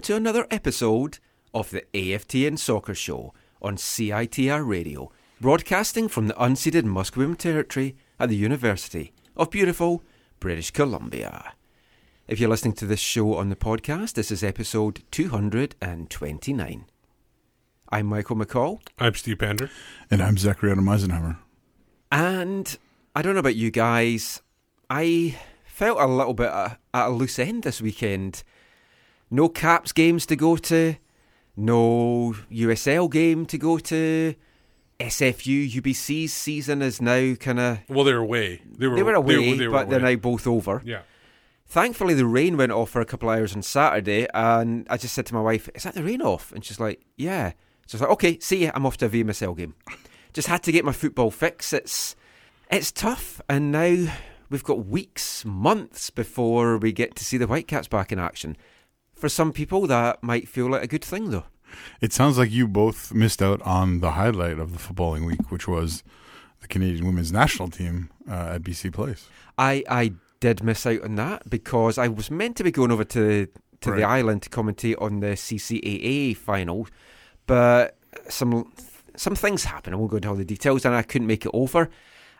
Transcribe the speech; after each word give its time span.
Welcome 0.00 0.14
to 0.14 0.16
another 0.16 0.46
episode 0.50 1.18
of 1.52 1.68
the 1.68 1.84
AFTN 1.92 2.58
Soccer 2.58 2.94
Show 2.94 3.34
on 3.60 3.76
CITR 3.76 4.66
Radio, 4.66 5.12
broadcasting 5.42 6.08
from 6.08 6.26
the 6.26 6.32
unceded 6.34 6.84
Musqueam 6.84 7.36
Territory 7.36 7.96
at 8.18 8.30
the 8.30 8.36
University 8.36 9.12
of 9.36 9.50
beautiful 9.50 10.02
British 10.38 10.70
Columbia. 10.70 11.52
If 12.26 12.40
you're 12.40 12.48
listening 12.48 12.72
to 12.76 12.86
this 12.86 12.98
show 12.98 13.34
on 13.34 13.50
the 13.50 13.56
podcast, 13.56 14.14
this 14.14 14.30
is 14.30 14.42
episode 14.42 15.02
229. 15.10 16.84
I'm 17.90 18.06
Michael 18.06 18.36
McCall, 18.36 18.80
I'm 18.98 19.12
Steve 19.12 19.40
Pander. 19.40 19.68
And 20.10 20.22
I'm 20.22 20.38
Zachary 20.38 20.70
Adam 20.72 20.88
Eisenhower. 20.88 21.36
and 22.10 22.78
I 23.14 23.20
don't 23.20 23.34
know 23.34 23.40
about 23.40 23.54
you 23.56 23.70
guys, 23.70 24.40
I 24.88 25.36
felt 25.66 26.00
a 26.00 26.06
little 26.06 26.32
bit 26.32 26.48
at 26.48 26.78
at 26.94 27.08
a 27.08 27.10
loose 27.10 27.38
end 27.38 27.64
this 27.64 27.82
weekend. 27.82 28.44
No 29.30 29.48
Caps 29.48 29.92
games 29.92 30.26
to 30.26 30.36
go 30.36 30.56
to, 30.56 30.96
no 31.56 32.34
USL 32.50 33.10
game 33.10 33.46
to 33.46 33.58
go 33.58 33.78
to. 33.78 34.34
SFU 34.98 35.70
UBC's 35.80 36.32
season 36.32 36.82
is 36.82 37.00
now 37.00 37.34
kind 37.34 37.58
of 37.58 37.78
Well, 37.88 38.04
they 38.04 38.12
were 38.12 38.18
away. 38.18 38.60
They 38.70 38.86
were 38.86 38.96
they 38.96 39.02
were 39.02 39.14
away, 39.14 39.56
they 39.56 39.66
were 39.66 39.72
but 39.72 39.88
they're 39.88 39.98
now 39.98 40.16
both 40.16 40.46
over. 40.46 40.82
Yeah. 40.84 41.02
Thankfully, 41.66 42.14
the 42.14 42.26
rain 42.26 42.56
went 42.56 42.72
off 42.72 42.90
for 42.90 43.00
a 43.00 43.06
couple 43.06 43.30
of 43.30 43.38
hours 43.38 43.54
on 43.54 43.62
Saturday, 43.62 44.26
and 44.34 44.86
I 44.90 44.96
just 44.98 45.14
said 45.14 45.24
to 45.26 45.34
my 45.34 45.40
wife, 45.40 45.70
"Is 45.74 45.84
that 45.84 45.94
the 45.94 46.02
rain 46.02 46.20
off?" 46.20 46.52
And 46.52 46.64
she's 46.64 46.80
like, 46.80 47.00
"Yeah." 47.16 47.52
So 47.86 47.94
I 47.94 47.96
was 47.96 48.00
like, 48.02 48.10
"Okay, 48.10 48.38
see 48.40 48.64
ya. 48.64 48.72
I'm 48.74 48.84
off 48.84 48.98
to 48.98 49.06
a 49.06 49.08
VMSL 49.08 49.56
game." 49.56 49.74
just 50.32 50.48
had 50.48 50.62
to 50.64 50.72
get 50.72 50.84
my 50.84 50.92
football 50.92 51.30
fix. 51.30 51.72
It's 51.72 52.16
it's 52.70 52.92
tough, 52.92 53.40
and 53.48 53.72
now 53.72 54.12
we've 54.48 54.64
got 54.64 54.86
weeks, 54.86 55.44
months 55.44 56.10
before 56.10 56.78
we 56.78 56.92
get 56.92 57.14
to 57.16 57.24
see 57.24 57.36
the 57.36 57.46
Whitecaps 57.46 57.88
back 57.88 58.12
in 58.12 58.18
action. 58.18 58.56
For 59.20 59.28
some 59.28 59.52
people, 59.52 59.86
that 59.86 60.22
might 60.22 60.48
feel 60.48 60.70
like 60.70 60.82
a 60.82 60.86
good 60.86 61.04
thing, 61.04 61.30
though. 61.30 61.44
It 62.00 62.12
sounds 62.12 62.38
like 62.38 62.50
you 62.50 62.66
both 62.66 63.12
missed 63.12 63.42
out 63.42 63.60
on 63.62 64.00
the 64.00 64.12
highlight 64.12 64.58
of 64.58 64.72
the 64.72 64.78
footballing 64.78 65.26
week, 65.26 65.50
which 65.50 65.68
was 65.68 66.02
the 66.60 66.66
Canadian 66.66 67.04
women's 67.04 67.30
national 67.30 67.68
team 67.68 68.10
uh, 68.28 68.54
at 68.54 68.62
BC 68.62 68.92
Place. 68.92 69.28
I 69.58 69.84
I 69.88 70.12
did 70.40 70.64
miss 70.64 70.86
out 70.86 71.02
on 71.02 71.16
that 71.16 71.48
because 71.50 71.98
I 71.98 72.08
was 72.08 72.30
meant 72.30 72.56
to 72.56 72.64
be 72.64 72.70
going 72.70 72.90
over 72.90 73.04
to 73.04 73.46
to 73.82 73.90
the 73.92 74.04
island 74.04 74.42
to 74.42 74.50
commentate 74.50 75.00
on 75.00 75.20
the 75.20 75.28
CCAA 75.28 76.36
final, 76.36 76.88
but 77.46 77.96
some 78.28 78.72
some 79.16 79.34
things 79.34 79.64
happened. 79.64 79.94
I 79.94 79.98
won't 79.98 80.10
go 80.10 80.16
into 80.16 80.30
all 80.30 80.34
the 80.34 80.44
details, 80.44 80.84
and 80.86 80.94
I 80.94 81.02
couldn't 81.02 81.26
make 81.26 81.44
it 81.44 81.50
over, 81.52 81.90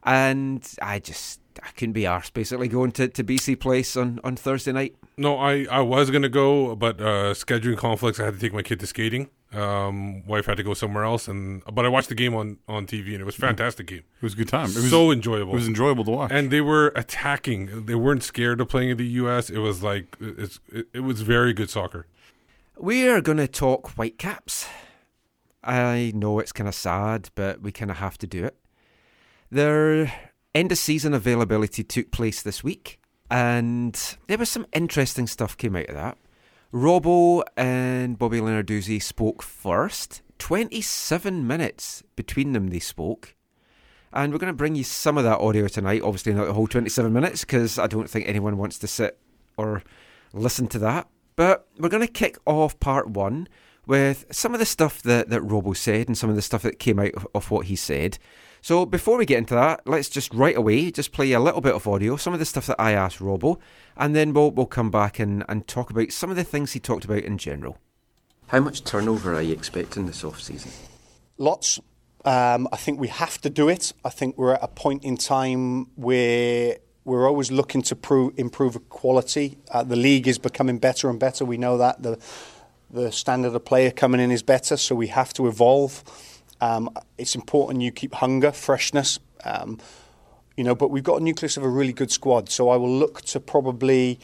and 0.03 0.67
I 0.81 0.99
just 0.99 1.41
I 1.63 1.71
couldn't 1.73 1.93
be 1.93 2.03
arsed 2.03 2.33
basically 2.33 2.69
going 2.69 2.93
to, 2.93 3.09
to 3.09 3.25
BC 3.25 3.59
Place 3.61 3.97
on, 3.97 4.21
on 4.25 4.37
Thursday 4.37 4.73
night. 4.73 4.97
No, 5.17 5.37
I, 5.37 5.67
I 5.71 5.81
was 5.81 6.11
gonna 6.11 6.29
go, 6.29 6.75
but 6.77 7.01
uh, 7.01 7.35
scheduling 7.35 7.77
conflicts. 7.77 8.19
I 8.19 8.25
had 8.25 8.35
to 8.35 8.41
take 8.41 8.53
my 8.53 8.63
kid 8.63 8.81
to 8.81 8.87
skating. 8.87 9.29
Um, 9.53 10.25
wife 10.27 10.47
had 10.47 10.57
to 10.59 10.63
go 10.63 10.75
somewhere 10.75 11.03
else, 11.05 11.27
and 11.27 11.63
but 11.73 11.85
I 11.85 11.89
watched 11.89 12.09
the 12.09 12.15
game 12.15 12.35
on, 12.35 12.59
on 12.69 12.87
TV, 12.87 13.13
and 13.13 13.21
it 13.21 13.25
was 13.25 13.37
a 13.37 13.41
fantastic 13.41 13.89
game. 13.89 13.99
It 13.99 14.23
was 14.23 14.35
a 14.35 14.37
good 14.37 14.49
time. 14.49 14.71
It 14.71 14.77
was 14.77 14.91
so 14.91 15.11
enjoyable. 15.11 15.53
It 15.53 15.57
was 15.57 15.67
enjoyable 15.69 16.05
to 16.05 16.11
watch. 16.13 16.31
and 16.33 16.51
they 16.51 16.61
were 16.61 16.93
attacking. 16.95 17.87
They 17.87 17.97
weren't 17.97 18.23
scared 18.23 18.61
of 18.61 18.69
playing 18.69 18.91
in 18.91 18.97
the 18.97 19.07
U.S. 19.07 19.51
It 19.51 19.59
was 19.59 19.83
like 19.83 20.17
it's 20.21 20.61
it, 20.73 20.87
it 20.95 21.01
was 21.01 21.23
very 21.23 21.53
good 21.53 21.69
soccer. 21.69 22.07
We 22.79 23.09
are 23.09 23.21
going 23.21 23.39
to 23.39 23.49
talk 23.49 23.91
Whitecaps. 23.91 24.67
I 25.63 26.13
know 26.15 26.39
it's 26.39 26.53
kind 26.53 26.69
of 26.69 26.75
sad, 26.75 27.29
but 27.35 27.61
we 27.61 27.73
kind 27.73 27.91
of 27.91 27.99
have 27.99 28.17
to 28.19 28.27
do 28.27 28.45
it. 28.45 28.57
Their 29.51 30.30
end 30.55 30.73
of 30.73 30.79
season 30.79 31.15
availability 31.15 31.85
took 31.85 32.11
place 32.11 32.43
this 32.43 32.65
week, 32.65 32.99
and 33.31 34.17
there 34.27 34.39
was 34.39 34.49
some 34.49 34.67
interesting 34.73 35.27
stuff 35.27 35.57
came 35.57 35.77
out 35.77 35.89
of 35.89 35.95
that. 35.95 36.19
Robbo 36.73 37.43
and 37.57 38.19
Bobby 38.19 38.41
Lenarduzzi 38.41 39.03
spoke 39.03 39.43
first. 39.43 40.23
27 40.39 41.47
minutes 41.47 42.03
between 42.17 42.53
them 42.53 42.69
they 42.69 42.79
spoke. 42.79 43.35
And 44.13 44.33
we're 44.33 44.39
going 44.39 44.53
to 44.53 44.57
bring 44.57 44.75
you 44.75 44.85
some 44.85 45.19
of 45.19 45.25
that 45.25 45.39
audio 45.39 45.69
tonight. 45.69 46.03
Obviously, 46.03 46.33
not 46.33 46.47
the 46.47 46.55
whole 46.55 46.67
27 46.67 47.13
minutes, 47.13 47.43
because 47.43 47.79
I 47.79 47.87
don't 47.87 48.09
think 48.09 48.27
anyone 48.27 48.57
wants 48.57 48.79
to 48.79 48.89
sit 48.89 49.19
or 49.57 49.83
listen 50.33 50.67
to 50.69 50.79
that. 50.81 51.09
But 51.37 51.69
we're 51.79 51.89
going 51.89 52.07
to 52.07 52.13
kick 52.13 52.39
off 52.47 52.81
part 52.81 53.11
one 53.11 53.49
with 53.87 54.25
some 54.31 54.55
of 54.55 54.61
the 54.61 54.67
stuff 54.67 55.03
that, 55.03 55.31
that 55.31 55.43
Robo 55.43 55.73
said 55.73 56.07
and 56.07 56.17
some 56.17 56.31
of 56.31 56.37
the 56.37 56.43
stuff 56.43 56.63
that 56.63 56.79
came 56.79 56.99
out 56.99 57.15
of, 57.15 57.27
of 57.35 57.51
what 57.51 57.67
he 57.67 57.77
said. 57.77 58.19
So 58.63 58.85
before 58.85 59.17
we 59.17 59.25
get 59.25 59.39
into 59.39 59.55
that, 59.55 59.81
let's 59.87 60.11
just 60.11 60.35
right 60.35 60.57
away 60.57 60.91
just 60.91 61.13
play 61.13 61.33
a 61.33 61.41
little 61.41 61.61
bit 61.61 61.75
of 61.75 61.87
audio, 61.89 62.17
some 62.17 62.35
of 62.35 62.39
the 62.39 62.45
stuff 62.45 62.67
that 62.67 62.81
I 62.81 62.93
asked 62.93 63.21
Robo, 63.21 63.59
and 63.97 64.15
then 64.15 64.33
we'll, 64.35 64.51
we'll 64.51 64.67
come 64.67 64.91
back 64.91 65.19
and, 65.19 65.45
and 65.49 65.67
talk 65.67 65.91
about 65.91 66.13
some 66.13 66.31
of 66.31 66.37
the 66.37 66.45
things 66.45 66.73
he 66.73 66.81
talked 66.81 67.05
about 67.05 67.23
in 67.25 67.39
general. 67.39 67.79
How 68.49 68.61
much 68.61 68.85
turnover 68.85 69.35
are 69.35 69.43
you 69.43 69.53
expecting 69.53 70.07
this 70.07 70.25
off 70.25 70.41
season? 70.41 70.73
Lots. 71.39 71.81
Um, 72.25 72.69
I 72.71 72.77
think 72.77 73.01
we 73.01 73.09
have 73.09 73.41
to 73.43 73.49
do 73.49 73.69
it. 73.69 73.95
I 74.05 74.11
think 74.11 74.37
we're 74.37 74.55
at 74.55 74.63
a 74.63 74.69
point 74.69 75.05
in 75.05 75.17
time 75.17 75.87
where 75.95 76.77
we're 77.05 77.27
always 77.27 77.51
looking 77.51 77.81
to 77.83 77.97
pro- 77.97 78.33
improve 78.37 78.89
quality. 78.91 79.57
Uh, 79.71 79.85
the 79.85 79.97
league 79.97 80.29
is 80.29 80.39
becoming 80.39 80.79
better 80.79 81.09
and 81.09 81.19
better. 81.19 81.47
We 81.47 81.57
know 81.57 81.79
that 81.79 82.03
the 82.03 82.19
the 82.93 83.13
standard 83.13 83.55
of 83.55 83.65
player 83.65 83.91
coming 83.91 84.21
in 84.21 84.31
is 84.31 84.43
better, 84.43 84.77
so 84.77 84.95
we 84.95 85.09
have 85.09 85.33
to 85.35 85.47
evolve. 85.47 86.03
Um, 86.61 86.91
it's 87.19 87.35
important 87.35 87.83
you 87.83 87.93
keep 87.93 88.15
hunger, 88.15 88.53
freshness. 88.53 89.19
Um, 89.45 89.79
you 90.57 90.65
know, 90.65 90.75
but 90.75 90.91
we've 90.91 91.05
got 91.05 91.21
a 91.21 91.25
nucleus 91.25 91.57
of 91.57 91.63
a 91.63 91.69
really 91.69 91.93
good 91.93 92.11
squad. 92.11 92.51
So 92.51 92.69
I 92.69 92.77
will 92.77 92.95
look 92.95 93.23
to 93.23 93.41
probably 93.41 94.21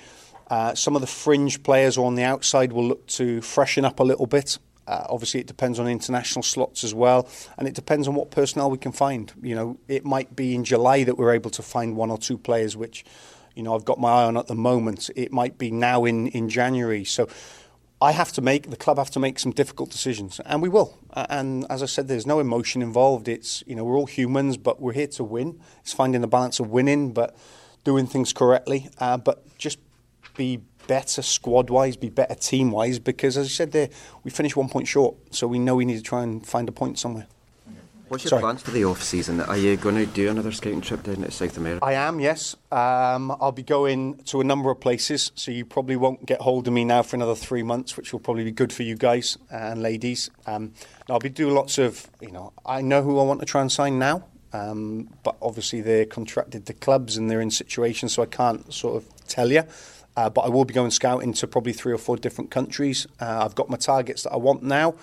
uh, 0.49 0.75
some 0.75 0.95
of 0.95 1.01
the 1.01 1.07
fringe 1.07 1.63
players 1.63 1.97
on 1.97 2.15
the 2.15 2.25
outside 2.25 2.73
will 2.73 2.87
look 2.87 3.07
to 3.07 3.41
freshen 3.41 3.85
up 3.85 4.01
a 4.01 4.05
little 4.05 4.27
bit. 4.27 4.59
Uh, 4.87 5.07
obviously, 5.09 5.41
it 5.41 5.47
depends 5.47 5.81
on 5.81 5.89
international 5.89 6.43
slots 6.43 6.85
as 6.85 6.95
well, 6.95 7.29
and 7.59 7.67
it 7.67 7.75
depends 7.75 8.07
on 8.07 8.15
what 8.15 8.31
personnel 8.31 8.71
we 8.71 8.79
can 8.79 8.93
find. 8.93 9.33
You 9.43 9.55
know, 9.55 9.79
it 9.89 10.05
might 10.05 10.37
be 10.37 10.55
in 10.55 10.63
July 10.63 11.05
that 11.05 11.19
we're 11.19 11.33
able 11.33 11.51
to 11.51 11.63
find 11.63 11.97
one 11.97 12.11
or 12.11 12.19
two 12.19 12.39
players, 12.39 12.77
which, 12.77 13.05
you 13.57 13.65
know, 13.65 13.75
I've 13.75 13.85
got 13.85 13.99
my 13.99 14.11
eye 14.11 14.25
on 14.25 14.37
at 14.37 14.47
the 14.47 14.55
moment. 14.55 15.11
It 15.17 15.33
might 15.33 15.59
be 15.59 15.73
now 15.73 16.05
in, 16.05 16.29
in 16.29 16.49
January. 16.49 17.05
So 17.05 17.29
I 18.01 18.13
have 18.13 18.31
to 18.33 18.43
make, 18.43 18.69
the 18.69 18.77
club 18.77 18.99
have 18.99 19.11
to 19.13 19.19
make 19.19 19.39
some 19.39 19.53
difficult 19.53 19.91
decisions, 19.91 20.39
and 20.45 20.61
we 20.61 20.69
will. 20.69 20.99
And 21.15 21.65
as 21.71 21.83
I 21.83 21.87
said, 21.87 22.09
there's 22.09 22.27
no 22.27 22.41
emotion 22.41 22.83
involved. 22.83 23.27
It's, 23.27 23.65
you 23.67 23.75
know, 23.75 23.85
we're 23.85 23.97
all 23.97 24.07
humans, 24.07 24.59
but 24.59 24.83
we're 24.83 24.93
here 24.93 25.07
to 25.07 25.25
win. 25.25 25.61
It's 25.81 25.95
finding 25.95 26.21
the 26.21 26.27
balance 26.27 26.61
of 26.61 26.69
winning, 26.71 27.13
but 27.13 27.35
doing 27.85 28.07
things 28.07 28.35
correctly, 28.35 28.91
uh, 28.99 29.17
but 29.17 29.57
just 29.57 29.79
be 30.37 30.61
better 30.87 31.23
squad 31.23 31.71
wise, 31.71 31.97
be 31.97 32.11
better 32.11 32.35
team 32.35 32.71
wise, 32.71 32.99
because 32.99 33.39
as 33.39 33.47
I 33.47 33.49
said 33.49 33.73
there, 33.73 33.89
we 34.25 34.31
finished 34.31 34.57
one 34.57 34.69
point 34.69 34.89
short, 34.89 35.17
so 35.31 35.47
we 35.47 35.59
know 35.59 35.75
we 35.77 35.87
need 35.87 35.97
to 35.97 36.03
try 36.03 36.23
and 36.23 36.47
find 36.47 36.69
a 36.69 36.73
point 36.73 36.99
somewhere. 36.99 37.27
What's 38.09 38.23
your 38.23 38.31
Sorry. 38.31 38.43
plans 38.43 38.63
for 38.63 38.71
the 38.71 38.85
off 38.85 39.03
season? 39.03 39.41
Are 39.41 39.57
you 39.57 39.77
going 39.77 39.97
to 39.97 40.07
do 40.07 40.31
another 40.31 40.53
scouting 40.53 40.81
trip 40.81 41.03
down 41.03 41.17
to 41.17 41.31
South 41.33 41.57
America? 41.57 41.85
I 41.85 41.95
am, 41.95 42.21
yes. 42.21 42.55
Um, 42.71 43.37
I'll 43.41 43.51
be 43.51 43.65
going 43.65 44.19
to 44.27 44.41
a 44.41 44.45
number 44.45 44.71
of 44.71 44.79
places, 44.79 45.33
so 45.35 45.51
you 45.51 45.65
probably 45.65 45.97
won't 45.97 46.25
get 46.25 46.41
hold 46.41 46.69
of 46.69 46.73
me 46.73 46.85
now 46.85 47.03
for 47.03 47.17
another 47.17 47.35
three 47.35 47.65
months, 47.65 47.97
which 47.97 48.13
will 48.13 48.21
probably 48.21 48.45
be 48.45 48.53
good 48.53 48.73
for 48.73 48.85
you 48.85 48.95
guys 48.95 49.37
and 49.51 49.83
ladies. 49.83 50.31
Um, 50.47 50.73
I'll 51.11 51.19
be 51.19 51.31
doing 51.31 51.57
lots 51.57 51.79
of, 51.79 52.09
you 52.21 52.31
know, 52.31 52.53
I 52.65 52.81
know 52.81 53.03
who 53.03 53.19
I 53.19 53.25
want 53.25 53.41
to 53.41 53.47
try 53.47 53.61
and 53.61 53.73
sign 53.73 53.99
now, 53.99 54.25
um, 54.53 55.11
but 55.25 55.37
obviously 55.43 55.81
they're 55.81 56.07
contracted 56.07 56.65
to 56.67 56.75
clubs 56.75 57.17
and 57.17 57.29
they're 57.29 57.41
in 57.41 57.51
situations, 57.51 58.13
so 58.13 58.23
I 58.23 58.27
can't 58.27 58.73
sort 58.73 59.03
of 59.03 59.27
tell 59.27 59.51
you. 59.51 59.65
Uh, 60.17 60.31
but 60.31 60.43
I 60.43 60.49
will 60.49 60.65
be 60.65 60.73
going 60.73 60.93
scouting 60.93 61.33
to 61.35 61.47
probably 61.47 61.73
three 61.73 61.93
or 61.93 61.99
four 61.99 62.17
different 62.17 62.51
countries. 62.53 63.07
Uh, 63.21 63.45
I've 63.45 63.57
got 63.57 63.69
my 63.69 63.77
targets 63.77 64.23
that 64.23 64.33
I 64.33 64.37
want 64.37 64.63
now. 64.63 64.95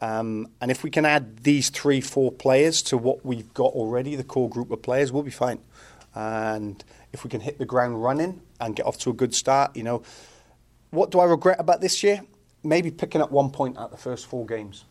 Um, 0.00 0.48
and 0.60 0.70
if 0.70 0.82
we 0.82 0.90
can 0.90 1.06
add 1.06 1.38
these 1.38 1.70
three, 1.70 2.00
four 2.00 2.30
players 2.30 2.82
to 2.82 2.98
what 2.98 3.24
we've 3.24 3.52
got 3.54 3.72
already, 3.72 4.14
the 4.14 4.24
core 4.24 4.48
group 4.48 4.70
of 4.70 4.82
players, 4.82 5.10
we'll 5.10 5.22
be 5.22 5.30
fine. 5.30 5.58
And 6.14 6.82
if 7.12 7.24
we 7.24 7.30
can 7.30 7.40
hit 7.40 7.58
the 7.58 7.64
ground 7.64 8.02
running 8.02 8.40
and 8.60 8.76
get 8.76 8.86
off 8.86 8.98
to 8.98 9.10
a 9.10 9.12
good 9.12 9.34
start, 9.34 9.76
you 9.76 9.82
know, 9.82 10.02
what 10.90 11.10
do 11.10 11.20
I 11.20 11.24
regret 11.24 11.58
about 11.58 11.80
this 11.80 12.02
year? 12.02 12.22
Maybe 12.62 12.90
picking 12.90 13.20
up 13.20 13.30
one 13.30 13.50
point 13.50 13.76
at 13.78 13.90
the 13.90 13.96
first 13.96 14.26
four 14.26 14.46
games. 14.46 14.84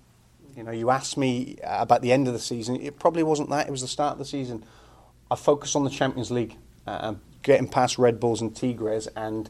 You 0.55 0.63
know, 0.63 0.71
you 0.71 0.89
asked 0.89 1.17
me 1.17 1.57
about 1.63 2.01
the 2.01 2.11
end 2.11 2.27
of 2.27 2.33
the 2.33 2.39
season. 2.39 2.77
It 2.77 2.97
probably 2.97 3.23
wasn't 3.23 3.49
that. 3.49 3.67
It 3.67 3.71
was 3.71 3.81
the 3.81 3.87
start 3.87 4.13
of 4.13 4.19
the 4.19 4.25
season. 4.25 4.63
I 5.29 5.35
focused 5.35 5.75
on 5.75 5.83
the 5.83 5.89
Champions 5.89 6.31
League, 6.31 6.55
uh, 6.87 7.15
getting 7.41 7.67
past 7.67 7.97
Red 7.97 8.19
Bulls 8.19 8.41
and 8.41 8.55
Tigres, 8.55 9.07
and 9.15 9.49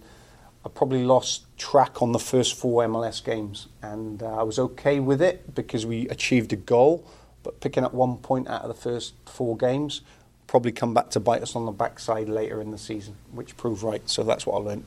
I 0.65 0.69
probably 0.69 1.03
lost 1.03 1.45
track 1.57 2.01
on 2.01 2.11
the 2.11 2.19
first 2.19 2.55
four 2.55 2.83
MLS 2.87 3.23
games, 3.23 3.67
and 3.83 4.23
uh, 4.23 4.39
I 4.39 4.43
was 4.43 4.57
okay 4.57 4.99
with 4.99 5.21
it 5.21 5.53
because 5.53 5.85
we 5.85 6.09
achieved 6.09 6.51
a 6.53 6.55
goal. 6.55 7.07
But 7.43 7.61
picking 7.61 7.83
up 7.83 7.93
one 7.93 8.17
point 8.17 8.47
out 8.47 8.63
of 8.63 8.69
the 8.69 8.73
first 8.73 9.13
four 9.27 9.55
games 9.55 10.01
probably 10.47 10.71
come 10.71 10.93
back 10.93 11.09
to 11.11 11.19
bite 11.19 11.41
us 11.41 11.55
on 11.55 11.65
the 11.65 11.71
backside 11.71 12.29
later 12.29 12.61
in 12.61 12.71
the 12.71 12.77
season, 12.77 13.15
which 13.31 13.57
proved 13.57 13.83
right. 13.83 14.07
So 14.09 14.23
that's 14.23 14.45
what 14.45 14.55
I 14.55 14.63
learned. 14.63 14.85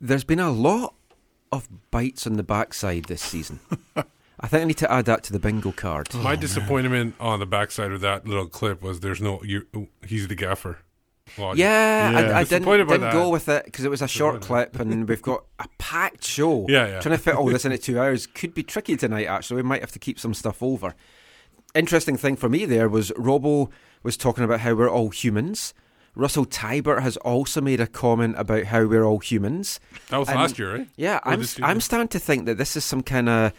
There's 0.00 0.24
been 0.24 0.40
a 0.40 0.50
lot 0.50 0.94
of 1.50 1.68
bites 1.90 2.26
on 2.26 2.36
the 2.36 2.42
backside 2.42 3.04
this 3.04 3.22
season. 3.22 3.60
I 4.40 4.48
think 4.48 4.62
I 4.62 4.64
need 4.64 4.78
to 4.78 4.90
add 4.90 5.04
that 5.04 5.22
to 5.24 5.32
the 5.32 5.38
bingo 5.38 5.70
card. 5.70 6.12
My 6.14 6.34
disappointment 6.34 7.14
on 7.20 7.38
the 7.38 7.46
backside 7.46 7.92
of 7.92 8.00
that 8.00 8.26
little 8.26 8.48
clip 8.48 8.82
was 8.82 9.00
there's 9.00 9.20
no 9.20 9.40
you. 9.44 9.66
He's 10.04 10.26
the 10.26 10.34
gaffer. 10.34 10.78
Logic. 11.38 11.58
Yeah, 11.60 12.10
Yeah. 12.10 12.18
I, 12.36 12.40
I 12.40 12.44
didn't, 12.44 12.68
didn't 12.68 13.10
go 13.12 13.28
with 13.30 13.48
it 13.48 13.64
because 13.64 13.84
it 13.84 13.90
was 13.90 14.02
a 14.02 14.08
short 14.08 14.42
clip 14.42 14.78
and 14.78 15.08
we've 15.08 15.22
got 15.22 15.44
a 15.58 15.66
packed 15.78 16.24
show. 16.24 16.66
Yeah, 16.68 16.86
yeah. 16.86 17.00
Trying 17.00 17.16
to 17.16 17.22
fit 17.22 17.34
all 17.34 17.46
this 17.46 17.64
into 17.64 17.78
two 17.78 17.98
hours 17.98 18.26
could 18.26 18.54
be 18.54 18.62
tricky 18.62 18.96
tonight, 18.96 19.26
actually. 19.26 19.56
We 19.56 19.68
might 19.68 19.80
have 19.80 19.92
to 19.92 19.98
keep 19.98 20.18
some 20.20 20.34
stuff 20.34 20.62
over. 20.62 20.94
Interesting 21.74 22.16
thing 22.16 22.36
for 22.36 22.48
me 22.48 22.64
there 22.66 22.88
was 22.88 23.12
Robo 23.16 23.70
was 24.02 24.16
talking 24.16 24.44
about 24.44 24.60
how 24.60 24.74
we're 24.74 24.90
all 24.90 25.08
humans. 25.10 25.72
Russell 26.14 26.44
Teibert 26.44 27.00
has 27.00 27.16
also 27.18 27.62
made 27.62 27.80
a 27.80 27.86
comment 27.86 28.34
about 28.36 28.64
how 28.64 28.84
we're 28.84 29.04
all 29.04 29.18
humans. 29.20 29.80
That 30.10 30.18
was 30.18 30.28
And- 30.28 30.38
last 30.38 30.58
year, 30.58 30.74
right? 30.76 30.88
Yeah, 30.96 31.16
Or 31.24 31.32
I'm. 31.32 31.44
I'm 31.62 31.80
starting 31.80 32.08
to 32.08 32.18
think 32.18 32.44
that 32.44 32.58
this 32.58 32.76
is 32.76 32.84
some 32.84 33.02
kind 33.02 33.30
of 33.30 33.52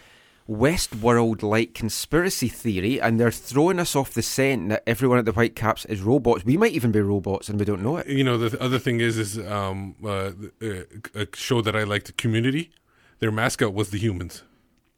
Westworld 0.49 1.41
like 1.43 1.73
conspiracy 1.73 2.47
theory, 2.49 2.99
and 2.99 3.19
they're 3.19 3.31
throwing 3.31 3.79
us 3.79 3.95
off 3.95 4.13
the 4.13 4.21
scent 4.21 4.69
that 4.69 4.83
everyone 4.85 5.17
at 5.17 5.25
the 5.25 5.31
Whitecaps 5.31 5.85
is 5.85 6.01
robots. 6.01 6.43
We 6.45 6.57
might 6.57 6.73
even 6.73 6.91
be 6.91 6.99
robots 7.01 7.49
and 7.49 7.59
we 7.59 7.65
don't 7.65 7.81
know 7.81 7.97
it. 7.97 8.07
You 8.07 8.23
know, 8.23 8.37
the 8.37 8.61
other 8.61 8.79
thing 8.79 8.99
is, 8.99 9.17
is 9.17 9.37
um, 9.39 9.95
uh, 10.03 10.31
uh, 10.61 10.83
a 11.15 11.27
show 11.35 11.61
that 11.61 11.75
I 11.75 11.83
liked, 11.83 12.15
Community. 12.17 12.71
Their 13.19 13.31
mascot 13.31 13.73
was 13.73 13.89
the 13.91 13.97
humans, 13.97 14.43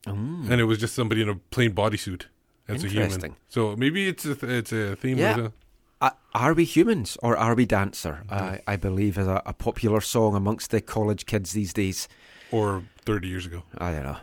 and 0.08 0.52
it 0.60 0.64
was 0.66 0.80
just 0.80 0.96
somebody 0.96 1.22
in 1.22 1.30
a 1.30 1.36
plain 1.36 1.74
bodysuit 1.74 2.24
as 2.68 2.84
a 2.84 2.88
human. 2.88 3.04
Interesting. 3.04 3.36
So 3.48 3.76
maybe 3.76 4.08
it's 4.08 4.26
a 4.26 4.34
th- 4.34 4.52
it's 4.52 4.72
a 4.72 4.96
theme. 4.96 5.20
Yeah. 5.20 5.50
Uh, 6.02 6.10
are 6.34 6.54
we 6.54 6.66
humans 6.66 7.18
or 7.22 7.38
are 7.38 7.54
we 7.56 7.66
dancer? 7.66 8.24
I 8.30 8.62
I 8.66 8.76
believe 8.78 9.18
is 9.20 9.28
a, 9.28 9.42
a 9.46 9.54
popular 9.54 10.02
song 10.02 10.36
amongst 10.36 10.72
the 10.72 10.82
college 10.82 11.26
kids 11.28 11.54
these 11.54 11.72
days. 11.74 12.08
or 12.52 12.84
thirty 13.06 13.28
years 13.28 13.46
ago. 13.46 13.64
I 13.78 13.92
don't 13.92 14.04
know. 14.04 14.18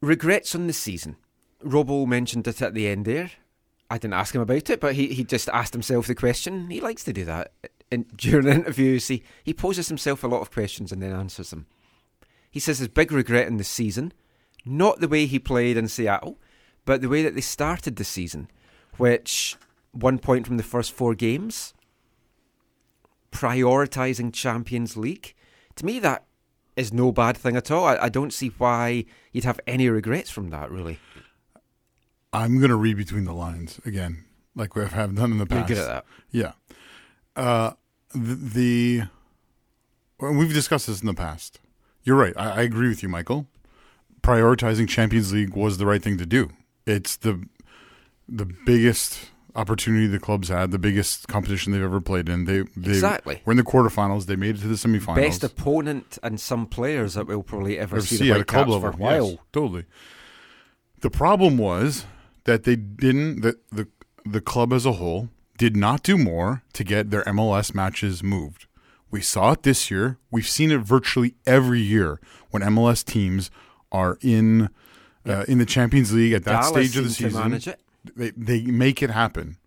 Regrets 0.00 0.54
on 0.54 0.66
the 0.66 0.72
season. 0.72 1.16
Robo 1.62 2.06
mentioned 2.06 2.46
it 2.46 2.60
at 2.60 2.74
the 2.74 2.86
end 2.86 3.04
there. 3.04 3.30
I 3.90 3.98
didn't 3.98 4.14
ask 4.14 4.34
him 4.34 4.40
about 4.40 4.70
it, 4.70 4.80
but 4.80 4.94
he, 4.94 5.08
he 5.08 5.24
just 5.24 5.48
asked 5.50 5.72
himself 5.72 6.06
the 6.06 6.14
question. 6.14 6.70
He 6.70 6.80
likes 6.80 7.04
to 7.04 7.12
do 7.12 7.24
that. 7.24 7.52
And 7.90 8.14
during 8.16 8.48
interviews, 8.48 9.08
he, 9.08 9.22
he 9.42 9.54
poses 9.54 9.88
himself 9.88 10.24
a 10.24 10.28
lot 10.28 10.40
of 10.40 10.50
questions 10.50 10.92
and 10.92 11.02
then 11.02 11.12
answers 11.12 11.50
them. 11.50 11.66
He 12.50 12.60
says 12.60 12.78
his 12.78 12.88
big 12.88 13.12
regret 13.12 13.46
in 13.46 13.56
the 13.56 13.64
season, 13.64 14.12
not 14.64 15.00
the 15.00 15.08
way 15.08 15.26
he 15.26 15.38
played 15.38 15.76
in 15.76 15.88
Seattle, 15.88 16.38
but 16.84 17.00
the 17.00 17.08
way 17.08 17.22
that 17.22 17.34
they 17.34 17.40
started 17.40 17.96
the 17.96 18.04
season, 18.04 18.48
which 18.96 19.56
one 19.92 20.18
point 20.18 20.46
from 20.46 20.56
the 20.56 20.62
first 20.62 20.92
four 20.92 21.14
games, 21.14 21.74
prioritising 23.32 24.32
Champions 24.32 24.96
League. 24.96 25.34
To 25.76 25.84
me, 25.86 25.98
that 25.98 26.24
is 26.76 26.92
no 26.92 27.12
bad 27.12 27.36
thing 27.36 27.56
at 27.56 27.70
all. 27.70 27.86
I, 27.86 27.96
I 27.96 28.08
don't 28.08 28.32
see 28.32 28.48
why 28.58 29.04
you'd 29.32 29.44
have 29.44 29.60
any 29.66 29.88
regrets 29.88 30.30
from 30.30 30.50
that, 30.50 30.70
really. 30.70 30.98
I'm 32.32 32.58
going 32.58 32.70
to 32.70 32.76
read 32.76 32.96
between 32.96 33.24
the 33.24 33.32
lines 33.32 33.80
again, 33.84 34.24
like 34.56 34.74
we 34.74 34.84
have 34.84 35.14
done 35.14 35.32
in 35.32 35.38
the 35.38 35.46
You're 35.48 35.60
past. 35.60 35.68
good 35.68 35.78
at 35.78 35.86
that. 35.86 36.04
Yeah. 36.32 36.52
Uh, 37.36 37.72
the, 38.12 38.34
the 38.34 39.02
well, 40.18 40.32
we've 40.34 40.52
discussed 40.52 40.86
this 40.88 41.00
in 41.00 41.06
the 41.06 41.14
past. 41.14 41.60
You're 42.02 42.16
right. 42.16 42.34
I, 42.36 42.50
I 42.50 42.62
agree 42.62 42.88
with 42.88 43.02
you, 43.02 43.08
Michael. 43.08 43.46
Prioritizing 44.22 44.88
Champions 44.88 45.32
League 45.32 45.54
was 45.54 45.78
the 45.78 45.86
right 45.86 46.02
thing 46.02 46.18
to 46.18 46.26
do. 46.26 46.50
It's 46.86 47.16
the 47.16 47.44
the 48.28 48.46
biggest 48.46 49.30
opportunity 49.56 50.06
the 50.06 50.18
club's 50.18 50.48
had, 50.48 50.70
the 50.70 50.78
biggest 50.78 51.28
competition 51.28 51.72
they've 51.72 51.82
ever 51.82 52.00
played 52.00 52.28
in. 52.28 52.44
They 52.44 52.62
they 52.76 52.90
Exactly. 52.90 53.40
were 53.44 53.52
in 53.52 53.56
the 53.56 53.62
quarterfinals. 53.64 54.26
They 54.26 54.36
made 54.36 54.56
it 54.56 54.60
to 54.62 54.68
the 54.68 54.74
semifinals. 54.74 55.16
Best 55.16 55.44
opponent 55.44 56.18
and 56.22 56.40
some 56.40 56.66
players 56.66 57.14
that 57.14 57.26
we'll 57.26 57.42
probably 57.42 57.78
ever 57.78 57.96
Ever 57.96 58.06
see, 58.06 58.16
see 58.16 58.30
at 58.32 58.40
a 58.40 58.44
club 58.44 58.68
level 58.68 58.90
for 58.92 58.96
a 58.96 59.00
while. 59.00 59.28
Yes, 59.30 59.38
totally. 59.52 59.84
The 61.00 61.10
problem 61.10 61.58
was 61.58 62.06
that 62.44 62.64
they 62.64 62.76
didn't 62.76 63.42
that 63.42 63.56
the 63.70 63.88
the 64.24 64.40
club 64.40 64.72
as 64.72 64.86
a 64.86 64.92
whole 64.92 65.28
did 65.58 65.76
not 65.76 66.02
do 66.02 66.16
more 66.18 66.62
to 66.72 66.82
get 66.82 67.10
their 67.10 67.22
MLS 67.24 67.74
matches 67.74 68.22
moved. 68.22 68.66
We 69.10 69.20
saw 69.20 69.52
it 69.52 69.62
this 69.62 69.90
year. 69.90 70.18
We've 70.30 70.48
seen 70.48 70.72
it 70.72 70.78
virtually 70.80 71.34
every 71.46 71.80
year 71.80 72.20
when 72.50 72.62
MLS 72.62 73.04
teams 73.04 73.50
are 73.92 74.18
in 74.20 74.70
uh, 75.26 75.44
in 75.46 75.58
the 75.58 75.66
Champions 75.66 76.12
League 76.12 76.32
at 76.32 76.44
that 76.44 76.62
Dallas 76.62 76.68
stage 76.90 76.96
of 76.96 77.04
the 77.04 77.10
season. 77.10 77.60
They 78.16 78.30
they 78.30 78.62
make 78.62 79.02
it 79.02 79.10
happen. 79.10 79.58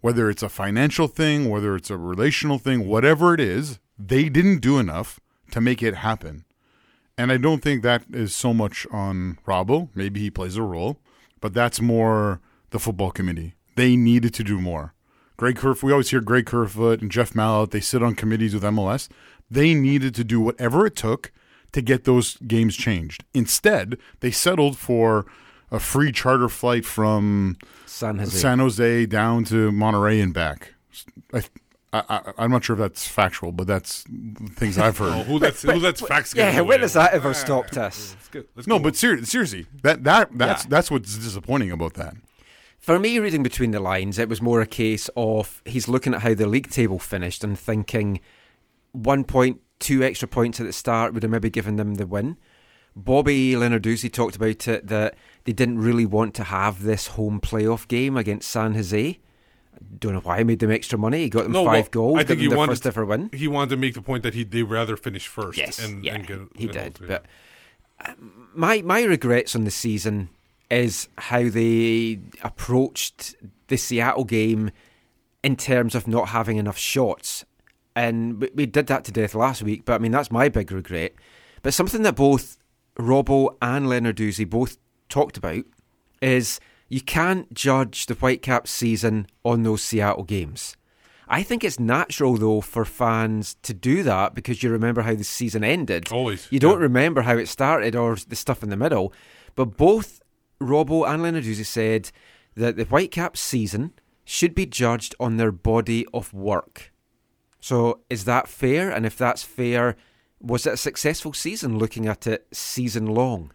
Whether 0.00 0.28
it's 0.28 0.42
a 0.42 0.48
financial 0.48 1.06
thing, 1.06 1.48
whether 1.48 1.76
it's 1.76 1.90
a 1.90 1.96
relational 1.96 2.58
thing, 2.58 2.86
whatever 2.88 3.34
it 3.34 3.40
is, 3.40 3.78
they 3.98 4.28
didn't 4.28 4.58
do 4.58 4.78
enough 4.78 5.20
to 5.52 5.60
make 5.60 5.82
it 5.82 5.94
happen. 5.96 6.44
And 7.16 7.30
I 7.30 7.36
don't 7.36 7.62
think 7.62 7.82
that 7.82 8.04
is 8.12 8.34
so 8.34 8.52
much 8.52 8.86
on 8.90 9.38
Robbo. 9.46 9.90
Maybe 9.94 10.20
he 10.20 10.30
plays 10.30 10.56
a 10.56 10.62
role, 10.62 10.98
but 11.40 11.54
that's 11.54 11.80
more 11.80 12.40
the 12.70 12.80
football 12.80 13.10
committee. 13.10 13.54
They 13.76 13.96
needed 13.96 14.34
to 14.34 14.44
do 14.44 14.60
more. 14.60 14.94
Greg 15.36 15.56
Kerf, 15.56 15.82
we 15.82 15.92
always 15.92 16.10
hear 16.10 16.20
Greg 16.20 16.46
Kerfoot 16.46 17.00
and 17.00 17.10
Jeff 17.10 17.34
Mallett. 17.34 17.70
They 17.70 17.80
sit 17.80 18.02
on 18.02 18.14
committees 18.14 18.54
with 18.54 18.62
MLS. 18.62 19.08
They 19.50 19.74
needed 19.74 20.14
to 20.16 20.24
do 20.24 20.40
whatever 20.40 20.86
it 20.86 20.96
took 20.96 21.32
to 21.72 21.82
get 21.82 22.04
those 22.04 22.36
games 22.38 22.76
changed. 22.76 23.24
Instead, 23.34 23.98
they 24.20 24.30
settled 24.30 24.78
for 24.78 25.26
a 25.72 25.80
free 25.80 26.12
charter 26.12 26.48
flight 26.48 26.84
from 26.84 27.56
San 27.86 28.18
Jose. 28.18 28.38
San 28.38 28.58
Jose 28.60 29.06
down 29.06 29.42
to 29.44 29.72
Monterrey 29.72 30.22
and 30.22 30.32
back. 30.32 30.74
I, 31.34 31.42
I, 31.92 32.02
I, 32.08 32.32
I'm 32.38 32.50
not 32.50 32.62
sure 32.64 32.74
if 32.74 32.80
that's 32.80 33.08
factual, 33.08 33.50
but 33.52 33.66
that's 33.66 34.04
things 34.54 34.78
I've 34.78 34.98
heard. 34.98 35.12
Oh, 35.16 35.22
who 35.24 35.38
that's 35.38 35.62
who 35.62 35.80
that's 35.80 36.00
facts. 36.00 36.34
yeah, 36.34 36.60
when 36.60 36.76
away. 36.76 36.78
has 36.82 36.92
that 36.92 37.12
ever 37.12 37.34
stopped 37.34 37.76
us? 37.76 38.14
Let's 38.14 38.28
go- 38.28 38.44
let's 38.54 38.68
No, 38.68 38.78
go. 38.78 38.84
but 38.84 38.96
ser- 38.96 39.24
seriously, 39.24 39.66
that 39.82 40.04
that 40.04 40.30
that's 40.38 40.64
Yeah. 40.64 40.68
that's 40.70 40.90
what's 40.90 41.16
disappointing 41.18 41.70
about 41.72 41.94
that. 41.94 42.14
For 42.78 42.98
me, 42.98 43.18
reading 43.18 43.42
between 43.42 43.70
the 43.70 43.78
lines, 43.80 44.18
it 44.18 44.28
was 44.28 44.42
more 44.42 44.60
a 44.60 44.66
case 44.66 45.08
of 45.16 45.62
he's 45.64 45.86
looking 45.88 46.14
at 46.14 46.22
how 46.22 46.34
the 46.34 46.46
league 46.48 46.70
table 46.70 46.98
finished 46.98 47.44
and 47.44 47.58
thinking 47.58 48.20
one 48.92 49.24
point, 49.24 49.60
two 49.78 50.02
extra 50.02 50.26
points 50.28 50.60
at 50.60 50.66
the 50.66 50.72
start 50.72 51.14
would 51.14 51.22
have 51.22 51.30
maybe 51.30 51.48
given 51.50 51.76
them 51.76 51.94
the 51.94 52.06
win. 52.06 52.36
Bobby 52.94 53.52
Lenarduzzi 53.52 54.12
talked 54.12 54.36
about 54.36 54.68
it 54.68 54.86
that 54.88 55.14
they 55.44 55.52
didn't 55.52 55.78
really 55.78 56.06
want 56.06 56.34
to 56.34 56.44
have 56.44 56.82
this 56.82 57.08
home 57.08 57.40
playoff 57.40 57.88
game 57.88 58.16
against 58.16 58.50
San 58.50 58.74
Jose. 58.74 59.18
I 59.74 59.78
don't 59.98 60.12
know 60.12 60.20
why 60.20 60.38
he 60.38 60.44
made 60.44 60.58
them 60.58 60.70
extra 60.70 60.98
money. 60.98 61.22
He 61.22 61.30
got 61.30 61.44
them 61.44 61.52
No, 61.52 61.64
five 61.64 61.84
well, 61.84 61.90
goals. 61.90 62.18
I 62.18 62.24
think 62.24 62.40
he 62.40 62.48
wanted 62.48 62.72
first 62.72 62.86
ever 62.86 63.04
win. 63.04 63.30
He 63.32 63.48
wanted 63.48 63.70
to 63.70 63.76
make 63.76 63.94
the 63.94 64.02
point 64.02 64.22
that 64.22 64.34
he 64.34 64.44
they 64.44 64.62
rather 64.62 64.96
finish 64.96 65.26
first. 65.26 65.58
Yes, 65.58 65.78
and, 65.78 66.04
yeah, 66.04 66.14
and 66.14 66.26
get, 66.26 66.38
he 66.56 66.66
know, 66.66 66.72
did. 66.72 66.98
yeah. 67.00 67.06
But 67.06 67.26
um, 68.06 68.48
my 68.54 68.82
my 68.82 69.02
regrets 69.02 69.56
on 69.56 69.64
the 69.64 69.70
season 69.70 70.28
is 70.70 71.08
how 71.18 71.48
they 71.48 72.20
approached 72.42 73.34
the 73.68 73.76
Seattle 73.76 74.24
game 74.24 74.70
in 75.42 75.56
terms 75.56 75.94
of 75.94 76.06
not 76.06 76.28
having 76.28 76.58
enough 76.58 76.78
shots, 76.78 77.44
and 77.96 78.40
we, 78.40 78.50
we 78.54 78.66
did 78.66 78.86
that 78.88 79.04
to 79.04 79.12
death 79.12 79.34
last 79.34 79.62
week. 79.62 79.84
But 79.86 79.94
I 79.94 79.98
mean, 79.98 80.12
that's 80.12 80.30
my 80.30 80.48
big 80.50 80.70
regret. 80.70 81.14
But 81.62 81.74
something 81.74 82.02
that 82.02 82.16
both 82.16 82.58
Robbo 83.02 83.56
and 83.60 83.86
Lenarduzzi 83.86 84.48
both 84.48 84.78
talked 85.08 85.36
about 85.36 85.64
is 86.20 86.60
You 86.88 87.00
can't 87.00 87.52
judge 87.52 88.06
the 88.06 88.14
Whitecaps 88.14 88.70
season 88.70 89.26
on 89.44 89.62
those 89.62 89.82
Seattle 89.82 90.24
games. 90.24 90.76
I 91.28 91.42
think 91.42 91.64
it's 91.64 91.80
natural 91.80 92.36
though 92.36 92.60
for 92.60 92.84
fans 92.84 93.56
to 93.62 93.72
do 93.72 94.02
that 94.02 94.34
because 94.34 94.62
you 94.62 94.70
remember 94.70 95.02
how 95.02 95.14
the 95.14 95.24
season 95.24 95.64
ended. 95.64 96.12
Always, 96.12 96.46
You 96.50 96.58
don't 96.58 96.78
yeah. 96.78 96.82
remember 96.82 97.22
how 97.22 97.36
it 97.38 97.48
started 97.48 97.96
or 97.96 98.16
the 98.16 98.36
stuff 98.36 98.62
in 98.62 98.70
the 98.70 98.76
middle. 98.76 99.12
But 99.54 99.76
both 99.76 100.20
Robbo 100.60 101.08
and 101.08 101.22
Lenarduzzi 101.22 101.64
said 101.66 102.10
that 102.54 102.76
the 102.76 102.84
Whitecaps 102.84 103.40
season 103.40 103.92
should 104.24 104.54
be 104.54 104.66
judged 104.66 105.14
on 105.18 105.36
their 105.36 105.52
body 105.52 106.06
of 106.12 106.32
work. 106.32 106.92
So 107.60 108.00
is 108.10 108.24
that 108.24 108.48
fair? 108.48 108.90
And 108.90 109.06
if 109.06 109.16
that's 109.16 109.42
fair, 109.42 109.96
was 110.42 110.66
it 110.66 110.74
a 110.74 110.76
successful 110.76 111.32
season 111.32 111.78
looking 111.78 112.06
at 112.06 112.26
it 112.26 112.46
season 112.52 113.06
long? 113.06 113.52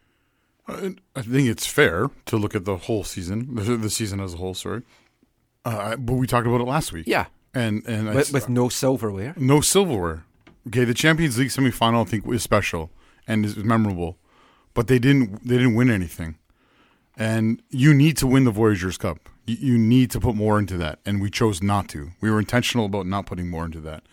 I 0.70 1.22
think 1.22 1.48
it's 1.48 1.66
fair 1.66 2.10
to 2.26 2.36
look 2.38 2.54
at 2.56 2.66
the 2.66 2.76
whole 2.76 3.04
season, 3.06 3.56
the, 3.56 3.90
season 3.90 4.20
as 4.20 4.34
a 4.34 4.38
whole. 4.38 4.54
Sorry, 4.54 4.82
uh, 5.64 5.96
but 5.96 6.14
we 6.16 6.28
talked 6.28 6.46
about 6.48 6.60
it 6.60 6.66
last 6.66 6.92
week. 6.92 7.06
Yeah. 7.08 7.28
and 7.54 7.84
and 7.88 8.08
With, 8.08 8.18
s- 8.18 8.34
with 8.34 8.50
no 8.50 8.68
silverware. 8.70 9.34
no 9.38 9.62
silverware. 9.62 10.24
Okay, 10.68 10.84
the 10.84 10.94
Champions 10.94 11.38
League 11.38 11.50
semifinal 11.50 12.02
I 12.02 12.04
think 12.10 12.26
was 12.26 12.44
special 12.44 12.92
and 13.26 13.46
is 13.46 13.56
memorable, 13.58 14.18
but 14.74 14.88
they 14.88 15.00
didn't 15.00 15.48
they 15.48 15.56
didn't 15.58 15.76
win 15.76 15.90
anything. 15.90 16.36
And 17.16 17.62
you 17.70 17.94
need 17.94 18.18
to 18.18 18.28
win 18.28 18.44
the 18.44 18.52
Voyagers 18.52 18.98
Cup. 18.98 19.30
You, 19.46 19.56
you 19.60 19.78
need 19.78 20.12
to 20.12 20.20
put 20.20 20.36
more 20.36 20.60
into 20.60 20.78
that, 20.78 21.00
and 21.06 21.22
we 21.22 21.30
chose 21.30 21.64
not 21.64 21.88
to. 21.90 22.12
We 22.22 22.30
were 22.30 22.40
intentional 22.40 22.86
about 22.86 23.08
not 23.08 23.26
putting 23.26 23.50
more 23.50 23.64
into 23.66 23.80
that, 23.82 24.04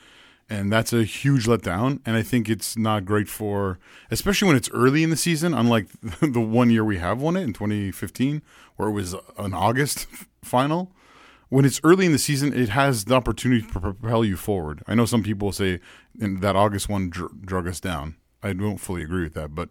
and 0.48 0.72
that's 0.72 0.92
a 0.92 1.04
huge 1.04 1.46
letdown. 1.46 2.00
And 2.04 2.16
I 2.16 2.22
think 2.22 2.48
it's 2.48 2.76
not 2.76 3.04
great 3.04 3.28
for, 3.28 3.78
especially 4.10 4.48
when 4.48 4.56
it's 4.56 4.70
early 4.70 5.02
in 5.02 5.10
the 5.10 5.16
season. 5.16 5.54
Unlike 5.54 5.88
the 6.20 6.40
one 6.40 6.70
year 6.70 6.84
we 6.84 6.98
have 6.98 7.20
won 7.20 7.36
it 7.36 7.42
in 7.42 7.52
2015, 7.52 8.42
where 8.76 8.88
it 8.88 8.92
was 8.92 9.14
an 9.38 9.54
August 9.54 10.06
final 10.42 10.92
when 11.54 11.64
it's 11.64 11.80
early 11.84 12.04
in 12.04 12.10
the 12.10 12.18
season, 12.18 12.52
it 12.52 12.70
has 12.70 13.04
the 13.04 13.14
opportunity 13.14 13.62
to 13.62 13.80
propel 13.80 14.24
you 14.24 14.36
forward. 14.36 14.82
I 14.88 14.96
know 14.96 15.04
some 15.04 15.22
people 15.22 15.52
say 15.52 15.78
that 16.16 16.56
August 16.56 16.88
one 16.88 17.10
dr- 17.10 17.42
drug 17.46 17.68
us 17.68 17.78
down. 17.78 18.16
I 18.42 18.54
don't 18.54 18.78
fully 18.78 19.04
agree 19.04 19.22
with 19.22 19.34
that, 19.34 19.54
but 19.54 19.68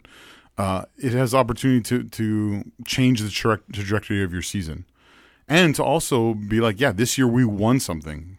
uh, 0.58 0.86
it 0.98 1.12
has 1.12 1.36
opportunity 1.36 1.82
to 1.82 2.03
to 2.03 2.72
change 2.86 3.22
the 3.22 3.30
tra- 3.30 3.60
trajectory 3.74 4.24
of 4.24 4.32
your 4.32 4.42
season, 4.42 4.86
and 5.48 5.75
to 5.75 5.84
also 5.84 6.34
be 6.34 6.62
like, 6.62 6.80
yeah, 6.80 6.94
this 6.94 7.18
year 7.18 7.27
we 7.27 7.44
won 7.44 7.82
something. 7.82 8.38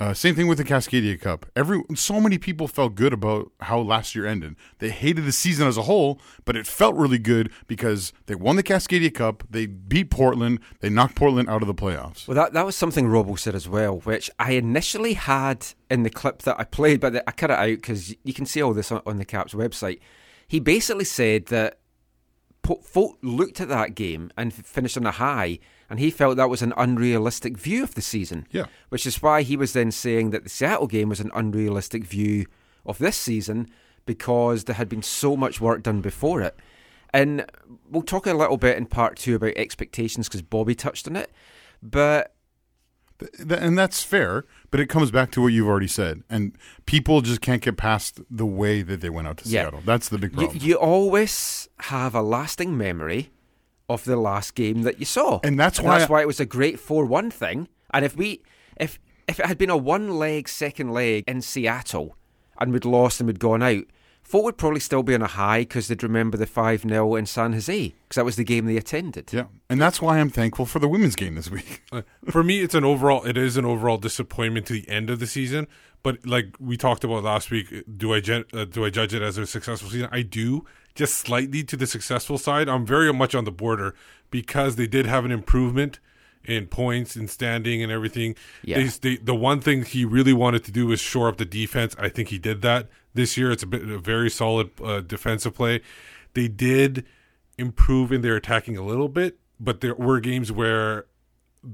Uh, 0.00 0.14
same 0.14 0.36
thing 0.36 0.46
with 0.46 0.58
the 0.58 0.64
Cascadia 0.64 1.20
Cup. 1.20 1.46
Every 1.56 1.82
so 1.96 2.20
many 2.20 2.38
people 2.38 2.68
felt 2.68 2.94
good 2.94 3.12
about 3.12 3.50
how 3.60 3.80
last 3.80 4.14
year 4.14 4.26
ended. 4.26 4.54
They 4.78 4.90
hated 4.90 5.24
the 5.24 5.32
season 5.32 5.66
as 5.66 5.76
a 5.76 5.82
whole, 5.82 6.20
but 6.44 6.56
it 6.56 6.68
felt 6.68 6.94
really 6.94 7.18
good 7.18 7.50
because 7.66 8.12
they 8.26 8.36
won 8.36 8.54
the 8.54 8.62
Cascadia 8.62 9.12
Cup. 9.12 9.42
They 9.50 9.66
beat 9.66 10.10
Portland. 10.10 10.60
They 10.80 10.88
knocked 10.88 11.16
Portland 11.16 11.48
out 11.48 11.62
of 11.62 11.66
the 11.66 11.74
playoffs. 11.74 12.28
Well, 12.28 12.36
that, 12.36 12.52
that 12.52 12.64
was 12.64 12.76
something 12.76 13.08
Robo 13.08 13.34
said 13.34 13.56
as 13.56 13.68
well, 13.68 13.98
which 14.00 14.30
I 14.38 14.52
initially 14.52 15.14
had 15.14 15.66
in 15.90 16.04
the 16.04 16.10
clip 16.10 16.42
that 16.42 16.60
I 16.60 16.64
played, 16.64 17.00
but 17.00 17.16
I 17.26 17.32
cut 17.32 17.50
it 17.50 17.58
out 17.58 17.66
because 17.66 18.14
you 18.22 18.32
can 18.32 18.46
see 18.46 18.62
all 18.62 18.74
this 18.74 18.92
on, 18.92 19.02
on 19.04 19.18
the 19.18 19.24
Caps 19.24 19.52
website. 19.52 19.98
He 20.46 20.60
basically 20.60 21.06
said 21.06 21.46
that 21.46 21.80
folk 22.84 23.18
looked 23.22 23.60
at 23.60 23.68
that 23.68 23.96
game 23.96 24.30
and 24.36 24.54
finished 24.54 24.96
on 24.96 25.06
a 25.06 25.12
high, 25.12 25.58
and 25.90 25.98
he 25.98 26.10
felt 26.10 26.36
that 26.36 26.50
was 26.50 26.62
an 26.62 26.72
unrealistic 26.76 27.56
view 27.56 27.82
of 27.82 27.94
the 27.94 28.02
season. 28.02 28.46
Yeah. 28.50 28.66
Which 28.90 29.06
is 29.06 29.22
why 29.22 29.42
he 29.42 29.56
was 29.56 29.72
then 29.72 29.90
saying 29.90 30.30
that 30.30 30.44
the 30.44 30.50
Seattle 30.50 30.86
game 30.86 31.08
was 31.08 31.20
an 31.20 31.30
unrealistic 31.34 32.04
view 32.04 32.46
of 32.84 32.98
this 32.98 33.16
season 33.16 33.68
because 34.06 34.64
there 34.64 34.76
had 34.76 34.88
been 34.88 35.02
so 35.02 35.36
much 35.36 35.60
work 35.60 35.82
done 35.82 36.00
before 36.00 36.40
it. 36.42 36.56
And 37.12 37.46
we'll 37.90 38.02
talk 38.02 38.26
a 38.26 38.34
little 38.34 38.58
bit 38.58 38.76
in 38.76 38.86
part 38.86 39.16
two 39.16 39.34
about 39.34 39.52
expectations 39.56 40.28
because 40.28 40.42
Bobby 40.42 40.74
touched 40.74 41.08
on 41.08 41.16
it. 41.16 41.30
But 41.82 42.34
and 43.50 43.76
that's 43.76 44.02
fair, 44.02 44.44
but 44.70 44.78
it 44.78 44.86
comes 44.86 45.10
back 45.10 45.30
to 45.32 45.42
what 45.42 45.48
you've 45.48 45.66
already 45.66 45.88
said, 45.88 46.22
and 46.30 46.56
people 46.86 47.20
just 47.20 47.40
can't 47.40 47.60
get 47.60 47.76
past 47.76 48.20
the 48.30 48.46
way 48.46 48.82
that 48.82 49.00
they 49.00 49.10
went 49.10 49.26
out 49.26 49.38
to 49.38 49.48
Yeah. 49.48 49.62
Seattle. 49.62 49.82
That's 49.84 50.08
the 50.08 50.18
big 50.18 50.32
you, 50.32 50.38
problem. 50.38 50.58
you 50.62 50.74
always 50.76 51.68
have 51.80 52.14
a 52.14 52.22
lasting 52.22 52.76
memory 52.76 53.30
of 53.88 54.04
the 54.04 54.16
last 54.16 54.54
game 54.54 54.82
that 54.82 54.98
you 54.98 55.04
saw, 55.06 55.40
And 55.42 55.58
that's 55.58 55.80
why 55.80 55.98
that's 55.98 56.10
I- 56.10 56.12
why 56.12 56.20
it 56.20 56.26
was 56.26 56.40
a 56.40 56.46
great 56.46 56.78
four-one 56.78 57.30
thing. 57.30 57.68
And 57.90 58.04
if 58.04 58.16
we, 58.16 58.42
if 58.76 58.98
if 59.26 59.40
it 59.40 59.46
had 59.46 59.58
been 59.58 59.70
a 59.70 59.76
one-leg 59.76 60.48
second 60.48 60.92
leg 60.92 61.24
in 61.26 61.40
Seattle 61.42 62.16
and 62.60 62.72
we'd 62.72 62.84
lost 62.84 63.20
and 63.20 63.26
we'd 63.26 63.38
gone 63.40 63.62
out, 63.62 63.84
folk 64.22 64.44
would 64.44 64.56
probably 64.58 64.80
still 64.80 65.02
be 65.02 65.14
on 65.14 65.22
a 65.22 65.26
high 65.26 65.60
because 65.60 65.88
they'd 65.88 66.02
remember 66.02 66.36
the 66.36 66.46
five 66.46 66.82
0 66.82 67.14
in 67.14 67.26
San 67.26 67.52
Jose 67.54 67.94
because 68.02 68.16
that 68.16 68.24
was 68.24 68.36
the 68.36 68.44
game 68.44 68.66
they 68.66 68.76
attended. 68.76 69.32
yeah, 69.32 69.44
and 69.70 69.80
that's 69.80 70.00
why 70.02 70.18
I'm 70.18 70.30
thankful 70.30 70.66
for 70.66 70.78
the 70.78 70.88
women's 70.88 71.16
game 71.16 71.34
this 71.34 71.50
week. 71.50 71.82
Uh, 71.92 72.02
for 72.30 72.44
me, 72.44 72.60
it's 72.60 72.74
an 72.74 72.84
overall. 72.84 73.24
It 73.24 73.38
is 73.38 73.56
an 73.56 73.64
overall 73.64 73.96
disappointment 73.96 74.66
to 74.66 74.74
the 74.74 74.86
end 74.88 75.08
of 75.08 75.18
the 75.20 75.26
season. 75.26 75.66
But 76.02 76.24
like 76.26 76.54
we 76.60 76.76
talked 76.76 77.04
about 77.04 77.24
last 77.24 77.50
week, 77.50 77.84
do 77.96 78.14
I 78.14 78.18
uh, 78.18 78.64
do 78.64 78.84
I 78.84 78.90
judge 78.90 79.14
it 79.14 79.22
as 79.22 79.36
a 79.36 79.46
successful 79.46 79.90
season? 79.90 80.08
I 80.12 80.22
do, 80.22 80.64
just 80.94 81.14
slightly 81.14 81.64
to 81.64 81.76
the 81.76 81.86
successful 81.86 82.38
side. 82.38 82.68
I'm 82.68 82.86
very 82.86 83.12
much 83.12 83.34
on 83.34 83.44
the 83.44 83.52
border 83.52 83.94
because 84.30 84.76
they 84.76 84.86
did 84.86 85.06
have 85.06 85.24
an 85.24 85.32
improvement 85.32 85.98
in 86.44 86.66
points 86.66 87.16
and 87.16 87.28
standing 87.28 87.82
and 87.82 87.92
everything. 87.92 88.34
Yeah. 88.62 88.78
They, 88.78 88.84
they, 88.86 89.16
the 89.16 89.34
one 89.34 89.60
thing 89.60 89.84
he 89.84 90.04
really 90.04 90.32
wanted 90.32 90.64
to 90.64 90.72
do 90.72 90.86
was 90.86 91.00
shore 91.00 91.28
up 91.28 91.36
the 91.36 91.44
defense. 91.44 91.94
I 91.98 92.08
think 92.08 92.28
he 92.28 92.38
did 92.38 92.62
that 92.62 92.88
this 93.14 93.36
year. 93.36 93.50
It's 93.50 93.62
a 93.62 93.66
bit 93.66 93.82
a 93.82 93.98
very 93.98 94.30
solid 94.30 94.70
uh, 94.82 95.00
defensive 95.00 95.54
play. 95.54 95.82
They 96.34 96.48
did 96.48 97.04
improve 97.58 98.12
in 98.12 98.22
their 98.22 98.36
attacking 98.36 98.76
a 98.76 98.82
little 98.82 99.08
bit, 99.08 99.38
but 99.60 99.80
there 99.80 99.94
were 99.94 100.20
games 100.20 100.52
where 100.52 101.06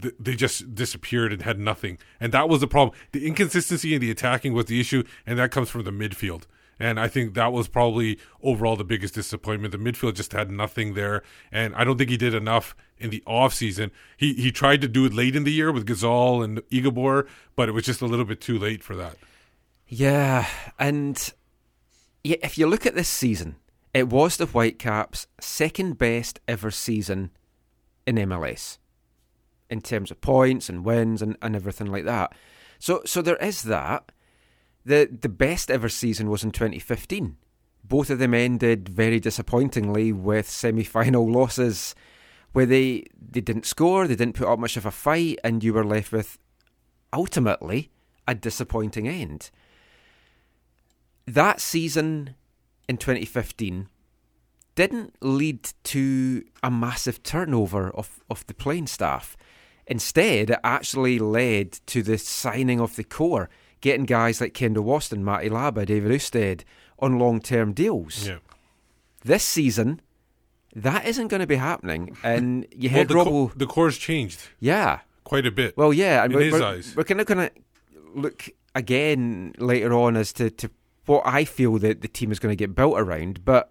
th- 0.01 0.15
they 0.19 0.35
just 0.35 0.75
disappeared 0.75 1.33
and 1.33 1.43
had 1.43 1.59
nothing. 1.59 1.99
And 2.21 2.33
that 2.33 2.49
was 2.49 2.61
the 2.61 2.67
problem. 2.67 2.97
The 3.13 3.27
inconsistency 3.27 3.95
in 3.95 4.01
the 4.01 4.11
attacking 4.11 4.53
was 4.53 4.67
the 4.67 4.81
issue, 4.81 5.05
and 5.27 5.39
that 5.39 5.51
comes 5.51 5.71
from 5.71 5.85
the 5.85 5.91
midfield. 5.91 6.45
And 6.79 6.99
I 6.99 7.07
think 7.07 7.35
that 7.35 7.53
was 7.53 7.69
probably 7.69 8.19
overall 8.43 8.75
the 8.75 8.85
biggest 8.85 9.15
disappointment. 9.15 9.73
The 9.73 9.79
midfield 9.79 10.15
just 10.15 10.33
had 10.33 10.51
nothing 10.51 10.95
there, 10.95 11.23
and 11.53 11.75
I 11.77 11.85
don't 11.85 11.97
think 11.99 12.11
he 12.11 12.17
did 12.17 12.35
enough 12.35 12.75
in 12.99 13.11
the 13.11 13.23
off 13.27 13.55
season. 13.55 13.93
He 14.17 14.35
he 14.35 14.51
tried 14.51 14.81
to 14.81 14.89
do 14.89 15.05
it 15.05 15.15
late 15.15 15.37
in 15.37 15.45
the 15.45 15.53
year 15.53 15.71
with 15.71 15.87
Ghazal 15.87 16.43
and 16.43 16.61
Igabor, 16.71 17.29
but 17.55 17.69
it 17.69 17.73
was 17.73 17.85
just 17.85 18.01
a 18.01 18.07
little 18.07 18.25
bit 18.25 18.41
too 18.41 18.59
late 18.59 18.83
for 18.83 18.97
that. 18.97 19.17
Yeah, 19.87 20.49
and 20.77 21.33
yeah, 22.25 22.39
if 22.43 22.59
you 22.59 22.67
look 22.67 22.87
at 22.87 22.97
this 22.97 23.09
season, 23.09 23.55
it 23.93 24.09
was 24.09 24.37
the 24.37 24.47
Whitecaps' 24.47 25.29
second 25.41 25.97
best 25.97 26.41
ever 26.49 26.73
season 26.73 27.31
in 28.05 28.17
MLS 28.17 28.79
in 29.75 29.83
terms 29.83 30.11
of 30.11 30.21
points 30.21 30.69
and 30.71 30.85
wins 30.85 31.21
and, 31.21 31.37
and 31.43 31.55
everything 31.55 31.89
like 31.89 32.05
that. 32.05 32.33
So 32.79 33.03
so 33.05 33.21
there 33.21 33.37
is 33.37 33.65
that. 33.65 34.11
The 34.87 35.09
the 35.21 35.29
best 35.29 35.71
ever 35.71 35.89
season 35.89 36.31
was 36.31 36.45
in 36.45 36.51
2015. 36.51 37.37
Both 37.83 38.09
of 38.09 38.19
them 38.19 38.33
ended 38.33 38.89
very 38.89 39.21
disappointingly 39.21 40.13
with 40.13 40.49
semi-final 40.49 41.31
losses 41.39 41.95
where 42.53 42.67
they 42.67 43.05
they 43.21 43.43
didn't 43.43 43.67
score, 43.67 44.07
they 44.07 44.17
didn't 44.17 44.37
put 44.37 44.49
up 44.49 44.59
much 44.59 44.77
of 44.77 44.87
a 44.87 44.91
fight 44.91 45.39
and 45.45 45.63
you 45.63 45.75
were 45.75 45.85
left 45.85 46.13
with 46.13 46.39
ultimately 47.13 47.91
a 48.27 48.35
disappointing 48.35 49.07
end 49.07 49.51
that 51.27 51.61
season 51.61 52.35
in 52.89 52.97
2015 52.97 53.89
didn't 54.75 55.15
lead 55.21 55.71
to 55.85 56.45
a 56.63 56.71
massive 56.71 57.23
turnover 57.23 57.91
of, 57.91 58.21
of 58.29 58.47
the 58.47 58.55
playing 58.55 58.87
staff. 58.87 59.37
Instead, 59.87 60.51
it 60.51 60.59
actually 60.65 61.19
led 61.19 61.73
to 61.87 62.03
the 62.03 62.17
signing 62.19 62.81
of 62.81 62.97
the 62.97 63.05
core, 63.05 63.51
getting 63.81 64.05
guys 64.07 64.41
like 64.41 64.55
Kendall 64.55 64.85
Waston, 64.85 65.19
Matty 65.21 65.51
Laba, 65.51 65.85
David 65.85 66.11
Ousted 66.13 66.65
on 66.99 67.19
long 67.19 67.41
term 67.41 67.73
deals. 67.73 68.27
Yeah. 68.27 68.39
This 69.25 69.45
season, 69.45 70.01
that 70.75 71.07
isn't 71.07 71.29
going 71.29 71.41
to 71.41 71.47
be 71.47 71.57
happening. 71.57 72.17
And 72.23 72.67
you 72.75 72.89
Well, 72.91 72.99
had 72.99 73.09
the, 73.09 73.15
Robo. 73.15 73.49
co- 73.49 73.53
the 73.57 73.67
core's 73.67 73.99
changed 73.99 74.41
yeah. 74.61 75.01
quite 75.25 75.47
a 75.47 75.51
bit. 75.51 75.77
Well, 75.77 75.93
yeah, 75.93 76.25
In 76.25 76.33
we're, 76.33 76.41
his 76.43 76.53
we're, 76.55 76.63
eyes. 76.63 76.95
we're 76.97 77.05
kind 77.05 77.21
of 77.21 77.27
going 77.27 77.49
to 77.49 77.53
look 78.15 78.49
again 78.75 79.55
later 79.59 79.93
on 79.95 80.17
as 80.17 80.33
to, 80.35 80.51
to 80.51 80.71
what 81.07 81.23
I 81.27 81.45
feel 81.45 81.79
that 81.79 82.01
the 82.01 82.09
team 82.09 82.33
is 82.33 82.39
going 82.39 82.53
to 82.53 82.57
get 82.57 82.75
built 82.75 82.99
around. 82.99 83.45
But 83.45 83.71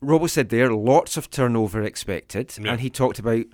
Robo 0.00 0.26
said 0.26 0.48
there, 0.48 0.72
lots 0.72 1.16
of 1.16 1.30
turnover 1.30 1.82
expected, 1.82 2.52
Yeah. 2.60 2.72
and 2.72 2.80
he 2.80 2.90
talked 2.90 3.18
about 3.18 3.44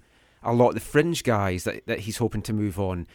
a 0.42 0.52
lot 0.52 0.68
of 0.70 0.74
the 0.74 0.80
fringe 0.80 1.22
guys 1.24 1.64
that, 1.64 1.86
that 1.86 2.00
he's 2.00 2.18
hoping 2.18 2.42
to 2.42 2.52
move 2.52 2.78
on. 2.78 3.06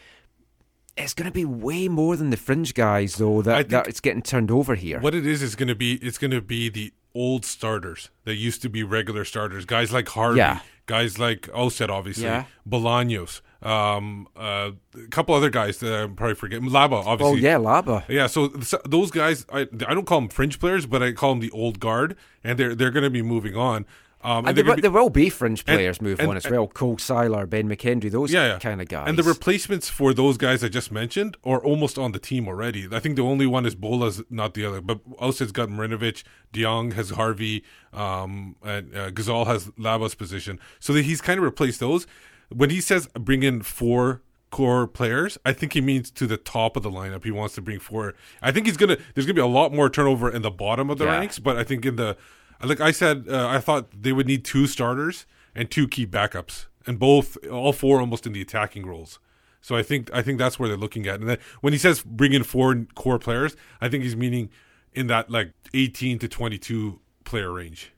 It's 0.96 1.12
going 1.14 1.26
to 1.26 1.32
be 1.32 1.44
way 1.44 1.88
more 1.88 2.16
than 2.16 2.30
the 2.30 2.36
fringe 2.36 2.72
guys, 2.72 3.16
though, 3.16 3.42
that, 3.42 3.68
that 3.70 3.88
it's 3.88 4.00
getting 4.00 4.22
turned 4.22 4.50
over 4.50 4.76
here. 4.76 5.00
What 5.00 5.14
it 5.14 5.26
is 5.26 5.42
is 5.42 5.56
going 5.56 5.68
to 5.68 5.74
be 5.74 5.94
it's 5.94 6.18
going 6.18 6.30
to 6.30 6.40
be 6.40 6.68
the 6.68 6.92
old 7.16 7.44
starters 7.44 8.10
that 8.24 8.36
used 8.36 8.62
to 8.62 8.68
be 8.68 8.82
regular 8.84 9.24
starters, 9.24 9.64
guys 9.64 9.92
like 9.92 10.08
Harvey, 10.08 10.38
Yeah. 10.38 10.60
guys 10.86 11.18
like 11.18 11.48
Ousted, 11.52 11.88
obviously, 11.90 12.24
Yeah. 12.24 12.44
Bolaños, 12.68 13.40
um, 13.62 14.28
uh, 14.36 14.70
a 14.96 15.08
couple 15.10 15.34
other 15.34 15.50
guys 15.50 15.78
that 15.78 15.92
I'm 15.94 16.14
probably 16.16 16.34
forgetting, 16.36 16.68
Laba, 16.70 17.04
obviously. 17.06 17.38
oh, 17.38 17.42
yeah, 17.42 17.56
Laba. 17.56 18.04
Yeah, 18.08 18.26
so, 18.28 18.52
so 18.60 18.80
those 18.84 19.10
guys, 19.10 19.46
I, 19.52 19.60
I 19.86 19.94
don't 19.94 20.06
call 20.06 20.20
them 20.20 20.28
fringe 20.28 20.58
players, 20.60 20.86
but 20.86 21.02
I 21.02 21.12
call 21.12 21.30
them 21.30 21.40
the 21.40 21.50
old 21.52 21.78
guard, 21.80 22.16
and 22.44 22.58
they're 22.58 22.74
they're 22.74 22.90
going 22.92 23.04
to 23.04 23.10
be 23.10 23.22
moving 23.22 23.56
on. 23.56 23.84
Um, 24.24 24.46
And 24.46 24.56
there, 24.56 24.64
will- 24.64 24.76
there 24.76 24.90
will 24.90 25.10
be 25.10 25.28
fringe 25.28 25.60
and- 25.66 25.76
players 25.76 26.00
move 26.00 26.18
and- 26.18 26.30
on 26.30 26.36
as 26.38 26.48
well. 26.48 26.66
Cole 26.66 26.96
Seiler, 26.96 27.46
Ben 27.46 27.68
McKendry, 27.68 28.10
those 28.10 28.32
yeah, 28.32 28.46
yeah. 28.54 28.58
kind 28.58 28.80
of 28.80 28.88
guys. 28.88 29.04
And 29.06 29.18
the 29.18 29.22
replacements 29.22 29.90
for 29.90 30.14
those 30.14 30.38
guys 30.38 30.64
I 30.64 30.68
just 30.68 30.90
mentioned 30.90 31.36
are 31.44 31.62
almost 31.62 31.98
on 31.98 32.12
the 32.12 32.18
team 32.18 32.48
already. 32.48 32.88
I 32.90 33.00
think 33.00 33.16
the 33.16 33.22
only 33.22 33.46
one 33.46 33.66
is 33.66 33.74
Bola's, 33.74 34.22
not 34.30 34.54
the 34.54 34.64
other. 34.64 34.80
But 34.80 35.00
Ousted's 35.20 35.52
got 35.52 35.68
Marinovic, 35.68 36.24
de 36.52 36.62
Jong 36.62 36.92
has 36.92 37.10
Harvey, 37.10 37.62
um, 37.92 38.56
and 38.64 38.96
uh, 38.96 39.10
Ghazal 39.10 39.44
has 39.44 39.70
Laba's 39.76 40.14
position. 40.14 40.58
So 40.80 40.92
that 40.94 41.04
he's 41.04 41.20
kind 41.20 41.38
of 41.38 41.44
replaced 41.44 41.80
those. 41.80 42.06
When 42.48 42.70
he 42.70 42.80
says 42.80 43.08
bring 43.18 43.42
in 43.42 43.62
four 43.62 44.22
core 44.50 44.86
players, 44.86 45.36
I 45.44 45.52
think 45.52 45.72
he 45.72 45.80
means 45.80 46.10
to 46.12 46.26
the 46.26 46.36
top 46.36 46.76
of 46.76 46.82
the 46.82 46.90
lineup. 46.90 47.24
He 47.24 47.30
wants 47.30 47.54
to 47.56 47.60
bring 47.60 47.78
four. 47.80 48.14
I 48.40 48.52
think 48.52 48.66
he's 48.66 48.76
gonna. 48.76 48.96
There's 49.14 49.26
gonna 49.26 49.34
be 49.34 49.40
a 49.40 49.46
lot 49.46 49.72
more 49.74 49.90
turnover 49.90 50.30
in 50.30 50.42
the 50.42 50.50
bottom 50.50 50.90
of 50.90 50.98
the 50.98 51.04
Yeah. 51.04 51.18
ranks, 51.18 51.38
but 51.38 51.56
I 51.56 51.64
think 51.64 51.84
in 51.84 51.96
the 51.96 52.16
like 52.62 52.80
I 52.80 52.90
said, 52.90 53.26
uh, 53.28 53.48
I 53.48 53.60
thought 53.60 54.02
they 54.02 54.12
would 54.12 54.26
need 54.26 54.44
two 54.44 54.66
starters 54.66 55.26
and 55.54 55.70
two 55.70 55.88
key 55.88 56.06
backups, 56.06 56.66
and 56.86 56.98
both 56.98 57.36
all 57.46 57.72
four 57.72 58.00
almost 58.00 58.26
in 58.26 58.32
the 58.32 58.40
attacking 58.40 58.86
roles. 58.86 59.18
So 59.60 59.76
I 59.76 59.82
think 59.82 60.10
I 60.12 60.20
think 60.20 60.38
that's 60.38 60.58
where 60.58 60.68
they're 60.68 60.76
looking 60.76 61.06
at. 61.06 61.20
And 61.20 61.28
then 61.28 61.38
when 61.62 61.72
he 61.72 61.78
says 61.78 62.02
bring 62.02 62.34
in 62.34 62.42
four 62.42 62.86
core 62.94 63.18
players, 63.18 63.56
I 63.80 63.88
think 63.88 64.04
he's 64.04 64.16
meaning 64.16 64.50
in 64.92 65.06
that 65.06 65.30
like 65.30 65.52
18 65.72 66.18
to 66.18 66.28
22 66.28 67.00
player 67.24 67.50
range. 67.50 67.92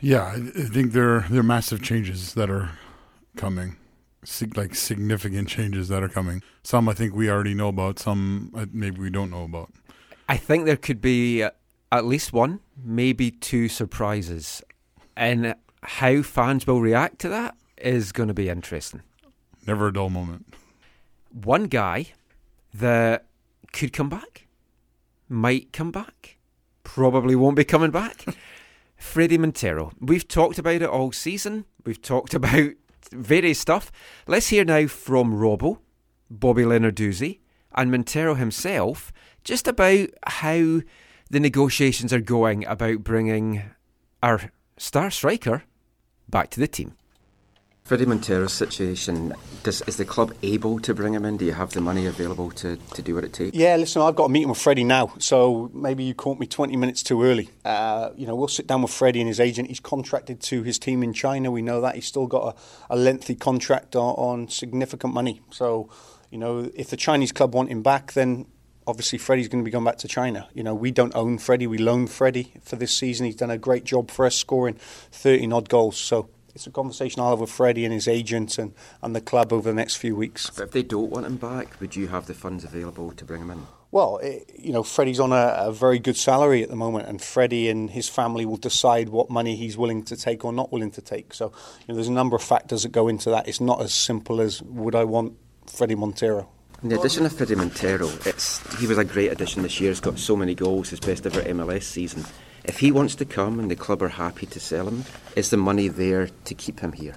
Yeah, 0.00 0.24
I 0.24 0.34
I 0.34 0.64
think 0.64 0.92
there 0.92 1.20
there 1.30 1.40
are 1.40 1.44
massive 1.44 1.82
changes 1.82 2.34
that 2.34 2.50
are 2.50 2.70
coming, 3.36 3.76
like 4.56 4.74
significant 4.74 5.48
changes 5.48 5.86
that 5.86 6.02
are 6.02 6.08
coming. 6.08 6.42
Some 6.64 6.88
I 6.88 6.94
think 6.94 7.14
we 7.14 7.30
already 7.30 7.54
know 7.54 7.68
about. 7.68 8.00
Some 8.00 8.50
uh, 8.52 8.66
maybe 8.72 8.98
we 8.98 9.10
don't 9.10 9.30
know 9.30 9.44
about. 9.44 9.70
I 10.28 10.36
think 10.36 10.64
there 10.64 10.76
could 10.76 11.00
be 11.00 11.44
uh, 11.44 11.50
at 11.92 12.06
least 12.06 12.32
one, 12.32 12.60
maybe 12.82 13.30
two 13.30 13.68
surprises. 13.68 14.62
And 15.14 15.54
how 15.82 16.22
fans 16.22 16.66
will 16.66 16.80
react 16.80 17.18
to 17.20 17.28
that 17.28 17.54
is 17.76 18.12
going 18.12 18.28
to 18.28 18.34
be 18.34 18.48
interesting. 18.48 19.02
Never 19.66 19.88
a 19.88 19.92
dull 19.92 20.08
moment. 20.08 20.54
One 21.30 21.64
guy 21.64 22.06
that 22.72 23.26
could 23.72 23.92
come 23.92 24.08
back, 24.08 24.46
might 25.28 25.72
come 25.72 25.90
back, 25.90 26.38
probably 26.82 27.36
won't 27.36 27.56
be 27.56 27.64
coming 27.64 27.90
back. 27.90 28.24
Fredy 28.98 29.38
Montero. 29.38 29.92
We've 30.00 30.26
talked 30.26 30.58
about 30.58 30.80
it 30.82 30.88
all 30.88 31.12
season. 31.12 31.66
We've 31.84 32.00
talked 32.00 32.32
about 32.34 32.70
various 33.10 33.58
stuff. 33.58 33.92
Let's 34.26 34.48
hear 34.48 34.64
now 34.64 34.86
from 34.86 35.34
Robbo, 35.34 35.78
Bobby 36.30 36.62
Lenarduzzi, 36.62 37.40
and 37.74 37.90
Montero 37.90 38.34
himself 38.34 39.12
just 39.44 39.66
about 39.68 40.08
how 40.26 40.80
the 41.32 41.40
negotiations 41.40 42.12
are 42.12 42.20
going 42.20 42.64
about 42.66 43.02
bringing 43.02 43.62
our 44.22 44.52
star 44.76 45.10
striker 45.10 45.64
back 46.28 46.50
to 46.50 46.60
the 46.60 46.68
team. 46.68 46.92
Fredy 47.88 48.06
Montero's 48.06 48.52
situation, 48.52 49.34
does, 49.64 49.82
is 49.82 49.96
the 49.96 50.04
club 50.04 50.32
able 50.42 50.78
to 50.78 50.94
bring 50.94 51.14
him 51.14 51.24
in? 51.24 51.38
Do 51.38 51.44
you 51.44 51.52
have 51.52 51.70
the 51.70 51.80
money 51.80 52.06
available 52.06 52.50
to, 52.52 52.76
to 52.76 53.02
do 53.02 53.14
what 53.14 53.24
it 53.24 53.32
takes? 53.32 53.56
Yeah, 53.56 53.74
listen, 53.76 54.02
I've 54.02 54.14
got 54.14 54.26
a 54.26 54.28
meeting 54.28 54.50
with 54.50 54.58
Fredy 54.58 54.86
now, 54.86 55.14
so 55.18 55.68
maybe 55.74 56.04
you 56.04 56.14
caught 56.14 56.38
me 56.38 56.46
20 56.46 56.76
minutes 56.76 57.02
too 57.02 57.24
early. 57.24 57.48
Uh, 57.64 58.10
you 58.14 58.26
know, 58.26 58.36
we'll 58.36 58.46
sit 58.46 58.68
down 58.68 58.82
with 58.82 58.92
Fredy 58.92 59.18
and 59.18 59.26
his 59.26 59.40
agent. 59.40 59.68
He's 59.68 59.80
contracted 59.80 60.40
to 60.42 60.62
his 60.62 60.78
team 60.78 61.02
in 61.02 61.12
China. 61.12 61.50
We 61.50 61.62
know 61.62 61.80
that. 61.80 61.96
He's 61.96 62.06
still 62.06 62.26
got 62.26 62.54
a, 62.90 62.94
a 62.94 62.96
lengthy 62.96 63.34
contract 63.34 63.96
on, 63.96 64.14
on 64.14 64.48
significant 64.48 65.12
money. 65.12 65.40
So, 65.50 65.90
you 66.30 66.38
know, 66.38 66.70
if 66.76 66.88
the 66.90 66.96
Chinese 66.96 67.32
club 67.32 67.54
want 67.54 67.70
him 67.70 67.82
back, 67.82 68.12
then 68.12 68.46
obviously 68.86 69.18
Fredy's 69.18 69.48
going 69.48 69.62
to 69.62 69.64
be 69.64 69.70
going 69.70 69.84
back 69.84 69.98
to 69.98 70.08
China. 70.08 70.48
You 70.54 70.62
know, 70.62 70.74
we 70.74 70.90
don't 70.90 71.14
own 71.14 71.38
Fredy. 71.38 71.66
We 71.66 71.78
loan 71.78 72.06
Fredy 72.06 72.62
for 72.62 72.76
this 72.76 72.96
season. 72.96 73.26
He's 73.26 73.36
done 73.36 73.50
a 73.50 73.58
great 73.58 73.84
job 73.84 74.10
for 74.10 74.26
us, 74.26 74.36
scoring 74.36 74.74
13 74.74 75.52
odd 75.52 75.68
goals. 75.68 75.96
So 75.96 76.28
it's 76.54 76.66
a 76.66 76.70
conversation 76.70 77.20
I'll 77.20 77.30
have 77.30 77.40
with 77.40 77.50
Fredy 77.50 77.84
and 77.84 77.92
his 77.92 78.08
agent 78.08 78.58
and, 78.58 78.74
and 79.02 79.16
the 79.16 79.20
club 79.20 79.52
over 79.52 79.68
the 79.68 79.74
next 79.74 79.96
few 79.96 80.14
weeks. 80.14 80.50
But 80.50 80.64
if 80.64 80.70
they 80.72 80.82
don't 80.82 81.10
want 81.10 81.26
him 81.26 81.36
back, 81.36 81.80
would 81.80 81.96
you 81.96 82.08
have 82.08 82.26
the 82.26 82.34
funds 82.34 82.64
available 82.64 83.12
to 83.12 83.24
bring 83.24 83.42
him 83.42 83.50
in? 83.50 83.66
Well, 83.90 84.18
it, 84.18 84.50
you 84.58 84.72
know, 84.72 84.82
Fredy's 84.82 85.20
on 85.20 85.32
a, 85.32 85.54
a 85.58 85.72
very 85.72 85.98
good 85.98 86.16
salary 86.16 86.62
at 86.62 86.70
the 86.70 86.76
moment, 86.76 87.08
and 87.08 87.20
Fredy 87.20 87.70
and 87.70 87.90
his 87.90 88.08
family 88.08 88.46
will 88.46 88.56
decide 88.56 89.10
what 89.10 89.28
money 89.28 89.54
he's 89.54 89.76
willing 89.76 90.02
to 90.04 90.16
take 90.16 90.46
or 90.46 90.52
not 90.52 90.72
willing 90.72 90.90
to 90.92 91.02
take. 91.02 91.34
So, 91.34 91.52
you 91.80 91.84
know, 91.88 91.94
there's 91.94 92.08
a 92.08 92.12
number 92.12 92.34
of 92.34 92.42
factors 92.42 92.84
that 92.84 92.92
go 92.92 93.08
into 93.08 93.28
that. 93.30 93.48
It's 93.48 93.60
not 93.60 93.82
as 93.82 93.92
simple 93.92 94.40
as 94.40 94.62
would 94.62 94.94
I 94.94 95.04
want 95.04 95.34
Fredy 95.66 95.96
Montero. 95.96 96.48
In 96.82 96.88
the 96.88 96.98
addition 96.98 97.24
of 97.24 97.32
Fredy 97.32 97.56
Montero, 97.56 98.08
it's 98.26 98.58
he 98.80 98.88
was 98.88 98.98
a 98.98 99.04
great 99.04 99.30
addition 99.30 99.62
this 99.62 99.78
year. 99.80 99.90
He's 99.90 100.00
got 100.00 100.18
so 100.18 100.34
many 100.34 100.52
goals, 100.56 100.90
his 100.90 100.98
best 100.98 101.24
ever 101.24 101.40
MLS 101.42 101.84
season. 101.84 102.24
If 102.64 102.80
he 102.80 102.90
wants 102.90 103.14
to 103.16 103.24
come 103.24 103.60
and 103.60 103.70
the 103.70 103.76
club 103.76 104.02
are 104.02 104.08
happy 104.08 104.46
to 104.46 104.58
sell 104.58 104.88
him, 104.88 105.04
is 105.36 105.50
the 105.50 105.56
money 105.56 105.86
there 105.86 106.28
to 106.44 106.54
keep 106.54 106.80
him 106.80 106.92
here? 106.92 107.14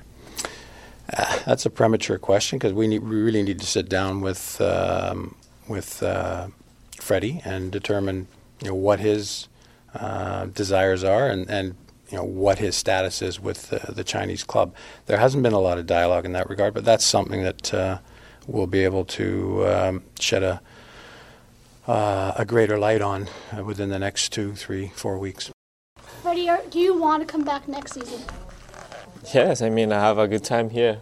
That's 1.48 1.66
a 1.66 1.72
premature 1.72 2.20
question 2.20 2.60
because 2.60 2.74
we, 2.74 2.88
we 3.00 3.22
really 3.22 3.42
need 3.42 3.60
to 3.60 3.66
sit 3.66 3.90
down 3.90 4.22
with 4.22 4.62
um, 4.62 5.36
with 5.68 6.04
uh, 6.04 6.50
Fredy 6.98 7.44
and 7.44 7.72
determine 7.72 8.28
you 8.62 8.68
know 8.68 8.76
what 8.76 9.00
his 9.00 9.48
uh, 9.96 10.46
desires 10.46 11.04
are 11.04 11.28
and, 11.28 11.50
and 11.50 11.76
you 12.12 12.18
know 12.18 12.24
what 12.24 12.60
his 12.60 12.76
status 12.76 13.24
is 13.24 13.40
with 13.40 13.72
the, 13.72 13.92
the 13.92 14.04
Chinese 14.04 14.44
club. 14.44 14.76
There 15.08 15.18
hasn't 15.18 15.42
been 15.42 15.54
a 15.54 15.60
lot 15.60 15.80
of 15.80 15.88
dialogue 15.88 16.26
in 16.26 16.34
that 16.34 16.52
regard, 16.52 16.76
but 16.76 16.86
that's 16.86 17.04
something 17.04 17.42
that 17.42 17.74
uh, 17.74 17.98
we'll 18.48 18.68
be 18.68 18.84
able 18.84 19.06
to 19.06 19.68
um, 19.68 20.04
shed 20.20 20.44
a 20.44 20.62
uh, 21.88 22.34
a 22.36 22.46
greater 22.46 22.78
light 22.80 23.02
on 23.02 23.28
uh, 23.56 23.64
within 23.64 23.90
the 23.90 24.00
next 24.00 24.34
two, 24.34 24.56
three, 24.56 24.92
four 24.96 25.20
weeks. 25.20 25.52
Fredy, 26.24 26.50
are- 26.50 26.64
do 26.70 26.80
you 26.80 26.98
want 27.00 27.22
to 27.22 27.28
come 27.32 27.44
back 27.44 27.68
next 27.68 27.94
season? 27.94 28.20
Yes, 29.34 29.62
I 29.62 29.70
mean, 29.70 29.92
I 29.92 30.00
have 30.00 30.18
a 30.18 30.28
good 30.28 30.44
time 30.44 30.70
here. 30.72 30.98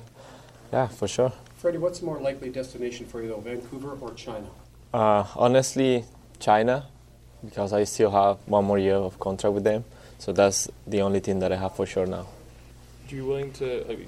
Yeah, 0.73 0.87
for 0.87 1.07
sure. 1.07 1.31
Fredy, 1.61 1.77
what's 1.79 1.99
the 1.99 2.05
more 2.05 2.19
likely 2.19 2.49
destination 2.49 3.05
for 3.05 3.21
you, 3.21 3.29
though, 3.29 3.39
Vancouver 3.39 3.97
or 4.01 4.13
China? 4.13 4.47
Uh, 4.93 5.23
honestly, 5.35 6.03
China, 6.39 6.85
because 7.45 7.71
I 7.71 7.85
still 7.85 8.11
have 8.11 8.39
one 8.45 8.65
more 8.65 8.77
year 8.77 8.95
of 8.95 9.19
contract 9.19 9.53
with 9.53 9.63
them. 9.63 9.85
So 10.19 10.33
that's 10.33 10.69
the 10.85 11.01
only 11.01 11.19
thing 11.21 11.39
that 11.39 11.51
I 11.51 11.55
have 11.57 11.75
for 11.75 11.85
sure 11.85 12.05
now. 12.05 12.27
Are 13.09 13.15
you 13.15 13.25
willing 13.25 13.51
to 13.53 13.85
I 13.85 13.95
mean, 13.95 14.07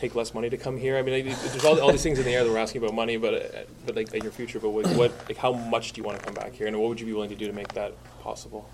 take 0.00 0.14
less 0.14 0.32
money 0.34 0.48
to 0.50 0.56
come 0.56 0.76
here? 0.76 0.96
I 0.96 1.02
mean, 1.02 1.14
like, 1.14 1.40
there's 1.40 1.64
all, 1.64 1.78
all 1.80 1.92
these 1.92 2.02
things 2.02 2.18
in 2.18 2.24
the 2.24 2.34
air 2.34 2.42
that 2.44 2.50
we're 2.50 2.58
asking 2.58 2.82
about 2.82 2.94
money, 2.94 3.16
but 3.16 3.68
but 3.86 3.94
like, 3.96 4.12
like 4.12 4.22
your 4.22 4.32
future. 4.32 4.58
But 4.58 4.70
what, 4.70 4.86
what, 4.88 5.12
like, 5.28 5.36
how 5.36 5.52
much 5.52 5.92
do 5.92 6.00
you 6.00 6.04
want 6.04 6.18
to 6.18 6.24
come 6.24 6.34
back 6.34 6.52
here, 6.52 6.66
and 6.66 6.76
what 6.78 6.88
would 6.88 7.00
you 7.00 7.06
be 7.06 7.12
willing 7.12 7.30
to 7.30 7.36
do 7.36 7.46
to 7.46 7.52
make 7.52 7.72
that 7.74 7.92
possible? 8.22 8.68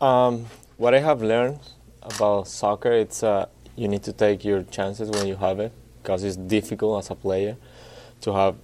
Um, 0.00 0.46
what 0.76 0.94
I 0.94 1.00
have 1.00 1.22
learned 1.22 1.58
about 2.02 2.46
soccer, 2.46 2.92
it's 2.92 3.22
uh, 3.22 3.46
you 3.74 3.88
need 3.88 4.04
to 4.04 4.12
take 4.12 4.44
your 4.44 4.62
chances 4.62 5.10
when 5.10 5.26
you 5.26 5.36
have 5.36 5.58
it, 5.58 5.72
because 6.02 6.22
it's 6.22 6.36
difficult 6.36 7.04
as 7.04 7.10
a 7.10 7.14
player 7.14 7.56
to 8.20 8.32
have 8.32 8.54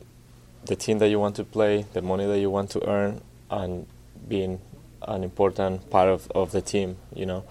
the 0.67 0.77
team 0.77 0.99
that 0.99 1.09
you 1.09 1.19
want 1.19 1.35
to 1.37 1.45
play, 1.45 1.85
the 1.93 2.03
money 2.03 2.27
that 2.27 2.39
you 2.39 2.49
want 2.49 2.71
to 2.71 2.89
earn, 2.89 3.21
and 3.51 3.87
being 4.29 4.61
an 5.09 5.25
important 5.25 5.91
part 5.91 6.09
of, 6.09 6.31
of 6.31 6.53
the 6.53 6.63
team, 6.63 6.97
you 7.13 7.27
know. 7.27 7.43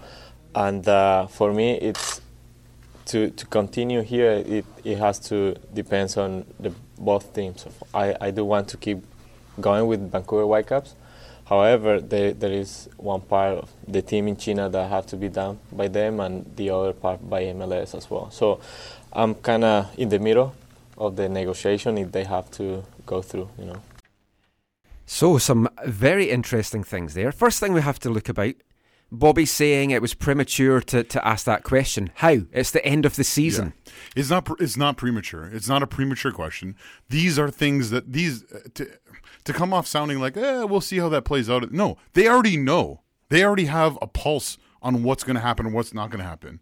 And 0.54 0.88
uh, 0.88 1.26
for 1.26 1.52
me, 1.52 1.74
it's 1.74 2.21
to, 3.06 3.30
to 3.30 3.46
continue 3.46 4.02
here. 4.02 4.32
It, 4.46 4.64
it 4.84 4.98
has 4.98 5.18
to 5.28 5.54
depends 5.72 6.16
on 6.16 6.44
the 6.60 6.72
both 6.98 7.34
teams. 7.34 7.66
I, 7.92 8.14
I 8.20 8.30
do 8.30 8.44
want 8.44 8.68
to 8.68 8.76
keep 8.76 9.04
going 9.60 9.86
with 9.86 10.10
Vancouver 10.10 10.46
Whitecaps. 10.46 10.94
However, 11.44 12.00
there, 12.00 12.32
there 12.32 12.52
is 12.52 12.88
one 12.96 13.20
part 13.20 13.58
of 13.58 13.70
the 13.86 14.00
team 14.00 14.28
in 14.28 14.36
China 14.36 14.68
that 14.68 14.88
have 14.88 15.06
to 15.06 15.16
be 15.16 15.28
done 15.28 15.58
by 15.70 15.88
them, 15.88 16.20
and 16.20 16.50
the 16.56 16.70
other 16.70 16.92
part 16.92 17.28
by 17.28 17.42
MLS 17.44 17.94
as 17.94 18.08
well. 18.08 18.30
So 18.30 18.60
I'm 19.12 19.34
kind 19.34 19.64
of 19.64 19.98
in 19.98 20.08
the 20.08 20.18
middle 20.18 20.54
of 20.96 21.16
the 21.16 21.28
negotiation 21.28 21.98
if 21.98 22.12
they 22.12 22.24
have 22.24 22.50
to 22.52 22.84
go 23.04 23.20
through, 23.22 23.48
you 23.58 23.66
know. 23.66 23.82
So, 25.04 25.36
some 25.36 25.68
very 25.84 26.30
interesting 26.30 26.84
things 26.84 27.12
there. 27.12 27.32
First 27.32 27.60
thing 27.60 27.74
we 27.74 27.82
have 27.82 27.98
to 28.00 28.08
look 28.08 28.28
about 28.30 28.54
Bobby 29.14 29.44
saying 29.44 29.90
it 29.90 30.00
was 30.00 30.14
premature 30.14 30.80
to, 30.80 31.04
to 31.04 31.28
ask 31.28 31.44
that 31.44 31.64
question. 31.64 32.10
How? 32.14 32.38
It's 32.50 32.70
the 32.70 32.84
end 32.84 33.04
of 33.04 33.16
the 33.16 33.24
season. 33.24 33.74
Yeah. 33.84 33.92
It's 34.16 34.30
not. 34.30 34.48
It's 34.58 34.76
not 34.78 34.96
premature. 34.96 35.44
It's 35.52 35.68
not 35.68 35.82
a 35.82 35.86
premature 35.86 36.32
question. 36.32 36.76
These 37.10 37.38
are 37.38 37.50
things 37.50 37.90
that 37.90 38.10
these 38.12 38.42
uh, 38.50 38.60
to 38.74 38.88
to 39.44 39.52
come 39.52 39.74
off 39.74 39.86
sounding 39.86 40.18
like, 40.18 40.36
eh, 40.38 40.62
we'll 40.64 40.80
see 40.80 40.98
how 40.98 41.10
that 41.10 41.24
plays 41.24 41.50
out. 41.50 41.70
No, 41.72 41.98
they 42.14 42.26
already 42.26 42.56
know. 42.56 43.02
They 43.28 43.44
already 43.44 43.66
have 43.66 43.98
a 44.00 44.06
pulse 44.06 44.56
on 44.80 45.02
what's 45.02 45.24
going 45.24 45.36
to 45.36 45.42
happen 45.42 45.66
and 45.66 45.74
what's 45.74 45.92
not 45.92 46.10
going 46.10 46.22
to 46.22 46.28
happen. 46.28 46.60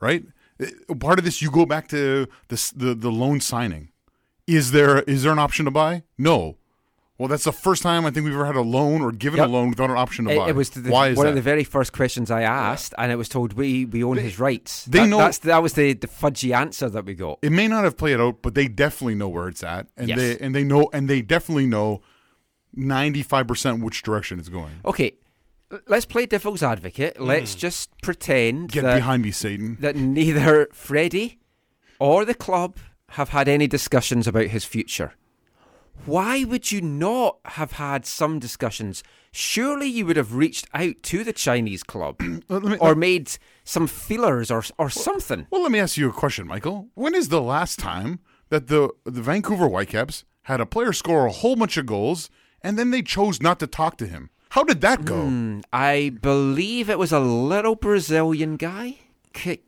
Right. 0.00 0.24
Uh, 0.60 0.94
Part 0.96 1.18
of 1.20 1.24
this, 1.24 1.40
you 1.40 1.50
go 1.50 1.66
back 1.66 1.86
to 1.88 2.26
this, 2.48 2.70
the 2.72 2.94
the 2.94 3.12
loan 3.12 3.40
signing. 3.40 3.90
Is 4.48 4.72
there 4.72 5.02
is 5.02 5.22
there 5.22 5.32
an 5.32 5.38
option 5.38 5.66
to 5.66 5.70
buy? 5.70 6.02
No. 6.18 6.56
Well, 7.18 7.28
that's 7.28 7.44
the 7.44 7.52
first 7.52 7.82
time 7.82 8.04
I 8.06 8.10
think 8.10 8.24
we've 8.24 8.34
ever 8.34 8.46
had 8.46 8.56
a 8.56 8.62
loan 8.62 9.00
or 9.02 9.12
given 9.12 9.38
Yep. 9.38 9.48
a 9.48 9.50
loan 9.52 9.68
without 9.70 9.90
an 9.90 9.96
option 9.96 10.24
to 10.24 10.34
buy. 10.36 10.48
it 10.48 10.56
was 10.56 10.70
the, 10.70 10.90
Why 10.90 11.08
is 11.08 11.16
one 11.16 11.26
that? 11.26 11.30
of 11.30 11.34
the 11.36 11.42
very 11.42 11.62
first 11.62 11.92
questions 11.92 12.30
I 12.30 12.42
asked, 12.42 12.94
and 12.98 13.12
it 13.12 13.16
was 13.16 13.28
told 13.28 13.52
we, 13.52 13.84
we 13.84 14.02
own 14.02 14.16
his 14.16 14.38
rights. 14.40 14.86
they 14.86 15.00
That- 15.00 15.08
know- 15.08 15.18
that's, 15.18 15.38
that 15.38 15.62
was 15.62 15.74
the, 15.74 15.92
the 15.92 16.08
fudgy 16.08 16.56
answer 16.56 16.88
that 16.88 17.04
we 17.04 17.14
got. 17.14 17.38
it 17.42 17.52
may 17.52 17.68
not 17.68 17.84
have 17.84 17.96
played 17.96 18.18
out, 18.18 18.42
but 18.42 18.54
they 18.54 18.66
definitely 18.66 19.14
know 19.14 19.28
where 19.28 19.46
it's 19.46 19.62
at, 19.62 19.86
and 19.96 20.08
Yes. 20.08 20.18
they 20.18 20.38
and 20.38 20.54
they 20.54 20.64
know 20.64 20.88
and 20.92 21.08
they 21.08 21.22
definitely 21.22 21.66
know 21.66 22.00
ninety 22.74 23.22
five 23.22 23.46
percent 23.46 23.84
which 23.84 24.02
direction 24.02 24.38
it's 24.38 24.48
going. 24.48 24.72
Okay, 24.84 25.12
let's 25.86 26.06
play 26.06 26.26
devil's 26.26 26.62
advocate. 26.62 27.16
Hmm. 27.18 27.24
Let's 27.26 27.54
just 27.54 27.90
pretend 28.02 28.72
Get 28.72 28.82
that, 28.82 28.96
behind 28.96 29.22
me, 29.22 29.30
Satan. 29.30 29.76
that 29.80 29.94
neither 29.96 30.66
Fredy 30.74 31.36
or 32.00 32.24
the 32.24 32.34
club 32.34 32.78
have 33.10 33.28
had 33.28 33.46
any 33.48 33.66
discussions 33.68 34.26
about 34.26 34.46
his 34.46 34.64
future. 34.64 35.12
Why 36.04 36.44
would 36.44 36.72
you 36.72 36.80
not 36.80 37.38
have 37.44 37.72
had 37.72 38.04
some 38.06 38.38
discussions? 38.38 39.02
Surely 39.30 39.86
you 39.86 40.04
would 40.06 40.16
have 40.16 40.34
reached 40.34 40.66
out 40.74 40.96
to 41.04 41.24
the 41.24 41.32
Chinese 41.32 41.82
club 41.82 42.20
me- 42.20 42.42
or 42.80 42.94
made 42.94 43.30
some 43.64 43.86
feelers 43.86 44.50
or 44.50 44.64
or 44.78 44.90
something. 44.90 45.46
Well, 45.50 45.62
let 45.62 45.70
me 45.72 45.78
ask 45.78 45.96
you 45.96 46.08
a 46.08 46.12
question, 46.12 46.46
Michael. 46.46 46.88
When 46.94 47.14
is 47.14 47.28
the 47.28 47.40
last 47.40 47.78
time 47.78 48.20
that 48.50 48.66
the 48.66 48.90
the 49.04 49.22
Vancouver 49.22 49.68
Whitecaps 49.68 50.24
had 50.42 50.60
a 50.60 50.66
player 50.66 50.92
score 50.92 51.26
a 51.26 51.32
whole 51.32 51.56
bunch 51.56 51.76
of 51.76 51.86
goals 51.86 52.28
and 52.62 52.78
then 52.78 52.90
they 52.90 53.02
chose 53.02 53.40
not 53.40 53.58
to 53.60 53.66
talk 53.66 53.96
to 53.98 54.06
him? 54.06 54.30
How 54.50 54.64
did 54.64 54.80
that 54.82 55.04
go? 55.06 55.22
Hmm, 55.22 55.60
I 55.72 56.12
believe 56.20 56.90
it 56.90 56.98
was 56.98 57.12
a 57.12 57.20
little 57.20 57.74
Brazilian 57.76 58.56
guy, 58.56 58.98
K- 59.32 59.60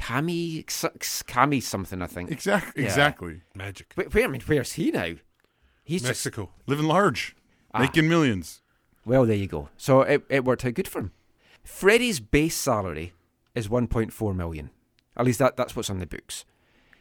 Ka- 0.00 0.14
Kami, 0.14 0.58
X- 0.60 1.22
Kami 1.26 1.60
something. 1.60 2.02
I 2.02 2.06
think. 2.06 2.30
Exactly. 2.30 2.82
Yeah. 2.82 2.88
Exactly. 2.88 3.40
Magic. 3.54 3.92
Wait, 3.96 4.12
wait, 4.14 4.24
I 4.24 4.28
mean, 4.28 4.40
where's 4.46 4.72
he 4.72 4.90
now? 4.90 5.14
He's 5.84 6.02
just 6.02 6.10
Mexico. 6.10 6.50
Living 6.66 6.86
large, 6.86 7.34
Ah. 7.74 7.80
making 7.80 8.08
millions. 8.08 8.62
well. 9.04 9.24
There 9.26 9.36
you 9.36 9.46
go. 9.46 9.68
So 9.76 10.02
it 10.02 10.22
it 10.28 10.44
worked 10.44 10.64
out 10.64 10.74
good 10.74 10.88
for 10.88 11.00
him. 11.00 11.12
Fredy's 11.62 12.20
base 12.20 12.56
salary 12.56 13.12
is 13.54 13.68
1.4 13.68 14.34
million. 14.34 14.70
At 15.16 15.26
least 15.26 15.38
that 15.40 15.56
that's 15.56 15.74
what's 15.76 15.90
on 15.90 15.98
the 15.98 16.06
books. 16.06 16.44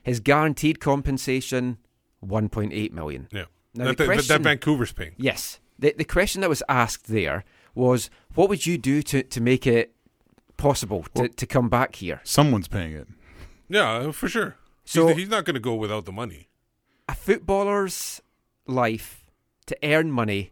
His 0.04 0.20
guaranteed 0.20 0.80
compensation 0.80 1.78
1.8 2.26 2.92
million. 2.92 3.28
Yeah. 3.32 3.46
Now, 3.76 3.86
that, 3.86 3.98
the 3.98 4.06
that- 4.08 4.28
that 4.28 4.42
Vancouver's 4.42 4.92
paying. 4.92 5.14
Yes. 5.18 5.60
The 5.78 5.94
the 5.98 6.04
question 6.06 6.42
that 6.42 6.50
was 6.50 6.64
asked 6.68 7.08
there 7.08 7.46
was, 7.76 8.10
what 8.36 8.50
would 8.50 8.66
you 8.66 8.78
do 8.78 9.02
to, 9.04 9.24
to 9.24 9.40
make 9.42 9.66
it 9.68 9.94
possible 10.60 11.06
to, 11.16 11.28
to 11.28 11.46
come 11.48 11.70
back 11.70 11.96
here? 11.96 12.22
Someone's 12.24 12.68
paying 12.68 12.94
it. 12.94 13.08
Yeah, 13.68 14.12
for 14.12 14.28
sure. 14.28 14.56
So- 14.86 15.08
he's, 15.08 15.18
he's 15.18 15.30
not 15.30 15.46
going 15.46 15.56
to 15.56 15.60
go 15.60 15.74
without 15.74 16.06
the 16.06 16.12
money. 16.12 16.50
A 17.08 17.16
footballer's 17.16 18.22
life 18.68 19.26
to 19.66 19.76
earn 19.84 20.12
money 20.12 20.52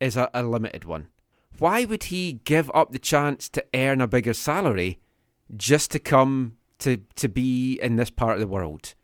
is 0.00 0.16
a, 0.16 0.28
a 0.34 0.42
limited 0.42 0.84
one. 0.84 1.08
Why 1.58 1.84
would 1.84 2.04
he 2.04 2.40
give 2.44 2.70
up 2.74 2.92
the 2.92 2.98
chance 2.98 3.48
to 3.50 3.64
earn 3.72 4.00
a 4.00 4.06
bigger 4.08 4.34
salary 4.34 4.98
just 5.56 5.90
to 5.92 5.98
come 5.98 6.56
to, 6.80 6.98
to 7.14 7.28
be 7.28 7.78
in 7.80 7.96
this 7.96 8.10
part 8.10 8.34
of 8.34 8.40
the 8.40 8.46
world? 8.46 8.94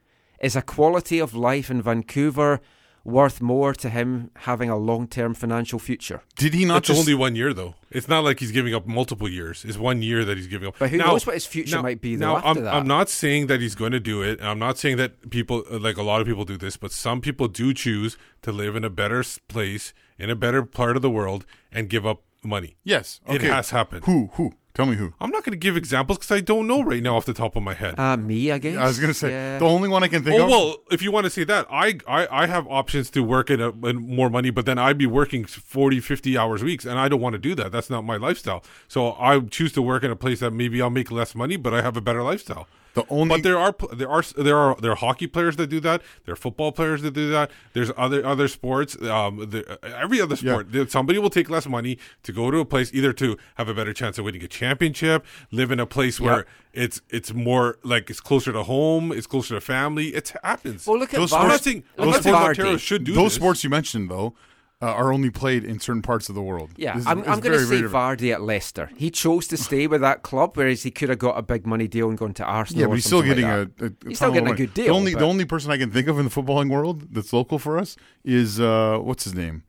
Is 0.40 0.56
a 0.56 0.62
quality 0.62 1.18
of 1.18 1.34
life 1.34 1.70
in 1.70 1.80
Vancouver 1.82 2.60
worth 3.04 3.40
more 3.40 3.72
to 3.74 3.88
him 3.88 4.30
having 4.36 4.68
a 4.70 4.76
long 4.76 5.06
term 5.08 5.34
financial 5.34 5.78
future? 5.78 6.22
Did 6.36 6.54
he 6.54 6.64
not 6.64 6.78
It's 6.78 6.88
just 6.88 7.00
only 7.00 7.14
one 7.14 7.34
year 7.36 7.52
though. 7.54 7.74
It's 7.90 8.08
not 8.08 8.22
like 8.24 8.38
he's 8.40 8.52
giving 8.52 8.74
up 8.74 8.86
multiple 8.86 9.28
years. 9.28 9.64
It's 9.64 9.78
one 9.78 10.00
year 10.02 10.24
that 10.24 10.36
he's 10.36 10.46
giving 10.46 10.68
up. 10.68 10.76
But 10.78 10.90
who 10.90 10.98
knows 10.98 11.26
what 11.26 11.34
his 11.34 11.46
future 11.46 11.76
now- 11.76 11.82
might 11.82 12.00
be, 12.00 12.14
though, 12.16 12.26
Now, 12.26 12.36
after 12.36 12.48
I'm, 12.48 12.64
that. 12.64 12.74
I'm 12.74 12.86
not 12.86 13.08
saying 13.08 13.48
that 13.48 13.60
he's 13.60 13.74
going 13.74 13.92
to 13.92 14.00
do 14.00 14.22
it. 14.22 14.40
I'm 14.42 14.58
not 14.58 14.78
saying 14.78 14.96
that 14.98 15.30
people 15.30 15.64
like 15.70 15.96
a 15.96 16.02
lot 16.02 16.20
of 16.20 16.26
people 16.26 16.44
do 16.44 16.56
this, 16.56 16.76
but 16.76 16.92
some 16.92 17.20
people 17.20 17.48
do 17.48 17.74
choose 17.74 18.16
to 18.42 18.52
live 18.52 18.76
in 18.76 18.84
a 18.84 18.90
better 18.90 19.24
place 19.48 19.92
in 20.18 20.30
a 20.30 20.36
better 20.36 20.62
part 20.64 20.96
of 20.96 21.02
the 21.02 21.10
world 21.10 21.46
and 21.72 21.88
give 21.88 22.06
up 22.06 22.22
money. 22.44 22.76
Yes. 22.84 23.20
It 23.26 23.36
Okay. 23.36 23.46
has 23.48 23.70
happened. 23.70 24.04
Who? 24.04 24.30
Who? 24.34 24.52
Tell 24.80 24.86
me 24.86 24.96
who. 24.96 25.12
I'm 25.20 25.28
not 25.28 25.44
going 25.44 25.52
to 25.52 25.58
give 25.58 25.76
examples 25.76 26.16
because 26.16 26.30
I 26.34 26.40
don't 26.40 26.66
know 26.66 26.80
right 26.82 27.02
now 27.02 27.14
off 27.18 27.26
the 27.26 27.34
top 27.34 27.54
of 27.54 27.62
my 27.62 27.74
head. 27.74 27.98
Uh, 27.98 28.16
me, 28.16 28.50
I 28.50 28.56
guess. 28.56 28.78
I 28.78 28.86
was 28.86 28.98
gonna 28.98 29.12
say 29.12 29.28
Yeah. 29.30 29.58
the 29.58 29.66
only 29.66 29.90
one 29.90 30.02
I 30.02 30.08
can 30.08 30.24
think 30.24 30.40
Oh 30.40 30.44
of. 30.44 30.48
well, 30.48 30.76
if 30.90 31.02
you 31.02 31.12
want 31.12 31.24
to 31.24 31.30
say 31.30 31.44
that, 31.44 31.66
I, 31.70 31.98
I 32.08 32.26
I 32.44 32.46
have 32.46 32.66
options 32.66 33.10
to 33.10 33.22
work 33.22 33.50
in, 33.50 33.60
a, 33.60 33.72
in 33.86 33.96
more 33.96 34.30
money, 34.30 34.48
but 34.48 34.64
then 34.64 34.78
I'd 34.78 34.96
be 34.96 35.04
working 35.04 35.44
40, 35.44 36.00
50 36.00 36.38
hours 36.38 36.64
weeks, 36.64 36.86
and 36.86 36.98
I 36.98 37.08
don't 37.10 37.20
want 37.20 37.34
to 37.34 37.38
do 37.38 37.54
that. 37.56 37.72
That's 37.72 37.90
not 37.90 38.06
my 38.06 38.16
lifestyle. 38.16 38.64
So 38.88 39.12
I 39.20 39.38
choose 39.40 39.72
to 39.72 39.82
work 39.82 40.02
in 40.02 40.10
a 40.10 40.16
place 40.16 40.40
that 40.40 40.52
maybe 40.52 40.80
I'll 40.80 40.88
make 40.88 41.10
less 41.10 41.34
money, 41.34 41.58
but 41.58 41.74
I 41.74 41.82
have 41.82 41.98
a 41.98 42.00
better 42.00 42.22
lifestyle. 42.22 42.66
The 42.94 43.04
only 43.08 43.28
But 43.36 43.42
there 43.44 43.56
are 43.58 43.74
there 43.92 44.08
are 44.10 44.22
there 44.36 44.56
are 44.56 44.74
there 44.80 44.90
are 44.92 44.96
hockey 44.96 45.26
players 45.28 45.56
that 45.56 45.68
do 45.68 45.78
that. 45.80 46.02
There 46.24 46.32
are 46.32 46.36
football 46.36 46.72
players 46.72 47.02
that 47.02 47.12
do 47.12 47.30
that. 47.30 47.50
There's 47.72 47.92
other 47.96 48.24
other 48.26 48.48
sports. 48.48 49.00
Um, 49.00 49.50
the, 49.50 49.78
every 49.96 50.20
other 50.20 50.34
sport, 50.36 50.72
there- 50.72 50.88
somebody 50.88 51.18
will 51.20 51.30
take 51.30 51.48
less 51.48 51.66
money 51.68 51.98
to 52.24 52.32
go 52.32 52.50
to 52.50 52.58
a 52.58 52.64
place 52.64 52.90
either 52.92 53.12
to 53.14 53.36
have 53.54 53.68
a 53.68 53.74
better 53.74 53.92
chance 53.92 54.18
of 54.18 54.24
winning 54.24 54.42
a 54.42 54.48
championship, 54.48 55.24
live 55.52 55.70
in 55.70 55.78
a 55.78 55.86
place 55.86 56.18
where 56.20 56.46
it's 56.72 57.00
it's 57.10 57.32
more 57.32 57.78
like 57.84 58.10
it's 58.10 58.20
closer 58.20 58.52
to 58.52 58.64
home, 58.64 59.12
it's 59.12 59.26
closer 59.26 59.54
to 59.54 59.60
family. 59.60 60.08
It 60.08 60.32
happens. 60.42 60.86
Well, 60.86 60.98
look 60.98 61.14
at 61.14 61.20
Those 61.20 61.30
Var- 61.30 61.40
I'm 61.40 61.46
sports- 61.50 61.64
saying, 61.64 61.84
look 61.96 62.08
I'm 62.08 62.08
at 62.08 62.24
not 62.24 62.56
saying 62.56 62.78
should 62.78 63.04
do 63.04 63.14
those 63.14 63.26
this. 63.32 63.34
sports 63.34 63.62
you 63.64 63.70
mentioned 63.70 64.10
though 64.10 64.34
uh, 64.82 64.86
are 64.86 65.12
only 65.12 65.28
played 65.30 65.62
in 65.64 65.78
certain 65.78 66.00
parts 66.02 66.28
of 66.30 66.34
the 66.34 66.40
world. 66.42 66.70
Yeah, 66.76 66.90
It's- 66.92 67.06
I'm, 67.06 67.18
it's 67.20 67.28
I'm 67.28 67.40
going 67.40 67.58
to 67.58 67.66
say. 67.66 67.82
Vardy 67.82 68.32
at 68.32 68.40
Leicester. 68.40 68.90
He 68.96 69.10
chose 69.10 69.46
to 69.48 69.56
stay 69.58 69.86
with 69.86 70.00
that 70.00 70.22
club, 70.22 70.56
whereas 70.56 70.82
he 70.84 70.90
could 70.90 71.08
have 71.10 71.18
got 71.18 71.36
a 71.38 71.42
big 71.42 71.66
money 71.66 71.86
deal 71.86 72.08
and 72.08 72.16
gone 72.16 72.32
to 72.34 72.44
Arsenal. 72.44 72.80
Yeah, 72.80 72.86
but 72.86 72.94
he's 72.94 73.04
still 73.04 73.22
getting 73.22 73.44
like 73.46 73.68
a, 73.80 73.84
a, 73.86 73.92
He's 74.08 74.18
still 74.18 74.32
getting 74.32 74.48
a 74.50 74.54
good 74.56 74.72
deal. 74.72 74.86
The 74.86 74.90
only 74.92 75.14
the 75.14 75.24
only 75.26 75.44
person 75.44 75.70
I 75.70 75.76
can 75.78 75.90
think 75.90 76.08
of 76.08 76.18
in 76.18 76.24
the 76.24 76.30
footballing 76.30 76.70
world 76.70 77.12
that's 77.14 77.32
local 77.32 77.58
for 77.58 77.76
us 77.78 77.96
is 78.24 78.58
uh, 78.58 78.98
what's 79.02 79.24
his 79.24 79.34
name? 79.34 79.64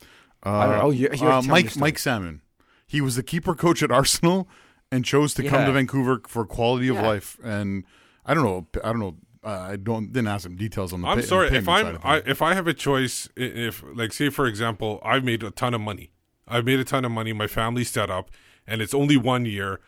Uh, 0.45 0.49
I 0.51 0.65
don't 0.67 0.77
know. 0.79 0.89
You- 0.91 1.09
you're 1.13 1.31
uh, 1.31 1.41
Mike. 1.41 1.75
Mike 1.77 1.99
Salmon. 1.99 2.41
He 2.87 3.01
was 3.01 3.15
the 3.15 3.23
keeper 3.23 3.53
coach 3.55 3.83
at 3.83 3.91
Arsenal 3.91 4.47
and 4.91 5.03
chose 5.05 5.33
to 5.35 5.43
come 5.43 5.65
to 5.65 5.71
Vancouver 5.71 6.21
for 6.27 6.45
quality 6.45 6.87
of 6.87 6.95
Yeah. 6.95 7.07
life. 7.07 7.37
And 7.43 7.83
I 8.25 8.33
don't 8.33 8.43
know. 8.43 8.67
I 8.83 8.87
don't 8.91 8.99
know. 8.99 9.15
Uh, 9.43 9.49
I 9.71 9.75
don't 9.75 10.13
didn't 10.13 10.27
ask 10.27 10.45
him 10.45 10.55
details 10.55 10.93
on 10.93 11.01
the. 11.01 11.07
I'm 11.07 11.17
pay- 11.19 11.23
sorry 11.25 11.49
the 11.49 11.55
if 11.57 11.67
I'm 11.67 11.97
I, 12.03 12.17
if 12.25 12.41
I 12.41 12.53
have 12.53 12.67
a 12.67 12.73
choice. 12.73 13.27
If 13.35 13.83
like 13.95 14.13
say 14.13 14.29
for 14.29 14.45
example, 14.45 14.99
I've 15.03 15.23
made 15.23 15.41
a 15.43 15.51
ton 15.51 15.73
of 15.73 15.81
money. 15.81 16.11
I've 16.47 16.65
made 16.65 16.79
a 16.79 16.83
ton 16.83 17.05
of 17.05 17.11
money. 17.11 17.33
My 17.33 17.47
family's 17.47 17.89
set 17.89 18.09
up, 18.09 18.29
and 18.67 18.81
it's 18.81 18.93
only 18.93 19.17
one 19.17 19.45
year. 19.45 19.79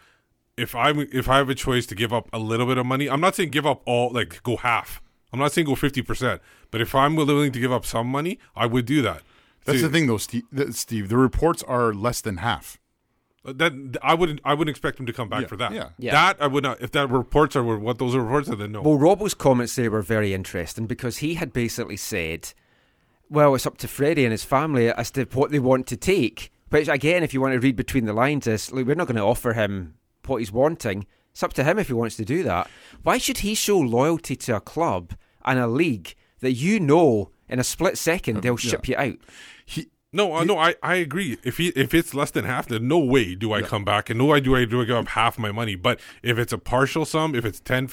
If 0.57 0.73
I'm 0.75 0.99
if 1.11 1.29
I 1.29 1.37
have 1.37 1.49
a 1.49 1.55
choice 1.55 1.85
to 1.87 1.95
give 1.95 2.11
up 2.13 2.29
a 2.33 2.39
little 2.39 2.65
bit 2.65 2.77
of 2.77 2.85
money, 2.85 3.09
I'm 3.09 3.21
not 3.21 3.35
saying 3.35 3.49
give 3.49 3.65
up 3.65 3.81
all 3.85 4.11
like 4.11 4.41
go 4.43 4.57
half. 4.57 5.01
I'm 5.31 5.39
not 5.39 5.51
saying 5.51 5.65
go 5.67 5.75
fifty 5.75 6.01
percent. 6.01 6.41
But 6.71 6.81
if 6.81 6.95
I'm 6.95 7.15
willing 7.15 7.51
to 7.51 7.59
give 7.59 7.71
up 7.71 7.85
some 7.85 8.07
money, 8.07 8.39
I 8.55 8.65
would 8.65 8.85
do 8.85 9.01
that. 9.03 9.21
That's 9.65 9.79
To- 9.79 9.87
the 9.87 9.93
thing, 9.93 10.07
though, 10.07 10.17
Steve. 10.17 10.43
Steve, 10.71 11.09
the 11.09 11.17
reports 11.17 11.63
are 11.63 11.93
less 11.93 12.21
than 12.21 12.37
half. 12.37 12.79
That 13.45 13.97
I 14.01 14.13
wouldn't. 14.13 14.39
I 14.45 14.53
wouldn't 14.53 14.69
expect 14.69 14.99
him 14.99 15.05
to 15.05 15.13
come 15.13 15.27
back 15.27 15.41
Yeah, 15.41 15.47
for 15.47 15.57
that. 15.57 15.73
yeah. 15.73 15.89
Yeah. 15.97 16.11
That 16.13 16.41
I 16.41 16.47
would 16.47 16.63
not. 16.63 16.81
If 16.81 16.91
that 16.91 17.09
reports 17.09 17.55
are 17.57 17.63
what 17.63 17.97
those 17.99 18.15
reports 18.15 18.49
are, 18.49 18.55
then 18.55 18.71
no. 18.71 18.81
Well, 18.81 18.97
Robbo's 18.97 19.33
comments 19.33 19.75
there 19.75 19.91
were 19.91 20.01
very 20.01 20.33
interesting 20.33 20.87
because 20.87 21.17
he 21.17 21.33
had 21.33 21.51
basically 21.51 21.97
said, 21.97 22.53
well, 23.29 23.53
it's 23.53 23.65
up 23.65 23.77
to 23.79 23.87
Fredy 23.87 24.23
and 24.23 24.31
his 24.31 24.45
family 24.45 24.89
as 24.89 25.11
to 25.11 25.25
what 25.33 25.51
they 25.51 25.59
want 25.59 25.87
to 25.87 25.97
take. 25.97 26.51
Which, 26.69 26.87
again, 26.87 27.21
if 27.21 27.33
you 27.33 27.41
want 27.41 27.53
to 27.53 27.59
read 27.59 27.75
between 27.75 28.05
the 28.05 28.13
lines, 28.13 28.47
is 28.47 28.71
like, 28.71 28.87
we're 28.87 28.95
not 28.95 29.07
going 29.07 29.17
to 29.17 29.23
offer 29.23 29.53
him 29.53 29.95
what 30.25 30.37
he's 30.37 30.51
wanting. 30.51 31.05
It's 31.31 31.43
up 31.43 31.53
to 31.53 31.63
him 31.63 31.77
if 31.77 31.87
he 31.87 31.93
wants 31.93 32.15
to 32.15 32.25
do 32.25 32.43
that. 32.43 32.69
Why 33.03 33.17
should 33.17 33.39
he 33.39 33.55
show 33.55 33.77
loyalty 33.77 34.35
to 34.37 34.55
a 34.55 34.61
club 34.61 35.13
and 35.43 35.59
a 35.59 35.67
league 35.67 36.15
that 36.39 36.53
you 36.53 36.79
know 36.79 37.31
in 37.49 37.59
a 37.59 37.63
split 37.63 37.97
second 37.97 38.37
um, 38.37 38.41
they'll 38.41 38.57
ship 38.57 38.87
you 38.87 38.95
out? 38.95 39.17
He 39.65 39.89
No, 40.15 40.35
uh, 40.35 40.43
no, 40.43 40.57
I, 40.59 40.75
I 40.83 40.95
agree. 40.95 41.37
If 41.43 41.57
he 41.57 41.69
if 41.69 41.93
it's 41.93 42.13
less 42.13 42.29
than 42.31 42.45
half, 42.45 42.67
then 42.67 42.87
no 42.87 42.99
way 42.99 43.33
do 43.35 43.51
I 43.51 43.61
come 43.63 43.83
back, 43.83 44.09
and 44.11 44.19
no 44.19 44.25
way 44.25 44.39
do 44.39 44.55
I 44.55 44.65
do 44.65 44.81
I 44.81 44.85
give 44.85 44.95
up 44.95 45.07
half 45.09 45.39
my 45.39 45.51
money. 45.51 45.75
But 45.75 45.99
if 46.21 46.37
it's 46.37 46.53
a 46.53 46.57
partial 46.59 47.03
sum, 47.03 47.33
if 47.33 47.43
it's 47.45 47.59
10, 47.59 47.89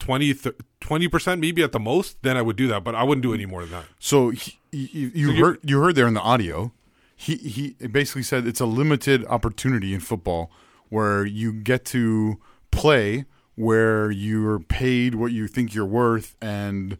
20 0.00 1.08
percent, 1.08 1.40
maybe 1.40 1.62
at 1.62 1.72
the 1.72 1.78
most, 1.80 2.22
then 2.22 2.36
I 2.36 2.42
would 2.42 2.56
do 2.56 2.66
that. 2.68 2.84
But 2.84 2.94
I 2.94 3.02
wouldn't 3.02 3.22
do 3.22 3.34
any 3.34 3.46
more 3.46 3.62
than 3.62 3.70
that. 3.72 3.84
So 3.98 4.30
he, 4.30 4.58
you, 4.72 5.10
you 5.14 5.26
So 5.28 5.32
you- 5.34 5.44
heard 5.44 5.58
you 5.62 5.80
heard 5.80 5.94
there 5.94 6.06
in 6.06 6.14
the 6.14 6.20
audio. 6.20 6.72
He 7.16 7.36
he 7.36 7.86
basically 7.88 8.22
said 8.22 8.46
it's 8.46 8.60
a 8.60 8.66
limited 8.66 9.24
opportunity 9.26 9.92
in 9.92 10.00
football 10.00 10.50
where 10.88 11.26
you 11.26 11.52
get 11.52 11.84
to 11.86 12.40
play 12.70 13.24
where 13.56 14.08
you're 14.10 14.60
paid 14.60 15.16
what 15.16 15.32
you 15.32 15.48
think 15.48 15.74
you're 15.74 15.84
worth 15.84 16.36
and 16.40 16.96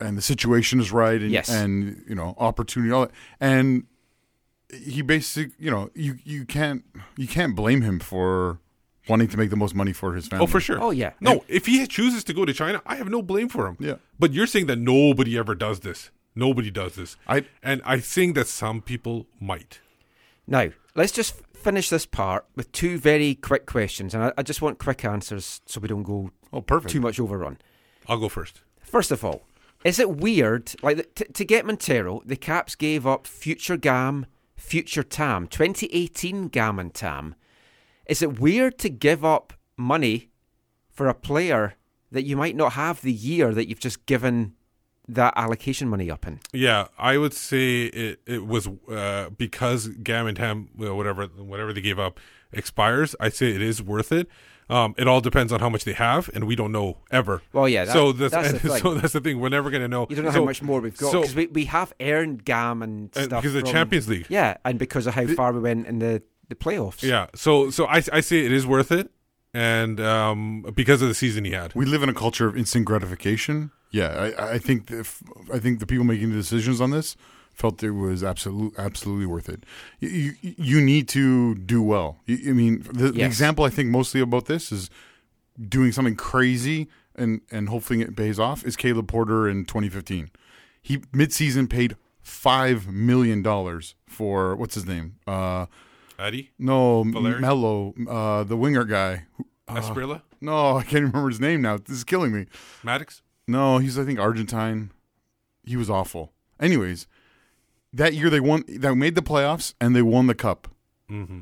and 0.00 0.16
the 0.16 0.22
situation 0.22 0.80
is 0.80 0.90
right 0.92 1.20
and 1.20 1.30
Yes. 1.30 1.48
and 1.50 2.02
you 2.08 2.14
know 2.14 2.34
opportunity 2.38 2.92
all 2.92 3.02
that. 3.02 3.10
and 3.40 3.84
he 4.72 5.02
basically 5.02 5.52
you 5.58 5.70
know 5.70 5.90
you 5.94 6.18
you 6.24 6.44
can't 6.44 6.84
you 7.16 7.26
can't 7.26 7.54
blame 7.56 7.82
him 7.82 7.98
for 8.00 8.60
wanting 9.08 9.28
to 9.28 9.36
make 9.36 9.50
the 9.50 9.56
most 9.56 9.74
money 9.74 9.92
for 9.92 10.14
his 10.14 10.26
oh, 10.26 10.30
family. 10.30 10.44
Oh, 10.44 10.46
for 10.46 10.60
sure. 10.60 10.80
Oh, 10.80 10.90
yeah. 10.90 11.12
No, 11.20 11.42
if 11.48 11.66
he 11.66 11.84
chooses 11.88 12.22
to 12.24 12.32
go 12.32 12.44
to 12.44 12.52
China, 12.52 12.80
I 12.86 12.94
have 12.96 13.08
no 13.08 13.22
blame 13.22 13.48
for 13.48 13.66
him. 13.66 13.76
Yeah. 13.80 13.96
But 14.20 14.32
you're 14.32 14.46
saying 14.46 14.66
that 14.66 14.76
nobody 14.76 15.36
ever 15.36 15.56
does 15.56 15.80
this. 15.80 16.10
Nobody 16.36 16.70
does 16.70 16.94
this. 16.94 17.16
I- 17.26 17.46
and 17.60 17.82
I 17.84 17.98
think 17.98 18.36
that 18.36 18.46
some 18.46 18.80
people 18.82 19.26
might. 19.40 19.80
Now, 20.46 20.68
let's 20.94 21.10
just 21.10 21.34
finish 21.54 21.88
this 21.88 22.06
part 22.06 22.44
with 22.54 22.70
two 22.70 22.98
very 22.98 23.34
quick 23.34 23.66
questions. 23.66 24.14
And 24.14 24.22
I, 24.24 24.32
I 24.38 24.42
just 24.44 24.62
want 24.62 24.78
quick 24.78 25.04
answers 25.04 25.60
so 25.66 25.80
we 25.80 25.88
don't 25.88 26.04
go 26.04 26.30
Oh, 26.52 26.60
perfect. 26.60 26.92
too 26.92 27.00
much 27.00 27.18
overrun. 27.18 27.58
I'll 28.06 28.18
go 28.18 28.28
first. 28.28 28.60
First 28.80 29.10
of 29.10 29.24
all, 29.24 29.42
is 29.84 29.98
it 29.98 30.10
weird, 30.10 30.74
like 30.82 31.14
t- 31.14 31.24
to 31.24 31.44
get 31.44 31.64
Montero, 31.64 32.22
the 32.24 32.36
Caps 32.36 32.74
gave 32.74 33.06
up 33.06 33.26
future 33.26 33.76
Gam, 33.76 34.26
future 34.56 35.02
Tam, 35.02 35.46
2018 35.46 36.48
Gam 36.48 36.78
and 36.78 36.92
Tam. 36.92 37.34
Is 38.06 38.22
it 38.22 38.38
weird 38.40 38.78
to 38.78 38.88
give 38.88 39.24
up 39.24 39.52
money 39.76 40.30
for 40.88 41.08
a 41.08 41.14
player 41.14 41.74
that 42.10 42.24
you 42.24 42.36
might 42.36 42.56
not 42.56 42.72
have 42.72 43.00
the 43.00 43.12
year 43.12 43.54
that 43.54 43.68
you've 43.68 43.80
just 43.80 44.04
given 44.06 44.54
that 45.08 45.32
allocation 45.36 45.88
money 45.88 46.10
up 46.10 46.26
in? 46.26 46.40
Yeah, 46.52 46.88
I 46.98 47.16
would 47.16 47.32
say 47.32 47.84
it, 47.84 48.20
it 48.26 48.46
was 48.46 48.68
uh, 48.90 49.30
because 49.30 49.88
Gam 49.88 50.26
and 50.26 50.36
Tam, 50.36 50.68
whatever 50.76 51.26
whatever 51.26 51.72
they 51.72 51.80
gave 51.80 51.98
up, 51.98 52.20
expires. 52.52 53.14
I 53.18 53.28
say 53.30 53.50
it 53.54 53.62
is 53.62 53.82
worth 53.82 54.12
it. 54.12 54.28
Um, 54.70 54.94
it 54.96 55.08
all 55.08 55.20
depends 55.20 55.52
on 55.52 55.60
how 55.60 55.68
much 55.68 55.84
they 55.84 55.92
have, 55.94 56.30
and 56.32 56.44
we 56.46 56.54
don't 56.56 56.70
know 56.72 56.98
ever. 57.10 57.42
Well, 57.52 57.68
yeah, 57.68 57.84
that- 57.86 57.92
so 57.92 58.12
that's, 58.12 58.32
that's 58.32 58.52
the 58.52 58.58
thing. 58.68 58.78
so 58.80 58.94
that's 58.94 59.12
the 59.12 59.20
thing. 59.20 59.40
We're 59.40 59.48
never 59.48 59.68
going 59.70 59.82
to 59.82 59.88
know. 59.88 60.06
You 60.08 60.16
don't 60.16 60.24
know 60.26 60.30
So- 60.30 60.38
how 60.40 60.44
much 60.44 60.62
more 60.62 60.80
we've 60.80 60.96
got 60.96 61.10
so- 61.10 61.20
because 61.20 61.34
we, 61.34 61.46
we 61.48 61.64
have 61.66 61.92
earned 62.00 62.44
GAM 62.44 62.82
and 62.82 63.10
And 63.16 63.24
stuff 63.26 63.42
because 63.42 63.54
of 63.56 63.64
the 63.64 63.70
Champions 63.70 64.08
League. 64.08 64.26
Yeah, 64.28 64.56
and 64.64 64.78
because 64.78 65.06
of 65.06 65.14
how 65.14 65.26
far 65.26 65.52
we 65.52 65.60
went 65.60 65.86
in 65.86 65.98
the, 65.98 66.22
the 66.48 66.54
playoffs. 66.54 67.02
Yeah, 67.02 67.26
so 67.34 67.70
so 67.70 67.86
I 67.86 68.02
I 68.12 68.20
say 68.20 68.44
it 68.46 68.52
is 68.52 68.66
worth 68.66 68.92
it, 68.92 69.10
and 69.52 70.00
um, 70.00 70.64
because 70.74 71.02
of 71.02 71.08
the 71.08 71.14
season 71.14 71.44
he 71.44 71.52
had. 71.52 71.74
We 71.74 71.84
live 71.84 72.02
in 72.02 72.08
a 72.08 72.14
culture 72.14 72.46
of 72.46 72.56
instant 72.56 72.84
gratification. 72.86 73.72
Yeah, 73.92 74.30
I, 74.38 74.52
I 74.52 74.58
think 74.58 74.86
the, 74.86 75.00
f- 75.00 75.20
I 75.52 75.58
think 75.58 75.80
the 75.80 75.86
people 75.86 76.04
making 76.04 76.30
the 76.30 76.36
decisions 76.36 76.80
on 76.80 76.92
this 76.92 77.16
felt 77.54 77.82
it 77.82 77.90
was 77.90 78.22
absolute, 78.24 78.74
absolutely 78.78 79.26
worth 79.26 79.48
it. 79.48 79.64
You, 79.98 80.32
you, 80.40 80.54
you 80.56 80.80
need 80.80 81.08
to 81.08 81.54
do 81.54 81.82
well. 81.82 82.18
You, 82.26 82.50
I 82.50 82.52
mean, 82.52 82.82
the, 82.92 83.12
the 83.12 83.24
example 83.24 83.64
I 83.64 83.70
think 83.70 83.90
mostly 83.90 84.20
about 84.20 84.46
this 84.46 84.72
is 84.72 84.90
doing 85.68 85.92
something 85.92 86.16
crazy 86.16 86.88
and 87.14 87.40
and 87.50 87.68
hopefully 87.68 88.00
it 88.00 88.16
pays 88.16 88.38
off 88.38 88.64
is 88.64 88.76
Caleb 88.76 89.08
Porter 89.08 89.48
in 89.48 89.64
2015. 89.64 90.30
He 90.80 90.98
midseason 90.98 91.68
paid 91.68 91.96
five 92.22 92.88
million 92.88 93.42
dollars 93.42 93.94
for 94.06 94.56
what's 94.56 94.74
his 94.74 94.86
name? 94.86 95.16
Uh, 95.26 95.66
Addy 96.18 96.50
no, 96.58 97.02
Valeri? 97.04 97.40
Mello, 97.40 97.94
uh, 98.08 98.44
the 98.44 98.56
winger 98.56 98.84
guy. 98.84 99.26
who- 99.36 99.46
uh, 99.68 99.80
Asprilla? 99.80 100.22
No, 100.40 100.76
I 100.78 100.82
can't 100.82 101.04
remember 101.04 101.28
his 101.28 101.40
name 101.40 101.62
now. 101.62 101.76
This 101.76 101.98
is 101.98 102.04
killing 102.04 102.32
me. 102.32 102.46
Maddox. 102.82 103.22
No, 103.46 103.78
he's 103.78 103.98
I 103.98 104.04
think 104.04 104.18
Argentine. 104.18 104.90
He 105.64 105.76
was 105.76 105.90
awful. 105.90 106.32
Anyways, 106.58 107.06
that 107.92 108.14
year 108.14 108.30
they 108.30 108.40
won. 108.40 108.64
They 108.68 108.94
made 108.94 109.14
the 109.14 109.22
playoffs 109.22 109.74
and 109.80 109.94
they 109.94 110.02
won 110.02 110.26
the 110.26 110.34
cup. 110.34 110.68
Mm-hmm. 111.10 111.38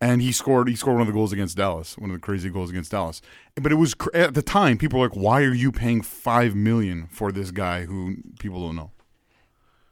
And 0.00 0.22
he 0.22 0.30
scored. 0.30 0.68
He 0.68 0.76
scored 0.76 0.94
one 0.94 1.02
of 1.02 1.08
the 1.08 1.12
goals 1.12 1.32
against 1.32 1.56
Dallas. 1.56 1.98
One 1.98 2.10
of 2.10 2.16
the 2.16 2.20
crazy 2.20 2.50
goals 2.50 2.70
against 2.70 2.92
Dallas. 2.92 3.20
But 3.56 3.72
it 3.72 3.76
was 3.76 3.94
at 4.14 4.34
the 4.34 4.42
time 4.42 4.78
people 4.78 5.00
were 5.00 5.08
like, 5.08 5.16
"Why 5.16 5.42
are 5.42 5.54
you 5.54 5.72
paying 5.72 6.02
five 6.02 6.54
million 6.54 7.08
for 7.10 7.32
this 7.32 7.50
guy 7.50 7.84
who 7.84 8.18
people 8.38 8.64
don't 8.64 8.76
know?" 8.76 8.92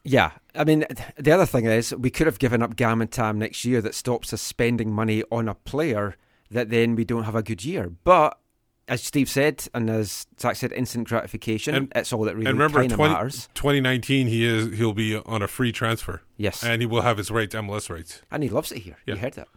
Yeah, 0.04 0.30
I 0.54 0.62
mean, 0.62 0.84
the 1.18 1.32
other 1.32 1.46
thing 1.46 1.64
is 1.64 1.92
we 1.92 2.10
could 2.10 2.28
have 2.28 2.38
given 2.38 2.62
up 2.62 2.76
Gam 2.76 3.00
and 3.00 3.10
Tam 3.10 3.40
next 3.40 3.64
year 3.64 3.80
that 3.82 3.96
stops 3.96 4.32
us 4.32 4.40
spending 4.40 4.92
money 4.92 5.24
on 5.32 5.48
a 5.48 5.54
player 5.54 6.16
that 6.52 6.70
then 6.70 6.94
we 6.94 7.04
don't 7.04 7.24
have 7.24 7.34
a 7.34 7.42
good 7.42 7.64
year. 7.64 7.90
But 8.04 8.38
as 8.88 9.02
Steve 9.02 9.28
said, 9.28 9.66
and 9.74 9.90
as 9.90 10.26
Zach 10.40 10.56
said, 10.56 10.72
instant 10.72 11.08
gratification, 11.08 11.74
And- 11.74 11.92
it's 11.94 12.12
all 12.12 12.24
that 12.24 12.36
really 12.36 12.46
and 12.50 12.58
remember, 12.58 12.86
20, 12.86 12.96
matters. 13.12 13.48
2019, 13.54 14.28
he 14.28 14.44
is 14.44 14.76
he'll 14.78 14.92
be 14.92 15.16
on 15.16 15.42
a 15.42 15.48
free 15.48 15.72
transfer. 15.72 16.22
Yes. 16.36 16.62
and 16.62 16.80
he 16.82 16.86
will 16.86 17.02
have 17.02 17.16
his 17.18 17.30
rights, 17.30 17.54
MLS 17.54 17.90
rights. 17.90 18.22
And 18.30 18.42
he 18.42 18.48
loves 18.48 18.70
it 18.72 18.78
here. 18.80 18.96
Yeah. 19.06 19.14
You 19.14 19.20
heard 19.20 19.34
that. 19.34 19.48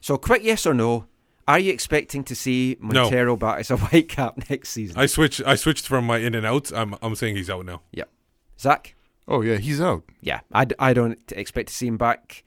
So, 0.00 0.16
quick 0.16 0.42
yes 0.42 0.64
or 0.66 0.74
no. 0.74 1.06
Are 1.48 1.58
you 1.58 1.72
expecting 1.72 2.22
to 2.24 2.36
see 2.36 2.76
No. 2.80 3.02
Montero 3.02 3.36
back 3.36 3.58
as 3.60 3.70
a 3.72 3.76
white 3.88 4.08
cap 4.08 4.48
next 4.48 4.68
season? 4.70 4.96
I 4.98 5.06
switched. 5.06 5.42
I 5.44 5.56
switched 5.56 5.86
from 5.86 6.04
my 6.06 6.18
in 6.18 6.34
and 6.34 6.46
outs. 6.46 6.70
I'm 6.72 6.94
I'm 7.02 7.14
saying 7.16 7.36
he's 7.36 7.50
out 7.50 7.66
now. 7.66 7.82
Yep. 7.92 8.08
Zach? 8.58 8.94
Oh 9.26 9.40
yeah, 9.42 9.56
he's 9.56 9.80
out. 9.80 10.04
Yeah, 10.20 10.40
I, 10.52 10.66
I 10.78 10.92
don't 10.92 11.18
expect 11.32 11.68
to 11.68 11.74
see 11.74 11.86
him 11.88 11.96
back. 11.96 12.44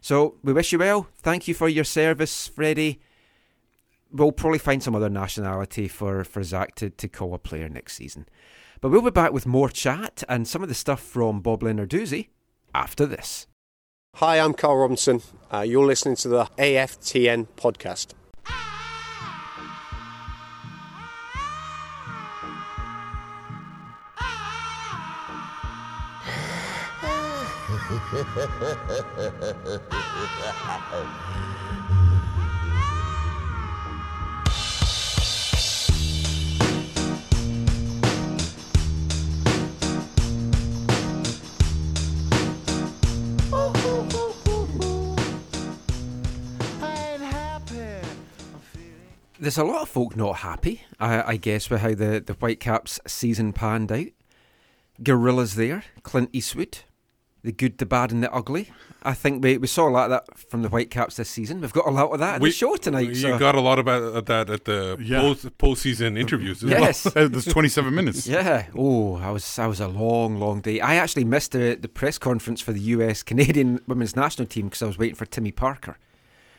So 0.00 0.36
we 0.42 0.52
wish 0.52 0.72
you 0.72 0.78
well. 0.78 1.08
Thank 1.18 1.48
you 1.48 1.54
for 1.54 1.68
your 1.68 1.84
service, 1.84 2.48
Fredy. 2.48 2.98
We'll 4.14 4.30
probably 4.30 4.60
find 4.60 4.80
some 4.80 4.94
other 4.94 5.10
nationality 5.10 5.88
for, 5.88 6.22
for 6.22 6.44
Zach 6.44 6.76
to, 6.76 6.88
to 6.88 7.08
call 7.08 7.34
a 7.34 7.38
player 7.38 7.68
next 7.68 7.96
season. 7.96 8.28
But 8.80 8.90
we'll 8.92 9.02
be 9.02 9.10
back 9.10 9.32
with 9.32 9.44
more 9.44 9.68
chat 9.68 10.22
and 10.28 10.46
some 10.46 10.62
of 10.62 10.68
the 10.68 10.74
stuff 10.74 11.00
from 11.00 11.40
Bob 11.40 11.62
Lenarduzzi 11.62 12.28
after 12.72 13.06
this. 13.06 13.48
Hi, 14.16 14.38
I'm 14.38 14.54
Carl 14.54 14.76
Robinson. 14.76 15.20
Uh, 15.52 15.62
you're 15.62 15.84
listening 15.84 16.14
to 16.16 16.28
the 16.28 16.44
AFTN 16.58 17.48
podcast. 17.56 18.14
There's 49.44 49.58
a 49.58 49.64
lot 49.64 49.82
of 49.82 49.90
folk 49.90 50.16
not 50.16 50.36
happy, 50.36 50.82
I, 50.98 51.32
I 51.32 51.36
guess, 51.36 51.68
with 51.68 51.82
how 51.82 51.90
the, 51.94 52.22
the 52.24 52.32
Whitecaps 52.32 52.98
season 53.06 53.52
panned 53.52 53.92
out. 53.92 54.06
Gorillas 55.02 55.54
there, 55.56 55.84
Clint 56.02 56.30
Eastwood, 56.32 56.78
the 57.42 57.52
good, 57.52 57.76
the 57.76 57.84
bad, 57.84 58.10
and 58.10 58.22
the 58.22 58.32
ugly. 58.32 58.70
I 59.02 59.12
think 59.12 59.44
we, 59.44 59.58
we 59.58 59.66
saw 59.66 59.86
a 59.86 59.90
lot 59.90 60.04
of 60.04 60.10
that 60.12 60.38
from 60.38 60.62
the 60.62 60.70
Whitecaps 60.70 61.16
this 61.16 61.28
season. 61.28 61.60
We've 61.60 61.74
got 61.74 61.86
a 61.86 61.90
lot 61.90 62.10
of 62.10 62.20
that 62.20 62.36
in 62.36 62.42
the 62.42 62.50
show 62.50 62.74
tonight. 62.76 63.08
You 63.08 63.14
so. 63.16 63.38
got 63.38 63.54
a 63.54 63.60
lot 63.60 63.78
about 63.78 64.24
that 64.24 64.48
at 64.48 64.64
the 64.64 64.96
Yeah. 64.98 65.20
post 65.20 65.58
postseason 65.58 66.18
interviews. 66.18 66.64
As 66.64 66.70
Yes. 66.70 67.04
well. 67.14 67.28
There's 67.28 67.44
27 67.44 67.94
minutes. 67.94 68.26
Yeah. 68.34 68.68
Oh, 68.74 69.16
I 69.16 69.30
was 69.30 69.58
I 69.58 69.66
was 69.66 69.78
a 69.80 69.88
long, 69.88 70.38
long 70.40 70.62
day. 70.62 70.80
I 70.80 70.94
actually 70.94 71.24
missed 71.24 71.52
the 71.52 71.76
the 71.78 71.88
press 71.88 72.16
conference 72.16 72.62
for 72.62 72.72
the 72.72 72.80
U.S. 72.96 73.22
Canadian 73.22 73.80
women's 73.86 74.16
national 74.16 74.46
team 74.48 74.66
because 74.68 74.80
I 74.80 74.86
was 74.86 74.96
waiting 74.96 75.16
for 75.16 75.26
Timmy 75.26 75.52
Parker. 75.52 75.98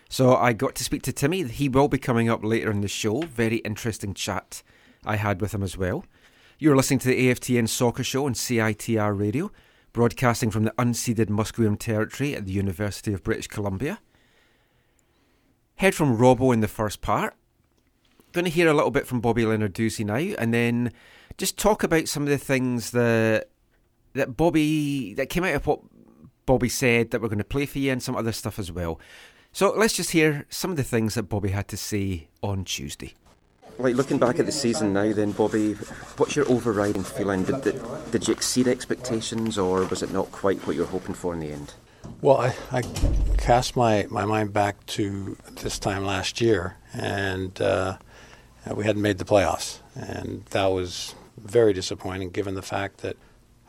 So 0.09 0.35
I 0.35 0.53
got 0.53 0.75
to 0.75 0.83
speak 0.83 1.01
to 1.03 1.13
Timmy. 1.13 1.43
He 1.43 1.67
will 1.67 1.87
be 1.87 1.97
coming 1.97 2.29
up 2.29 2.43
later 2.43 2.71
in 2.71 2.81
the 2.81 2.87
show. 2.87 3.21
Very 3.21 3.57
interesting 3.57 4.13
chat 4.13 4.61
I 5.05 5.15
had 5.15 5.41
with 5.41 5.53
him 5.53 5.63
as 5.63 5.77
well. 5.77 6.05
You're 6.57 6.75
listening 6.75 6.99
to 6.99 7.09
the 7.09 7.29
AFTN 7.29 7.67
Soccer 7.67 8.03
Show 8.03 8.25
on 8.25 8.33
CITR 8.33 9.17
Radio, 9.19 9.51
broadcasting 9.91 10.51
from 10.51 10.63
the 10.63 10.71
unceded 10.77 11.25
Musqueam 11.25 11.77
Territory 11.77 12.35
at 12.35 12.45
the 12.45 12.53
University 12.53 13.13
of 13.13 13.23
British 13.23 13.47
Columbia. 13.47 13.99
Heard 15.77 15.95
from 15.95 16.17
Robbo 16.17 16.53
in 16.53 16.61
the 16.61 16.67
first 16.69 17.01
part. 17.01 17.33
Going 18.31 18.45
to 18.45 18.51
hear 18.51 18.69
a 18.69 18.73
little 18.73 18.91
bit 18.91 19.07
from 19.07 19.19
Bobby 19.19 19.45
Leonard 19.45 19.73
Lenarduzzi 19.73 20.05
now, 20.05 20.35
and 20.39 20.53
then 20.53 20.93
just 21.37 21.57
talk 21.57 21.83
about 21.83 22.07
some 22.07 22.23
of 22.23 22.29
the 22.29 22.37
things 22.37 22.91
that 22.91 23.49
that 24.13 24.37
Bobby 24.37 25.13
that 25.15 25.29
came 25.29 25.43
out 25.43 25.55
of 25.55 25.67
what 25.67 25.81
Bobby 26.45 26.69
said 26.69 27.11
that 27.11 27.21
we're 27.21 27.27
going 27.27 27.37
to 27.39 27.43
play 27.43 27.65
for 27.65 27.79
you, 27.79 27.91
and 27.91 28.01
some 28.01 28.15
other 28.15 28.31
stuff 28.31 28.59
as 28.59 28.71
well. 28.71 28.99
So 29.55 29.71
let's 29.71 29.93
just 29.93 30.11
hear 30.11 30.45
some 30.49 30.71
of 30.71 30.75
the 30.75 30.83
things 30.83 31.13
that 31.13 31.23
Bobby 31.29 31.51
had 31.51 31.69
to 31.69 31.77
say 31.77 32.27
on 32.43 32.65
Tuesday. 32.65 33.13
Like 33.77 33.95
looking 33.95 34.17
back 34.17 34.37
at 34.37 34.45
the 34.45 34.51
season 34.51 34.91
now, 34.91 35.13
then 35.13 35.31
Bobby, 35.31 35.75
what's 36.17 36.35
your 36.35 36.45
overriding 36.51 37.05
feeling? 37.05 37.45
Did, 37.45 37.61
did, 37.61 37.81
did 38.11 38.27
you 38.27 38.33
exceed 38.33 38.67
expectations, 38.67 39.57
or 39.57 39.85
was 39.85 40.03
it 40.03 40.11
not 40.11 40.29
quite 40.33 40.67
what 40.67 40.75
you 40.75 40.81
were 40.81 40.89
hoping 40.89 41.15
for 41.15 41.33
in 41.33 41.39
the 41.39 41.53
end? 41.53 41.73
Well, 42.19 42.35
I, 42.35 42.53
I 42.69 42.81
cast 43.37 43.77
my, 43.77 44.07
my 44.09 44.25
mind 44.25 44.51
back 44.51 44.85
to 44.87 45.37
this 45.61 45.79
time 45.79 46.03
last 46.03 46.41
year, 46.41 46.75
and 46.93 47.61
uh, 47.61 47.97
we 48.75 48.83
hadn't 48.83 49.03
made 49.03 49.19
the 49.19 49.23
playoffs, 49.23 49.79
and 49.95 50.43
that 50.47 50.67
was 50.67 51.15
very 51.37 51.71
disappointing 51.71 52.31
given 52.31 52.55
the 52.55 52.61
fact 52.61 52.97
that, 52.97 53.15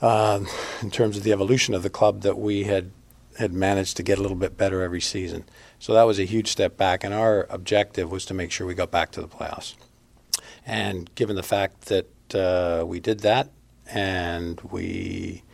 uh, 0.03 0.40
in 0.83 0.90
terms 0.90 1.16
of 1.16 1.22
the 1.22 1.31
evolution 1.31 1.75
of 1.75 1.85
the 1.85 1.90
club, 1.90 2.22
that 2.22 2.38
we 2.38 2.64
had 2.64 2.90
had 3.38 3.53
managed 3.53 3.96
to 3.96 4.03
get 4.03 4.18
a 4.18 4.22
little 4.22 4.37
bit 4.37 4.57
better 4.57 4.83
every 4.83 5.01
season. 5.01 5.44
So 5.79 5.92
that 5.94 6.05
was 6.05 6.18
a 6.18 6.25
huge 6.25 6.49
step 6.49 6.77
back, 6.77 7.05
and 7.05 7.12
our 7.12 7.46
objective 7.51 8.11
was 8.11 8.25
to 8.27 8.35
make 8.35 8.51
sure 8.51 8.66
we 8.66 8.75
got 8.75 8.90
back 8.90 9.11
to 9.12 9.20
the 9.20 9.29
playoffs. 9.29 9.75
And 10.64 11.14
given 11.14 11.37
the 11.37 11.42
fact 11.42 11.87
that 11.87 12.35
uh, 12.35 12.85
we 12.87 13.01
did 13.01 13.20
that, 13.20 13.51
and 13.88 14.61
we 14.62 15.44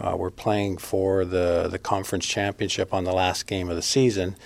uh, 0.00 0.16
were 0.16 0.30
playing 0.30 0.78
for 0.78 1.24
the 1.24 1.68
the 1.70 1.78
conference 1.78 2.26
championship 2.26 2.92
on 2.92 3.04
the 3.04 3.12
last 3.12 3.46
game 3.46 3.68
of 3.68 3.76
the 3.76 3.82
season, 3.82 4.36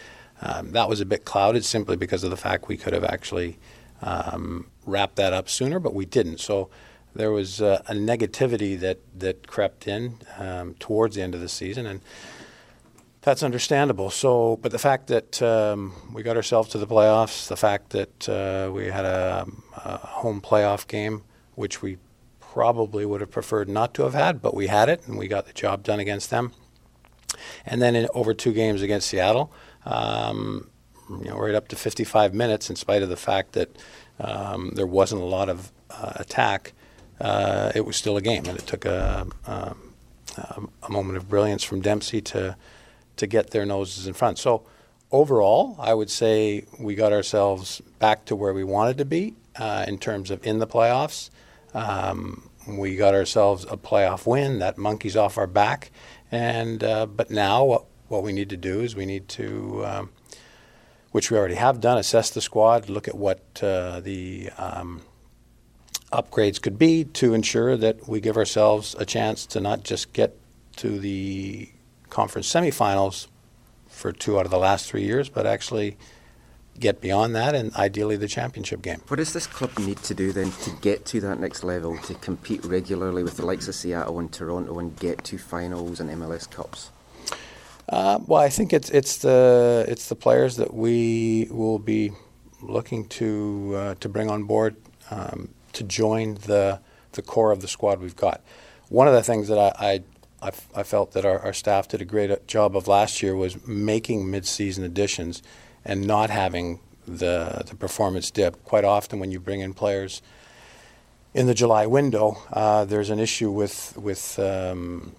um, 0.42 0.72
that 0.72 0.88
was 0.88 1.00
a 1.00 1.06
bit 1.06 1.24
clouded 1.24 1.64
simply 1.64 1.96
because 1.96 2.22
of 2.24 2.30
the 2.30 2.37
fact 2.37 2.68
we 2.68 2.76
could 2.76 2.92
have 2.92 3.04
actually 3.04 3.58
um, 4.02 4.66
wrapped 4.84 5.16
that 5.16 5.32
up 5.32 5.48
sooner, 5.48 5.78
but 5.78 5.94
we 5.94 6.04
didn't. 6.04 6.38
So 6.38 6.68
there 7.14 7.30
was 7.30 7.62
uh, 7.62 7.82
a 7.87 7.94
negativity 7.94 8.78
that 8.80 8.98
that 9.18 9.46
crept 9.46 9.88
in 9.88 10.18
um, 10.38 10.74
towards 10.74 11.16
the 11.16 11.22
end 11.22 11.34
of 11.34 11.40
the 11.40 11.48
season, 11.48 11.87
and 11.87 12.00
that's 13.24 13.42
understandable. 13.42 14.10
So, 14.10 14.58
but 14.60 14.70
the 14.70 14.78
fact 14.78 15.06
that 15.06 15.40
um, 15.40 15.94
we 16.12 16.22
got 16.22 16.37
ourselves 16.37 16.68
to 16.70 16.78
the 16.78 16.87
playoffs, 16.87 17.48
the 17.48 17.56
fact 17.56 17.90
that 17.90 18.28
uh, 18.28 18.70
we 18.70 18.87
had 18.87 19.06
a, 19.06 19.46
a 19.76 19.96
home 19.96 20.42
playoff 20.42 20.87
game, 20.87 21.24
which 21.54 21.80
we 21.80 21.96
probably 22.38 23.06
would 23.06 23.22
have 23.22 23.30
preferred 23.30 23.68
not 23.68 23.94
to 23.94 24.02
have 24.02 24.12
had, 24.12 24.42
but 24.42 24.54
we 24.54 24.66
had 24.66 24.90
it 24.90 25.06
and 25.06 25.16
we 25.18 25.26
got 25.26 25.46
the 25.46 25.54
job 25.54 25.82
done 25.82 26.00
against 26.00 26.28
them. 26.28 26.52
And 27.64 27.80
then 27.80 27.96
in 27.96 28.08
over 28.14 28.34
two 28.34 28.52
games 28.52 28.82
against 28.82 29.08
Seattle, 29.08 29.50
um, 29.87 30.70
you 31.08 31.24
know, 31.24 31.38
right 31.38 31.54
up 31.54 31.68
to 31.68 31.76
55 31.76 32.34
minutes, 32.34 32.68
in 32.68 32.76
spite 32.76 33.02
of 33.02 33.08
the 33.08 33.16
fact 33.16 33.52
that 33.52 33.76
um, 34.20 34.72
there 34.74 34.87
wasn't 34.87 35.22
a 35.22 35.24
lot 35.24 35.48
of 35.48 35.72
uh, 35.90 36.12
attack, 36.16 36.74
uh, 37.20 37.72
it 37.74 37.87
was 37.87 37.96
still 37.96 38.16
a 38.16 38.22
game, 38.22 38.44
and 38.46 38.58
it 38.58 38.66
took 38.66 38.84
a, 38.84 39.26
um, 39.46 39.92
um, 40.37 40.70
a 40.82 40.90
moment 40.90 41.16
of 41.16 41.28
brilliance 41.28 41.64
from 41.64 41.80
Dempsey 41.80 42.20
to 42.20 42.56
to 43.16 43.27
get 43.27 43.50
their 43.50 43.66
noses 43.66 44.07
in 44.07 44.14
front. 44.14 44.38
So 44.38 44.64
overall, 45.11 45.77
I 45.79 45.94
would 45.94 46.11
say 46.11 46.64
we 46.79 46.94
got 46.94 47.12
ourselves 47.12 47.81
back 47.98 48.24
to 48.27 48.37
where 48.37 48.53
we 48.53 48.64
wanted 48.64 48.98
to 48.98 49.05
be 49.05 49.35
uh, 49.57 49.85
in 49.87 49.98
terms 49.98 50.31
of 50.31 50.44
in 50.44 50.59
the 50.59 50.66
playoffs. 50.66 51.31
Um, 51.72 52.50
we 52.66 52.96
got 52.96 53.14
ourselves 53.14 53.64
a 53.70 53.77
playoff 53.77 54.27
win. 54.27 54.59
That 54.59 54.79
monkey's 54.79 55.16
off 55.16 55.38
our 55.38 55.46
back, 55.46 55.90
and 56.33 56.83
uh, 56.83 57.07
but 57.07 57.31
now 57.31 57.64
what, 57.64 57.85
what 58.09 58.22
we 58.22 58.33
need 58.33 58.50
to 58.50 58.57
do 58.57 58.81
is 58.81 58.96
we 58.96 59.07
need 59.07 59.29
to, 59.31 59.85
um, 59.85 60.11
which 61.12 61.31
we 61.31 61.37
already 61.37 61.57
have 61.57 61.81
done, 61.81 61.98
assess 61.98 62.31
the 62.31 62.40
squad, 62.40 62.88
look 62.88 63.07
at 63.07 63.14
what 63.14 63.42
uh, 63.62 64.00
the 64.00 64.50
um, 64.57 65.03
upgrades 66.12 66.61
could 66.61 66.79
be 66.79 67.05
to 67.05 67.35
ensure 67.35 67.77
that 67.77 68.09
we 68.09 68.20
give 68.20 68.37
ourselves 68.37 68.94
a 68.98 69.05
chance 69.05 69.46
to 69.46 69.61
not 69.61 69.83
just 69.85 70.12
get 70.12 70.37
to 70.77 70.98
the 70.98 71.68
conference 72.14 72.50
semifinals 72.50 73.27
for 73.88 74.12
two 74.12 74.38
out 74.38 74.44
of 74.44 74.53
the 74.53 74.59
last 74.59 74.88
three 74.88 75.03
years, 75.03 75.29
but 75.29 75.46
actually 75.46 75.96
get 76.79 77.00
beyond 77.00 77.35
that 77.35 77.57
and 77.57 77.74
ideally 77.74 78.16
the 78.16 78.29
championship 78.29 78.83
game. 78.83 79.00
What 79.09 79.16
does 79.16 79.33
this 79.33 79.48
club 79.48 79.77
need 79.81 79.98
to 79.98 80.14
do 80.14 80.33
then 80.33 80.53
to 80.53 80.70
get 80.81 81.05
to 81.07 81.20
that 81.22 81.40
next 81.40 81.64
level, 81.64 81.98
to 81.98 82.14
compete 82.14 82.64
regularly 82.64 83.24
with 83.24 83.37
the 83.37 83.44
likes 83.44 83.66
of 83.66 83.74
Seattle 83.74 84.20
and 84.20 84.33
Toronto 84.33 84.79
and 84.79 84.96
get 84.96 85.24
to 85.24 85.38
finals 85.38 85.98
and 85.98 86.09
MLS 86.11 86.48
Cups? 86.48 86.90
Uh, 87.88 88.20
well, 88.27 88.40
I 88.40 88.48
think 88.48 88.72
it's 88.72 88.90
it's 88.90 89.18
the 89.18 89.85
it's 89.88 90.09
the 90.09 90.14
players 90.14 90.57
that 90.57 90.72
we 90.72 91.48
will 91.50 91.81
be 91.81 92.12
looking 92.62 93.07
to 93.09 93.72
uh, 93.77 93.94
to 93.96 94.09
bring 94.09 94.31
on 94.31 94.44
board 94.44 94.77
um, 95.11 95.48
to 95.72 95.83
join 95.83 96.35
the 96.46 96.81
the 97.12 97.22
core 97.22 97.50
of 97.50 97.61
the 97.61 97.68
squad 97.68 98.00
we've 98.00 98.16
got. 98.16 98.40
One 98.88 99.09
of 99.09 99.14
the 99.14 99.22
things 99.22 99.48
that 99.48 99.59
I 99.59 99.72
I, 99.79 100.03
I, 100.44 100.48
f- 100.48 100.68
I 100.76 100.83
felt 100.83 101.12
that 101.12 101.24
our, 101.24 101.38
our 101.40 101.52
staff 101.54 101.88
did 101.88 102.00
a 102.02 102.04
great 102.04 102.46
job 102.46 102.76
of 102.76 102.87
last 102.87 103.22
year 103.22 103.35
was 103.35 103.66
making 103.66 104.30
mid-season 104.30 104.85
additions 104.85 105.42
and 105.85 106.07
not 106.07 106.30
having 106.30 106.80
the 107.07 107.62
the 107.68 107.74
performance 107.74 108.30
dip. 108.30 108.62
Quite 108.64 108.85
often, 108.85 109.18
when 109.20 109.30
you 109.30 109.40
bring 109.40 109.61
in 109.61 109.74
players 109.74 110.22
in 111.35 111.46
the 111.46 111.54
July 111.54 111.87
window, 111.87 112.38
uh, 112.52 112.85
there's 112.85 113.11
an 113.11 113.18
issue 113.18 113.50
with 113.50 113.96
with 113.96 114.38
um, 114.38 115.12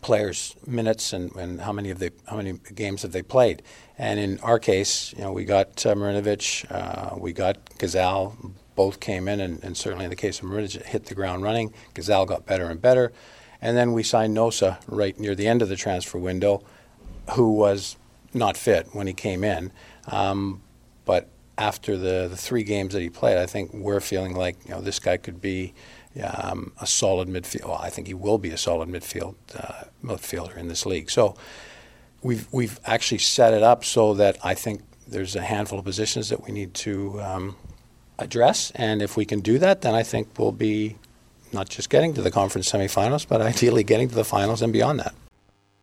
players' 0.00 0.56
minutes 0.66 1.12
and, 1.12 1.34
and 1.36 1.60
how 1.60 1.72
many 1.72 1.90
of 1.90 1.98
they 1.98 2.10
how 2.26 2.36
many 2.36 2.52
games 2.74 3.02
have 3.02 3.12
they 3.12 3.22
played. 3.22 3.62
And 3.98 4.18
in 4.20 4.40
our 4.40 4.58
case, 4.58 5.12
you 5.16 5.22
know, 5.22 5.32
we 5.32 5.44
got 5.44 5.86
uh, 5.86 5.94
Marinovic, 5.94 6.66
uh, 6.70 7.16
we 7.16 7.32
got 7.32 7.56
Ghazal. 7.78 8.36
Both 8.74 9.00
came 9.00 9.28
in, 9.28 9.40
and, 9.40 9.62
and 9.62 9.76
certainly 9.76 10.04
in 10.04 10.10
the 10.10 10.16
case 10.16 10.40
of 10.40 10.46
Marinovic, 10.46 10.82
hit 10.86 11.06
the 11.06 11.14
ground 11.14 11.42
running. 11.42 11.74
Ghazal 11.94 12.26
got 12.26 12.46
better 12.46 12.70
and 12.70 12.80
better, 12.80 13.12
and 13.62 13.76
then 13.76 13.92
we 13.92 14.02
signed 14.02 14.36
Nosa 14.36 14.78
right 14.88 15.18
near 15.18 15.36
the 15.36 15.46
end 15.46 15.62
of 15.62 15.68
the 15.68 15.76
transfer 15.76 16.18
window, 16.18 16.62
who 17.34 17.52
was 17.52 17.96
not 18.34 18.56
fit 18.56 18.88
when 18.92 19.06
he 19.06 19.14
came 19.14 19.44
in. 19.44 19.70
Um, 20.08 20.60
but 21.04 21.28
after 21.56 21.96
the, 21.96 22.26
the 22.28 22.36
three 22.36 22.64
games 22.64 22.92
that 22.92 23.00
he 23.00 23.08
played, 23.08 23.38
I 23.38 23.46
think 23.46 23.72
we're 23.72 24.00
feeling 24.00 24.34
like 24.34 24.56
you 24.64 24.72
know 24.72 24.80
this 24.80 24.98
guy 24.98 25.16
could 25.16 25.40
be 25.40 25.74
um, 26.22 26.72
a 26.80 26.86
solid 26.86 27.28
midfield. 27.28 27.66
Well, 27.66 27.78
I 27.80 27.88
think 27.88 28.08
he 28.08 28.14
will 28.14 28.38
be 28.38 28.50
a 28.50 28.58
solid 28.58 28.88
midfield 28.88 29.36
uh, 29.54 29.84
midfielder 30.02 30.56
in 30.56 30.66
this 30.66 30.84
league. 30.84 31.08
So 31.08 31.36
we've 32.20 32.48
we've 32.52 32.80
actually 32.84 33.18
set 33.18 33.54
it 33.54 33.62
up 33.62 33.84
so 33.84 34.12
that 34.14 34.38
I 34.42 34.54
think 34.54 34.82
there's 35.06 35.36
a 35.36 35.42
handful 35.42 35.78
of 35.78 35.84
positions 35.84 36.30
that 36.30 36.44
we 36.44 36.52
need 36.52 36.74
to 36.74 37.20
um, 37.22 37.56
address, 38.18 38.72
and 38.74 39.02
if 39.02 39.16
we 39.16 39.24
can 39.24 39.40
do 39.40 39.58
that, 39.60 39.82
then 39.82 39.94
I 39.94 40.02
think 40.02 40.36
we'll 40.36 40.50
be 40.50 40.96
not 41.52 41.68
just 41.68 41.90
getting 41.90 42.14
to 42.14 42.22
the 42.22 42.30
conference 42.30 42.70
semifinals, 42.70 43.26
but 43.26 43.40
ideally 43.40 43.84
getting 43.84 44.08
to 44.08 44.14
the 44.14 44.24
finals 44.24 44.62
and 44.62 44.72
beyond 44.72 45.00
that. 45.00 45.14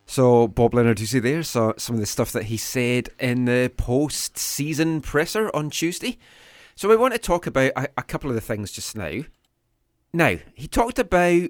So 0.06 0.48
Bob 0.48 0.74
Leonard, 0.74 1.00
you 1.00 1.06
see 1.06 1.20
there 1.20 1.44
so 1.44 1.76
some 1.78 1.96
of 1.96 2.00
the 2.00 2.08
stuff 2.08 2.32
that 2.32 2.46
he 2.46 2.58
said 2.58 3.10
in 3.20 3.46
the 3.46 3.72
post-season 3.78 5.02
presser 5.02 5.56
on 5.56 5.70
Tuesday. 5.70 6.18
So 6.76 6.90
we 6.90 6.96
want 6.96 7.14
to 7.14 7.20
talk 7.20 7.46
about 7.46 7.74
a, 7.76 7.90
a 7.98 8.04
couple 8.04 8.30
of 8.30 8.36
the 8.36 8.42
things 8.42 8.72
just 8.72 8.96
now. 8.98 9.22
Now 10.12 10.38
he 10.56 10.68
talked 10.68 10.98
about 10.98 11.50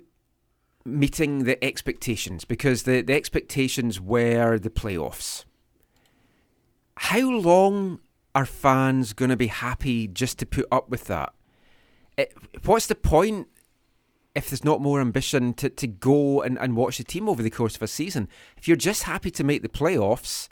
meeting 0.84 1.46
the 1.46 1.64
expectations 1.64 2.44
because 2.44 2.84
the, 2.84 3.02
the 3.02 3.14
expectations 3.14 4.02
were 4.02 4.60
the 4.60 4.70
playoffs. 4.70 5.46
How 6.98 7.30
long 7.30 8.00
are 8.36 8.46
fans 8.46 9.14
going 9.14 9.30
to 9.30 9.38
be 9.38 9.48
happy 9.48 10.08
just 10.08 10.38
to 10.40 10.46
put 10.46 10.66
up 10.70 10.90
with 10.90 11.06
that? 11.06 11.34
It, 12.18 12.34
what's 12.66 12.88
the 12.88 12.96
point 12.96 13.48
if 14.36 14.50
there's 14.50 14.64
not 14.64 14.82
more 14.82 15.02
ambition 15.02 15.54
to, 15.56 15.70
to 15.70 15.88
go 15.88 16.42
and, 16.42 16.58
and 16.60 16.76
watch 16.76 16.98
the 16.98 17.04
team 17.04 17.28
over 17.28 17.42
the 17.42 17.50
course 17.50 17.76
of 17.76 17.82
a 17.82 17.88
season? 17.88 18.28
If 18.58 18.68
you're 18.68 18.78
just 18.78 19.04
happy 19.04 19.32
to 19.32 19.44
make 19.44 19.62
the 19.62 19.70
playoffs, 19.70 20.50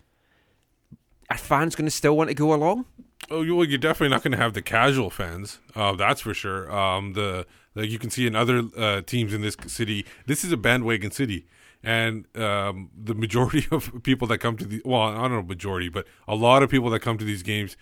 are 1.30 1.38
fans 1.38 1.76
going 1.76 1.86
to 1.86 1.92
still 1.92 2.16
want 2.16 2.30
to 2.30 2.34
go 2.34 2.54
along? 2.54 2.86
Oh, 3.30 3.40
well, 3.56 3.66
you're 3.66 3.78
definitely 3.78 4.10
not 4.10 4.24
going 4.24 4.32
to 4.32 4.38
have 4.38 4.54
the 4.54 4.62
casual 4.62 5.10
fans. 5.10 5.60
Uh, 5.76 5.94
that's 5.94 6.22
for 6.22 6.34
sure. 6.34 6.72
Um, 6.72 7.13
the 7.13 7.46
like 7.76 7.90
you 7.90 8.00
can 8.00 8.10
see 8.10 8.26
in 8.26 8.36
other 8.36 8.63
uh, 8.78 9.02
teams 9.02 9.34
in 9.34 9.42
this 9.42 9.58
city. 9.68 10.06
This 10.26 10.44
is 10.44 10.52
a 10.52 10.58
bandwagon 10.58 11.12
city, 11.12 11.46
and 11.84 12.26
um, 12.38 12.90
the 12.96 13.13
majority 13.13 13.68
of 13.72 14.04
people 14.04 14.28
that 14.30 14.38
come 14.38 14.56
to 14.58 14.66
the 14.66 14.82
well, 14.86 15.02
I 15.02 15.16
don't 15.16 15.32
know 15.32 15.42
majority, 15.42 15.90
but 15.90 16.08
a 16.28 16.36
lot 16.36 16.63
of 16.63 16.70
people 16.70 16.90
that 16.92 17.02
come 17.02 17.18
to 17.18 17.26
these 17.26 17.44
games 17.44 17.76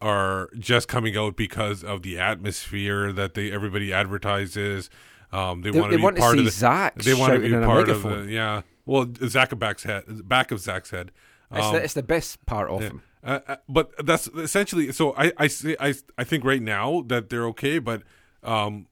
are 0.00 0.48
just 0.58 0.88
coming 0.88 1.16
out 1.16 1.36
because 1.36 1.84
of 1.84 2.02
the 2.02 2.18
atmosphere 2.18 3.12
that 3.12 3.34
they 3.34 3.52
everybody 3.52 3.92
advertises. 3.92 4.90
Um, 5.32 5.62
they, 5.62 5.70
They- 5.70 5.80
want 5.80 5.92
to 5.92 5.98
be 5.98 6.02
part 6.02 6.38
of 6.38 6.44
the, 6.44 6.50
Zach 6.50 6.96
They 6.96 7.14
want 7.14 7.34
to 7.34 7.40
be 7.40 7.50
part 7.64 7.88
of 7.88 8.02
the 8.02 8.26
yeah. 8.28 8.62
Well, 8.86 9.06
Zach 9.26 9.56
back's 9.58 9.84
head, 9.84 10.28
back 10.28 10.50
of 10.50 10.58
Zach's 10.60 10.90
head. 10.90 11.12
It's, 11.52 11.66
Um, 11.66 11.74
the, 11.74 11.82
it's 11.84 11.94
the 11.94 12.02
best 12.02 12.44
part 12.46 12.70
of 12.70 12.82
yeah. 12.82 12.88
them. 12.88 13.02
Uh, 13.22 13.38
uh, 13.46 13.56
but 13.68 13.92
that's 14.04 14.28
essentially 14.28 14.92
so. 14.92 15.14
I 15.16 15.32
I 15.36 15.46
say 15.46 15.76
I 15.78 15.94
I 16.16 16.24
think 16.24 16.44
right 16.44 16.62
now 16.62 17.02
that 17.06 17.28
they're 17.28 17.46
okay, 17.48 17.78
but 17.78 18.02
um, 18.42 18.86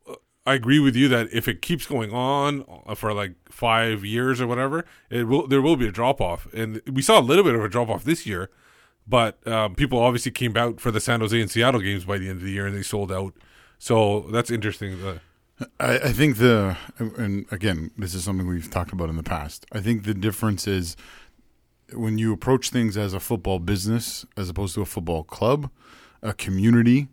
I 0.46 0.54
agree 0.54 0.78
with 0.78 0.94
you 0.94 1.08
that 1.08 1.28
if 1.32 1.48
it 1.48 1.62
keeps 1.62 1.86
going 1.86 2.12
on 2.12 2.64
uh, 2.86 2.94
for 2.94 3.12
like 3.14 3.34
five 3.50 4.04
years 4.04 4.40
or 4.40 4.46
whatever, 4.46 4.84
it 5.10 5.24
will 5.24 5.46
there 5.46 5.62
will 5.62 5.76
be 5.76 5.86
a 5.86 5.92
drop 5.92 6.20
off, 6.20 6.46
and 6.52 6.82
we 6.90 7.00
saw 7.02 7.18
a 7.18 7.22
little 7.22 7.44
bit 7.44 7.54
of 7.54 7.64
a 7.64 7.68
drop 7.68 7.88
off 7.88 8.04
this 8.04 8.26
year. 8.26 8.50
But 9.06 9.44
um, 9.46 9.74
people 9.74 9.98
obviously 9.98 10.32
came 10.32 10.54
out 10.56 10.80
for 10.80 10.90
the 10.90 11.00
San 11.00 11.20
Jose 11.20 11.40
and 11.40 11.50
Seattle 11.50 11.80
games 11.80 12.04
by 12.04 12.18
the 12.18 12.28
end 12.28 12.38
of 12.38 12.44
the 12.44 12.50
year, 12.52 12.66
and 12.66 12.76
they 12.76 12.82
sold 12.82 13.10
out. 13.10 13.32
So 13.78 14.26
that's 14.30 14.50
interesting. 14.50 15.20
I, 15.80 15.98
I 15.98 16.12
think 16.12 16.36
the 16.36 16.76
and 16.98 17.46
again, 17.50 17.90
this 17.96 18.14
is 18.14 18.24
something 18.24 18.46
we've 18.46 18.70
talked 18.70 18.92
about 18.92 19.08
in 19.08 19.16
the 19.16 19.22
past. 19.22 19.66
I 19.72 19.80
think 19.80 20.04
the 20.04 20.14
difference 20.14 20.66
is 20.66 20.96
when 21.92 22.18
you 22.18 22.32
approach 22.32 22.70
things 22.70 22.96
as 22.96 23.14
a 23.14 23.20
football 23.20 23.58
business 23.58 24.24
as 24.36 24.48
opposed 24.48 24.74
to 24.74 24.82
a 24.82 24.86
football 24.86 25.24
club, 25.24 25.70
a 26.22 26.32
community. 26.32 27.08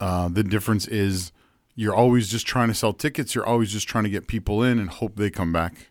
Uh, 0.00 0.28
the 0.28 0.42
difference 0.42 0.88
is 0.88 1.32
you're 1.74 1.94
always 1.94 2.28
just 2.28 2.46
trying 2.46 2.68
to 2.68 2.74
sell 2.74 2.92
tickets. 2.92 3.34
You're 3.34 3.46
always 3.46 3.70
just 3.72 3.88
trying 3.88 4.04
to 4.04 4.10
get 4.10 4.26
people 4.26 4.62
in 4.62 4.78
and 4.78 4.88
hope 4.88 5.16
they 5.16 5.30
come 5.30 5.52
back 5.52 5.88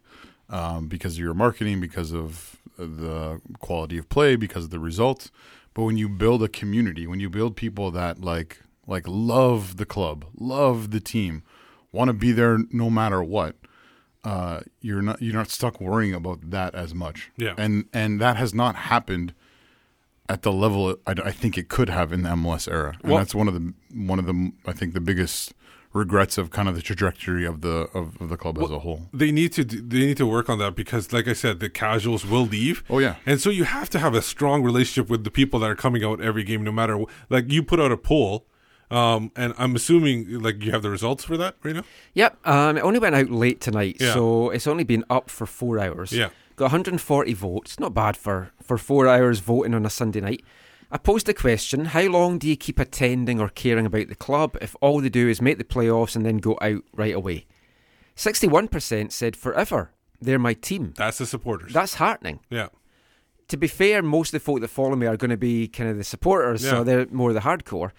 um, 0.49 0.87
because 0.87 1.13
of 1.13 1.19
your 1.19 1.33
marketing, 1.33 1.79
because 1.79 2.11
of 2.11 2.57
the 2.77 3.41
quality 3.59 3.97
of 3.97 4.09
play, 4.09 4.35
because 4.35 4.65
of 4.65 4.69
the 4.69 4.79
results. 4.79 5.31
But 5.73 5.83
when 5.83 5.97
you 5.97 6.09
build 6.09 6.43
a 6.43 6.47
community, 6.47 7.07
when 7.07 7.19
you 7.19 7.29
build 7.29 7.55
people 7.55 7.91
that 7.91 8.21
like 8.21 8.61
like 8.87 9.07
love 9.07 9.77
the 9.77 9.85
club, 9.85 10.25
love 10.37 10.91
the 10.91 10.99
team, 10.99 11.43
want 11.91 12.07
to 12.09 12.13
be 12.13 12.31
there 12.31 12.59
no 12.71 12.89
matter 12.89 13.21
what, 13.23 13.55
uh, 14.23 14.61
you're 14.81 15.01
not 15.01 15.21
you're 15.21 15.33
not 15.33 15.49
stuck 15.49 15.81
worrying 15.81 16.13
about 16.13 16.49
that 16.51 16.75
as 16.75 16.93
much. 16.93 17.31
Yeah. 17.37 17.53
and 17.57 17.85
and 17.93 18.19
that 18.21 18.37
has 18.37 18.53
not 18.53 18.75
happened 18.75 19.33
at 20.29 20.43
the 20.43 20.51
level 20.51 20.95
I, 21.07 21.11
I 21.25 21.31
think 21.31 21.57
it 21.57 21.67
could 21.69 21.89
have 21.89 22.13
in 22.13 22.23
the 22.23 22.29
MLS 22.29 22.71
era, 22.71 22.97
and 23.01 23.11
Well- 23.11 23.19
that's 23.19 23.35
one 23.35 23.47
of 23.47 23.53
the 23.53 23.73
one 23.93 24.19
of 24.19 24.25
the 24.25 24.51
I 24.65 24.73
think 24.73 24.93
the 24.93 25.01
biggest 25.01 25.53
regrets 25.93 26.37
of 26.37 26.51
kind 26.51 26.69
of 26.69 26.75
the 26.75 26.81
trajectory 26.81 27.45
of 27.45 27.59
the 27.59 27.89
of, 27.93 28.15
of 28.21 28.29
the 28.29 28.37
club 28.37 28.57
as 28.61 28.71
a 28.71 28.79
whole. 28.79 29.09
they 29.13 29.29
need 29.29 29.51
to 29.51 29.65
they 29.65 29.99
need 29.99 30.15
to 30.15 30.25
work 30.25 30.47
on 30.49 30.57
that 30.57 30.73
because 30.73 31.11
like 31.11 31.27
i 31.27 31.33
said 31.33 31.59
the 31.59 31.69
casuals 31.69 32.25
will 32.25 32.45
leave 32.45 32.81
Oh, 32.89 32.99
yeah. 32.99 33.15
and 33.25 33.41
so 33.41 33.49
you 33.49 33.65
have 33.65 33.89
to 33.89 33.99
have 33.99 34.13
a 34.15 34.21
strong 34.21 34.63
relationship 34.63 35.09
with 35.09 35.25
the 35.25 35.29
people 35.31 35.59
that 35.59 35.69
are 35.69 35.75
coming 35.75 36.01
out 36.01 36.21
every 36.21 36.45
game 36.45 36.63
no 36.63 36.71
matter 36.71 36.97
like 37.29 37.51
you 37.51 37.61
put 37.61 37.81
out 37.81 37.91
a 37.91 37.97
poll 37.97 38.45
um 38.91 39.31
and 39.35 39.53
i'm 39.57 39.75
assuming 39.75 40.39
like 40.41 40.61
you 40.63 40.71
have 40.71 40.81
the 40.83 40.89
results 40.89 41.23
for 41.23 41.37
that 41.37 41.55
right 41.63 41.75
now 41.75 41.83
Yep, 42.13 42.45
um, 42.47 42.77
it 42.77 42.81
only 42.81 42.99
went 42.99 43.15
out 43.15 43.29
late 43.29 43.61
tonight, 43.61 43.95
Yeah. 43.99 44.13
so 44.13 44.49
it's 44.49 44.67
only 44.67 44.83
been 44.83 45.05
up 45.09 45.29
for 45.29 45.45
four 45.45 45.79
hours. 45.79 46.11
Yeah. 46.11 46.29
Got 46.57 46.65
140 46.65 47.33
votes, 47.33 47.79
not 47.79 47.93
bad 47.93 48.17
for, 48.17 48.51
for 48.61 48.77
four 48.77 49.07
hours 49.07 49.39
voting 49.39 49.73
on 49.73 49.85
a 49.85 49.89
Sunday 49.89 50.19
night. 50.19 50.43
I 50.91 50.97
posed 50.97 51.25
the 51.25 51.33
question 51.33 51.85
how 51.85 52.03
long 52.09 52.37
do 52.37 52.49
you 52.49 52.57
keep 52.57 52.79
attending 52.79 53.39
or 53.39 53.47
caring 53.47 53.85
about 53.85 54.09
the 54.09 54.15
club 54.15 54.57
if 54.61 54.75
all 54.81 54.99
they 54.99 55.07
do 55.09 55.29
is 55.29 55.41
make 55.41 55.57
the 55.57 55.63
playoffs 55.63 56.17
and 56.17 56.25
then 56.25 56.37
go 56.39 56.57
out 56.61 56.83
right 56.93 57.15
away? 57.15 57.45
61% 58.17 59.11
said 59.11 59.35
forever. 59.35 59.91
They're 60.19 60.37
my 60.39 60.53
team. 60.53 60.93
that's 60.97 61.17
the 61.17 61.25
supporters 61.25 61.73
That's 61.73 61.95
heartening. 61.95 62.41
yeah 62.49 62.67
To 63.47 63.57
be 63.57 63.67
fair, 63.67 64.03
most 64.03 64.29
of 64.29 64.33
the 64.33 64.45
folk 64.45 64.59
that 64.61 64.67
follow 64.67 64.95
me 64.95 65.07
are 65.07 65.17
going 65.17 65.31
to 65.31 65.37
be 65.37 65.67
kind 65.67 65.89
of 65.89 65.97
the 65.97 66.03
supporters, 66.03 66.63
Yeah. 66.63 66.71
so 66.71 66.83
they're 66.83 67.07
more 67.09 67.33
the 67.33 67.39
hardcore. 67.39 67.91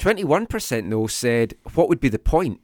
21% 0.00 0.90
though 0.90 1.06
said, 1.06 1.54
what 1.74 1.88
would 1.88 2.00
be 2.00 2.08
the 2.08 2.18
point? 2.18 2.60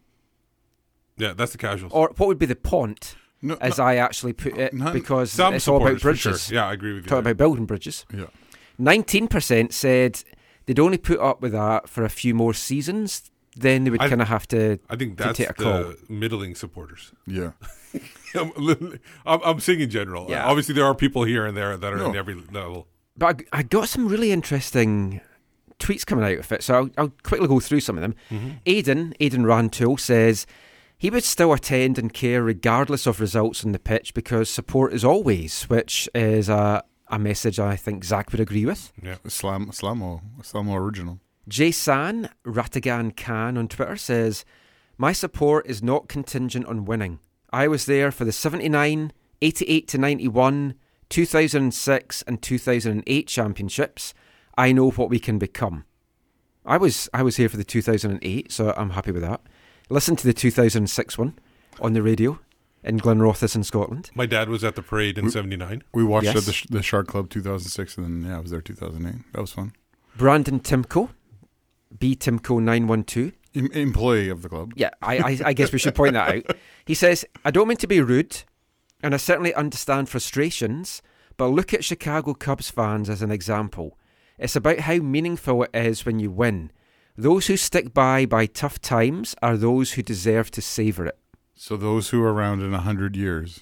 Yeah, 1.18 1.32
that's 1.34 1.52
the 1.52 1.58
casuals. 1.58 1.92
Or 1.92 2.12
what 2.16 2.26
would 2.26 2.38
be 2.38 2.46
the 2.46 2.56
pont, 2.56 3.14
No, 3.40 3.56
as 3.60 3.78
no, 3.78 3.84
I 3.84 3.96
actually 3.96 4.32
put 4.32 4.56
it, 4.58 4.74
None- 4.74 4.92
because 4.92 5.30
Some 5.32 5.54
it's 5.54 5.68
all 5.68 5.76
about 5.86 6.00
bridges. 6.00 6.46
Sure. 6.46 6.54
Yeah, 6.56 6.66
I 6.68 6.72
agree 6.72 6.94
with 6.94 7.04
you. 7.04 7.08
Talking 7.08 7.24
there. 7.24 7.32
about 7.32 7.38
building 7.44 7.66
bridges. 7.66 8.04
yeah. 8.12 8.26
19% 8.80 9.72
said 9.72 10.22
they'd 10.66 10.78
only 10.80 10.98
put 10.98 11.18
up 11.20 11.40
with 11.40 11.52
that 11.52 11.88
for 11.88 12.04
a 12.04 12.10
few 12.10 12.34
more 12.34 12.52
seasons. 12.52 13.30
Then 13.58 13.84
they 13.84 13.90
would 13.90 14.00
kind 14.00 14.20
of 14.20 14.28
have 14.28 14.46
to, 14.48 14.78
I 14.90 14.96
think 14.96 15.16
that's 15.16 15.38
take 15.38 15.48
a 15.48 15.54
call. 15.54 15.72
the 15.84 15.96
middling 16.10 16.54
supporters. 16.54 17.12
Yeah. 17.26 17.52
I'm, 18.34 18.52
li- 18.56 18.98
I'm, 19.24 19.40
I'm 19.42 19.60
saying 19.60 19.80
in 19.80 19.88
general. 19.88 20.26
Yeah. 20.28 20.44
Obviously, 20.44 20.74
there 20.74 20.84
are 20.84 20.94
people 20.94 21.24
here 21.24 21.46
and 21.46 21.56
there 21.56 21.74
that 21.78 21.90
are 21.92 21.96
No. 21.96 22.10
in 22.10 22.16
every 22.16 22.34
level. 22.34 22.86
But 23.16 23.44
I, 23.52 23.60
I 23.60 23.62
got 23.62 23.88
some 23.88 24.08
really 24.08 24.30
interesting 24.30 25.22
tweets 25.78 26.06
coming 26.06 26.24
out 26.24 26.38
of 26.38 26.52
it, 26.52 26.62
so 26.62 26.74
I'll, 26.74 26.90
I'll 26.98 27.12
quickly 27.22 27.48
go 27.48 27.60
through 27.60 27.80
some 27.80 27.96
of 27.96 28.02
them. 28.02 28.14
Mm-hmm. 28.30 28.50
Aidan, 28.66 29.14
Aidan 29.20 29.44
Rantoul 29.44 29.98
says 29.98 30.46
he 30.98 31.10
would 31.10 31.24
still 31.24 31.52
attend 31.52 31.98
and 31.98 32.12
care 32.12 32.42
regardless 32.42 33.06
of 33.06 33.20
results 33.20 33.64
on 33.64 33.72
the 33.72 33.78
pitch 33.78 34.14
because 34.14 34.48
support 34.48 34.92
is 34.92 35.04
always, 35.04 35.64
which 35.64 36.08
is 36.14 36.48
a, 36.48 36.82
a 37.08 37.18
message 37.18 37.58
I 37.58 37.76
think 37.76 38.04
Zach 38.04 38.32
would 38.32 38.40
agree 38.40 38.64
with. 38.64 38.92
Yeah. 39.02 39.16
Slam, 39.28 39.66
Slamo, 39.66 40.22
Slamo 40.40 40.76
original. 40.76 41.20
Jason 41.48 42.28
Ratigan 42.44 43.16
Khan 43.16 43.56
on 43.56 43.68
Twitter 43.68 43.96
says, 43.96 44.44
My 44.96 45.12
support 45.12 45.66
is 45.66 45.82
not 45.82 46.08
contingent 46.08 46.66
on 46.66 46.84
winning. 46.84 47.20
I 47.52 47.68
was 47.68 47.86
there 47.86 48.10
for 48.10 48.24
the 48.24 48.32
79, 48.32 49.12
88 49.42 49.88
to 49.88 49.98
91, 49.98 50.74
2006 51.08 52.22
and 52.22 52.42
2008 52.42 53.28
championships. 53.28 54.14
I 54.56 54.72
know 54.72 54.90
what 54.90 55.10
we 55.10 55.18
can 55.18 55.38
become. 55.38 55.84
I 56.64 56.76
was 56.78 57.08
I 57.14 57.22
was 57.22 57.36
here 57.36 57.48
for 57.48 57.56
the 57.56 57.64
2008, 57.64 58.50
so 58.50 58.74
I'm 58.76 58.90
happy 58.90 59.12
with 59.12 59.22
that. 59.22 59.40
Listen 59.88 60.16
to 60.16 60.26
the 60.26 60.32
2006 60.32 61.18
one 61.18 61.38
on 61.80 61.92
the 61.92 62.02
radio 62.02 62.38
in 62.82 62.98
Glenrothes 62.98 63.54
in 63.54 63.62
Scotland. 63.62 64.10
My 64.14 64.26
dad 64.26 64.48
was 64.48 64.64
at 64.64 64.74
the 64.74 64.82
parade 64.82 65.18
in 65.18 65.30
'79. 65.30 65.82
We 65.92 66.02
watched 66.04 66.24
Yes. 66.26 66.36
at 66.36 66.44
the, 66.44 66.76
the 66.78 66.82
Shark 66.82 67.06
Club 67.06 67.28
2006, 67.30 67.96
and 67.98 68.06
then, 68.24 68.30
yeah, 68.30 68.38
I 68.38 68.40
was 68.40 68.50
there 68.50 68.60
2008. 68.60 69.32
That 69.32 69.40
was 69.40 69.52
fun. 69.52 69.72
Brandon 70.16 70.58
Timko, 70.60 71.10
B 71.98 72.16
Timko 72.16 72.60
912. 72.60 73.32
Em- 73.54 73.70
employee 73.72 74.28
of 74.28 74.42
the 74.42 74.48
club. 74.50 74.72
Yeah, 74.76 74.90
I, 75.00 75.16
I, 75.18 75.38
I 75.46 75.52
guess 75.54 75.72
we 75.72 75.78
should 75.78 75.94
point 75.94 76.12
that 76.14 76.34
out. 76.34 76.56
He 76.84 76.94
says, 76.94 77.24
I 77.44 77.50
don't 77.50 77.68
mean 77.68 77.78
to 77.78 77.86
be 77.86 78.00
rude, 78.02 78.42
and 79.02 79.14
I 79.14 79.16
certainly 79.18 79.54
understand 79.54 80.08
frustrations, 80.10 81.00
but 81.38 81.46
look 81.48 81.72
at 81.72 81.82
Chicago 81.84 82.34
Cubs 82.34 82.70
fans 82.70 83.08
as 83.08 83.22
an 83.22 83.30
example. 83.30 83.98
It's 84.38 84.56
about 84.56 84.80
how 84.80 84.96
meaningful 84.96 85.62
it 85.62 85.70
is 85.74 86.04
when 86.04 86.18
you 86.18 86.30
win. 86.30 86.70
Those 87.16 87.46
who 87.46 87.56
stick 87.56 87.94
by 87.94 88.26
by 88.26 88.46
tough 88.46 88.80
times 88.80 89.34
are 89.40 89.56
those 89.56 89.92
who 89.92 90.02
deserve 90.02 90.50
to 90.52 90.62
savour 90.62 91.06
it. 91.06 91.18
So 91.54 91.76
those 91.76 92.10
who 92.10 92.22
are 92.22 92.32
around 92.32 92.60
in 92.60 92.68
a 92.68 92.82
100 92.84 93.16
years. 93.16 93.60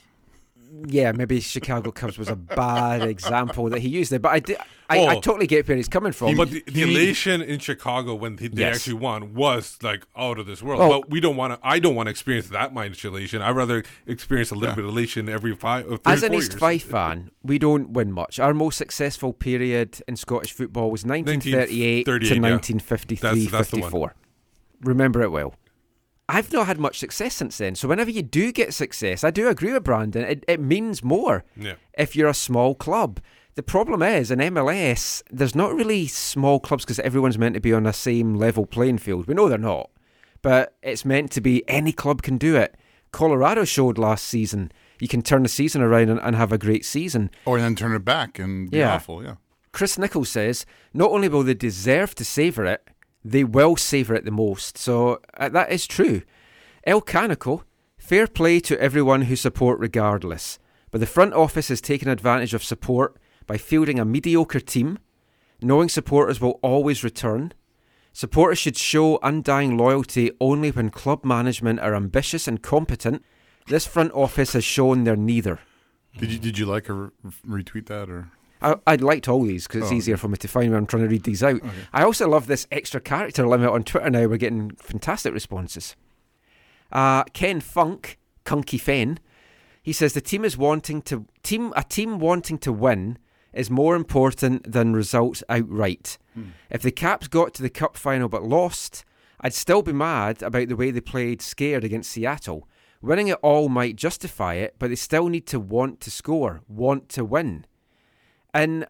Yeah, 0.86 1.12
maybe 1.12 1.40
Chicago 1.40 1.90
Cubs 1.92 2.18
was 2.18 2.28
a 2.28 2.36
bad 2.36 3.02
example 3.08 3.68
that 3.70 3.80
he 3.80 3.88
used 3.88 4.10
there, 4.10 4.18
but 4.18 4.32
I, 4.32 4.40
did, 4.40 4.56
I, 4.90 4.98
I 4.98 5.16
Oh. 5.16 5.20
totally 5.20 5.46
get 5.46 5.66
where 5.68 5.76
he's 5.76 5.88
coming 5.88 6.12
from. 6.12 6.36
But 6.36 6.50
the, 6.50 6.62
the 6.66 6.82
elation 6.82 7.40
in 7.42 7.58
Chicago 7.60 8.14
when 8.14 8.36
they, 8.36 8.48
they 8.48 8.62
Yes. 8.62 8.76
actually 8.76 8.94
won 8.94 9.34
was 9.34 9.78
like 9.82 10.04
out 10.16 10.38
of 10.38 10.46
this 10.46 10.62
world. 10.62 10.80
Oh. 10.80 11.00
but 11.00 11.10
we 11.10 11.20
don't 11.20 11.36
want 11.36 11.52
to. 11.54 11.58
I 11.66 11.78
don't 11.78 11.94
want 11.94 12.06
to 12.08 12.10
experience 12.10 12.48
that 12.48 12.74
much 12.74 13.04
elation. 13.04 13.40
I'd 13.40 13.56
rather 13.56 13.84
experience 14.06 14.50
a 14.50 14.54
little 14.54 14.70
Yeah. 14.70 14.74
bit 14.76 14.84
of 14.84 14.90
elation 14.90 15.28
every 15.28 15.54
five. 15.54 15.90
Uh, 15.90 15.98
As 16.06 16.22
an 16.22 16.30
four 16.30 16.38
East 16.40 16.52
years. 16.52 16.60
Fife 16.60 16.84
fan, 16.84 17.30
we 17.42 17.58
don't 17.58 17.90
win 17.90 18.10
much. 18.12 18.38
Our 18.40 18.52
most 18.52 18.76
successful 18.76 19.32
period 19.32 20.00
in 20.08 20.16
Scottish 20.16 20.52
football 20.52 20.90
was 20.90 21.04
1938 21.04 22.04
to 22.04 22.10
1938, 22.10 22.34
yeah. 22.34 22.40
1953 22.40 23.16
That's- 23.20 23.50
that's 23.52 23.70
the 23.70 23.76
one. 23.76 23.90
54. 23.90 24.14
Remember 24.82 25.22
it 25.22 25.30
well. 25.30 25.54
I've 26.28 26.52
not 26.52 26.66
had 26.66 26.78
much 26.78 26.98
success 26.98 27.34
since 27.34 27.58
then. 27.58 27.74
So 27.74 27.86
whenever 27.88 28.10
you 28.10 28.22
do 28.22 28.50
get 28.52 28.72
success, 28.72 29.24
I 29.24 29.30
do 29.30 29.48
agree 29.48 29.72
with 29.72 29.84
Brandon. 29.84 30.24
It, 30.24 30.44
it 30.48 30.60
means 30.60 31.02
more 31.04 31.44
Yeah. 31.56 31.74
if 31.98 32.16
you're 32.16 32.28
a 32.28 32.34
small 32.34 32.74
club. 32.74 33.20
The 33.56 33.62
problem 33.62 34.02
is 34.02 34.30
in 34.30 34.38
MLS, 34.40 35.22
there's 35.30 35.54
not 35.54 35.74
really 35.74 36.06
small 36.06 36.58
clubs 36.60 36.84
because 36.84 36.98
everyone's 37.00 37.38
meant 37.38 37.54
to 37.54 37.60
be 37.60 37.72
on 37.72 37.84
the 37.84 37.92
same 37.92 38.34
level 38.34 38.66
playing 38.66 38.98
field. 38.98 39.26
We 39.28 39.34
know 39.34 39.48
they're 39.48 39.58
not, 39.58 39.90
but 40.42 40.74
it's 40.82 41.04
meant 41.04 41.30
to 41.32 41.40
be 41.40 41.62
any 41.68 41.92
club 41.92 42.22
can 42.22 42.38
do 42.38 42.56
it. 42.56 42.74
Colorado 43.12 43.64
showed 43.64 43.96
last 43.98 44.24
season 44.24 44.72
you 45.00 45.06
can 45.08 45.22
turn 45.22 45.42
the 45.42 45.48
season 45.48 45.82
around 45.82 46.08
and, 46.08 46.18
and 46.20 46.34
have 46.34 46.52
a 46.52 46.58
great 46.58 46.84
season. 46.84 47.30
Or 47.44 47.60
then 47.60 47.76
turn 47.76 47.92
it 47.94 48.04
back 48.04 48.38
and 48.38 48.70
be 48.70 48.78
Yeah. 48.78 48.94
awful, 48.94 49.22
yeah. 49.22 49.34
Chris 49.72 49.98
Nichols 49.98 50.30
says 50.30 50.64
not 50.92 51.10
only 51.10 51.28
will 51.28 51.42
they 51.42 51.54
deserve 51.54 52.14
to 52.16 52.24
savour 52.24 52.64
it, 52.64 52.88
they 53.24 53.44
will 53.44 53.76
savour 53.76 54.14
it 54.14 54.24
the 54.24 54.30
most. 54.30 54.76
So 54.76 55.20
uh, 55.36 55.48
that 55.48 55.72
is 55.72 55.86
true. 55.86 56.22
El 56.86 57.00
Canico, 57.00 57.62
fair 57.96 58.26
play 58.26 58.60
to 58.60 58.78
everyone 58.80 59.22
who 59.22 59.36
support 59.36 59.80
regardless. 59.80 60.58
But 60.90 61.00
the 61.00 61.06
front 61.06 61.32
office 61.32 61.68
has 61.68 61.80
taken 61.80 62.08
advantage 62.08 62.54
of 62.54 62.62
support 62.62 63.16
by 63.46 63.56
fielding 63.56 63.98
a 63.98 64.04
mediocre 64.04 64.60
team, 64.60 64.98
knowing 65.60 65.88
supporters 65.88 66.40
will 66.40 66.60
always 66.62 67.02
return. 67.02 67.52
Supporters 68.12 68.58
should 68.58 68.76
show 68.76 69.18
undying 69.22 69.76
loyalty 69.76 70.30
only 70.40 70.70
when 70.70 70.90
club 70.90 71.24
management 71.24 71.80
are 71.80 71.96
ambitious 71.96 72.46
and 72.46 72.62
competent. 72.62 73.24
This 73.66 73.86
front 73.86 74.12
office 74.12 74.52
has 74.52 74.62
shown 74.62 75.04
they're 75.04 75.16
neither. 75.16 75.58
Did 76.16 76.30
you 76.30 76.38
did 76.38 76.58
you 76.58 76.66
like 76.66 76.88
or 76.88 77.12
retweet 77.44 77.86
that 77.86 78.08
or? 78.08 78.30
I, 78.64 78.74
I'd 78.86 79.00
liked 79.02 79.28
all 79.28 79.42
these 79.44 79.66
because 79.66 79.82
it's 79.82 79.92
Oh, 79.92 79.96
easier 79.96 80.16
for 80.16 80.28
me 80.28 80.36
to 80.38 80.48
find 80.48 80.70
when 80.70 80.78
I'm 80.78 80.86
trying 80.86 81.02
to 81.04 81.08
read 81.08 81.24
these 81.24 81.42
out. 81.42 81.60
I 81.92 82.02
also 82.02 82.28
love 82.28 82.46
this 82.46 82.66
extra 82.72 83.00
character 83.00 83.46
limit 83.46 83.70
on 83.70 83.82
Twitter 83.84 84.10
now. 84.10 84.26
We're 84.26 84.36
getting 84.38 84.70
fantastic 84.76 85.32
responses. 85.32 85.94
Uh, 86.92 87.24
Ken 87.32 87.60
Funk, 87.60 88.18
Kunky 88.44 88.80
Fen, 88.80 89.18
he 89.82 89.92
says 89.92 90.12
the 90.14 90.20
team 90.20 90.44
is 90.44 90.56
wanting 90.56 91.02
to 91.02 91.26
team 91.42 91.72
a 91.76 91.82
team 91.84 92.18
wanting 92.18 92.58
to 92.58 92.72
win 92.72 93.18
is 93.52 93.70
more 93.70 93.94
important 93.96 94.70
than 94.70 94.94
results 94.94 95.42
outright. 95.48 96.18
If 96.70 96.82
the 96.82 96.90
Caps 96.90 97.28
got 97.28 97.54
to 97.54 97.62
the 97.62 97.70
cup 97.70 97.96
final 97.96 98.28
but 98.28 98.42
lost, 98.42 99.04
I'd 99.40 99.54
still 99.54 99.82
be 99.82 99.92
mad 99.92 100.42
about 100.42 100.68
the 100.68 100.74
way 100.76 100.90
they 100.90 101.00
played 101.00 101.40
scared 101.40 101.84
against 101.84 102.10
Seattle. 102.10 102.66
Winning 103.00 103.28
it 103.28 103.38
all 103.42 103.68
might 103.68 103.94
justify 103.96 104.54
it, 104.54 104.74
but 104.78 104.88
they 104.88 104.96
still 104.96 105.28
need 105.28 105.46
to 105.48 105.60
want 105.60 106.00
to 106.00 106.10
score, 106.10 106.62
want 106.66 107.08
to 107.10 107.24
win. 107.24 107.66
And 108.54 108.86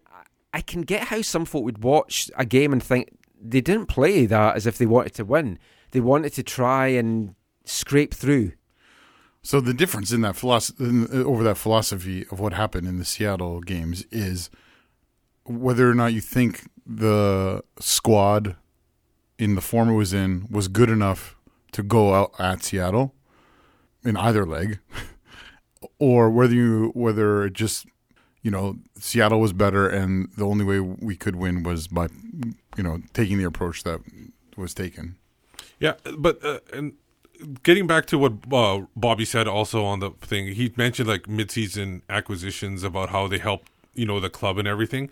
I 0.53 0.61
can 0.61 0.83
get 0.83 1.09
how 1.09 1.23
some 1.23 1.45
folk 1.45 1.65
would 1.65 1.83
watch 1.83 2.31
a 2.37 2.45
game 2.45 2.73
and 2.73 2.83
think 2.83 3.11
they 3.41 3.61
didn't 3.61 3.87
play 3.87 4.27
that 4.27 4.55
as 4.55 4.67
if 4.67 4.79
they 4.79 4.87
wanted 4.87 5.15
to 5.15 5.25
win. 5.25 5.59
They 5.91 6.01
wanted 6.01 6.33
to 6.35 6.43
try 6.43 6.89
and 6.89 7.35
scrape 7.65 8.15
through. 8.15 8.53
So 9.43 9.61
the 9.61 9.75
difference 9.75 10.13
in 10.13 10.23
that 10.23 10.37
philosophy 10.37 10.85
uh, 11.13 11.17
over 11.25 11.43
that 11.45 11.59
philosophy 11.59 12.25
of 12.31 12.41
what 12.41 12.55
happened 12.55 12.87
in 12.87 12.99
the 12.99 13.05
Seattle 13.05 13.61
games 13.61 14.07
is 14.11 14.49
whether 15.45 15.91
or 15.91 15.95
not 15.95 16.15
you 16.15 16.21
think 16.21 16.71
the 16.87 17.63
squad 17.79 18.57
in 19.39 19.55
the 19.55 19.61
form 19.61 19.91
it 19.91 19.95
was 19.95 20.15
in 20.15 20.47
was 20.51 20.69
good 20.69 20.89
enough 20.89 21.37
to 21.73 21.83
go 21.83 22.15
out 22.15 22.33
at 22.39 22.63
Seattle 22.63 23.15
in 24.05 24.17
either 24.17 24.47
leg, 24.47 24.79
or 25.99 26.31
whether 26.31 26.55
you 26.55 26.93
whether 26.95 27.45
it 27.45 27.53
just 27.53 27.87
you 28.45 28.51
know 28.53 28.77
Seattle 28.97 29.41
was 29.41 29.53
better 29.53 29.89
and 29.89 30.29
the 30.37 30.45
only 30.47 30.65
way 30.65 30.79
we 30.79 31.17
could 31.17 31.35
win 31.35 31.65
was 31.65 31.89
by 31.89 32.07
you 32.77 32.83
know 32.85 33.01
taking 33.13 33.39
the 33.39 33.45
approach 33.45 33.83
that 33.83 34.01
was 34.57 34.73
taken. 34.75 35.17
Yeah, 35.81 35.95
but 36.17 36.45
uh, 36.45 36.61
and 36.73 36.93
getting 37.65 37.87
back 37.89 38.07
to 38.07 38.19
what 38.19 38.33
uh, 38.53 38.83
Bobby 38.95 39.25
said 39.25 39.49
also 39.49 39.85
on 39.85 39.99
the 39.99 40.11
thing, 40.21 40.55
he 40.55 40.73
mentioned 40.77 41.09
like 41.09 41.29
mid-season 41.29 42.03
acquisitions 42.09 42.85
about 42.85 43.09
how 43.11 43.27
they 43.27 43.39
help 43.39 43.65
you 43.95 44.07
know 44.07 44.21
the 44.21 44.31
club 44.31 44.59
and 44.59 44.69
everything. 44.69 45.11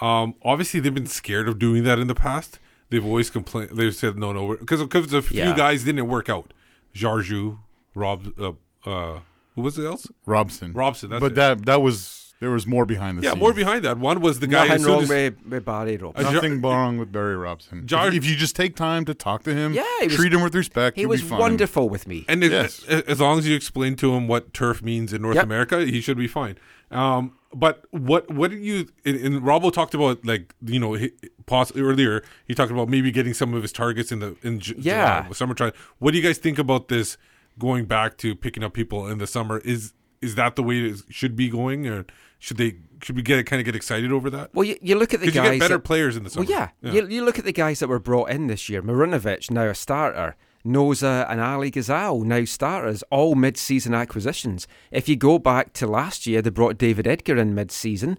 Um, 0.00 0.34
obviously, 0.42 0.80
they've 0.80 0.94
been 0.94 1.06
scared 1.06 1.48
of 1.48 1.58
doing 1.58 1.84
that 1.84 1.98
in 1.98 2.06
the 2.08 2.14
past. 2.14 2.58
They've 2.88 3.04
always 3.04 3.30
complained. 3.30 3.70
They've 3.76 3.94
said 3.94 4.16
no, 4.18 4.32
no, 4.32 4.56
because 4.56 4.80
because 4.82 5.12
a 5.12 5.22
few 5.22 5.38
Yeah. 5.40 5.56
guys 5.56 5.84
didn't 5.84 6.08
work 6.08 6.28
out. 6.28 6.52
Jarju, 6.94 7.58
Rob, 7.94 8.32
uh, 8.38 8.52
uh, 8.88 9.20
who 9.54 9.62
was 9.62 9.78
it 9.78 9.84
else? 9.84 10.08
Robson, 10.26 10.72
Robson. 10.72 11.10
That's 11.10 11.20
but 11.20 11.32
it. 11.32 11.34
that 11.36 11.66
that 11.66 11.82
was 11.82 12.19
there 12.40 12.50
was 12.50 12.66
more 12.66 12.84
behind 12.86 13.18
the 13.18 13.22
yeah, 13.22 13.30
scenes. 13.30 13.40
more 13.40 13.52
behind 13.52 13.84
that. 13.84 13.98
One 13.98 14.20
was 14.20 14.40
the 14.40 14.46
guy. 14.46 14.66
Nothing 14.66 14.72
as 14.74 14.82
soon 14.82 14.92
wrong 14.92 15.02
as- 15.02 15.08
with, 15.08 15.34
with 15.46 15.64
Barry 15.64 15.96
Robson. 15.98 16.26
Uh, 16.26 16.30
Nothing 16.32 16.60
wrong 16.60 16.98
with 16.98 17.12
Barry 17.12 17.36
Robson. 17.36 17.86
Jar- 17.86 18.08
if, 18.08 18.14
if 18.14 18.24
you 18.24 18.34
just 18.34 18.56
take 18.56 18.74
time 18.76 19.04
to 19.04 19.14
talk 19.14 19.42
to 19.44 19.54
him, 19.54 19.72
Yeah, 19.74 19.84
he 20.00 20.06
was- 20.08 20.16
treat 20.16 20.32
him 20.32 20.42
with 20.42 20.54
respect, 20.54 20.96
He 20.96 21.02
you'll 21.02 21.10
was 21.10 21.22
be 21.22 21.28
fine. 21.28 21.38
wonderful 21.38 21.88
with 21.88 22.06
me. 22.06 22.24
And 22.28 22.42
if, 22.42 22.50
Yes. 22.50 22.84
a- 22.88 23.08
as 23.10 23.20
long 23.20 23.38
as 23.38 23.46
you 23.46 23.54
explain 23.54 23.94
to 23.96 24.14
him 24.14 24.26
what 24.26 24.52
turf 24.54 24.82
means 24.82 25.12
in 25.12 25.22
North 25.22 25.36
Yep. 25.36 25.44
America, 25.44 25.84
he 25.84 26.00
should 26.00 26.16
be 26.18 26.26
fine. 26.26 26.56
Um, 26.90 27.32
but 27.54 27.84
what 27.90 28.30
what 28.32 28.50
did 28.50 28.60
you? 28.64 28.88
And, 29.04 29.16
and 29.16 29.42
Robbo 29.42 29.72
talked 29.72 29.94
about 29.94 30.24
like 30.24 30.54
you 30.64 30.80
know 30.80 30.94
he, 30.94 31.12
poss- 31.46 31.74
earlier. 31.76 32.22
He 32.46 32.54
talked 32.54 32.70
about 32.72 32.88
maybe 32.88 33.10
getting 33.12 33.34
some 33.34 33.54
of 33.54 33.62
his 33.62 33.72
targets 33.72 34.10
in 34.12 34.18
the 34.20 34.36
in 34.42 34.60
Ju- 34.60 34.74
Yeah. 34.78 35.26
uh, 35.28 35.32
summer 35.34 35.54
trial. 35.54 35.72
What 35.98 36.12
do 36.12 36.16
you 36.18 36.22
guys 36.24 36.38
think 36.38 36.58
about 36.58 36.88
this? 36.88 37.16
Going 37.58 37.84
back 37.84 38.16
to 38.18 38.34
picking 38.34 38.62
up 38.64 38.72
people 38.72 39.06
in 39.08 39.18
the 39.18 39.26
summer 39.26 39.58
is 39.58 39.92
is 40.22 40.34
that 40.36 40.54
the 40.56 40.62
way 40.62 40.78
it 40.80 41.02
should 41.10 41.34
be 41.36 41.48
going, 41.48 41.86
or 41.86 42.06
should 42.40 42.56
they 42.56 42.78
should 43.02 43.14
we 43.14 43.22
get 43.22 43.46
kind 43.46 43.60
of 43.60 43.64
get 43.66 43.76
excited 43.76 44.10
over 44.10 44.28
that? 44.30 44.52
Well, 44.52 44.64
you, 44.64 44.76
you 44.82 44.96
look 44.96 45.14
at 45.14 45.20
the 45.20 45.26
guys. 45.26 45.34
you 45.36 45.42
get 45.52 45.58
better 45.60 45.74
that- 45.74 45.84
players 45.84 46.16
in 46.16 46.24
the 46.24 46.30
summer. 46.30 46.44
Well, 46.46 46.70
yeah. 46.82 46.92
You, 46.92 47.06
you 47.06 47.24
look 47.24 47.38
at 47.38 47.44
the 47.44 47.52
guys 47.52 47.78
that 47.78 47.88
were 47.88 47.98
brought 48.00 48.30
in 48.30 48.48
this 48.48 48.68
year. 48.68 48.82
Marinovic, 48.82 49.50
now 49.50 49.66
a 49.66 49.74
starter. 49.74 50.34
Nosa 50.66 51.26
and 51.30 51.40
Ali 51.40 51.70
Ghazal, 51.70 52.22
now 52.24 52.44
starters, 52.44 53.02
all 53.10 53.34
mid 53.34 53.56
season 53.56 53.94
acquisitions. 53.94 54.68
If 54.90 55.08
you 55.08 55.16
go 55.16 55.38
back 55.38 55.72
to 55.74 55.86
last 55.86 56.26
year, 56.26 56.42
they 56.42 56.50
brought 56.50 56.76
David 56.76 57.06
Edgar 57.06 57.38
in 57.38 57.54
mid 57.54 57.70
season. 57.70 58.18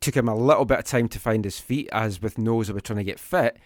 Took 0.00 0.16
him 0.16 0.28
a 0.28 0.34
little 0.36 0.66
bit 0.66 0.78
of 0.80 0.84
time 0.84 1.08
to 1.08 1.18
find 1.18 1.44
his 1.44 1.60
feet, 1.60 1.88
as 1.90 2.20
with 2.20 2.36
Nosa, 2.36 2.72
we're 2.74 2.80
trying 2.80 2.98
to 2.98 3.04
get 3.04 3.18
fit. 3.18 3.56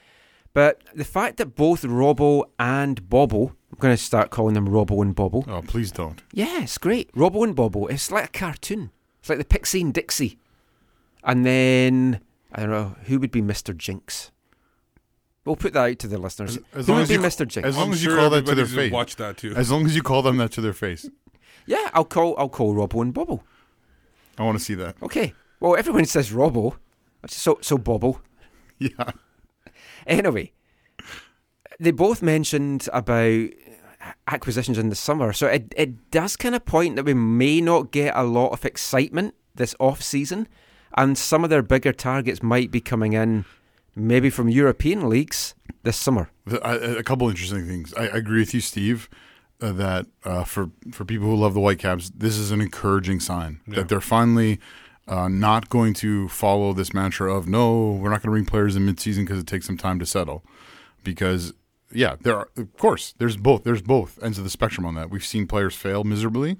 But 0.55 0.83
the 0.95 1.05
fact 1.05 1.37
that 1.39 1.57
both 1.57 1.83
Robbo 1.83 2.45
and 2.59 3.09
Bobble, 3.09 3.53
I'm 3.73 3.79
going 3.79 3.97
to 3.97 4.03
start 4.03 4.31
calling 4.31 4.55
them 4.55 4.69
Robbo 4.69 5.03
and 5.03 5.15
Bobble. 5.15 5.45
Oh, 5.49 5.63
please 5.63 5.91
don't. 5.91 6.23
Yeah, 6.33 6.67
great. 6.81 7.11
Robbo 7.13 7.43
and 7.45 7.57
Bobble. 7.57 7.89
It's 7.89 8.11
like 8.13 8.25
a 8.27 8.39
cartoon. 8.39 8.91
It's 9.21 9.29
like 9.29 9.39
the 9.39 9.45
Pixie 9.45 9.81
and 9.83 9.93
Dixie. 9.95 10.39
And 11.25 11.45
then, 11.45 12.21
I 12.53 12.61
don't 12.61 12.71
know, 12.71 12.97
who 13.05 13.19
would 13.21 13.31
be 13.31 13.43
Mr. 13.43 13.77
Jinx? 13.77 14.31
We'll 15.45 15.57
put 15.57 15.73
that 15.73 15.91
out 15.91 15.99
to 16.01 16.09
the 16.09 16.19
listeners. 16.19 16.59
As 16.75 16.87
who 16.87 16.93
long 16.93 16.99
would 17.01 17.03
as 17.05 17.09
be 17.09 17.15
you, 17.15 17.21
Mr. 17.21 17.47
Jinx? 17.49 17.67
As 17.69 17.77
long 17.77 17.87
I'm 17.89 17.93
as 17.95 18.05
you 18.05 18.11
sure 18.11 18.19
call 18.19 18.31
that 18.31 18.47
to 18.47 18.55
their 18.55 18.67
face. 18.67 18.93
watched 18.93 19.19
that 19.19 19.37
too. 19.39 19.55
As 19.57 19.71
long 19.71 19.87
as 19.87 19.97
you 19.97 20.03
call 20.03 20.23
them 20.23 20.37
that 20.37 20.53
to 20.53 20.61
their 20.61 20.73
face. 20.75 21.09
yeah, 21.67 21.89
I'll 21.95 22.05
call 22.05 22.35
I'll 22.39 22.49
call 22.51 22.75
Robbo 22.75 23.01
and 23.03 23.15
Bobble. 23.15 23.43
I 24.37 24.43
want 24.43 24.59
to 24.59 24.65
see 24.65 24.75
that. 24.75 24.97
Okay. 25.03 25.33
Well, 25.59 25.75
everyone 25.77 26.05
says 26.05 26.31
Robbo. 26.33 26.77
So 27.27 27.59
so 27.63 27.79
Bobble. 27.79 28.21
Yeah. 28.79 29.11
Anyway, 30.07 30.53
they 31.81 31.91
both 31.91 32.23
mentioned 32.23 32.89
about 32.93 33.49
acquisitions 34.27 34.79
in 34.79 34.89
the 34.89 34.95
summer, 34.95 35.33
so 35.33 35.47
it 35.47 35.73
it 35.77 36.11
does 36.11 36.37
kind 36.37 36.55
of 36.55 36.65
point 36.65 36.97
that 36.97 37.05
we 37.05 37.15
may 37.15 37.61
not 37.61 37.91
get 37.91 38.17
a 38.17 38.23
lot 38.25 38.51
of 38.53 38.65
excitement 38.65 39.35
this 39.55 39.75
off 39.79 40.03
season, 40.03 40.47
and 40.97 41.19
some 41.19 41.45
of 41.45 41.51
their 41.51 41.63
bigger 41.63 41.93
targets 41.93 42.43
might 42.43 42.71
be 42.71 42.81
coming 42.81 43.13
in, 43.15 43.45
maybe 43.97 44.31
from 44.31 44.49
European 44.49 45.09
leagues 45.09 45.55
this 45.83 45.97
summer. 45.97 46.31
A, 46.51 46.57
I, 46.67 46.75
a 46.99 47.03
couple 47.03 47.29
interesting 47.29 47.67
things. 47.67 47.93
I, 47.95 48.03
I 48.05 48.17
agree 48.19 48.41
with 48.41 48.55
you, 48.55 48.61
Steve, 48.61 49.09
uh, 49.61 49.73
that 49.73 50.07
uh, 50.25 50.45
for 50.45 50.71
for 50.93 51.05
people 51.05 51.27
who 51.27 51.37
love 51.37 51.55
the 51.55 51.61
Whitecaps, 51.61 52.11
this 52.17 52.39
is 52.39 52.51
an 52.53 52.61
encouraging 52.61 53.21
sign 53.21 53.61
Yeah. 53.67 53.77
that 53.77 53.89
they're 53.89 54.01
finally 54.01 54.61
uh, 55.09 55.27
not 55.29 55.69
going 55.71 55.95
to 55.95 56.29
follow 56.29 56.73
this 56.73 56.93
mantra 56.95 57.35
of 57.35 57.49
no, 57.49 57.93
we're 57.93 58.11
not 58.11 58.23
going 58.23 58.29
to 58.29 58.37
bring 58.37 58.45
players 58.45 58.77
in 58.77 58.87
midseason 58.87 59.25
because 59.25 59.41
it 59.41 59.47
takes 59.47 59.67
some 59.67 59.77
time 59.79 59.99
to 59.99 60.07
settle. 60.07 60.45
Because 61.03 61.53
yeah, 61.93 62.17
there 62.21 62.37
are 62.37 62.49
of 62.57 62.77
course 62.77 63.15
there's 63.19 63.37
both 63.37 63.65
there's 63.65 63.83
both 63.83 64.19
ends 64.23 64.39
of 64.39 64.45
the 64.45 64.51
spectrum 64.51 64.85
on 64.87 64.95
that. 64.97 65.11
We've 65.11 65.25
seen 65.25 65.47
players 65.47 65.75
fail 65.75 66.05
miserably. 66.05 66.57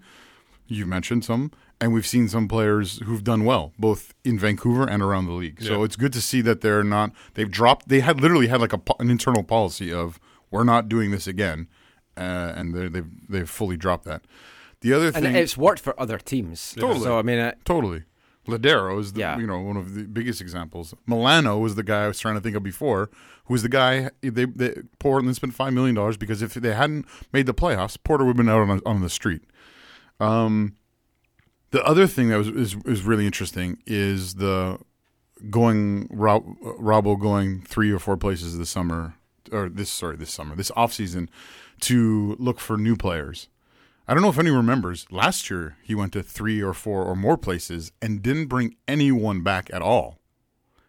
You've 0.67 0.89
mentioned 0.89 1.25
some, 1.25 1.51
and 1.81 1.95
we've 1.95 2.07
seen 2.07 2.29
some 2.29 2.47
players 2.47 2.99
who've 3.07 3.25
done 3.25 3.45
well, 3.47 3.73
both 3.79 4.13
in 4.25 4.39
Vancouver 4.39 4.87
and 4.89 5.03
around 5.03 5.25
the 5.27 5.33
league. 5.33 5.63
So 5.63 5.83
it's 5.83 5.97
good 5.97 6.13
to 6.13 6.21
see 6.21 6.41
that 6.43 6.61
they're 6.61 6.85
not. 6.85 7.13
They've 7.35 7.51
dropped. 7.51 7.89
They 7.89 8.01
had 8.01 8.21
literally 8.21 8.49
had 8.49 8.61
like 8.61 8.75
a, 8.75 8.81
an 9.01 9.11
internal 9.11 9.43
policy 9.43 9.91
of 9.93 10.21
we're 10.51 10.65
not 10.65 10.89
doing 10.89 11.11
this 11.11 11.27
again, 11.27 11.69
uh, 12.17 12.53
and 12.57 12.75
they- 12.75 12.89
they've 12.89 13.11
they've 13.29 13.49
fully 13.51 13.77
dropped 13.79 14.05
that. 14.05 14.23
The 14.81 14.93
other 14.93 15.07
And 15.07 15.17
thing, 15.25 15.35
it's 15.35 15.57
worked 15.57 15.81
for 15.81 15.99
other 16.01 16.19
teams. 16.19 16.75
Totally. 16.79 17.01
So 17.01 17.19
I 17.19 17.23
mean, 17.23 17.39
uh, 17.39 17.53
totally. 17.65 18.05
Lodeiro 18.49 18.99
is 18.99 19.13
the, 19.13 19.21
Yeah. 19.21 19.39
you 19.39 19.47
know 19.47 19.61
one 19.61 19.77
of 19.77 19.95
the 19.95 20.05
biggest 20.05 20.41
examples. 20.41 20.95
Melano 21.09 21.61
was 21.61 21.75
the 21.75 21.83
guy 21.83 22.05
I 22.05 22.09
was 22.09 22.19
trying 22.19 22.35
to 22.35 22.41
think 22.41 22.57
of 22.57 22.63
before, 22.63 23.11
who 23.45 23.55
was 23.55 23.63
the 23.63 23.69
guy 23.69 24.11
they, 24.23 24.45
they 24.47 24.75
Portland 24.99 25.37
spent 25.37 25.55
five 25.55 25.73
million 25.73 25.95
dollars 25.95 26.17
because 26.17 26.43
if 26.43 26.55
they 26.55 26.75
hadn't 26.75 27.07
made 27.33 27.47
the 27.47 27.55
playoffs, 27.55 27.97
Porter 28.03 28.25
would 28.25 28.37
have 28.37 28.47
been 28.47 28.49
out 28.49 28.69
on, 28.69 28.81
on 28.87 29.01
the 29.03 29.11
street. 29.11 29.43
Um, 30.21 30.77
the 31.71 31.85
other 31.85 32.07
thing 32.07 32.29
that 32.31 32.39
was 32.39 32.49
is, 32.49 32.77
is 32.87 33.03
really 33.03 33.27
interesting 33.27 33.79
is 33.87 34.35
the 34.37 34.79
going 35.51 36.09
Rob, 36.11 36.45
Robbo 36.61 37.21
going 37.21 37.61
three 37.63 37.93
or 37.93 37.99
four 37.99 38.17
places 38.17 38.59
this 38.59 38.71
summer 38.71 39.15
or 39.53 39.69
this 39.69 39.91
sorry 39.91 40.17
this 40.17 40.31
summer 40.33 40.55
this 40.57 40.71
off 40.77 40.93
season 40.93 41.31
to 41.81 42.37
look 42.39 42.59
for 42.59 42.77
new 42.77 42.97
players. 42.97 43.49
I 44.09 44.15
don't 44.15 44.23
know 44.23 44.31
if 44.31 44.39
anyone 44.39 44.59
remembers. 44.61 45.07
Last 45.11 45.51
year, 45.51 45.77
he 45.83 45.95
went 45.95 46.13
to 46.15 46.23
three 46.23 46.63
or 46.63 46.73
four 46.73 47.05
or 47.05 47.15
more 47.15 47.37
places 47.37 47.93
and 48.01 48.23
didn't 48.23 48.47
bring 48.47 48.77
anyone 48.87 49.43
back 49.43 49.69
at 49.73 49.83
all. 49.83 50.19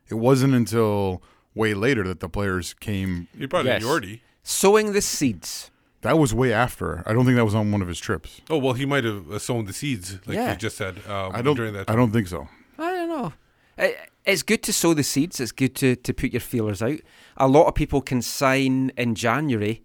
It 0.09 0.15
wasn't 0.15 0.53
until 0.55 1.21
way 1.53 1.73
later 1.73 2.03
that 2.05 2.21
the 2.21 2.29
players 2.29 2.73
came. 2.73 3.27
He 3.37 3.45
brought 3.45 3.65
Yes. 3.65 3.81
in 3.83 3.87
Yordy. 3.89 4.21
sowing 4.41 4.93
the 4.93 5.01
seeds. 5.01 5.69
That 6.01 6.17
was 6.17 6.33
way 6.33 6.53
after. 6.53 7.03
I 7.05 7.11
don't 7.11 7.25
think 7.25 7.35
that 7.35 7.43
was 7.43 7.53
on 7.55 7.71
one 7.73 7.81
of 7.81 7.89
his 7.89 7.99
trips. 7.99 8.39
Oh 8.49 8.57
well, 8.57 8.71
he 8.73 8.85
might 8.85 9.03
have 9.03 9.29
uh, 9.29 9.37
sown 9.37 9.65
the 9.65 9.73
seeds, 9.73 10.17
like 10.25 10.35
Yeah. 10.37 10.51
you 10.51 10.57
just 10.57 10.77
said. 10.77 11.05
Um, 11.07 11.31
I 11.35 11.41
don't. 11.41 11.57
During 11.57 11.73
that 11.73 11.89
I 11.89 11.95
don't 11.95 12.11
think 12.11 12.27
so. 12.29 12.47
I 12.77 12.93
don't 12.93 13.09
know. 13.09 13.33
It, 13.77 13.97
it's 14.25 14.41
good 14.43 14.63
to 14.63 14.71
sow 14.73 14.93
the 14.93 15.03
seeds. 15.03 15.41
It's 15.41 15.51
good 15.51 15.75
to, 15.75 15.97
to 15.97 16.13
put 16.13 16.31
your 16.31 16.39
feelers 16.39 16.81
out. 16.81 16.99
A 17.35 17.47
lot 17.49 17.65
of 17.67 17.75
people 17.75 18.01
can 18.01 18.21
sign 18.21 18.91
in 18.95 19.13
January 19.15 19.83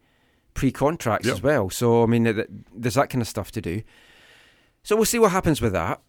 pre-contracts 0.55 1.27
Yeah. 1.27 1.35
as 1.35 1.43
well. 1.43 1.69
So 1.71 2.03
I 2.03 2.07
mean, 2.07 2.25
there's 2.75 2.95
that 2.95 3.11
kind 3.11 3.23
of 3.23 3.29
stuff 3.29 3.51
to 3.53 3.61
do. 3.61 3.83
So 4.83 4.97
we'll 4.97 5.05
see 5.05 5.19
what 5.19 5.33
happens 5.33 5.61
with 5.61 5.73
that. 5.73 6.01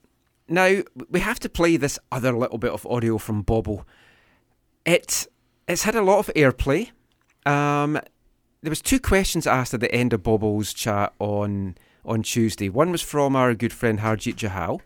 Now 0.47 0.81
we 1.09 1.19
have 1.21 1.39
to 1.39 1.49
play 1.49 1.77
this 1.77 1.97
other 2.11 2.31
little 2.31 2.57
bit 2.57 2.71
of 2.71 2.85
audio 2.85 3.17
from 3.17 3.41
Bobble. 3.41 3.87
It 4.85 5.27
it's 5.67 5.83
had 5.83 5.95
a 5.95 6.01
lot 6.03 6.19
of 6.19 6.33
airplay. 6.35 6.91
Um, 7.45 7.99
there 8.61 8.69
was 8.69 8.81
two 8.81 8.99
questions 8.99 9.47
asked 9.47 9.73
at 9.73 9.79
the 9.79 9.93
end 9.93 10.13
of 10.13 10.23
Bobble's 10.23 10.73
chat 10.73 11.13
on 11.19 11.75
on 12.03 12.21
Tuesday. 12.21 12.69
One 12.69 12.91
was 12.91 13.01
from 13.01 13.35
our 13.35 13.53
good 13.55 13.73
friend 13.73 13.99
Harjit 13.99 14.35
Johal, 14.35 14.81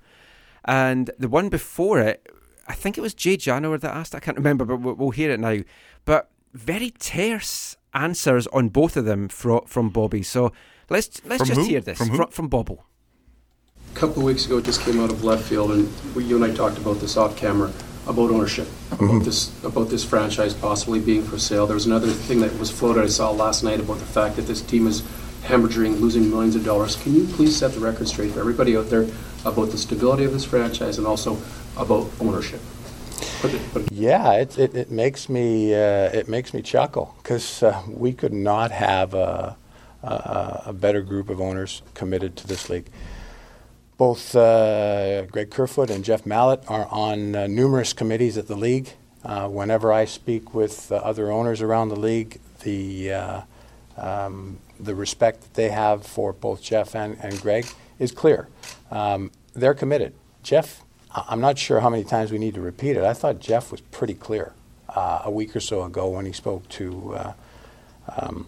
and 0.64 1.12
the 1.20 1.28
one 1.28 1.50
before 1.50 2.00
it, 2.00 2.32
I 2.68 2.74
think 2.74 2.98
it 2.98 3.02
was 3.02 3.14
Jay 3.14 3.36
Janowar 3.36 3.80
that 3.82 3.94
asked. 3.94 4.16
I 4.16 4.20
can't 4.20 4.38
remember, 4.38 4.64
but 4.64 4.78
we'll, 4.78 4.94
we'll 4.94 5.10
hear 5.12 5.32
it 5.32 5.40
now. 5.40 5.58
But 6.06 6.30
very 6.54 6.92
terse 6.92 7.76
answers 7.94 8.48
on 8.48 8.70
both 8.70 8.98
of 8.98 9.06
them 9.06 9.30
from 9.30 9.62
from 9.66 9.90
Bobby. 9.90 10.24
So 10.24 10.52
let's 10.90 11.22
let's 11.26 11.42
From 11.42 11.48
just 11.48 11.62
who? 11.62 11.68
hear 11.68 11.82
this 11.82 11.98
From 11.98 12.10
who? 12.10 12.18
from, 12.18 12.28
from 12.28 12.48
Bobble. 12.48 12.86
A 13.92 13.96
couple 13.96 14.20
of 14.20 14.24
weeks 14.24 14.46
ago, 14.46 14.60
it 14.60 14.66
just 14.66 14.82
came 14.82 15.00
out 15.00 15.10
of 15.10 15.24
left 15.24 15.44
field, 15.44 15.72
and 15.72 15.90
we, 16.16 16.24
you 16.24 16.36
and 16.42 16.46
I 16.46 16.56
talked 16.56 16.78
about 16.78 17.00
this 17.00 17.18
off 17.18 17.36
camera 17.36 17.72
about 18.08 18.32
ownership, 18.32 18.68
about 18.92 19.00
mm-hmm. 19.00 19.24
this 19.24 19.64
about 19.64 19.90
this 19.90 20.04
franchise 20.04 20.54
possibly 20.54 21.00
being 21.00 21.24
for 21.24 21.38
sale. 21.38 21.68
There 21.68 21.76
was 21.76 21.86
another 21.86 22.08
thing 22.08 22.40
that 22.42 22.58
was 22.58 22.72
floated 22.72 23.04
I 23.04 23.08
saw 23.08 23.32
last 23.32 23.64
night 23.64 23.80
about 23.80 24.00
the 24.00 24.06
fact 24.06 24.36
that 24.38 24.44
this 24.44 24.62
team 24.62 24.88
is 24.88 25.02
hemorrhaging, 25.44 26.00
losing 26.00 26.30
millions 26.30 26.56
of 26.56 26.64
dollars. 26.66 26.96
Can 26.96 27.16
you 27.16 27.26
please 27.26 27.56
set 27.56 27.72
the 27.72 27.80
record 27.80 28.08
straight 28.08 28.32
for 28.32 28.40
everybody 28.40 28.76
out 28.76 28.90
there 28.90 29.08
about 29.46 29.72
the 29.72 29.78
stability 29.78 30.26
of 30.26 30.34
this 30.34 30.46
franchise 30.46 30.98
and 30.98 31.08
also 31.08 31.38
about 31.78 32.10
ownership? 32.20 32.62
Yeah, 33.92 34.34
it, 34.34 34.58
it, 34.58 34.76
it 34.76 34.92
makes 34.92 35.30
me 35.30 35.74
uh, 35.74 36.10
it 36.14 36.28
makes 36.28 36.54
me 36.54 36.62
chuckle 36.62 37.16
because 37.18 37.64
uh, 37.64 37.82
we 37.88 38.14
could 38.14 38.34
not 38.34 38.72
have 38.72 39.14
a, 39.14 39.58
a, 40.04 40.64
a 40.68 40.74
better 40.74 41.02
group 41.02 41.30
of 41.30 41.40
owners 41.42 41.82
committed 41.94 42.36
to 42.38 42.48
this 42.48 42.70
league. 42.70 42.88
Both 43.98 44.36
uh, 44.36 45.24
Greg 45.26 45.52
Kerfoot 45.52 45.90
and 45.90 46.04
Jeff 46.06 46.26
Mallett 46.26 46.64
are 46.68 46.88
on 46.90 47.36
uh, 47.36 47.48
numerous 47.48 47.94
committees 47.94 48.38
at 48.38 48.48
the 48.48 48.56
league. 48.56 48.92
Uh, 49.24 49.48
whenever 49.50 49.92
I 49.92 50.06
speak 50.06 50.54
with 50.54 50.92
uh, 50.92 50.96
other 50.96 51.32
owners 51.32 51.62
around 51.62 51.90
the 51.90 52.00
league, 52.00 52.40
the 52.64 53.44
um, 53.98 54.60
the 54.80 54.96
respect 54.96 55.42
that 55.42 55.54
they 55.56 55.70
have 55.70 56.06
for 56.06 56.32
both 56.34 56.62
Jeff 56.62 56.96
and, 56.96 57.18
and 57.22 57.40
Greg 57.42 57.68
is 58.00 58.12
clear. 58.12 58.48
Um, 58.90 59.32
they're 59.54 59.74
committed. 59.74 60.14
Jeff, 60.42 60.84
I'm 61.12 61.42
not 61.42 61.58
sure 61.58 61.80
how 61.80 61.90
many 61.90 62.04
times 62.04 62.32
we 62.32 62.38
need 62.38 62.54
to 62.54 62.62
repeat 62.62 62.96
it. 62.96 63.04
I 63.04 63.14
thought 63.14 63.40
Jeff 63.40 63.72
was 63.72 63.82
pretty 63.82 64.14
clear 64.14 64.54
uh, 64.90 65.24
a 65.26 65.32
week 65.32 65.56
or 65.56 65.60
so 65.60 65.84
ago 65.84 66.10
when 66.10 66.26
he 66.26 66.32
spoke 66.32 66.68
to, 66.70 67.16
uh, 67.16 67.34
um, 68.16 68.48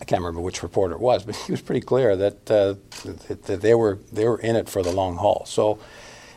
I 0.00 0.04
can't 0.04 0.20
remember 0.20 0.40
which 0.40 0.62
reporter 0.62 0.94
it 0.94 1.00
was, 1.00 1.24
but 1.24 1.34
he 1.46 1.52
was 1.52 1.60
pretty 1.60 1.80
clear 1.80 2.16
that, 2.16 2.50
uh, 2.50 2.74
that, 3.04 3.44
that 3.44 3.60
they 3.62 3.74
were 3.74 3.98
they 4.12 4.26
were 4.26 4.38
in 4.38 4.56
it 4.56 4.68
for 4.68 4.82
the 4.82 4.92
long 4.92 5.16
haul. 5.16 5.44
So, 5.46 5.78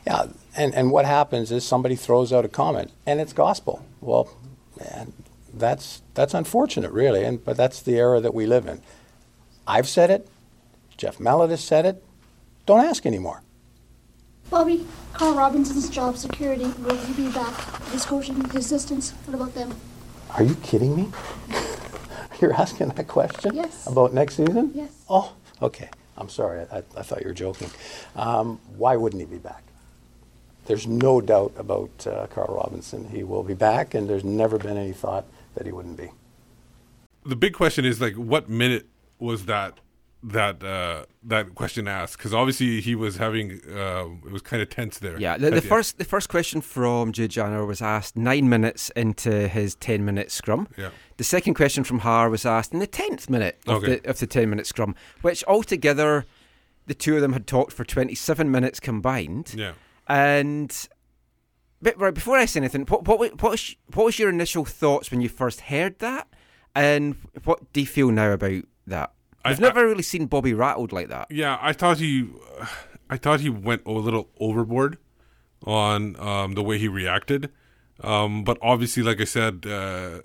yeah, 0.07 0.27
and, 0.57 0.73
and 0.73 0.91
what 0.91 1.05
happens 1.05 1.51
is 1.51 1.63
somebody 1.63 1.95
throws 1.95 2.33
out 2.33 2.45
a 2.45 2.49
comment 2.49 2.91
and 3.05 3.19
it's 3.19 3.33
gospel. 3.33 3.85
Well, 4.01 4.29
man, 4.79 5.13
that's 5.53 6.01
that's 6.15 6.33
unfortunate, 6.33 6.91
really, 6.91 7.23
and 7.23 7.43
but 7.43 7.55
that's 7.57 7.81
the 7.81 7.97
era 7.97 8.19
that 8.21 8.33
we 8.33 8.45
live 8.45 8.65
in. 8.65 8.81
I've 9.67 9.87
said 9.87 10.09
it. 10.09 10.27
Jeff 10.97 11.19
Mallett 11.19 11.51
has 11.51 11.63
said 11.63 11.85
it. 11.85 12.03
Don't 12.65 12.83
ask 12.83 13.05
anymore. 13.05 13.43
Bobby, 14.49 14.85
Carl 15.13 15.35
Robinson's 15.35 15.89
job 15.89 16.17
security, 16.17 16.65
will 16.79 16.95
he 16.97 17.13
be 17.13 17.31
back? 17.31 17.55
The 17.91 17.99
Scotian 17.99 18.45
assistants, 18.55 19.11
what 19.25 19.35
about 19.35 19.53
them? 19.53 19.75
Are 20.31 20.43
you 20.43 20.55
kidding 20.55 20.95
me? 20.95 21.09
You're 22.41 22.53
asking 22.53 22.89
that 22.89 23.07
question? 23.07 23.55
Yes. 23.55 23.85
About 23.87 24.13
next 24.13 24.35
season? 24.35 24.71
Yes. 24.73 24.91
Oh, 25.09 25.33
okay. 25.61 25.89
I'm 26.17 26.29
sorry. 26.29 26.65
I, 26.71 26.77
I 26.77 27.01
thought 27.01 27.21
you 27.21 27.27
were 27.27 27.33
joking. 27.33 27.69
Um, 28.15 28.59
why 28.77 28.95
wouldn't 28.95 29.21
he 29.21 29.25
be 29.25 29.37
back? 29.37 29.63
There's 30.65 30.85
no 30.87 31.19
doubt 31.19 31.53
about 31.57 32.05
uh, 32.05 32.27
Carl 32.27 32.55
Robinson. 32.55 33.09
He 33.09 33.23
will 33.23 33.43
be 33.43 33.55
back, 33.55 33.93
and 33.93 34.09
there's 34.09 34.23
never 34.23 34.57
been 34.57 34.77
any 34.77 34.93
thought 34.93 35.25
that 35.55 35.65
he 35.65 35.71
wouldn't 35.71 35.97
be. 35.97 36.11
the 37.25 37.35
big 37.35 37.53
question 37.53 37.85
is 37.85 37.99
like, 37.99 38.13
what 38.15 38.47
minute 38.49 38.85
was 39.17 39.45
that 39.45 39.79
that 40.21 40.61
uh, 40.63 41.05
that 41.23 41.55
question 41.55 41.87
asked 41.87 42.17
because 42.17 42.33
obviously 42.33 42.81
he 42.81 42.93
was 42.93 43.15
having 43.17 43.61
uh, 43.69 44.05
it 44.25 44.31
was 44.31 44.41
kind 44.41 44.61
of 44.61 44.69
tense 44.69 44.99
there. 44.99 45.17
Yeah, 45.19 45.37
the, 45.37 45.49
the 45.51 45.61
first 45.61 45.97
the 45.97 46.03
first 46.05 46.27
question 46.27 46.59
from 46.61 47.13
Jude 47.13 47.31
Janner 47.31 47.65
was 47.65 47.81
asked 47.81 48.17
nine 48.17 48.49
minutes 48.49 48.89
into 48.97 49.47
his 49.47 49.75
ten 49.75 50.03
minute 50.03 50.29
scrum. 50.31 50.67
Yeah. 50.77 50.89
The 51.17 51.23
second 51.23 51.53
question 51.53 51.83
from 51.83 51.99
Har 51.99 52.29
was 52.29 52.45
asked 52.45 52.73
in 52.73 52.79
the 52.79 52.87
tenth 52.87 53.29
minute 53.29 53.59
of 53.65 53.83
Okay. 53.83 53.99
the 53.99 54.09
of 54.09 54.19
the 54.19 54.27
ten 54.27 54.49
minute 54.49 54.67
scrum, 54.67 54.93
which 55.21 55.43
altogether 55.45 56.25
the 56.87 56.93
two 56.93 57.15
of 57.15 57.21
them 57.21 57.33
had 57.33 57.47
talked 57.47 57.71
for 57.71 57.85
twenty 57.85 58.15
seven 58.15 58.51
minutes 58.51 58.79
combined. 58.81 59.53
Yeah. 59.55 59.73
And 60.07 60.75
but 61.81 61.97
right 61.97 62.13
before 62.13 62.37
I 62.37 62.43
say 62.45 62.59
anything, 62.59 62.81
what 62.87 63.05
what 63.07 63.19
what 63.19 63.41
was, 63.51 63.75
what 63.93 64.05
was 64.05 64.19
your 64.19 64.29
initial 64.29 64.65
thoughts 64.65 65.11
when 65.11 65.21
you 65.21 65.29
first 65.29 65.61
heard 65.61 65.99
that, 65.99 66.27
and 66.75 67.15
what 67.45 67.71
do 67.71 67.79
you 67.79 67.87
feel 67.87 68.11
now 68.11 68.31
about 68.31 68.63
that? 68.87 69.13
I- 69.49 69.51
I've 69.51 69.59
never 69.59 69.85
really 69.85 70.03
seen 70.03 70.25
Bobby 70.27 70.53
rattled 70.53 70.91
like 70.91 71.09
that. 71.09 71.27
Yeah, 71.29 71.57
I 71.61 71.73
thought 71.73 71.97
he, 71.99 72.27
I 73.09 73.17
thought 73.17 73.39
he 73.41 73.49
went 73.49 73.81
a 73.85 73.91
little 73.91 74.29
overboard 74.39 74.97
on 75.63 76.19
um, 76.19 76.53
the 76.53 76.63
way 76.63 76.77
he 76.77 76.87
reacted. 76.87 77.49
Um, 78.01 78.43
but 78.43 78.57
obviously, 78.61 79.03
like 79.03 79.19
I 79.19 79.25
said, 79.25 79.65
uh, 79.67 80.21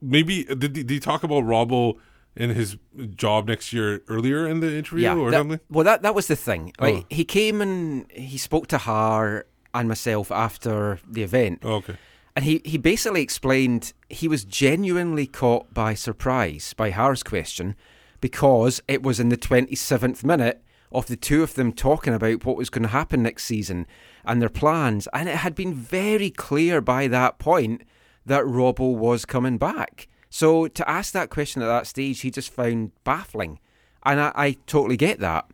maybe 0.00 0.44
did, 0.44 0.72
did 0.72 0.90
he 0.90 0.98
talk 1.00 1.22
about 1.22 1.44
Robbo 1.44 1.94
in 2.34 2.50
his 2.50 2.76
job 3.14 3.48
next 3.48 3.72
year 3.72 4.02
earlier 4.08 4.46
in 4.46 4.60
the 4.60 4.76
interview 4.76 5.08
or 5.10 5.30
that- 5.30 5.38
something? 5.38 5.60
Well, 5.70 5.84
that 5.84 6.02
that 6.02 6.14
was 6.14 6.26
the 6.26 6.36
thing. 6.36 6.72
Like 6.80 6.94
Oh. 6.96 7.04
he 7.10 7.24
came 7.24 7.60
and 7.62 8.10
he 8.12 8.38
spoke 8.38 8.66
to 8.68 8.78
Har 8.78 9.46
and 9.72 9.88
myself 9.88 10.32
after 10.32 10.98
the 11.08 11.22
event. 11.22 11.64
Okay. 11.64 11.96
And 12.34 12.44
he, 12.44 12.60
he 12.66 12.76
basically 12.76 13.22
explained 13.22 13.94
he 14.10 14.28
was 14.28 14.44
genuinely 14.44 15.26
caught 15.26 15.72
by 15.72 15.94
surprise 15.94 16.74
by 16.76 16.90
Har's 16.90 17.22
question 17.22 17.76
because 18.20 18.82
it 18.88 19.02
was 19.02 19.20
in 19.20 19.28
the 19.28 19.36
27th 19.36 20.24
minute 20.24 20.62
of 20.92 21.06
the 21.06 21.16
two 21.16 21.42
of 21.42 21.54
them 21.54 21.72
talking 21.72 22.14
about 22.14 22.44
what 22.44 22.56
was 22.56 22.70
going 22.70 22.82
to 22.82 22.88
happen 22.88 23.22
next 23.22 23.44
season 23.44 23.86
and 24.24 24.40
their 24.40 24.48
plans. 24.48 25.08
And 25.12 25.28
it 25.28 25.36
had 25.36 25.54
been 25.54 25.74
very 25.74 26.30
clear 26.30 26.80
by 26.80 27.08
that 27.08 27.38
point 27.38 27.82
that 28.24 28.44
Robbo 28.44 28.96
was 28.96 29.24
coming 29.24 29.58
back. 29.58 30.08
So 30.30 30.68
to 30.68 30.88
ask 30.88 31.12
that 31.12 31.30
question 31.30 31.62
at 31.62 31.66
that 31.66 31.86
stage, 31.86 32.20
he 32.20 32.30
just 32.30 32.52
found 32.52 32.92
baffling. 33.04 33.58
And 34.04 34.20
I, 34.20 34.32
I 34.34 34.56
totally 34.66 34.96
get 34.96 35.18
that. 35.20 35.46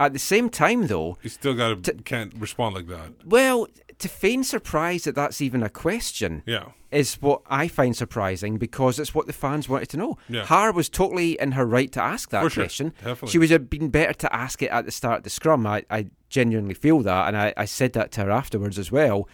At 0.00 0.12
the 0.12 0.18
same 0.18 0.50
time, 0.50 0.88
though, 0.88 1.16
He 1.22 1.28
still 1.28 1.54
got 1.54 1.82
to 1.84 1.94
can't 1.94 2.34
respond 2.36 2.74
like 2.74 2.88
that. 2.88 3.12
well, 3.24 3.68
to 3.98 4.08
feign 4.08 4.44
surprise 4.44 5.04
that 5.04 5.14
that's 5.14 5.40
even 5.40 5.62
a 5.62 5.68
question 5.68 6.42
Yeah. 6.46 6.66
is 6.90 7.14
what 7.20 7.42
I 7.48 7.68
find 7.68 7.96
surprising 7.96 8.56
because 8.58 8.98
it's 8.98 9.14
what 9.14 9.26
the 9.26 9.32
fans 9.32 9.68
wanted 9.68 9.88
to 9.90 9.96
know. 9.96 10.18
Yeah. 10.28 10.44
Har 10.44 10.72
was 10.72 10.88
totally 10.88 11.38
in 11.40 11.52
her 11.52 11.64
right 11.66 11.90
to 11.92 12.02
ask 12.02 12.30
that 12.30 12.40
sure, 12.52 12.64
question. 12.64 12.92
definitely. 12.98 13.28
She 13.30 13.38
would 13.38 13.50
have 13.50 13.70
been 13.70 13.88
better 13.88 14.12
to 14.14 14.34
ask 14.34 14.62
it 14.62 14.70
at 14.70 14.84
the 14.84 14.90
start 14.90 15.18
of 15.18 15.22
the 15.24 15.30
scrum. 15.30 15.66
I, 15.66 15.84
I 15.90 16.06
genuinely 16.28 16.74
feel 16.74 17.00
that, 17.02 17.28
and 17.28 17.36
I, 17.36 17.54
I 17.56 17.64
said 17.64 17.92
that 17.94 18.10
to 18.12 18.22
her 18.22 18.30
afterwards 18.30 18.78
as 18.78 18.90
well. 18.92 19.28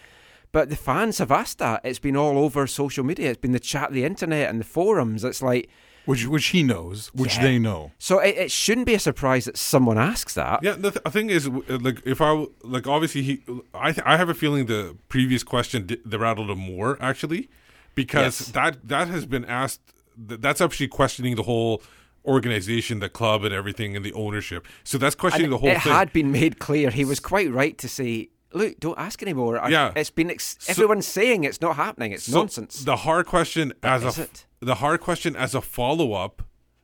But 0.53 0.69
the 0.69 0.77
fans 0.77 1.19
have 1.19 1.31
asked 1.31 1.59
that. 1.59 1.81
It's 1.85 2.01
been 2.01 2.17
all 2.17 2.37
over 2.39 2.67
social 2.67 3.05
media. 3.05 3.31
It's 3.31 3.41
been 3.41 3.53
the 3.53 3.61
chat, 3.61 3.93
the 3.93 4.05
internet, 4.05 4.51
and 4.51 4.59
the 4.59 4.65
forums. 4.65 5.23
It's 5.25 5.43
like 5.43 5.69
which 6.07 6.27
which 6.27 6.47
he 6.49 6.63
knows, 6.63 7.09
which 7.15 7.37
Yeah. 7.37 7.43
they 7.43 7.59
know. 7.59 7.93
so. 7.99 8.19
It, 8.19 8.37
it 8.37 8.51
shouldn't 8.51 8.87
be 8.87 8.95
a 8.95 8.99
surprise 8.99 9.45
that 9.45 9.57
someone 9.57 9.99
asks 9.99 10.35
that. 10.35 10.61
Yeah, 10.63 10.73
the 10.79 10.91
th- 10.93 11.05
thing 11.13 11.31
is, 11.31 11.49
like, 11.49 12.01
if 12.07 12.21
I 12.21 12.47
like, 12.63 12.87
obviously 12.87 13.23
he, 13.23 13.43
I, 13.75 13.93
th- 13.93 14.05
I 14.07 14.17
have 14.17 14.29
a 14.29 14.35
feeling 14.35 14.67
the 14.67 14.97
previous 15.09 15.43
question 15.43 15.89
the 16.05 16.19
rattled 16.19 16.51
him 16.51 16.59
more 16.59 16.97
actually, 17.01 17.49
because 17.95 18.41
Yes. 18.41 18.51
that 18.53 18.89
that 18.89 19.09
has 19.09 19.27
been 19.27 19.45
asked. 19.45 19.81
Th- 20.29 20.41
that's 20.41 20.61
actually 20.61 20.89
questioning 20.89 21.37
the 21.37 21.45
whole 21.45 21.83
organization, 22.27 23.01
the 23.01 23.09
club, 23.09 23.45
and 23.45 23.55
everything, 23.55 23.97
and 23.97 24.05
the 24.05 24.13
ownership. 24.13 24.67
So 24.85 24.99
that's 24.99 25.15
questioning 25.15 25.47
And 25.47 25.53
the 25.55 25.59
whole 25.59 25.71
it 25.71 25.83
thing. 25.83 25.93
had 25.93 26.13
been 26.13 26.31
made 26.31 26.59
clear. 26.59 26.91
He 26.91 27.05
was 27.05 27.19
quite 27.21 27.51
right 27.51 27.77
to 27.79 27.89
say, 27.89 28.29
"Look, 28.53 28.81
don't 28.81 28.99
ask 28.99 29.23
anymore." 29.23 29.59
I- 29.61 29.69
Yeah. 29.69 29.93
it's 29.97 30.11
been. 30.11 30.31
Ex- 30.31 30.57
So- 30.61 30.71
everyone's 30.73 31.07
saying 31.07 31.45
it's 31.45 31.61
not 31.61 31.77
happening. 31.77 32.13
It's 32.13 32.25
So 32.25 32.39
nonsense. 32.39 32.85
The 32.85 32.97
hard 32.97 33.27
question 33.27 33.73
as 33.83 34.03
a 34.05 34.09
is 34.09 34.19
f- 34.19 34.25
it? 34.27 34.47
the 34.61 34.77
hard 34.77 35.01
question 35.01 35.37
as 35.37 35.55
a 35.55 35.61
follow 35.61 36.13
up. 36.13 36.43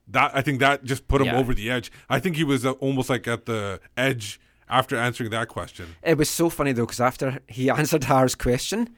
That 0.08 0.30
I 0.34 0.40
think 0.42 0.60
that 0.60 0.84
just 0.84 1.08
put 1.08 1.20
him 1.20 1.26
Yeah. 1.28 1.36
over 1.38 1.52
the 1.52 1.68
edge. 1.70 1.90
I 2.08 2.20
think 2.20 2.36
he 2.36 2.44
was 2.44 2.64
uh, 2.64 2.72
almost 2.72 3.10
like 3.10 3.26
at 3.26 3.46
the 3.46 3.80
edge 3.96 4.38
after 4.68 4.96
answering 4.96 5.30
that 5.30 5.48
question. 5.48 5.96
It 6.02 6.16
was 6.16 6.30
so 6.30 6.48
funny 6.48 6.70
though 6.72 6.86
because 6.86 7.00
after 7.00 7.40
he 7.48 7.68
answered 7.80 8.04
Har's 8.04 8.36
question, 8.36 8.90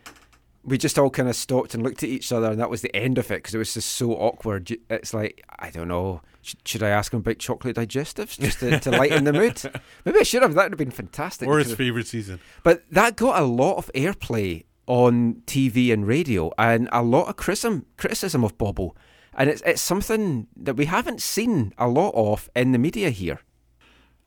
we 0.63 0.77
just 0.77 0.99
all 0.99 1.09
kind 1.09 1.29
of 1.31 1.37
stopped 1.37 1.73
and 1.73 1.83
looked 1.83 2.03
at 2.03 2.11
each 2.11 2.31
other, 2.31 2.51
and 2.51 2.61
that 2.61 2.69
was 2.69 2.83
the 2.83 2.95
end 2.95 3.17
of 3.17 3.31
it 3.31 3.37
because 3.37 3.55
it 3.55 3.59
was 3.59 3.73
just 3.73 3.91
so 3.93 4.13
awkward. 4.13 4.77
It's 4.91 5.15
like 5.15 5.43
I 5.59 5.71
don't 5.71 5.89
know. 5.89 6.21
Sh- 6.49 6.55
Should 6.65 6.83
I 6.83 6.89
ask 6.89 7.13
him 7.13 7.21
about 7.21 7.39
chocolate 7.39 7.77
digestives 7.77 8.39
just 8.39 8.61
to, 8.61 8.81
to 8.81 8.91
lighten 8.91 9.25
the 9.25 9.33
mood? 9.33 9.61
Maybe 10.05 10.21
I 10.21 10.23
should 10.23 10.43
have. 10.43 10.55
That 10.55 10.65
would 10.65 10.73
have 10.73 10.79
been 10.79 10.91
fantastic. 10.91 11.47
Or 11.49 11.59
his 11.59 11.75
favorite 11.75 12.07
season. 12.07 12.41
But 12.63 12.85
that 12.91 13.17
got 13.17 13.41
a 13.41 13.45
lot 13.45 13.77
of 13.77 13.91
airplay 13.95 14.65
on 14.87 15.43
TV 15.47 15.93
and 15.93 16.07
radio, 16.07 16.51
and 16.59 16.89
a 16.93 17.03
lot 17.03 17.29
of 17.29 17.37
criticism 17.37 17.85
criticism 17.99 18.43
of 18.43 18.57
Bobble, 18.57 18.97
and 19.35 19.51
it's 19.51 19.63
it's 19.67 19.83
something 19.83 20.47
that 20.57 20.77
we 20.77 20.87
haven't 20.87 21.21
seen 21.21 21.73
a 21.77 21.87
lot 21.89 22.13
of 22.15 22.49
in 22.57 22.73
the 22.73 22.79
media 22.79 23.11
here. 23.11 23.41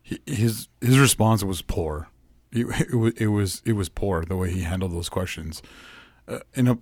His 0.02 0.68
his 0.80 0.98
response 0.98 1.42
was 1.44 1.62
poor. 1.62 2.08
It, 2.54 2.66
it 2.90 2.94
was 2.94 3.12
it 3.16 3.26
was 3.28 3.62
it 3.64 3.72
was 3.72 3.88
poor 3.88 4.24
the 4.26 4.36
way 4.36 4.50
he 4.52 4.60
handled 4.60 4.92
those 4.92 5.08
questions. 5.08 5.62
Uh, 6.28 6.40
in 6.52 6.68
a 6.68 6.78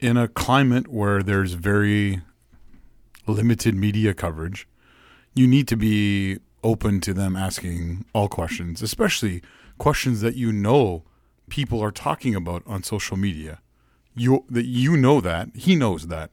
in 0.00 0.16
a 0.16 0.26
climate 0.26 0.88
where 0.88 1.22
there's 1.22 1.52
very 1.52 2.20
limited 3.28 3.74
media 3.74 4.14
coverage, 4.14 4.68
you 5.34 5.46
need 5.46 5.68
to 5.68 5.76
be 5.76 6.38
open 6.64 7.00
to 7.00 7.14
them 7.14 7.36
asking 7.36 8.04
all 8.12 8.28
questions, 8.28 8.82
especially 8.82 9.42
questions 9.78 10.20
that 10.20 10.34
you 10.34 10.52
know 10.52 11.04
people 11.48 11.82
are 11.82 11.90
talking 11.90 12.34
about 12.34 12.62
on 12.66 12.82
social 12.82 13.16
media. 13.16 13.60
You 14.14 14.44
that 14.50 14.66
you 14.66 14.96
know 14.96 15.20
that 15.20 15.50
he 15.54 15.76
knows 15.76 16.08
that, 16.08 16.30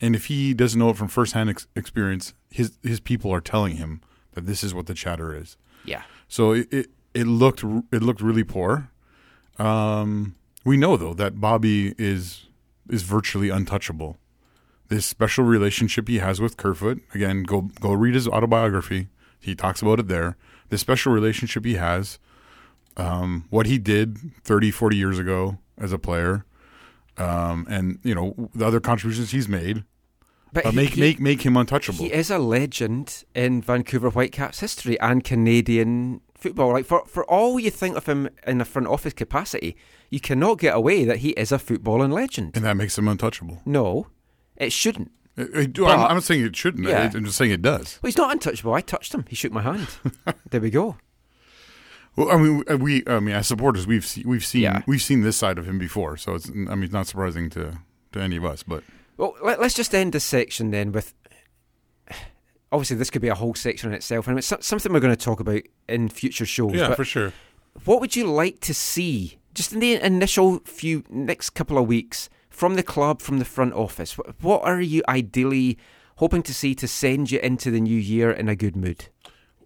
and 0.00 0.16
if 0.16 0.26
he 0.26 0.54
doesn't 0.54 0.78
know 0.78 0.90
it 0.90 0.96
from 0.96 1.08
firsthand 1.08 1.50
ex- 1.50 1.68
experience, 1.76 2.34
his 2.50 2.78
his 2.82 3.00
people 3.00 3.32
are 3.32 3.40
telling 3.40 3.76
him 3.76 4.00
that 4.32 4.46
this 4.46 4.64
is 4.64 4.74
what 4.74 4.86
the 4.86 4.94
chatter 4.94 5.34
is. 5.36 5.56
Yeah. 5.84 6.02
So 6.28 6.52
it 6.52 6.68
it, 6.72 6.90
it 7.14 7.26
looked 7.26 7.62
it 7.62 8.02
looked 8.02 8.20
really 8.20 8.44
poor. 8.44 8.90
Um, 9.58 10.34
we 10.64 10.76
know 10.76 10.96
though 10.96 11.14
that 11.14 11.40
Bobby 11.40 11.94
is 11.98 12.46
is 12.88 13.02
virtually 13.02 13.50
untouchable. 13.50 14.18
This 14.92 15.06
special 15.06 15.44
relationship 15.44 16.06
he 16.08 16.18
has 16.18 16.38
with 16.40 16.56
Kerfoot, 16.56 17.00
again, 17.14 17.44
go 17.44 17.62
go 17.80 17.92
read 17.92 18.14
his 18.14 18.28
autobiography. 18.28 19.08
He 19.40 19.54
talks 19.54 19.80
about 19.80 19.98
it 20.00 20.08
there. 20.08 20.36
This 20.68 20.80
special 20.82 21.12
relationship 21.12 21.64
he 21.64 21.74
has, 21.74 22.18
um, 22.96 23.46
what 23.50 23.64
he 23.66 23.78
did 23.78 24.18
30, 24.44 24.70
40 24.70 24.96
years 24.96 25.18
ago 25.18 25.58
as 25.78 25.92
a 25.92 25.98
player, 25.98 26.44
um, 27.16 27.66
and 27.70 27.98
you 28.02 28.14
know 28.14 28.50
the 28.54 28.66
other 28.66 28.80
contributions 28.80 29.30
he's 29.30 29.48
made, 29.48 29.84
But 30.52 30.66
uh, 30.66 30.70
he- 30.70 30.76
make 30.76 30.90
he- 30.90 31.00
make 31.00 31.20
make 31.20 31.40
him 31.42 31.56
untouchable. 31.56 31.98
He 32.04 32.12
is 32.12 32.30
a 32.30 32.38
legend 32.38 33.24
in 33.34 33.62
Vancouver 33.62 34.10
Whitecaps 34.10 34.60
history 34.60 35.00
and 35.00 35.24
Canadian 35.24 36.20
football. 36.34 36.72
Like 36.72 36.84
for 36.84 37.04
for 37.06 37.24
all 37.30 37.58
you 37.58 37.70
think 37.70 37.96
of 37.96 38.04
him 38.06 38.28
in 38.46 38.60
a 38.60 38.64
front 38.66 38.88
office 38.88 39.14
capacity, 39.14 39.74
you 40.10 40.20
cannot 40.20 40.58
get 40.58 40.74
away 40.76 41.04
that 41.06 41.18
he 41.18 41.30
is 41.30 41.50
a 41.50 41.58
footballing 41.58 42.12
legend. 42.12 42.52
and 42.56 42.64
that 42.64 42.76
makes 42.76 42.98
him 42.98 43.08
untouchable. 43.08 43.60
No, 43.64 44.06
it 44.62 44.72
shouldn't. 44.72 45.10
It- 45.36 45.54
it- 45.54 45.78
I'm, 45.80 46.00
I'm 46.00 46.14
not 46.16 46.24
saying 46.24 46.44
it 46.44 46.56
shouldn't. 46.56 46.86
Yeah. 46.86 47.10
I'm 47.14 47.24
just 47.24 47.38
saying 47.38 47.50
it 47.52 47.62
does. 47.62 47.98
Well, 48.02 48.08
he's 48.08 48.16
not 48.18 48.32
untouchable. 48.32 48.74
I 48.74 48.80
touched 48.80 49.14
him. 49.14 49.24
He 49.28 49.36
shook 49.36 49.52
my 49.52 49.62
hand. 49.62 49.88
there 50.50 50.60
we 50.60 50.70
go. 50.70 50.96
Well, 52.16 52.30
I 52.30 52.36
mean, 52.36 52.62
we, 52.80 53.02
I 53.06 53.20
mean, 53.20 53.34
as 53.34 53.46
supporters, 53.46 53.86
we've 53.86 54.04
seen, 54.04 54.28
we've 54.28 54.44
seen, 54.44 54.62
Yeah. 54.62 54.82
we've 54.86 55.00
seen 55.00 55.22
this 55.22 55.36
side 55.38 55.58
of 55.58 55.66
him 55.66 55.78
before. 55.78 56.18
So 56.18 56.34
it's, 56.34 56.50
I 56.50 56.52
mean, 56.52 56.82
it's 56.84 56.92
not 56.92 57.06
surprising 57.06 57.48
to 57.50 57.78
to 58.12 58.20
any 58.20 58.36
of 58.36 58.44
us. 58.44 58.62
But 58.62 58.84
Well, 59.16 59.34
let, 59.42 59.58
us 59.60 59.72
just 59.72 59.94
end 59.94 60.12
this 60.12 60.24
section 60.24 60.70
then 60.70 60.92
with. 60.92 61.14
Obviously, 62.70 62.96
this 62.96 63.10
could 63.10 63.20
be 63.22 63.28
a 63.28 63.34
whole 63.34 63.54
section 63.54 63.90
in 63.90 63.94
itself, 63.94 64.26
and 64.28 64.38
it's 64.38 64.52
something 64.60 64.92
we're 64.92 65.00
going 65.00 65.14
to 65.14 65.24
talk 65.24 65.40
about 65.40 65.60
in 65.88 66.08
future 66.08 66.46
shows. 66.46 66.72
Yeah, 66.74 66.94
for 66.94 67.04
sure. 67.04 67.32
What 67.84 68.00
would 68.00 68.16
you 68.16 68.26
like 68.26 68.60
to 68.60 68.72
see, 68.74 69.38
just 69.54 69.74
in 69.74 69.80
the 69.80 69.94
initial 70.02 70.58
few 70.60 71.04
next 71.10 71.50
couple 71.50 71.76
of 71.76 71.86
weeks, 71.86 72.30
from 72.52 72.76
the 72.76 72.82
club, 72.82 73.20
from 73.20 73.38
the 73.38 73.44
front 73.44 73.72
office? 73.74 74.12
What 74.40 74.62
are 74.62 74.80
you 74.80 75.02
ideally 75.08 75.78
hoping 76.16 76.42
to 76.44 76.54
see 76.54 76.74
to 76.76 76.86
send 76.86 77.30
you 77.30 77.40
into 77.40 77.70
the 77.70 77.80
new 77.80 77.98
year 77.98 78.30
in 78.30 78.48
a 78.48 78.54
good 78.54 78.76
mood? 78.76 79.06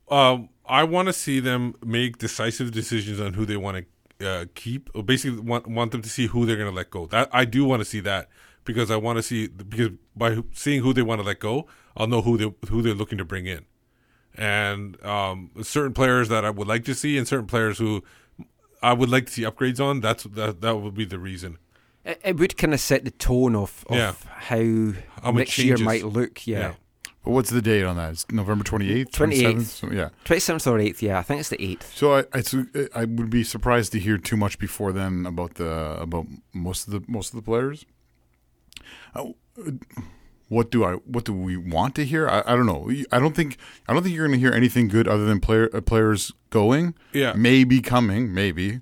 Um, 0.09 0.49
I 0.65 0.85
want 0.85 1.09
to 1.09 1.13
see 1.13 1.41
them 1.41 1.75
make 1.85 2.19
decisive 2.19 2.71
decisions 2.71 3.21
on 3.21 3.35
who 3.35 3.45
they 3.45 3.57
want 3.57 3.87
to 4.19 4.29
uh, 4.29 4.45
keep. 4.55 4.89
Or 4.95 5.03
basically, 5.03 5.41
want 5.41 5.67
want 5.67 5.93
them 5.93 6.03
to 6.03 6.09
see 6.09 6.27
who 6.29 6.47
they're 6.47 6.57
going 6.57 6.71
to 6.71 6.75
let 6.75 6.91
go. 6.91 7.07
That 7.07 7.29
I 7.33 7.45
do 7.45 7.65
want 7.65 7.81
to 7.81 7.85
see 7.85 8.01
that 8.01 8.29
because 8.65 8.91
I 8.91 8.97
want 8.97 9.17
to 9.17 9.23
see 9.23 9.49
because 9.49 9.91
by 10.15 10.39
seeing 10.53 10.83
who 10.83 10.93
they 10.93 11.03
want 11.03 11.21
to 11.21 11.27
let 11.27 11.41
go, 11.41 11.67
I'll 11.97 12.07
know 12.07 12.23
who 12.23 12.37
they 12.37 12.53
who 12.69 12.83
they're 12.83 12.95
looking 12.95 13.19
to 13.19 13.25
bring 13.25 13.47
in, 13.47 13.65
and 14.35 15.03
um, 15.05 15.51
certain 15.63 15.93
players 15.93 16.29
that 16.29 16.45
I 16.45 16.51
would 16.51 16.69
like 16.69 16.85
to 16.85 16.95
see, 16.95 17.19
and 17.19 17.27
certain 17.27 17.47
players 17.47 17.79
who 17.79 18.05
I 18.83 18.93
would 18.93 19.11
like 19.11 19.27
to 19.27 19.33
see 19.33 19.43
upgrades 19.43 19.81
on. 19.81 20.01
That's 20.01 20.25
that 20.25 20.61
that 20.61 20.77
would 20.77 20.95
be 20.95 21.05
the 21.05 21.19
reason. 21.19 21.59
It, 22.07 22.21
it 22.25 22.37
would 22.39 22.57
kind 22.57 22.73
of 22.73 22.81
set 22.81 23.05
the 23.05 23.11
tone 23.11 23.55
of, 23.57 23.85
of 23.89 23.97
Yeah. 23.97 24.15
how, 24.27 24.93
How 25.23 25.33
much 25.33 25.35
next 25.35 25.59
year 25.59 25.77
might 25.79 26.05
look. 26.05 26.47
Yeah. 26.47 26.59
Yeah. 26.59 26.73
What's 27.25 27.51
the 27.51 27.61
date 27.61 27.83
on 27.83 27.97
that? 27.97 28.13
It's 28.13 28.31
November 28.31 28.63
28th? 28.63 29.11
28th. 29.11 29.55
27th? 29.57 29.63
So, 29.63 29.91
yeah. 29.91 30.09
27th 30.25 30.67
or 30.71 30.79
8th, 30.79 31.03
yeah, 31.03 31.19
I 31.19 31.23
think 31.23 31.41
it's 31.41 31.49
the 31.49 31.57
8th. 31.57 31.83
So 31.93 32.15
I, 32.15 32.25
I, 32.33 32.89
I 33.01 33.05
would 33.05 33.31
be 33.31 33.43
surprised 33.43 33.91
to 33.93 33.99
hear 33.99 34.17
too 34.17 34.37
much 34.37 34.61
before 34.61 34.93
then 34.93 35.27
about 35.27 35.55
the 35.55 35.97
about 36.01 36.27
most 36.55 36.87
of 36.87 36.93
the 36.93 37.03
most 37.09 37.31
of 37.31 37.37
the 37.37 37.43
players. 37.43 37.85
Uh, 39.15 39.31
what 40.49 40.71
do 40.71 40.85
I 40.85 40.93
what 40.93 41.25
do 41.25 41.33
we 41.33 41.57
want 41.57 41.97
to 41.97 42.05
hear? 42.05 42.29
I, 42.29 42.45
I 42.47 42.55
don't 42.55 42.67
know. 42.67 42.89
I 43.11 43.19
don't 43.19 43.35
think 43.35 43.57
I 43.89 43.93
don't 43.93 44.05
think 44.05 44.15
you're 44.15 44.29
going 44.29 44.39
to 44.39 44.47
hear 44.47 44.53
anything 44.53 44.87
good 44.87 45.09
other 45.09 45.25
than 45.25 45.41
player 45.41 45.69
uh, 45.75 45.81
players 45.81 46.31
going. 46.51 46.95
Yeah. 47.13 47.33
maybe 47.35 47.81
coming, 47.81 48.33
maybe. 48.33 48.79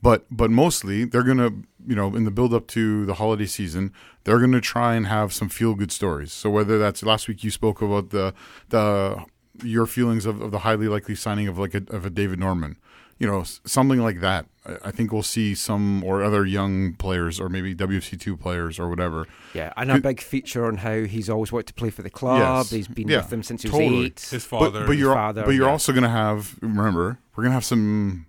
But 0.00 0.26
but 0.30 0.50
mostly 0.50 1.04
they're 1.04 1.22
going 1.24 1.38
to 1.38 1.52
you 1.86 1.96
know 1.96 2.14
in 2.14 2.24
the 2.24 2.30
build 2.30 2.54
up 2.54 2.66
to 2.68 3.04
the 3.06 3.14
holiday 3.14 3.46
season 3.46 3.92
they're 4.24 4.38
going 4.38 4.52
to 4.52 4.60
try 4.60 4.94
and 4.94 5.06
have 5.06 5.32
some 5.32 5.48
feel 5.48 5.74
good 5.74 5.90
stories. 5.90 6.32
So 6.32 6.50
whether 6.50 6.78
that's 6.78 7.02
last 7.02 7.28
week 7.28 7.42
you 7.42 7.50
spoke 7.50 7.82
about 7.82 8.10
the 8.10 8.34
the 8.68 9.24
your 9.62 9.86
feelings 9.86 10.24
of, 10.24 10.40
of 10.40 10.50
the 10.52 10.60
highly 10.60 10.86
likely 10.86 11.16
signing 11.16 11.48
of 11.48 11.58
like 11.58 11.74
a, 11.74 11.82
of 11.88 12.06
a 12.06 12.10
David 12.10 12.38
Norman, 12.38 12.76
you 13.18 13.26
know 13.26 13.42
something 13.42 13.98
like 13.98 14.20
that. 14.20 14.46
I, 14.64 14.76
I 14.84 14.90
think 14.92 15.12
we'll 15.12 15.24
see 15.24 15.56
some 15.56 16.04
or 16.04 16.22
other 16.22 16.46
young 16.46 16.92
players 16.94 17.40
or 17.40 17.48
maybe 17.48 17.74
WC 17.74 18.20
two 18.20 18.36
players 18.36 18.78
or 18.78 18.88
whatever. 18.88 19.26
Yeah, 19.52 19.72
and 19.76 19.90
a 19.90 20.00
big 20.00 20.20
feature 20.20 20.66
on 20.66 20.76
how 20.76 21.02
he's 21.02 21.28
always 21.28 21.50
wanted 21.50 21.66
to 21.68 21.74
play 21.74 21.90
for 21.90 22.02
the 22.02 22.10
club. 22.10 22.38
Yes. 22.38 22.70
He's 22.70 22.86
been 22.86 23.08
Yeah, 23.08 23.16
with 23.18 23.30
them 23.30 23.42
since 23.42 23.62
he 23.62 23.68
was 23.68 23.78
totally. 23.78 24.06
eight. 24.06 24.46
But, 24.50 24.86
but 24.86 24.96
you're 24.96 25.14
father, 25.14 25.44
but 25.44 25.56
you're 25.56 25.66
yeah. 25.66 25.72
also 25.72 25.92
going 25.92 26.04
to 26.04 26.08
have 26.08 26.56
remember 26.62 27.18
we're 27.34 27.42
going 27.42 27.50
to 27.50 27.54
have 27.54 27.64
some 27.64 28.26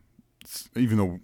even 0.76 0.98
though 0.98 1.20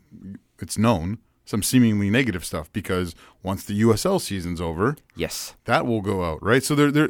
it's 0.60 0.78
known 0.78 1.18
some 1.46 1.62
seemingly 1.62 2.10
negative 2.10 2.44
stuff 2.44 2.72
because 2.74 3.14
once 3.44 3.64
the 3.66 3.80
USL 3.82 4.20
season's 4.20 4.60
over, 4.60 4.96
yes, 5.16 5.56
that 5.66 5.86
will 5.86 6.02
go 6.02 6.24
out 6.24 6.42
right. 6.44 6.64
So 6.64 6.74
they're 6.76 6.92
they're 6.92 7.10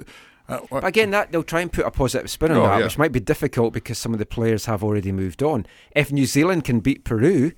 uh, 0.49 0.59
But 0.69 0.83
again, 0.85 1.09
that 1.11 1.31
they'll 1.31 1.43
try 1.43 1.61
and 1.61 1.71
put 1.71 1.85
a 1.85 1.91
positive 1.91 2.29
spin 2.29 2.51
on 2.51 2.57
Oh, 2.57 2.63
that, 2.63 2.77
yeah. 2.79 2.83
which 2.83 2.97
might 2.97 3.11
be 3.11 3.19
difficult 3.19 3.73
because 3.73 3.97
some 3.97 4.13
of 4.13 4.19
the 4.19 4.25
players 4.25 4.65
have 4.65 4.83
already 4.83 5.11
moved 5.11 5.41
on. 5.41 5.65
If 5.95 6.11
New 6.11 6.25
Zealand 6.25 6.63
can 6.65 6.81
beat 6.81 7.03
Peru, 7.03 7.51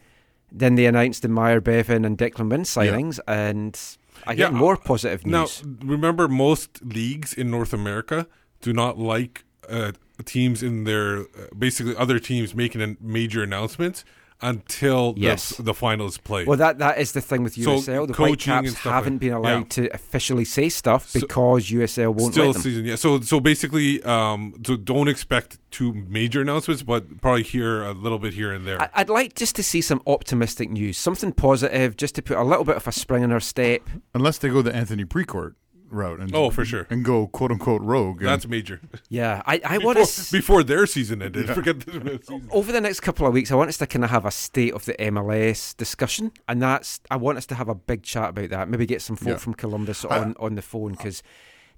then 0.51 0.75
they 0.75 0.85
announced 0.85 1.23
the 1.23 1.27
Myer 1.27 1.59
Bevan 1.59 2.05
and 2.05 2.17
Deklan 2.17 2.49
Wynne 2.49 2.63
signings, 2.63 3.19
and 3.27 3.77
I 4.25 4.35
get 4.35 4.51
Yeah, 4.53 4.57
more 4.57 4.77
positive 4.77 5.25
news. 5.25 5.63
Now, 5.65 5.75
remember, 5.85 6.27
most 6.29 6.83
leagues 6.85 7.33
in 7.33 7.51
North 7.51 7.73
America 7.73 8.27
do 8.61 8.71
not 8.71 8.97
like 8.97 9.43
uh, 9.67 9.91
teams 10.23 10.63
in 10.63 10.85
their 10.85 11.21
uh, 11.21 11.25
basically 11.57 11.95
other 11.97 12.19
teams 12.19 12.55
making 12.55 12.81
a 12.81 12.95
major 13.01 13.43
announcements 13.43 14.05
until 14.41 15.13
Yes. 15.17 15.57
the, 15.57 15.63
the 15.63 15.73
final 15.73 16.05
is 16.07 16.17
played. 16.17 16.47
Well, 16.47 16.57
that 16.57 16.77
that 16.79 16.99
is 16.99 17.11
the 17.13 17.21
thing 17.21 17.43
with 17.43 17.53
So, 17.55 17.77
USL. 17.77 18.07
the 18.07 18.13
coaching 18.13 18.53
and 18.53 18.65
Whitecaps 18.67 18.83
haven't 18.83 19.13
like- 19.13 19.19
been 19.19 19.33
allowed 19.33 19.57
yeah. 19.77 19.87
to 19.87 19.87
officially 19.93 20.45
say 20.45 20.69
stuff 20.69 21.11
because 21.13 21.69
USL 21.71 22.13
won't 22.13 22.33
Still 22.33 22.47
let 22.47 22.53
them. 22.53 22.61
season, 22.61 22.85
yeah. 22.85 22.95
So, 22.95 23.19
so 23.21 23.39
basically, 23.39 24.01
um, 24.03 24.53
so 24.65 24.75
don't 24.77 25.07
expect 25.07 25.57
two 25.71 25.93
major 26.07 26.41
announcements, 26.41 26.83
but 26.83 27.19
probably 27.21 27.43
hear 27.43 27.83
a 27.83 27.91
little 27.93 28.19
bit 28.19 28.33
here 28.33 28.51
and 28.53 28.65
there. 28.67 28.81
I- 28.81 28.89
I'd 28.95 29.09
like 29.09 29.35
just 29.35 29.55
to 29.55 29.63
see 29.63 29.81
some 29.81 30.01
optimistic 30.05 30.69
news, 30.69 30.97
something 30.97 31.31
positive, 31.31 31.97
just 31.97 32.15
to 32.15 32.21
put 32.21 32.37
a 32.37 32.43
little 32.43 32.63
bit 32.65 32.75
of 32.75 32.87
a 32.87 32.91
spring 32.91 33.23
in 33.23 33.31
our 33.31 33.39
step. 33.39 33.81
unless 34.13 34.37
they 34.37 34.49
go 34.49 34.61
the 34.61 34.73
Anthony 34.75 35.05
Precourt 35.05 35.53
route 35.89 36.19
and 36.19 36.33
Oh, 36.35 36.49
for 36.49 36.65
sure. 36.65 36.85
and 36.89 37.03
go 37.05 37.27
quote 37.27 37.51
unquote 37.51 37.81
rogue. 37.81 38.19
and- 38.21 38.27
That's 38.29 38.47
major. 38.47 38.79
Yeah, 39.09 39.41
I, 39.45 39.55
I 39.63 39.77
before, 39.77 39.95
want 39.95 40.07
to 40.07 40.31
before 40.31 40.63
their 40.63 40.85
season 40.85 41.21
ended. 41.21 41.47
Yeah. 41.47 41.53
Forget 41.53 41.79
the 41.81 42.19
season. 42.21 42.47
over 42.51 42.71
the 42.71 42.81
next 42.81 42.99
couple 43.01 43.25
of 43.27 43.33
weeks, 43.33 43.51
I 43.51 43.55
want 43.55 43.69
us 43.69 43.77
to 43.77 43.87
kind 43.87 44.03
of 44.03 44.09
have 44.11 44.25
a 44.25 44.31
state 44.31 44.73
of 44.73 44.85
the 44.85 44.93
MLS 44.95 45.75
discussion, 45.77 46.31
and 46.47 46.61
that's 46.61 46.99
I 47.11 47.15
want 47.15 47.37
us 47.37 47.45
to 47.47 47.55
have 47.55 47.69
a 47.69 47.75
big 47.75 48.03
chat 48.03 48.29
about 48.29 48.49
that. 48.49 48.69
Maybe 48.69 48.85
get 48.85 49.01
some 49.01 49.15
folk 49.15 49.27
Yeah. 49.29 49.37
from 49.37 49.53
Columbus 49.53 50.05
I- 50.05 50.19
on 50.19 50.35
on 50.39 50.55
the 50.55 50.61
phone 50.61 50.91
because 50.93 51.23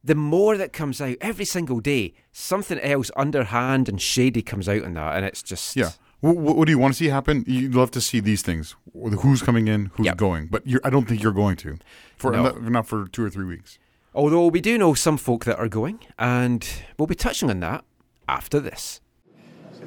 the 0.03 0.15
more 0.15 0.55
that 0.57 0.71
comes 0.73 1.01
out 1.01 1.17
every 1.19 1.43
single 1.45 1.79
day, 1.81 2.13
something 2.31 2.79
else 2.79 3.11
underhand 3.17 3.89
and 3.89 4.01
shady 4.01 4.41
comes 4.41 4.69
out 4.69 4.83
in 4.83 4.93
that, 4.93 5.17
and 5.17 5.25
it's 5.25 5.43
just 5.43 5.75
Yeah. 5.75 5.91
What, 6.21 6.35
what 6.35 6.65
do 6.65 6.71
you 6.73 6.77
want 6.79 6.93
to 6.93 6.97
see 6.97 7.07
happen? 7.07 7.45
You'd 7.47 7.75
love 7.75 7.91
to 7.91 8.01
see 8.01 8.19
these 8.19 8.41
things: 8.41 8.75
who's 8.93 9.41
coming 9.41 9.69
in, 9.69 9.89
who's 9.93 10.05
Yep. 10.07 10.17
going. 10.17 10.47
But 10.47 10.67
you're, 10.67 10.81
I 10.83 10.89
don't 10.89 11.07
think 11.07 11.23
you're 11.23 11.31
going 11.31 11.55
to 11.57 11.77
for 12.17 12.31
No. 12.33 12.43
not, 12.43 12.61
not 12.63 12.87
for 12.87 13.07
two 13.07 13.23
or 13.23 13.29
three 13.29 13.45
weeks. 13.45 13.79
Although 14.13 14.47
we 14.47 14.61
do 14.61 14.77
know 14.77 14.93
some 14.93 15.17
folk 15.17 15.45
that 15.45 15.57
are 15.57 15.67
going, 15.67 15.99
and 16.17 16.67
we'll 16.97 17.07
be 17.07 17.15
touching 17.15 17.49
on 17.49 17.59
that 17.59 17.83
after 18.27 18.59
this. 18.59 19.01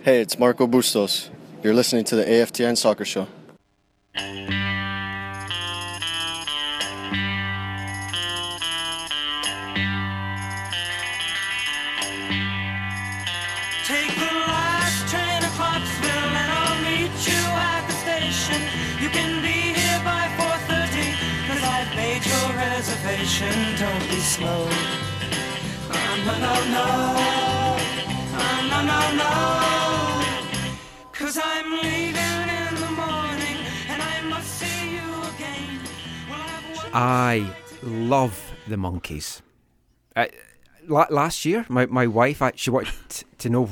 Hey, 0.02 0.20
it's 0.20 0.38
Marco 0.38 0.66
Bustos. 0.66 1.30
You're 1.62 1.74
listening 1.74 2.04
to 2.04 2.16
the 2.16 2.24
AFTN 2.24 2.76
Soccer 2.76 3.04
Show. 3.04 3.26
Don't 23.38 24.08
be 24.10 24.16
slow. 24.16 24.68
No, 25.88 26.38
no, 26.38 26.54
no. 26.68 27.76
No, 28.68 28.82
no, 28.84 29.00
no. 29.16 29.32
Cause 31.12 31.38
I'm 31.42 31.72
leaving 31.72 32.48
in 32.60 32.74
the 32.74 32.90
morning 32.90 33.56
and 33.88 34.02
I 34.02 34.20
must 34.28 34.48
see 34.58 34.96
you 34.96 35.22
again. 35.34 35.80
We'll 36.28 36.90
I 36.92 37.56
love 37.82 38.52
the 38.68 38.76
Monkees. 38.76 39.40
La- 40.86 41.06
last 41.08 41.46
year, 41.46 41.64
my, 41.70 41.86
my 41.86 42.06
wife 42.06 42.42
actually 42.42 42.74
wanted 42.74 43.24
to 43.38 43.48
know 43.48 43.70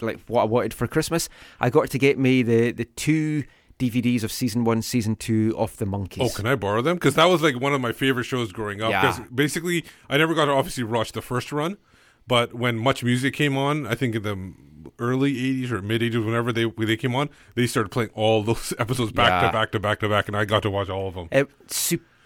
like 0.00 0.20
what 0.28 0.42
I 0.42 0.44
wanted 0.44 0.72
for 0.72 0.86
Christmas. 0.86 1.28
I 1.58 1.68
got 1.68 1.80
her 1.82 1.88
to 1.88 1.98
get 1.98 2.16
me 2.16 2.42
the, 2.44 2.70
the 2.70 2.84
two 2.84 3.42
DVDs 3.80 4.22
of 4.22 4.30
season 4.30 4.62
one, 4.64 4.82
season 4.82 5.16
two 5.16 5.54
of 5.56 5.76
the 5.78 5.86
Monkees. 5.86 6.20
Oh, 6.20 6.28
can 6.28 6.46
I 6.46 6.54
borrow 6.54 6.82
them? 6.82 6.96
Because 6.96 7.14
that 7.14 7.24
was 7.24 7.42
like 7.42 7.58
one 7.60 7.72
of 7.72 7.80
my 7.80 7.92
favorite 7.92 8.24
shows 8.24 8.52
growing 8.52 8.80
up. 8.82 8.90
Yeah. 8.90 9.24
Basically, 9.34 9.84
I 10.08 10.18
never 10.18 10.34
got 10.34 10.44
to 10.44 10.52
obviously 10.52 10.84
watch 10.84 11.12
the 11.12 11.22
first 11.22 11.50
run, 11.50 11.78
but 12.26 12.54
when 12.54 12.76
Much 12.76 13.02
Music 13.02 13.34
came 13.34 13.56
on, 13.56 13.86
I 13.86 13.94
think 13.94 14.14
in 14.14 14.22
the 14.22 14.52
early 14.98 15.34
'80s 15.34 15.70
or 15.70 15.82
mid 15.82 16.02
'80s, 16.02 16.24
whenever 16.24 16.52
they 16.52 16.66
they 16.78 16.96
came 16.96 17.14
on, 17.14 17.30
they 17.54 17.66
started 17.66 17.88
playing 17.90 18.10
all 18.14 18.42
those 18.50 18.72
episodes 18.78 19.12
back 19.12 19.28
Yeah. 19.42 19.46
to 19.48 19.52
back 19.52 19.72
to 19.72 19.80
back 19.80 20.00
to 20.00 20.08
back, 20.08 20.28
and 20.28 20.36
I 20.36 20.44
got 20.44 20.62
to 20.62 20.70
watch 20.70 20.88
all 20.90 21.08
of 21.08 21.14
them. 21.14 21.28
It, 21.32 21.48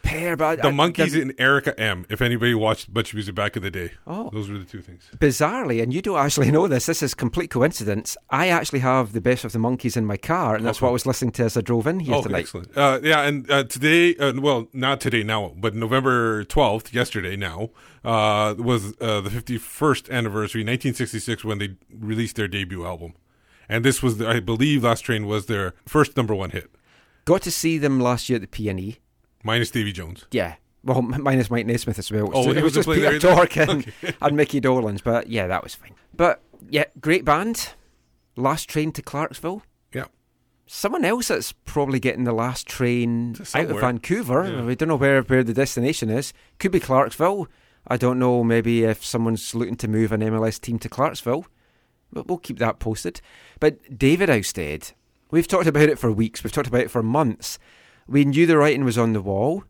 superb. 0.05 0.43
I- 0.43 0.57
the 0.57 0.69
I- 0.69 0.73
Monkees 0.73 1.21
and 1.21 1.35
Erica 1.39 1.79
M. 1.81 2.05
If 2.09 2.21
anybody 2.23 2.55
watched 2.55 2.93
Much 2.95 3.15
Music 3.15 3.35
back 3.35 3.57
in 3.57 3.63
the 3.63 3.71
day, 3.71 3.93
Oh. 4.07 4.31
those 4.33 4.49
were 4.51 4.59
the 4.59 4.65
two 4.65 4.81
things. 4.81 5.05
Bizarrely, 5.19 5.83
and 5.83 5.93
you 5.93 6.03
don't 6.03 6.19
actually 6.19 6.51
know 6.57 6.67
this, 6.69 6.87
this 6.87 7.03
is 7.03 7.15
complete 7.15 7.51
coincidence. 7.51 8.17
I 8.31 8.49
actually 8.49 8.81
have 8.81 9.13
the 9.13 9.21
best 9.21 9.45
of 9.45 9.53
the 9.53 9.59
Monkees 9.59 9.97
in 9.97 10.07
my 10.07 10.17
car, 10.17 10.57
and 10.57 10.65
that's 10.67 10.79
Okay. 10.79 10.85
what 10.87 10.91
I 10.91 10.93
was 10.93 11.07
listening 11.07 11.33
to 11.33 11.45
as 11.45 11.57
I 11.57 11.61
drove 11.61 11.87
in 11.87 12.01
here 12.01 12.15
Okay, 12.15 12.23
tonight. 12.25 12.39
excellent. 12.41 12.77
Uh, 12.77 13.01
yeah, 13.03 13.23
and 13.23 13.51
uh, 13.51 13.65
today, 13.65 14.15
uh, 14.17 14.33
well, 14.41 14.69
not 14.73 15.01
today 15.01 15.23
now, 15.23 15.53
but 15.57 15.75
November 15.75 16.45
12th, 16.45 16.93
yesterday 16.93 17.37
now, 17.37 17.71
uh, 18.05 18.55
was 18.59 18.95
uh, 19.01 19.21
the 19.21 19.31
51st 19.31 20.11
anniversary, 20.11 20.63
1966, 20.63 21.45
when 21.45 21.59
they 21.59 21.77
released 21.93 22.37
their 22.37 22.49
debut 22.49 22.85
album. 22.85 23.15
And 23.69 23.83
this 23.85 24.03
was, 24.03 24.19
the, 24.19 24.29
I 24.29 24.41
believe, 24.41 24.85
Last 24.85 25.01
Train 25.03 25.27
was 25.27 25.47
their 25.47 25.73
first 25.87 26.17
number 26.17 26.35
one 26.35 26.51
hit, 26.51 26.71
Got 27.25 27.41
to 27.43 27.51
see 27.51 27.79
them 27.79 27.99
last 27.99 28.29
year 28.29 28.37
at 28.37 28.43
the 28.43 28.47
PNE. 28.67 28.99
Minus 29.45 29.71
Davy 29.71 29.93
Jones. 29.93 30.27
Yeah. 30.33 30.57
Well, 30.83 31.01
minus 31.03 31.51
Mike 31.51 31.67
Nesmith 31.67 31.99
as 31.99 32.11
well. 32.11 32.31
Oh, 32.35 32.45
So 32.45 32.51
it 32.51 32.63
was 32.63 32.77
wasn't 32.77 32.87
just 32.87 32.89
Peter 32.89 33.19
Tork 33.19 33.57
and, 33.57 33.87
Okay. 34.03 34.15
and 34.21 34.37
Micky 34.37 34.61
Dolenz, 34.61 35.03
but 35.03 35.29
yeah, 35.29 35.47
that 35.47 35.63
was 35.63 35.75
fine. 35.75 35.95
But 36.15 36.43
yeah, 36.69 36.85
great 37.01 37.25
band. 37.25 37.71
Last 38.37 38.69
train 38.69 38.91
to 38.93 39.03
Clarksville. 39.03 39.63
Yeah. 39.95 40.07
Someone 40.67 41.05
else 41.05 41.29
that's 41.29 41.53
probably 41.53 42.01
getting 42.01 42.25
the 42.25 42.33
last 42.33 42.67
train 42.67 43.37
out 43.55 43.71
of. 43.71 43.81
Vancouver. 43.81 44.47
Yeah. 44.51 44.65
We 44.65 44.75
don't 44.75 44.89
know 44.89 44.97
where, 44.97 45.23
where 45.23 45.45
the 45.45 45.55
destination 45.55 46.11
is. 46.11 46.33
Could 46.59 46.73
be 46.73 46.81
Clarksville. 46.81 47.49
I 47.87 47.97
don't 47.97 48.19
know. 48.19 48.43
Maybe 48.45 48.85
if 48.85 49.05
someone's 49.05 49.55
looking 49.55 49.77
to 49.77 49.89
move 49.89 50.13
an 50.13 50.21
MLS 50.21 50.61
team 50.61 50.79
to 50.81 50.89
Clarksville, 50.89 51.47
but 52.13 52.27
we'll 52.27 52.39
keep 52.39 52.59
that 52.59 52.79
posted. 52.79 53.21
But 53.61 53.99
David 53.99 54.29
Ousted, 54.31 54.93
we've 55.31 55.49
talked 55.49 55.67
about 55.67 55.89
it 55.89 55.99
for 55.99 56.11
weeks. 56.11 56.43
We've 56.43 56.53
talked 56.53 56.69
about 56.69 56.81
it 56.83 56.91
for 56.91 57.03
months. 57.03 57.59
We 58.07 58.25
knew 58.25 58.47
the 58.47 58.59
writing 58.59 58.85
was 58.85 58.99
on 58.99 59.13
the 59.13 59.23
wall, 59.23 59.65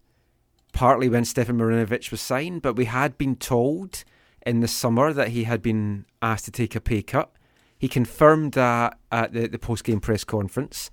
partly 0.72 1.08
when 1.08 1.24
Stefan 1.24 1.58
Marinovic 1.58 2.10
was 2.10 2.20
signed, 2.20 2.62
but 2.62 2.76
we 2.76 2.86
had 2.86 3.16
been 3.16 3.36
told 3.36 4.04
in 4.44 4.60
the 4.60 4.68
summer 4.68 5.12
that 5.12 5.28
he 5.28 5.44
had 5.44 5.62
been 5.62 6.04
asked 6.20 6.44
to 6.46 6.50
take 6.50 6.74
a 6.74 6.80
pay 6.80 7.02
cut. 7.02 7.30
He 7.78 7.88
confirmed 7.88 8.52
that 8.52 8.98
at 9.12 9.32
the, 9.32 9.46
the 9.46 9.58
post 9.58 9.84
game 9.84 10.00
press 10.00 10.24
conference 10.24 10.90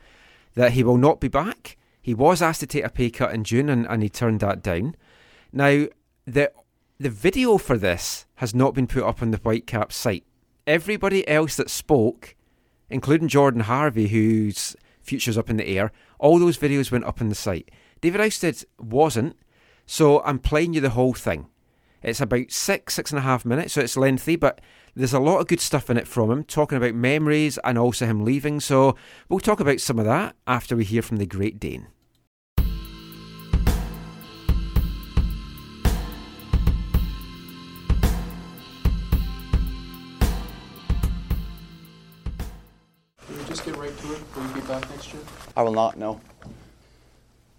that 0.56 0.74
he 0.74 0.84
will 0.84 0.98
not 0.98 1.20
be 1.20 1.28
back. 1.28 1.78
He 2.02 2.14
was 2.14 2.42
asked 2.42 2.60
to 2.62 2.68
take 2.68 2.84
a 2.84 2.90
pay 2.90 3.10
cut 3.10 3.34
in 3.34 3.44
June 3.44 3.70
and, 3.70 3.86
and 3.88 4.04
he 4.04 4.10
turned 4.10 4.40
that 4.42 4.62
down. 4.62 4.96
Now, 5.52 5.88
the 6.26 6.52
the 7.00 7.10
video 7.10 7.58
for 7.58 7.78
this 7.78 8.28
has 8.36 8.54
not 8.54 8.76
been 8.76 8.86
put 8.86 9.04
up 9.04 9.24
on 9.24 9.32
the 9.32 9.38
Whitecaps 9.38 9.96
site. 9.96 10.24
Everybody 10.68 11.28
else 11.28 11.56
that 11.56 11.72
spoke, 11.72 12.36
including 12.92 13.28
Jordan 13.28 13.62
Harvey, 13.62 14.10
whose 14.10 14.76
future's 15.02 15.38
up 15.38 15.50
in 15.50 15.58
the 15.58 15.68
air, 15.68 15.92
all 16.22 16.38
those 16.38 16.58
videos 16.58 16.92
went 16.92 17.04
up 17.04 17.20
on 17.20 17.30
the 17.30 17.36
site. 17.36 17.72
David 18.00 18.22
Ousted 18.22 18.64
wasn't, 18.80 19.36
so 19.88 20.22
I'm 20.22 20.38
playing 20.38 20.74
you 20.74 20.80
the 20.80 20.92
whole 20.92 21.14
thing. 21.14 21.48
It's 22.04 22.22
about 22.22 22.52
six, 22.52 22.94
six 22.94 23.12
and 23.12 23.18
a 23.20 23.24
half 23.24 23.44
minutes, 23.44 23.74
so 23.74 23.82
it's 23.82 23.98
lengthy, 23.98 24.36
but 24.36 24.62
There's 24.94 25.14
a 25.14 25.20
lot 25.20 25.40
of 25.40 25.48
good 25.48 25.62
stuff 25.62 25.90
in 25.90 25.96
it 25.96 26.08
from 26.08 26.30
him, 26.30 26.44
talking 26.44 26.78
about 26.78 26.94
memories 26.94 27.58
and 27.64 27.78
also 27.78 28.06
him 28.06 28.26
leaving. 28.26 28.60
So 28.60 28.96
we'll 29.30 29.40
talk 29.40 29.62
about 29.62 29.80
some 29.80 30.00
of 30.00 30.06
that 30.06 30.36
after 30.46 30.76
we 30.76 30.84
hear 30.84 31.02
from 31.02 31.16
the 31.18 31.26
Great 31.26 31.60
Dane. 31.62 31.88
Can 43.26 43.40
you 43.40 43.46
just 43.48 43.64
get 43.64 43.78
right 43.78 43.98
to 43.98 44.14
it? 44.14 44.22
Will 44.36 44.48
you 44.48 44.54
be 44.56 44.62
back 44.62 44.90
next 44.90 45.14
year? 45.14 45.24
I 45.56 45.64
will 45.64 45.74
not. 45.74 45.98
No. 45.98 46.22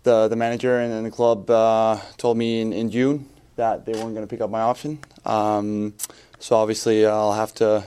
The 0.02 0.28
the 0.28 0.36
manager 0.36 0.78
and, 0.78 0.92
and 0.92 1.06
the 1.06 1.10
club 1.10 1.48
uh, 1.50 2.00
told 2.16 2.36
me 2.36 2.60
in, 2.60 2.72
in 2.72 2.90
June 2.90 3.28
that 3.56 3.84
they 3.84 3.92
weren't 3.92 4.14
going 4.14 4.26
to 4.26 4.26
pick 4.26 4.40
up 4.40 4.50
my 4.50 4.60
option. 4.60 4.98
Um, 5.24 5.94
so 6.38 6.56
obviously 6.56 7.06
I'll 7.06 7.34
have 7.34 7.54
to 7.54 7.84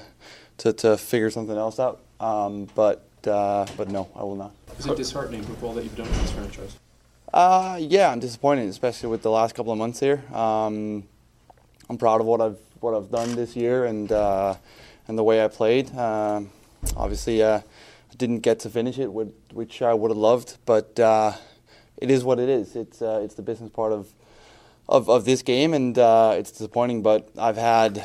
to, 0.60 0.74
to 0.74 0.98
figure 0.98 1.30
something 1.30 1.58
else 1.58 1.80
out. 1.80 2.02
Um, 2.20 2.68
but 2.76 3.06
uh, 3.28 3.66
but 3.76 3.90
no, 3.90 4.08
I 4.16 4.24
will 4.24 4.36
not. 4.36 4.52
Is 4.80 4.86
it 4.86 4.96
disheartening 4.96 5.42
with 5.50 5.62
all 5.64 5.74
that 5.74 5.84
you've 5.84 5.96
done 5.96 6.08
with 6.08 6.22
this 6.22 6.32
franchise? 6.32 6.78
Uh, 7.34 7.78
yeah, 7.82 8.12
I'm 8.12 8.20
disappointed, 8.20 8.70
especially 8.70 9.10
with 9.10 9.22
the 9.22 9.32
last 9.32 9.56
couple 9.56 9.74
of 9.74 9.78
months 9.78 10.00
here. 10.00 10.24
Um, 10.34 11.04
I'm 11.90 11.98
proud 11.98 12.22
of 12.22 12.28
what 12.28 12.40
I've 12.40 12.58
what 12.80 12.94
I've 12.94 13.12
done 13.12 13.36
this 13.36 13.56
year 13.56 13.86
and 13.86 14.10
uh, 14.12 14.56
and 15.08 15.18
the 15.18 15.24
way 15.24 15.44
I 15.44 15.48
played. 15.48 15.94
Um 15.98 16.52
obviously, 16.96 17.42
uh, 17.42 17.62
didn't 18.18 18.40
get 18.40 18.60
to 18.60 18.70
finish 18.70 18.98
it, 19.00 19.08
which 19.12 19.82
I 19.82 19.94
would 19.94 20.12
have 20.12 20.18
loved, 20.18 20.58
but 20.66 21.00
uh, 21.00 21.34
it 21.98 22.12
is 22.12 22.24
what 22.24 22.40
it 22.40 22.50
is. 22.50 22.76
It's 22.76 23.02
uh, 23.02 23.22
it's 23.24 23.36
the 23.36 23.42
business 23.42 23.70
part 23.70 23.92
of 23.92 24.14
of, 24.88 25.10
of 25.10 25.26
this 25.26 25.42
game, 25.42 25.74
and 25.74 25.98
uh, 25.98 26.36
it's 26.38 26.52
disappointing. 26.52 27.02
But 27.02 27.30
I've 27.38 27.58
had 27.58 28.04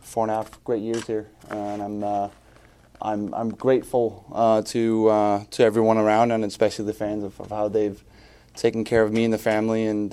four 0.00 0.24
and 0.24 0.30
a 0.30 0.36
half 0.36 0.62
great 0.64 0.82
years 0.82 1.06
here, 1.06 1.28
and 1.48 1.82
I'm. 1.82 2.04
Uh, 2.04 2.28
I'm 3.02 3.32
I'm 3.32 3.48
grateful 3.48 4.26
uh, 4.30 4.60
to 4.60 5.08
uh, 5.08 5.44
to 5.52 5.64
everyone 5.64 5.96
around, 5.96 6.32
and 6.32 6.44
especially 6.44 6.84
the 6.84 6.92
fans 6.92 7.24
of, 7.24 7.40
of 7.40 7.48
how 7.48 7.66
they've 7.66 8.04
taken 8.54 8.84
care 8.84 9.02
of 9.02 9.10
me 9.10 9.24
and 9.24 9.32
the 9.32 9.38
family, 9.38 9.86
and 9.86 10.12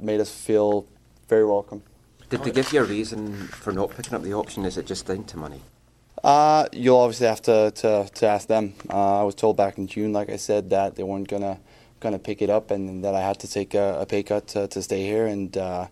made 0.00 0.20
us 0.20 0.30
feel 0.30 0.86
very 1.26 1.44
welcome. 1.44 1.82
Did 2.30 2.44
they 2.44 2.52
give 2.52 2.72
you 2.72 2.82
a 2.82 2.84
reason 2.84 3.48
for 3.48 3.72
not 3.72 3.90
picking 3.90 4.14
up 4.14 4.22
the 4.22 4.34
option? 4.34 4.64
Is 4.64 4.78
it 4.78 4.86
just 4.86 5.06
down 5.06 5.24
to 5.24 5.36
money? 5.36 5.62
Uh, 6.24 6.66
you'll 6.72 6.96
obviously 6.96 7.26
have 7.26 7.42
to, 7.42 7.70
to, 7.72 8.08
to 8.12 8.26
ask 8.26 8.48
them. 8.48 8.74
Uh, 8.90 9.20
I 9.20 9.22
was 9.22 9.34
told 9.34 9.56
back 9.56 9.78
in 9.78 9.86
June, 9.86 10.12
like 10.12 10.30
I 10.30 10.36
said, 10.36 10.70
that 10.70 10.96
they 10.96 11.02
weren't 11.02 11.28
gonna 11.28 11.58
gonna 12.00 12.18
pick 12.18 12.42
it 12.42 12.50
up, 12.50 12.70
and 12.70 13.04
that 13.04 13.14
I 13.14 13.20
had 13.20 13.40
to 13.40 13.50
take 13.50 13.74
a, 13.74 14.00
a 14.00 14.06
pay 14.06 14.22
cut 14.22 14.46
to, 14.48 14.68
to 14.68 14.82
stay 14.82 15.04
here. 15.04 15.26
And 15.26 15.56
uh, 15.56 15.86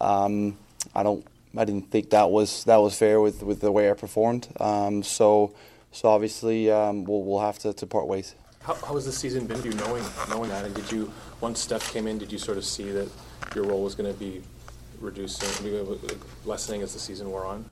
um, 0.00 0.58
I 0.94 1.02
don't, 1.02 1.24
I 1.56 1.64
didn't 1.64 1.90
think 1.90 2.10
that 2.10 2.30
was 2.30 2.64
that 2.64 2.76
was 2.76 2.96
fair 2.96 3.20
with, 3.20 3.42
with 3.42 3.60
the 3.60 3.72
way 3.72 3.90
I 3.90 3.94
performed. 3.94 4.48
Um, 4.60 5.02
so 5.02 5.54
so 5.92 6.08
obviously 6.08 6.70
um, 6.70 7.04
we'll 7.04 7.22
we'll 7.22 7.40
have 7.40 7.58
to, 7.60 7.72
to 7.72 7.86
part 7.86 8.06
ways. 8.06 8.34
How, 8.62 8.74
how 8.74 8.94
has 8.94 9.04
the 9.04 9.12
season 9.12 9.46
been 9.46 9.60
for 9.60 9.68
you 9.68 9.74
knowing 9.74 10.04
knowing 10.28 10.50
that? 10.50 10.64
And 10.64 10.74
did 10.74 10.90
you 10.90 11.12
once 11.40 11.60
Steph 11.60 11.92
came 11.92 12.06
in, 12.06 12.18
did 12.18 12.32
you 12.32 12.38
sort 12.38 12.58
of 12.58 12.64
see 12.64 12.90
that 12.92 13.08
your 13.54 13.64
role 13.64 13.82
was 13.82 13.94
going 13.94 14.12
to 14.12 14.18
be 14.18 14.42
reducing, 15.00 15.48
lessening 16.44 16.82
as 16.82 16.94
the 16.94 16.98
season 16.98 17.30
wore 17.30 17.44
on? 17.44 17.68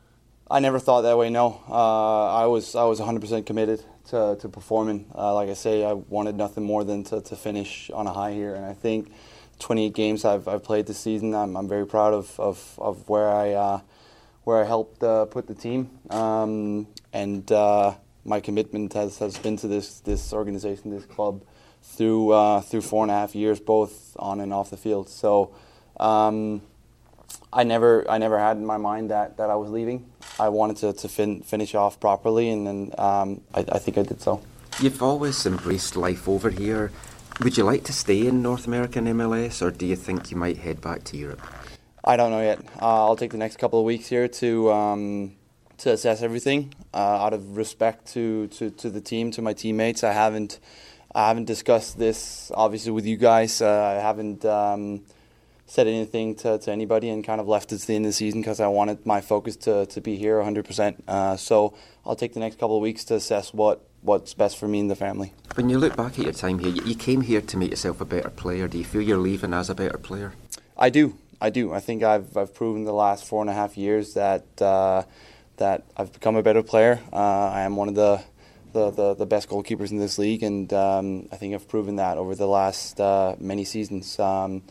I 0.52 0.60
never 0.60 0.78
thought 0.78 1.00
that 1.00 1.16
way. 1.16 1.30
No, 1.30 1.62
uh, 1.66 2.26
I 2.34 2.44
was 2.44 2.74
I 2.74 2.84
was 2.84 3.00
100% 3.00 3.46
committed 3.46 3.82
to, 4.10 4.36
to 4.38 4.48
performing. 4.50 5.06
Uh, 5.14 5.32
like 5.32 5.48
I 5.48 5.54
say, 5.54 5.82
I 5.82 5.94
wanted 5.94 6.36
nothing 6.36 6.62
more 6.62 6.84
than 6.84 7.04
to, 7.04 7.22
to 7.22 7.36
finish 7.36 7.88
on 7.88 8.06
a 8.06 8.12
high 8.12 8.34
here, 8.34 8.54
and 8.54 8.66
I 8.66 8.74
think 8.74 9.10
28 9.60 9.94
games 9.94 10.26
I've, 10.26 10.46
I've 10.46 10.62
played 10.62 10.86
this 10.86 10.98
season. 10.98 11.34
I'm, 11.34 11.56
I'm 11.56 11.68
very 11.68 11.86
proud 11.86 12.12
of, 12.12 12.38
of, 12.38 12.78
of 12.78 13.08
where 13.08 13.30
I 13.30 13.52
uh, 13.52 13.80
where 14.44 14.62
I 14.62 14.66
helped 14.66 15.02
uh, 15.02 15.24
put 15.24 15.46
the 15.46 15.54
team, 15.54 15.88
um, 16.10 16.86
and 17.14 17.50
uh, 17.50 17.94
my 18.26 18.40
commitment 18.40 18.92
has, 18.92 19.20
has 19.20 19.38
been 19.38 19.56
to 19.56 19.68
this 19.68 20.00
this 20.00 20.34
organization, 20.34 20.90
this 20.90 21.06
club, 21.06 21.44
through 21.82 22.32
uh, 22.32 22.60
through 22.60 22.82
four 22.82 23.04
and 23.04 23.10
a 23.10 23.14
half 23.14 23.34
years, 23.34 23.58
both 23.58 24.14
on 24.18 24.38
and 24.38 24.52
off 24.52 24.68
the 24.68 24.76
field. 24.76 25.08
So. 25.08 25.54
Um, 25.98 26.62
I 27.52 27.64
never, 27.64 28.10
I 28.10 28.18
never 28.18 28.38
had 28.38 28.56
in 28.56 28.64
my 28.64 28.78
mind 28.78 29.10
that, 29.10 29.36
that 29.36 29.50
I 29.50 29.56
was 29.56 29.70
leaving. 29.70 30.10
I 30.40 30.48
wanted 30.48 30.78
to, 30.78 30.92
to 30.94 31.08
fin- 31.08 31.42
finish 31.42 31.74
off 31.74 32.00
properly, 32.00 32.48
and 32.48 32.66
then 32.66 32.92
um, 32.96 33.42
I, 33.54 33.64
I 33.72 33.78
think 33.78 33.98
I 33.98 34.02
did 34.02 34.22
so. 34.22 34.42
You've 34.80 35.02
always 35.02 35.44
embraced 35.44 35.96
life 35.96 36.28
over 36.28 36.48
here. 36.48 36.90
Would 37.40 37.58
you 37.58 37.64
like 37.64 37.84
to 37.84 37.92
stay 37.92 38.26
in 38.26 38.40
North 38.40 38.66
American 38.66 39.06
MLS, 39.06 39.60
or 39.60 39.70
do 39.70 39.86
you 39.86 39.96
think 39.96 40.30
you 40.30 40.36
might 40.36 40.58
head 40.58 40.80
back 40.80 41.04
to 41.04 41.16
Europe? 41.16 41.42
I 42.04 42.16
don't 42.16 42.30
know 42.30 42.40
yet. 42.40 42.60
Uh, 42.80 43.06
I'll 43.06 43.16
take 43.16 43.32
the 43.32 43.38
next 43.38 43.58
couple 43.58 43.78
of 43.78 43.84
weeks 43.84 44.06
here 44.06 44.28
to 44.28 44.72
um, 44.72 45.36
to 45.78 45.92
assess 45.92 46.22
everything 46.22 46.72
uh, 46.94 46.96
out 46.96 47.32
of 47.32 47.56
respect 47.56 48.06
to, 48.12 48.48
to, 48.48 48.70
to 48.70 48.90
the 48.90 49.00
team, 49.00 49.30
to 49.32 49.42
my 49.42 49.52
teammates. 49.52 50.02
I 50.02 50.12
haven't 50.12 50.58
I 51.14 51.28
haven't 51.28 51.44
discussed 51.44 51.98
this 51.98 52.50
obviously 52.54 52.92
with 52.92 53.06
you 53.06 53.16
guys. 53.16 53.60
Uh, 53.60 53.94
I 53.98 54.00
haven't. 54.00 54.44
Um, 54.44 55.02
said 55.72 55.86
anything 55.86 56.34
to, 56.34 56.58
to 56.58 56.70
anybody 56.70 57.08
and 57.08 57.24
kind 57.24 57.40
of 57.40 57.48
left 57.48 57.72
it 57.72 57.78
to 57.78 57.86
the 57.86 57.96
end 57.96 58.04
of 58.04 58.10
the 58.10 58.12
season 58.12 58.42
because 58.42 58.60
I 58.60 58.66
wanted 58.66 59.06
my 59.06 59.22
focus 59.22 59.56
to, 59.64 59.86
to 59.86 60.00
be 60.02 60.16
here 60.16 60.38
100%. 60.38 60.96
Uh, 61.08 61.34
so 61.38 61.72
I'll 62.04 62.14
take 62.14 62.34
the 62.34 62.40
next 62.40 62.58
couple 62.58 62.76
of 62.76 62.82
weeks 62.82 63.04
to 63.04 63.14
assess 63.14 63.54
what, 63.54 63.80
what's 64.02 64.34
best 64.34 64.58
for 64.58 64.68
me 64.68 64.80
and 64.80 64.90
the 64.90 64.96
family. 64.96 65.32
When 65.54 65.70
you 65.70 65.78
look 65.78 65.96
back 65.96 66.18
at 66.18 66.24
your 66.26 66.34
time 66.34 66.58
here, 66.58 66.68
you 66.84 66.94
came 66.94 67.22
here 67.22 67.40
to 67.40 67.56
make 67.56 67.70
yourself 67.70 68.02
a 68.02 68.04
better 68.04 68.28
player. 68.28 68.68
Do 68.68 68.76
you 68.76 68.84
feel 68.84 69.00
you're 69.00 69.16
leaving 69.16 69.54
as 69.54 69.70
a 69.70 69.74
better 69.74 69.96
player? 69.96 70.34
I 70.76 70.90
do. 70.90 71.16
I 71.40 71.48
do. 71.48 71.72
I 71.72 71.80
think 71.80 72.02
I've, 72.02 72.36
I've 72.36 72.52
proven 72.52 72.84
the 72.84 72.92
last 72.92 73.24
four 73.24 73.40
and 73.40 73.48
a 73.48 73.54
half 73.54 73.78
years 73.78 74.12
that, 74.12 74.44
uh, 74.60 75.04
that 75.56 75.84
I've 75.96 76.12
become 76.12 76.36
a 76.36 76.42
better 76.42 76.62
player. 76.62 77.00
Uh, 77.10 77.48
I 77.48 77.62
am 77.62 77.76
one 77.76 77.88
of 77.88 77.94
the 77.94 78.22
the, 78.72 78.90
the, 78.90 79.12
the, 79.12 79.26
best 79.26 79.50
goalkeepers 79.50 79.90
in 79.90 79.98
this 79.98 80.18
league, 80.18 80.42
and 80.42 80.72
um, 80.72 81.28
I 81.30 81.36
think 81.36 81.54
I've 81.54 81.68
proven 81.68 81.96
that 81.96 82.16
over 82.16 82.34
the 82.34 82.46
last 82.46 82.98
uh, 82.98 83.36
many 83.38 83.66
seasons. 83.66 84.18
Um, 84.18 84.62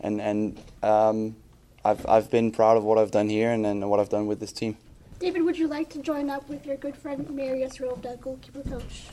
and 0.00 0.20
and 0.20 0.60
um, 0.82 1.36
I've 1.84 2.06
I've 2.06 2.30
been 2.30 2.52
proud 2.52 2.76
of 2.76 2.84
what 2.84 2.98
I've 2.98 3.10
done 3.10 3.28
here 3.28 3.50
and, 3.50 3.66
and 3.66 3.88
what 3.90 4.00
I've 4.00 4.08
done 4.08 4.26
with 4.26 4.40
this 4.40 4.52
team. 4.52 4.76
David, 5.18 5.42
would 5.42 5.58
you 5.58 5.68
like 5.68 5.90
to 5.90 5.98
join 6.00 6.30
up 6.30 6.48
with 6.48 6.64
your 6.66 6.76
good 6.76 6.96
friend 6.96 7.28
Marius 7.30 7.78
Røvde, 7.78 8.20
goalkeeper 8.20 8.62
coach? 8.62 9.04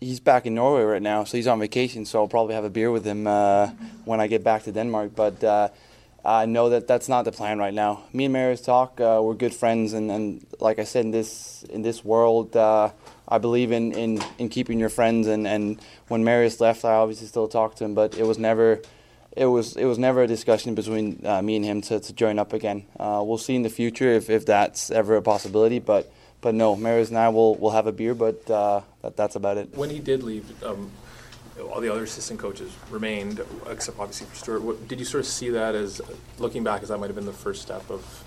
He's 0.00 0.20
back 0.20 0.46
in 0.46 0.54
Norway 0.54 0.82
right 0.82 1.02
now, 1.02 1.24
so 1.24 1.36
he's 1.36 1.48
on 1.48 1.58
vacation. 1.58 2.04
So 2.04 2.20
I'll 2.20 2.28
probably 2.28 2.54
have 2.54 2.64
a 2.64 2.70
beer 2.70 2.92
with 2.92 3.04
him 3.04 3.26
uh, 3.26 3.70
when 4.04 4.20
I 4.20 4.28
get 4.28 4.44
back 4.44 4.62
to 4.64 4.72
Denmark. 4.72 5.16
But 5.16 5.42
uh, 5.42 5.70
I 6.24 6.46
know 6.46 6.68
that 6.68 6.86
that's 6.86 7.08
not 7.08 7.24
the 7.24 7.32
plan 7.32 7.58
right 7.58 7.74
now. 7.74 8.04
Me 8.12 8.26
and 8.26 8.32
Marius 8.32 8.60
talk. 8.60 9.00
Uh, 9.00 9.20
we're 9.20 9.34
good 9.34 9.54
friends, 9.54 9.94
and, 9.94 10.10
and 10.10 10.46
like 10.60 10.78
I 10.78 10.84
said, 10.84 11.06
in 11.06 11.10
this 11.10 11.64
in 11.64 11.82
this 11.82 12.04
world, 12.04 12.56
uh, 12.56 12.90
I 13.28 13.38
believe 13.38 13.72
in, 13.72 13.92
in, 13.92 14.22
in 14.38 14.48
keeping 14.48 14.78
your 14.78 14.88
friends. 14.88 15.26
And, 15.26 15.46
and 15.46 15.78
when 16.08 16.24
Marius 16.24 16.60
left, 16.60 16.84
I 16.84 16.92
obviously 16.92 17.26
still 17.26 17.48
talk 17.48 17.74
to 17.76 17.84
him, 17.84 17.94
but 17.94 18.16
it 18.16 18.26
was 18.26 18.38
never 18.38 18.80
it 19.38 19.46
was 19.46 19.76
it 19.76 19.84
was 19.84 19.98
never 19.98 20.22
a 20.22 20.26
discussion 20.26 20.74
between 20.74 21.24
uh, 21.24 21.40
me 21.40 21.56
and 21.56 21.64
him 21.64 21.80
to, 21.82 22.00
to 22.00 22.12
join 22.12 22.38
up 22.38 22.52
again. 22.52 22.84
Uh, 22.98 23.22
we'll 23.24 23.38
see 23.38 23.54
in 23.54 23.62
the 23.62 23.70
future 23.70 24.10
if, 24.10 24.28
if 24.28 24.44
that's 24.44 24.90
ever 24.90 25.16
a 25.16 25.22
possibility, 25.22 25.78
but 25.78 26.12
but 26.40 26.54
no, 26.54 26.74
Marius 26.74 27.08
and 27.10 27.18
I 27.18 27.28
will 27.28 27.54
will 27.54 27.70
have 27.70 27.86
a 27.86 27.92
beer, 27.92 28.14
but 28.14 28.50
uh, 28.50 28.80
that, 29.02 29.16
that's 29.16 29.36
about 29.36 29.56
it. 29.56 29.74
When 29.76 29.90
he 29.90 30.00
did 30.00 30.24
leave, 30.24 30.62
um, 30.64 30.90
all 31.70 31.80
the 31.80 31.88
other 31.88 32.02
assistant 32.02 32.40
coaches 32.40 32.72
remained, 32.90 33.40
except 33.68 33.98
obviously 34.00 34.26
for 34.26 34.34
Stuart. 34.34 34.62
What, 34.62 34.88
did 34.88 34.98
you 34.98 35.04
sort 35.04 35.20
of 35.20 35.26
see 35.26 35.50
that 35.50 35.76
as 35.76 36.00
looking 36.38 36.64
back, 36.64 36.82
as 36.82 36.88
that 36.88 36.98
might 36.98 37.06
have 37.06 37.16
been 37.16 37.26
the 37.26 37.32
first 37.32 37.62
step 37.62 37.88
of 37.90 38.24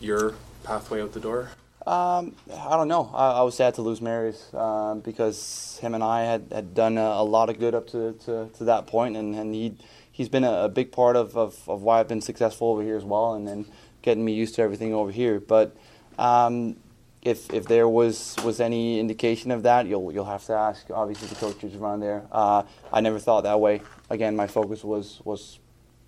your 0.00 0.34
pathway 0.64 1.02
out 1.02 1.12
the 1.12 1.20
door? 1.20 1.50
Um, 1.86 2.34
I 2.52 2.76
don't 2.76 2.88
know. 2.88 3.12
I, 3.14 3.32
I, 3.32 3.42
was 3.42 3.54
sad 3.54 3.74
to 3.74 3.82
lose 3.82 4.00
Marius 4.00 4.52
um, 4.54 4.98
because 5.00 5.78
him 5.80 5.94
and 5.94 6.02
I 6.02 6.24
had, 6.24 6.48
had 6.50 6.74
done 6.74 6.98
a, 6.98 7.00
a 7.00 7.22
lot 7.22 7.48
of 7.48 7.60
good 7.60 7.76
up 7.76 7.86
to, 7.90 8.12
to, 8.24 8.50
to 8.58 8.64
that 8.64 8.88
point, 8.88 9.16
and, 9.16 9.36
and 9.36 9.54
he 9.54 9.76
he's 10.16 10.30
been 10.30 10.44
a, 10.44 10.64
a 10.64 10.68
big 10.70 10.92
part 10.92 11.14
of, 11.14 11.36
of, 11.36 11.68
of, 11.68 11.82
why 11.82 12.00
I've 12.00 12.08
been 12.08 12.22
successful 12.22 12.68
over 12.70 12.82
here 12.82 12.96
as 12.96 13.04
well, 13.04 13.34
and 13.34 13.46
then 13.46 13.66
getting 14.00 14.24
me 14.24 14.32
used 14.32 14.54
to 14.54 14.62
everything 14.62 14.94
over 14.94 15.10
here. 15.10 15.40
But 15.40 15.76
um, 16.18 16.76
if 17.20 17.52
if 17.52 17.66
there 17.66 17.86
was 17.86 18.36
was 18.42 18.58
any 18.58 18.98
indication 18.98 19.50
of 19.50 19.62
that, 19.64 19.86
you'll 19.86 20.10
you'll 20.12 20.32
have 20.36 20.44
to 20.46 20.54
ask 20.54 20.86
obviously 20.90 21.28
the 21.28 21.34
coaches 21.34 21.74
around 21.74 22.00
there. 22.00 22.22
Uh, 22.32 22.62
I 22.90 23.00
never 23.02 23.18
thought 23.18 23.42
that 23.42 23.60
way. 23.60 23.82
Again, 24.08 24.34
my 24.36 24.46
focus 24.46 24.82
was 24.82 25.20
was 25.24 25.58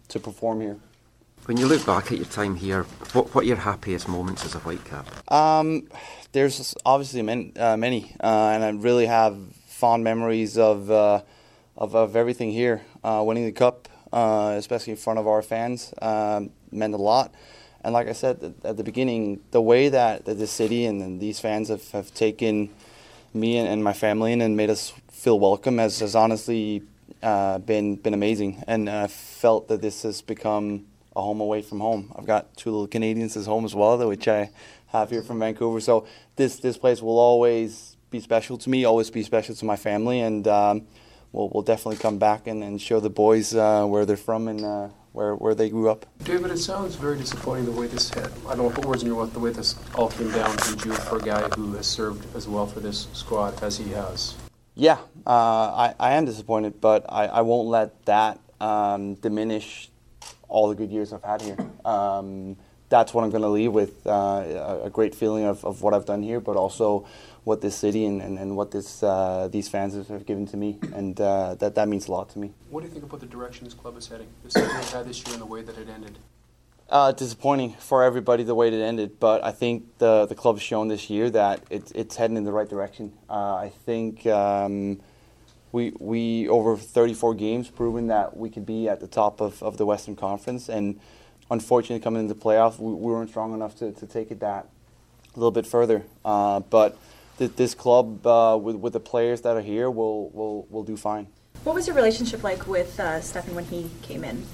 to 0.09 0.18
perform 0.18 0.62
here. 0.62 0.78
When 1.44 1.56
you 1.56 1.66
look 1.66 1.84
back 1.84 2.11
at 2.12 2.18
your 2.18 2.26
time 2.26 2.54
here, 2.56 2.84
what 3.12 3.34
what 3.34 3.44
are 3.44 3.46
your 3.46 3.56
happiest 3.56 4.09
moments 4.09 4.44
as 4.44 4.54
a 4.54 4.61
Whitecap? 4.61 5.06
Um, 5.32 5.88
there's 6.32 6.74
obviously 6.84 7.22
many, 7.22 7.52
uh, 7.56 7.76
many 7.76 8.14
uh, 8.22 8.52
and 8.54 8.64
I 8.64 8.70
really 8.70 9.06
have 9.06 9.36
fond 9.66 10.04
memories 10.04 10.59
of, 10.59 10.90
uh, 10.90 11.22
of 11.76 11.94
of 11.94 12.16
everything 12.16 12.52
here. 12.52 12.82
Uh, 13.02 13.22
winning 13.26 13.44
the 13.44 13.52
cup, 13.52 13.88
uh, 14.12 14.54
especially 14.56 14.92
in 14.92 14.96
front 14.96 15.18
of 15.18 15.26
our 15.26 15.42
fans, 15.42 15.92
um, 16.00 16.50
meant 16.70 16.94
a 16.94 16.98
lot. 16.98 17.34
And 17.82 17.92
like 17.92 18.09
I 18.09 18.12
said 18.12 18.54
at 18.64 18.76
the 18.76 18.84
beginning, 18.84 19.40
the 19.50 19.62
way 19.62 19.88
that, 19.88 20.24
that 20.24 20.34
the 20.34 20.46
city 20.46 20.84
and, 20.84 21.20
these 21.20 21.40
fans 21.40 21.68
have, 21.68 21.88
have 21.92 22.12
taken 22.12 22.70
me 23.32 23.56
and, 23.59 23.68
and, 23.68 23.84
my 23.84 23.92
family 23.92 24.32
in 24.32 24.40
and 24.40 24.56
made 24.56 24.70
us 24.70 24.92
feel 25.11 25.38
welcome 25.38 25.78
has, 25.78 26.00
has 26.00 26.14
honestly 26.14 26.82
uh, 27.22 27.59
been 27.59 27.96
been 27.96 28.14
amazing. 28.14 28.62
And 28.66 28.88
I 28.88 29.06
felt 29.06 29.68
that 29.68 29.80
this 29.80 30.02
has 30.02 30.22
become 30.22 30.86
a 31.14 31.22
home 31.22 31.40
away 31.40 31.62
from 31.62 31.80
home. 31.80 32.12
I've 32.16 32.26
got 32.26 32.56
two 32.56 32.70
little 32.70 32.86
Canadians 32.86 33.36
as 33.36 33.46
home 33.46 33.64
as 33.64 33.74
well, 33.74 34.06
which 34.09 34.28
I 34.28 34.50
have 34.88 35.11
here 35.11 35.22
from 35.22 35.38
Vancouver. 35.38 35.80
So 35.80 36.06
this 36.36 36.56
this 36.56 36.76
place 36.76 37.00
will 37.02 37.18
always 37.18 37.96
be 38.11 38.20
special 38.20 38.56
to 38.59 38.70
me, 38.70 38.84
always 38.84 39.11
be 39.11 39.22
special 39.22 39.54
to 39.54 39.64
my 39.64 39.76
family, 39.76 40.20
and 40.20 40.48
um, 40.48 40.86
we'll 41.32 41.48
we'll 41.52 41.62
definitely 41.62 41.96
come 41.96 42.18
back 42.18 42.46
and, 42.46 42.62
and 42.62 42.80
show 42.80 43.00
the 43.00 43.10
boys 43.10 43.54
uh, 43.54 43.84
where 43.86 44.04
they're 44.06 44.16
from 44.16 44.48
and 44.48 44.64
uh, 44.64 44.88
where 45.12 45.34
where 45.34 45.54
they 45.54 45.68
grew 45.70 45.90
up. 45.90 46.06
David, 46.24 46.50
it 46.50 46.58
sounds 46.58 46.94
very 46.94 47.18
disappointing 47.18 47.64
the 47.64 47.72
way 47.72 47.86
this 47.86 48.10
had. 48.10 48.30
I 48.46 48.54
don't 48.54 48.64
want 48.64 48.74
to 48.74 48.80
put 48.80 48.84
words 48.84 49.02
in 49.02 49.08
your 49.08 49.16
mouth. 49.16 49.32
The 49.32 49.40
way 49.40 49.50
this 49.50 49.74
all 49.94 50.08
came 50.08 50.30
down 50.30 50.56
to 50.56 50.76
June 50.76 50.92
for 50.92 51.18
a 51.18 51.22
guy 51.22 51.48
who 51.56 51.74
has 51.74 51.86
served 51.86 52.34
as 52.36 52.48
well 52.48 52.66
for 52.66 52.80
this 52.80 53.08
squad 53.12 53.62
as 53.62 53.78
he 53.78 53.90
has. 53.90 54.34
Yeah, 54.74 54.98
uh, 55.26 55.30
I, 55.30 55.94
I 55.98 56.12
am 56.12 56.24
disappointed, 56.24 56.80
but 56.80 57.04
I, 57.08 57.26
I 57.26 57.40
won't 57.40 57.68
let 57.68 58.04
that 58.06 58.38
um, 58.60 59.14
diminish 59.14 59.90
all 60.48 60.68
the 60.68 60.76
good 60.76 60.90
years 60.90 61.12
I've 61.12 61.24
had 61.24 61.42
here. 61.42 61.56
Um, 61.84 62.56
that's 62.88 63.12
what 63.12 63.24
I'm 63.24 63.30
going 63.30 63.42
to 63.42 63.48
leave 63.48 63.72
with 63.72 64.06
uh, 64.06 64.10
a, 64.10 64.82
a 64.84 64.90
great 64.90 65.14
feeling 65.16 65.44
of, 65.44 65.64
of 65.64 65.82
what 65.82 65.94
I've 65.94 66.06
done 66.06 66.22
here, 66.22 66.40
but 66.40 66.56
also 66.56 67.06
what 67.45 67.61
this 67.61 67.76
city 67.76 68.05
and, 68.05 68.20
and, 68.20 68.39
and 68.39 68.57
what 68.57 68.70
this, 68.70 69.03
uh, 69.03 69.49
these 69.51 69.68
fans 69.68 69.95
have 70.09 70.26
given 70.26 70.47
to 70.47 70.57
me, 70.57 70.78
and 70.95 71.20
uh, 71.20 71.55
that, 71.57 71.74
that 71.74 71.89
means 71.89 72.09
a 72.09 72.12
lot 72.12 72.28
to 72.30 72.39
me. 72.39 72.53
What 72.70 72.80
do 72.80 72.86
you 72.86 72.93
think 72.93 73.05
about 73.05 73.20
the 73.20 73.26
direction 73.26 73.64
this 73.64 73.74
club 73.74 73.97
is 73.97 74.09
heading? 74.09 74.28
The 74.45 74.51
season 74.51 74.70
had 74.70 75.07
this 75.07 75.24
year 75.24 75.34
and 75.34 75.43
the 75.43 75.47
way 75.47 75.62
that 75.62 75.78
it 75.78 75.89
ended. 75.89 76.18
Uh, 76.91 77.12
disappointing 77.12 77.74
for 77.74 78.03
everybody 78.03 78.43
the 78.43 78.55
way 78.55 78.68
it 78.68 78.74
ended, 78.74 79.20
but 79.20 79.45
I 79.45 79.53
think 79.53 79.99
the 79.99 80.24
the 80.24 80.34
club's 80.34 80.62
shown 80.62 80.89
this 80.89 81.11
year 81.11 81.28
that 81.28 81.62
it, 81.68 81.93
it's 81.95 82.16
heading 82.16 82.39
in 82.39 82.45
the 82.45 82.53
right 82.53 82.68
direction. 82.68 83.12
Uh, 83.28 83.57
I 83.57 83.72
think 83.84 84.24
um, 84.24 84.99
we 85.70 85.93
we 85.99 86.49
over 86.49 86.78
34 86.78 87.34
games 87.34 87.68
proven 87.68 88.07
that 88.07 88.39
we 88.39 88.49
could 88.49 88.64
be 88.64 88.89
at 88.89 89.01
the 89.01 89.07
top 89.07 89.43
of, 89.43 89.62
of 89.62 89.76
the 89.76 89.84
Western 89.84 90.16
Conference, 90.16 90.70
and 90.70 90.99
unfortunately 91.51 92.03
coming 92.03 92.22
into 92.22 92.32
the 92.32 92.41
playoff, 92.41 92.78
we, 92.78 92.91
we 92.93 93.12
weren't 93.12 93.28
strong 93.28 93.53
enough 93.53 93.76
to, 93.76 93.93
to 93.93 94.07
take 94.07 94.30
it 94.30 94.41
that 94.41 94.66
a 95.34 95.39
little 95.39 95.51
bit 95.51 95.66
further. 95.66 96.05
Uh, 96.24 96.61
but 96.61 96.97
th- 97.39 97.57
this 97.57 97.74
club 97.74 98.26
uh, 98.26 98.59
with 98.61 98.76
with 98.76 98.93
the 98.93 99.01
players 99.01 99.41
that 99.43 99.57
are 99.57 99.62
here 99.62 99.91
will 99.91 100.30
will 100.30 100.66
will 100.70 100.84
do 100.84 100.97
fine. 100.97 101.28
What 101.64 101.74
was 101.74 101.86
your 101.86 101.97
relationship 101.97 102.43
like 102.43 102.66
with 102.66 102.99
uh, 103.01 103.20
Stefan 103.20 103.55
when 103.55 103.64
he 103.64 103.91
came 104.03 104.24
in? 104.24 104.47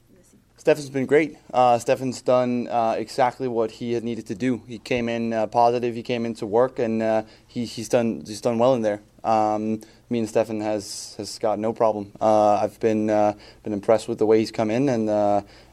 Stefan's 0.57 0.89
been 0.89 1.05
great. 1.05 1.37
Uh, 1.53 1.79
Stefan's 1.79 2.23
done 2.23 2.69
uh, 2.69 2.95
exactly 2.97 3.49
what 3.49 3.71
he 3.71 3.93
had 3.93 4.03
needed 4.03 4.27
to 4.29 4.35
do. 4.35 4.63
He 4.67 4.79
came 4.79 5.11
in 5.11 5.35
uh, 5.35 5.47
positive. 5.47 5.95
He 5.95 6.03
came 6.03 6.25
into 6.25 6.47
work, 6.47 6.79
and 6.79 7.03
uh, 7.03 7.23
he, 7.47 7.67
he's 7.67 7.89
done 7.91 8.23
he's 8.27 8.41
done 8.41 8.59
well 8.59 8.75
in 8.75 8.81
there. 8.81 9.03
Um, 9.25 9.83
me 10.09 10.21
and 10.21 10.29
Stefan 10.29 10.61
has 10.61 11.15
has 11.19 11.39
got 11.39 11.59
no 11.59 11.73
problem. 11.75 12.13
Uh, 12.19 12.55
I've 12.55 12.81
been 12.81 13.11
uh, 13.11 13.35
been 13.63 13.75
impressed 13.75 14.09
with 14.09 14.19
the 14.19 14.27
way 14.27 14.39
he's 14.39 14.51
come 14.51 14.71
in 14.71 14.89
and 14.89 15.11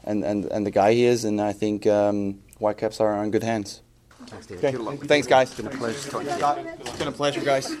and, 0.04 0.24
and 0.24 0.44
and 0.44 0.66
the 0.66 0.70
guy 0.70 0.92
he 0.92 1.04
is, 1.04 1.24
and 1.24 1.40
I 1.40 1.52
think 1.52 1.86
um, 1.86 2.42
Whitecaps 2.58 3.00
are 3.00 3.24
in 3.24 3.30
good 3.30 3.44
hands. 3.44 3.80
Thanks, 4.26 4.64
Okay. 4.64 4.96
Thanks, 5.06 5.26
guys. 5.26 5.50
It's 5.50 5.60
been 5.60 5.66
a 5.66 5.70
pleasure 5.70 6.00
to 6.00 6.10
talk 6.10 6.22
to 6.22 6.62
you. 6.62 6.68
It's 6.80 6.98
been 6.98 7.08
a 7.08 7.12
pleasure, 7.12 7.40
guys. 7.40 7.76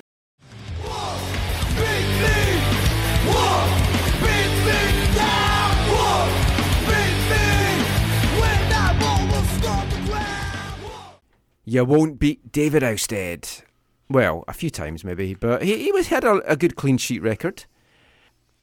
You 11.64 11.84
won't 11.84 12.18
beat 12.18 12.50
David 12.52 12.82
Ousted. 12.82 13.62
Well, 14.10 14.44
a 14.48 14.52
few 14.52 14.68
times 14.68 15.04
maybe, 15.04 15.34
but 15.34 15.62
he, 15.62 15.84
he 15.84 15.92
was 15.92 16.08
had 16.08 16.24
a, 16.24 16.34
a 16.50 16.56
good 16.56 16.76
clean 16.76 16.98
sheet 16.98 17.22
record. 17.22 17.64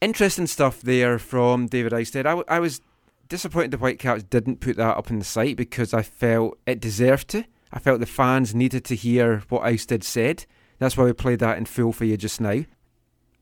Interesting 0.00 0.46
stuff 0.46 0.80
there 0.82 1.18
from 1.18 1.66
David 1.66 1.92
Ousted. 1.92 2.26
I, 2.26 2.30
w- 2.30 2.44
I 2.46 2.60
was 2.60 2.80
disappointed 3.28 3.70
the 3.70 3.78
Whitecaps 3.78 4.22
didn't 4.24 4.60
put 4.60 4.76
that 4.76 4.96
up 4.96 5.10
on 5.10 5.18
the 5.18 5.24
site 5.24 5.56
because 5.56 5.94
I 5.94 6.02
felt 6.02 6.58
it 6.66 6.80
deserved 6.80 7.28
to. 7.28 7.44
I 7.72 7.78
felt 7.78 8.00
the 8.00 8.06
fans 8.06 8.54
needed 8.54 8.84
to 8.86 8.96
hear 8.96 9.42
what 9.48 9.62
Ousted 9.62 10.02
said. 10.02 10.44
That's 10.78 10.96
why 10.96 11.04
we 11.04 11.12
played 11.12 11.38
that 11.40 11.58
in 11.58 11.66
full 11.66 11.92
for 11.92 12.04
you 12.04 12.16
just 12.16 12.40
now. 12.40 12.64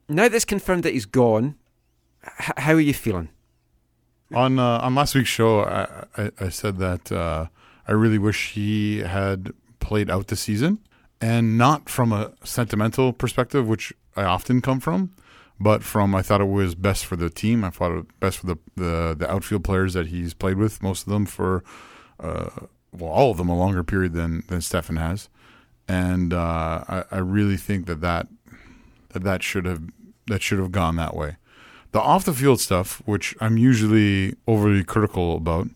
Now 0.08 0.28
that's 0.28 0.44
confirmed 0.44 0.82
that 0.82 0.92
he's 0.94 1.06
gone, 1.06 1.56
h- 2.24 2.50
how 2.56 2.72
are 2.72 2.80
you 2.80 2.94
feeling? 2.94 3.28
On 4.34 4.58
uh, 4.58 4.78
on 4.80 4.94
last 4.94 5.14
week's 5.14 5.28
show, 5.30 5.60
I, 5.60 6.04
I, 6.16 6.30
I 6.40 6.48
said 6.50 6.78
that 6.78 7.10
uh, 7.10 7.46
I 7.86 7.92
really 7.92 8.18
wish 8.18 8.52
he 8.52 8.98
had 8.98 9.52
played 9.80 10.10
out 10.10 10.26
the 10.26 10.36
season, 10.36 10.80
and 11.20 11.56
not 11.56 11.88
from 11.88 12.12
a 12.12 12.32
sentimental 12.44 13.12
perspective, 13.14 13.66
which 13.66 13.92
I 14.16 14.24
often 14.24 14.60
come 14.60 14.80
from, 14.80 15.14
but 15.58 15.82
from 15.82 16.14
I 16.14 16.20
thought 16.20 16.42
it 16.42 16.48
was 16.48 16.74
best 16.74 17.06
for 17.06 17.16
the 17.16 17.30
team. 17.30 17.64
I 17.64 17.70
thought 17.70 17.92
it 17.92 17.94
was 17.94 18.04
best 18.20 18.38
for 18.38 18.46
the 18.46 18.58
the, 18.76 19.16
the 19.18 19.30
outfield 19.30 19.64
players 19.64 19.94
that 19.94 20.08
he's 20.08 20.34
played 20.34 20.58
with, 20.58 20.82
most 20.82 21.06
of 21.06 21.12
them 21.12 21.24
for, 21.24 21.64
uh, 22.20 22.50
well, 22.92 23.10
all 23.10 23.30
of 23.30 23.36
them 23.36 23.48
a 23.48 23.56
longer 23.56 23.84
period 23.84 24.12
than 24.12 24.44
than 24.48 24.60
Stefan 24.60 24.96
has, 24.96 25.28
and 25.86 26.32
uh, 26.32 26.84
I, 26.88 27.04
I 27.10 27.18
really 27.18 27.56
think 27.56 27.86
that 27.86 28.00
that 28.00 28.28
that 29.10 29.22
that 29.22 29.42
should 29.42 29.64
have 29.64 29.82
that 30.26 30.42
should 30.42 30.58
have 30.58 30.72
gone 30.72 30.96
that 30.96 31.14
way. 31.16 31.36
The 31.92 32.00
off 32.00 32.24
the 32.24 32.34
field 32.34 32.60
stuff, 32.60 33.02
which 33.06 33.34
I'm 33.40 33.56
usually 33.56 34.36
overly 34.46 34.84
critical 34.84 35.36
about, 35.36 35.68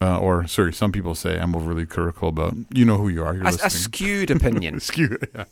uh, 0.00 0.18
or 0.18 0.46
sorry, 0.46 0.72
some 0.72 0.90
people 0.92 1.14
say 1.14 1.38
I'm 1.38 1.54
overly 1.54 1.84
critical 1.86 2.28
about. 2.28 2.54
You 2.72 2.84
know 2.84 2.96
who 2.96 3.08
you 3.08 3.22
are. 3.24 3.34
You're 3.34 3.46
A, 3.46 3.54
a 3.64 3.70
skewed 3.70 4.30
opinion. 4.30 4.80
skewed. 4.88 5.28
Yeah. 5.34 5.44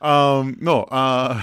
Um, 0.00 0.56
no, 0.60 0.82
uh, 0.84 1.42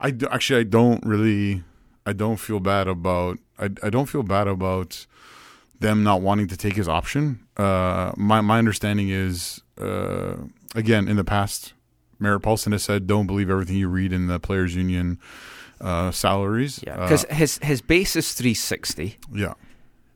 I 0.00 0.14
actually 0.30 0.60
I 0.60 0.64
don't 0.64 1.04
really. 1.04 1.62
I 2.04 2.12
don't 2.12 2.38
feel 2.38 2.58
bad 2.58 2.88
about. 2.88 3.38
I 3.58 3.70
I 3.82 3.90
don't 3.90 4.06
feel 4.06 4.24
bad 4.24 4.48
about 4.48 5.06
them 5.82 6.02
not 6.02 6.22
wanting 6.22 6.46
to 6.48 6.56
take 6.56 6.74
his 6.74 6.88
option. 6.88 7.40
Uh, 7.56 8.12
my 8.16 8.40
my 8.40 8.58
understanding 8.58 9.08
is 9.10 9.60
uh, 9.80 10.34
again 10.74 11.08
in 11.08 11.16
the 11.16 11.24
past, 11.24 11.74
Merritt 12.18 12.42
Paulson 12.42 12.72
has 12.72 12.82
said, 12.82 13.06
"Don't 13.06 13.26
believe 13.26 13.50
everything 13.50 13.76
you 13.76 13.88
read 13.88 14.12
in 14.12 14.26
the 14.28 14.40
players' 14.40 14.74
union 14.74 15.18
uh, 15.80 16.10
salaries." 16.10 16.80
Yeah, 16.86 16.96
because 16.96 17.24
Uh, 17.26 17.34
his 17.34 17.58
his 17.62 17.80
base 17.82 18.16
is 18.16 18.32
three 18.34 18.54
sixty. 18.54 19.18
Yeah. 19.32 19.54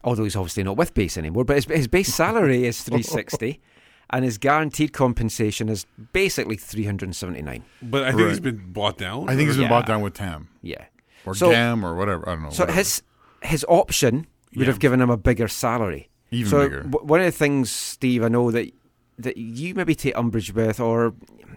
Although 0.04 0.24
he's 0.24 0.36
obviously 0.36 0.62
not 0.62 0.76
with 0.76 0.94
base 0.94 1.18
anymore, 1.18 1.44
but 1.44 1.56
his 1.56 1.64
his 1.66 1.88
base 1.88 2.14
salary 2.14 2.64
is 2.64 2.82
three 2.82 3.02
sixty, 3.02 3.60
and 4.10 4.24
his 4.24 4.38
guaranteed 4.38 4.92
compensation 4.92 5.68
is 5.68 5.84
basically 6.12 6.56
three 6.56 6.84
hundred 6.84 7.06
and 7.06 7.16
seventy 7.16 7.42
nine. 7.42 7.64
But 7.82 8.04
I 8.04 8.12
think 8.12 8.28
he's 8.28 8.40
been 8.40 8.72
bought 8.72 8.98
down. 8.98 9.28
I 9.28 9.34
think 9.36 9.48
he's 9.48 9.56
been 9.56 9.64
Yeah. 9.64 9.68
bought 9.70 9.86
down 9.86 10.00
with 10.02 10.14
TAM. 10.14 10.48
Yeah. 10.62 10.84
Or 11.24 11.34
So- 11.34 11.50
GAM 11.50 11.84
or 11.84 11.96
whatever. 11.96 12.28
I 12.28 12.34
don't 12.34 12.44
know. 12.44 12.50
So 12.50 12.62
whatever. 12.62 12.78
his 12.78 13.02
his 13.42 13.64
option 13.68 14.26
would 14.56 14.66
Yeah. 14.66 14.72
have 14.72 14.80
given 14.80 15.00
him 15.00 15.10
a 15.10 15.16
bigger 15.16 15.48
salary. 15.48 16.08
Even 16.30 16.50
so 16.50 16.62
bigger. 16.68 16.82
w- 16.82 17.06
one 17.06 17.20
of 17.20 17.26
the 17.26 17.32
things, 17.32 17.70
Steve, 17.70 18.24
I 18.24 18.28
know 18.28 18.50
that 18.50 18.72
that 19.18 19.36
you 19.36 19.74
maybe 19.74 19.94
take 19.94 20.16
umbrage 20.16 20.52
with, 20.52 20.78
or 20.80 21.14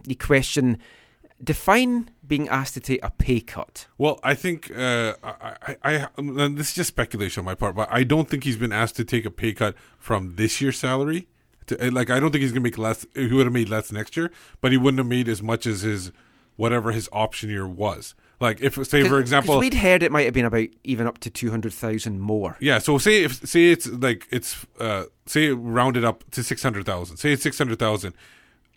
you 0.08 0.16
question, 0.16 0.78
define 1.44 2.10
being 2.28 2.48
asked 2.50 2.74
to 2.76 2.80
take 2.80 3.00
a 3.04 3.10
pay 3.10 3.40
cut. 3.42 3.88
Well, 3.98 4.20
I 4.24 4.34
think 4.34 4.72
uh, 4.76 5.16
I, 5.24 5.76
I, 5.84 5.96
I, 5.96 6.08
this 6.50 6.70
is 6.70 6.74
just 6.76 6.88
speculation 6.90 7.42
on 7.42 7.46
my 7.46 7.56
part, 7.56 7.76
but 7.76 7.88
I 7.92 8.04
don't 8.04 8.30
think 8.30 8.44
he's 8.44 8.58
been 8.58 8.72
asked 8.72 8.96
to 8.98 9.04
take 9.06 9.26
a 9.26 9.32
pay 9.32 9.54
cut 9.54 9.76
from 9.98 10.36
this 10.36 10.62
year's 10.62 10.78
salary. 10.78 11.28
To, 11.68 11.88
uh, 11.88 11.92
like, 11.92 12.10
I 12.10 12.20
don't 12.20 12.32
think 12.32 12.42
he's 12.42 12.52
gonna 12.52 12.62
make 12.64 12.78
less. 12.78 13.06
He 13.16 13.28
would 13.34 13.46
have 13.46 13.54
made 13.54 13.70
less 13.70 13.92
next 13.92 14.16
year, 14.18 14.32
but 14.62 14.72
he 14.72 14.78
wouldn't 14.78 15.00
have 15.00 15.08
made 15.08 15.28
as 15.28 15.42
much 15.42 15.66
as 15.66 15.82
his 15.82 16.12
whatever 16.56 16.92
his 16.92 17.08
option 17.12 17.50
year 17.50 17.68
was. 17.68 18.16
Like, 18.40 18.62
if 18.62 18.76
say 18.88 19.08
for 19.08 19.20
example, 19.20 19.60
we'd 19.60 19.74
heard 19.74 20.02
it 20.02 20.12
might 20.12 20.24
have 20.24 20.34
been 20.34 20.46
about 20.46 20.68
even 20.86 21.08
up 21.08 21.18
to 21.20 21.30
two 21.30 21.50
hundred 21.52 21.74
thousand 21.74 22.20
more. 22.22 22.56
Yeah, 22.62 22.80
so 22.80 22.98
say 22.98 23.24
if 23.24 23.46
say 23.46 23.72
it's 23.72 23.88
like 23.88 24.28
it's 24.32 24.66
uh 24.80 25.06
say 25.26 25.50
rounded 25.50 26.06
up 26.06 26.24
to 26.32 26.44
six 26.44 26.64
hundred 26.64 26.86
thousand. 26.86 27.18
Say 27.18 27.34
it's 27.34 27.44
six 27.44 27.58
hundred 27.58 27.80
thousand. 27.80 28.14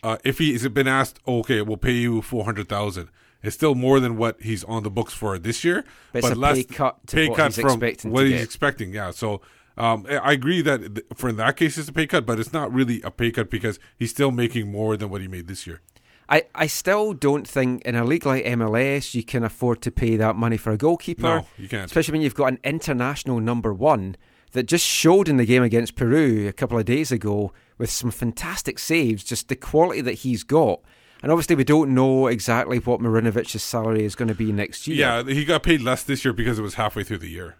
Uh, 0.03 0.17
if 0.25 0.37
he 0.37 0.51
has 0.51 0.67
been 0.67 0.87
asked, 0.87 1.19
okay, 1.25 1.61
we'll 1.61 1.77
pay 1.77 1.93
you 1.93 2.21
four 2.21 2.43
hundred 2.43 2.67
thousand. 2.67 3.07
It's 3.41 3.55
still 3.55 3.73
more 3.75 3.99
than 4.01 4.17
what 4.17 4.41
he's 4.41 4.63
on 4.65 4.83
the 4.83 4.89
books 4.89 5.13
for 5.13 5.37
this 5.39 5.63
year, 5.63 5.85
But 6.11 6.19
it's 6.25 6.29
a 6.29 6.35
pay 6.35 6.63
cut 6.63 7.07
to 7.07 7.15
pay 7.15 7.29
what 7.29 7.37
cut 7.37 7.55
he's 7.55 7.59
from 7.61 7.71
expecting 7.83 8.11
what 8.11 8.23
he's 8.25 8.33
get. 8.33 8.43
expecting. 8.43 8.93
Yeah, 8.93 9.11
so 9.11 9.39
um, 9.77 10.05
I 10.09 10.33
agree 10.33 10.61
that 10.61 10.95
th- 10.95 11.07
for 11.15 11.29
in 11.29 11.37
that 11.37 11.55
case 11.55 11.77
it's 11.77 11.87
a 11.87 11.93
pay 11.93 12.05
cut, 12.07 12.25
but 12.25 12.37
it's 12.39 12.51
not 12.51 12.73
really 12.73 13.01
a 13.01 13.11
pay 13.11 13.31
cut 13.31 13.49
because 13.49 13.79
he's 13.97 14.11
still 14.11 14.31
making 14.31 14.69
more 14.69 14.97
than 14.97 15.09
what 15.09 15.21
he 15.21 15.27
made 15.29 15.47
this 15.47 15.65
year. 15.65 15.81
I, 16.29 16.43
I 16.55 16.67
still 16.67 17.13
don't 17.13 17.47
think 17.47 17.83
in 17.83 17.95
a 17.95 18.03
league 18.03 18.25
like 18.25 18.45
MLS 18.45 19.13
you 19.13 19.23
can 19.23 19.43
afford 19.43 19.81
to 19.81 19.91
pay 19.91 20.15
that 20.17 20.35
money 20.35 20.57
for 20.57 20.71
a 20.71 20.77
goalkeeper. 20.77 21.21
No, 21.21 21.47
you 21.57 21.67
can't. 21.67 21.85
Especially 21.85 22.13
when 22.13 22.21
you've 22.21 22.35
got 22.35 22.47
an 22.47 22.59
international 22.63 23.39
number 23.39 23.73
one 23.73 24.15
that 24.53 24.63
just 24.63 24.85
showed 24.85 25.27
in 25.27 25.37
the 25.37 25.45
game 25.45 25.63
against 25.63 25.95
Peru 25.95 26.47
a 26.47 26.53
couple 26.53 26.77
of 26.77 26.85
days 26.85 27.11
ago 27.11 27.51
with 27.77 27.89
some 27.89 28.11
fantastic 28.11 28.79
saves, 28.79 29.23
just 29.23 29.49
the 29.49 29.55
quality 29.55 30.01
that 30.01 30.13
he's 30.13 30.43
got. 30.43 30.79
And 31.21 31.31
obviously, 31.31 31.55
we 31.55 31.63
don't 31.63 31.93
know 31.93 32.27
exactly 32.27 32.79
what 32.79 32.99
Marinovic's 32.99 33.61
salary 33.63 34.03
is 34.03 34.13
going 34.13 34.27
to 34.27 34.35
be 34.35 34.51
next 34.51 34.87
year. 34.87 34.97
Yeah, 34.97 35.23
he 35.23 35.45
got 35.45 35.63
paid 35.63 35.81
less 35.81 36.03
this 36.03 36.25
year 36.25 36.33
because 36.33 36.59
it 36.59 36.61
was 36.61 36.73
halfway 36.73 37.03
through 37.03 37.19
the 37.19 37.29
year. 37.29 37.55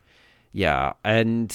Yeah, 0.51 0.93
and 1.03 1.49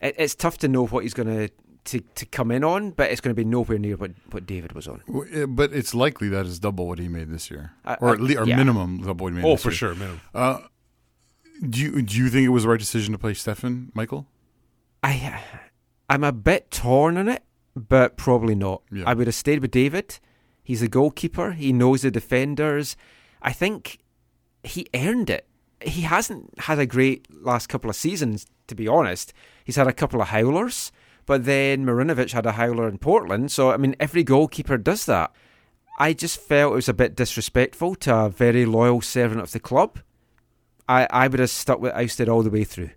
it, 0.00 0.14
it's 0.18 0.34
tough 0.34 0.58
to 0.58 0.68
know 0.68 0.86
what 0.86 1.02
he's 1.02 1.14
going 1.14 1.28
to, 1.28 1.50
to 1.88 2.00
to 2.00 2.26
come 2.26 2.50
in 2.50 2.64
on, 2.64 2.90
but 2.92 3.10
it's 3.10 3.20
going 3.20 3.34
to 3.34 3.40
be 3.40 3.44
nowhere 3.44 3.78
near 3.78 3.96
what, 3.96 4.12
what 4.30 4.46
David 4.46 4.72
was 4.72 4.88
on. 4.88 5.02
But 5.48 5.72
it's 5.72 5.94
likely 5.94 6.28
that 6.28 6.46
it's 6.46 6.58
double 6.58 6.86
what 6.86 6.98
he 6.98 7.08
made 7.08 7.30
this 7.30 7.50
year, 7.50 7.72
I- 7.84 7.96
or 8.00 8.14
at 8.14 8.20
least, 8.20 8.38
or 8.38 8.46
yeah. 8.46 8.56
minimum 8.56 9.02
double 9.02 9.24
what 9.24 9.32
he 9.32 9.40
made. 9.40 9.44
Oh, 9.48 9.52
this 9.52 9.62
for 9.62 9.68
year. 9.70 9.76
sure, 9.76 9.94
minimum. 9.94 10.20
Uh, 10.34 10.60
do 11.68 11.80
you 11.80 12.02
do 12.02 12.16
you 12.16 12.28
think 12.28 12.44
it 12.46 12.50
was 12.50 12.62
the 12.62 12.68
right 12.68 12.78
decision 12.78 13.12
to 13.12 13.18
play 13.18 13.34
Stefan, 13.34 13.90
Michael? 13.94 14.26
I 15.02 15.42
I'm 16.08 16.24
a 16.24 16.32
bit 16.32 16.70
torn 16.70 17.16
on 17.16 17.28
it 17.28 17.42
but 17.78 18.16
probably 18.16 18.54
not. 18.54 18.82
Yeah. 18.90 19.04
I 19.06 19.14
would 19.14 19.26
have 19.26 19.34
stayed 19.34 19.60
with 19.60 19.70
David. 19.70 20.18
He's 20.62 20.82
a 20.82 20.88
goalkeeper. 20.88 21.52
He 21.52 21.72
knows 21.72 22.02
the 22.02 22.10
defenders. 22.10 22.96
I 23.40 23.52
think 23.52 23.98
he 24.62 24.86
earned 24.94 25.30
it. 25.30 25.46
He 25.80 26.02
hasn't 26.02 26.58
had 26.60 26.78
a 26.78 26.86
great 26.86 27.26
last 27.30 27.68
couple 27.68 27.88
of 27.88 27.96
seasons, 27.96 28.46
to 28.66 28.74
be 28.74 28.88
honest. 28.88 29.32
He's 29.64 29.76
had 29.76 29.86
a 29.86 29.92
couple 29.92 30.20
of 30.20 30.28
howlers, 30.28 30.90
but 31.28 31.44
then 31.44 31.84
Marinovic 31.84 32.32
had 32.32 32.46
a 32.46 32.52
howler 32.52 32.88
in 32.88 32.96
Portland. 32.96 33.52
So, 33.52 33.70
I 33.70 33.76
mean, 33.76 33.94
every 34.00 34.24
goalkeeper 34.24 34.78
does 34.78 35.04
that. 35.04 35.30
I 35.98 36.14
just 36.14 36.40
felt 36.40 36.72
it 36.72 36.76
was 36.76 36.88
a 36.88 36.94
bit 36.94 37.14
disrespectful 37.14 37.96
to 37.96 38.16
a 38.16 38.30
very 38.30 38.64
loyal 38.64 39.02
servant 39.02 39.42
of 39.42 39.52
the 39.52 39.60
club. 39.60 39.98
I, 40.88 41.06
I 41.10 41.28
would 41.28 41.38
have 41.38 41.50
stuck 41.50 41.80
with 41.80 41.92
Ousted 41.92 42.28
all 42.30 42.42
the 42.42 42.50
way 42.50 42.64
through. 42.64 42.90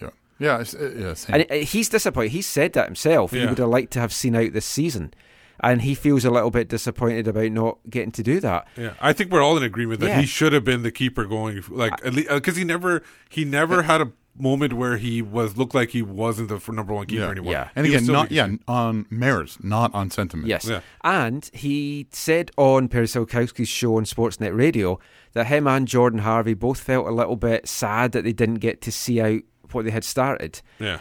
Yeah, 0.00 0.10
yeah, 0.40 0.54
uh, 0.56 0.88
yeah. 0.88 1.14
And 1.28 1.46
uh, 1.48 1.54
he's 1.54 1.88
disappointed. 1.88 2.32
He 2.32 2.42
said 2.42 2.72
that 2.72 2.86
himself. 2.86 3.30
He 3.30 3.46
would 3.46 3.58
have 3.58 3.68
liked 3.68 3.92
to 3.92 4.00
have 4.00 4.12
seen 4.12 4.34
out 4.34 4.52
this 4.52 4.66
season. 4.66 5.14
And 5.60 5.82
he 5.82 5.94
feels 5.94 6.24
a 6.24 6.30
little 6.30 6.50
bit 6.50 6.68
disappointed 6.68 7.28
about 7.28 7.52
not 7.52 7.78
getting 7.88 8.12
to 8.12 8.22
do 8.22 8.40
that. 8.40 8.66
Yeah, 8.76 8.94
I 9.00 9.12
think 9.12 9.30
we're 9.30 9.42
all 9.42 9.56
in 9.56 9.62
agreement 9.62 10.00
that 10.00 10.08
Yeah. 10.08 10.20
he 10.20 10.26
should 10.26 10.52
have 10.52 10.64
been 10.64 10.82
the 10.82 10.90
keeper 10.90 11.24
going 11.24 11.62
like 11.70 11.94
at 12.04 12.12
least 12.12 12.28
because 12.28 12.56
he 12.56 12.64
never 12.64 13.02
he 13.30 13.44
never 13.46 13.82
had 13.84 14.02
a 14.02 14.12
moment 14.38 14.72
where 14.74 14.96
he 14.96 15.22
was 15.22 15.56
looked 15.56 15.74
like 15.74 15.90
he 15.90 16.02
wasn't 16.02 16.48
the 16.48 16.72
number 16.72 16.92
one 16.94 17.06
keeper 17.06 17.22
yeah, 17.22 17.30
anymore. 17.30 17.70
And 17.74 17.86
He 17.86 17.92
was 17.92 18.02
again, 18.02 18.12
not 18.12 18.28
the- 18.28 18.34
yeah 18.34 18.48
on 18.68 19.06
merits, 19.10 19.58
not 19.62 19.94
on 19.94 20.10
sentiment. 20.10 20.48
Yes. 20.48 20.70
And 21.02 21.48
he 21.52 22.06
said 22.12 22.50
on 22.56 22.88
Perry 22.88 23.06
Solkowski's 23.06 23.68
show 23.68 23.96
on 23.96 24.04
Sportsnet 24.04 24.56
Radio 24.56 24.98
that 25.32 25.46
him 25.46 25.66
and 25.66 25.86
Jordan 25.88 26.20
Harvey 26.20 26.54
both 26.54 26.80
felt 26.80 27.06
a 27.06 27.10
little 27.12 27.36
bit 27.36 27.66
sad 27.68 28.12
that 28.12 28.24
they 28.24 28.32
didn't 28.32 28.56
get 28.60 28.80
to 28.82 28.92
see 28.92 29.20
out 29.20 29.40
what 29.72 29.84
they 29.84 29.90
had 29.90 30.04
started. 30.04 30.60
Yeah. 30.78 31.00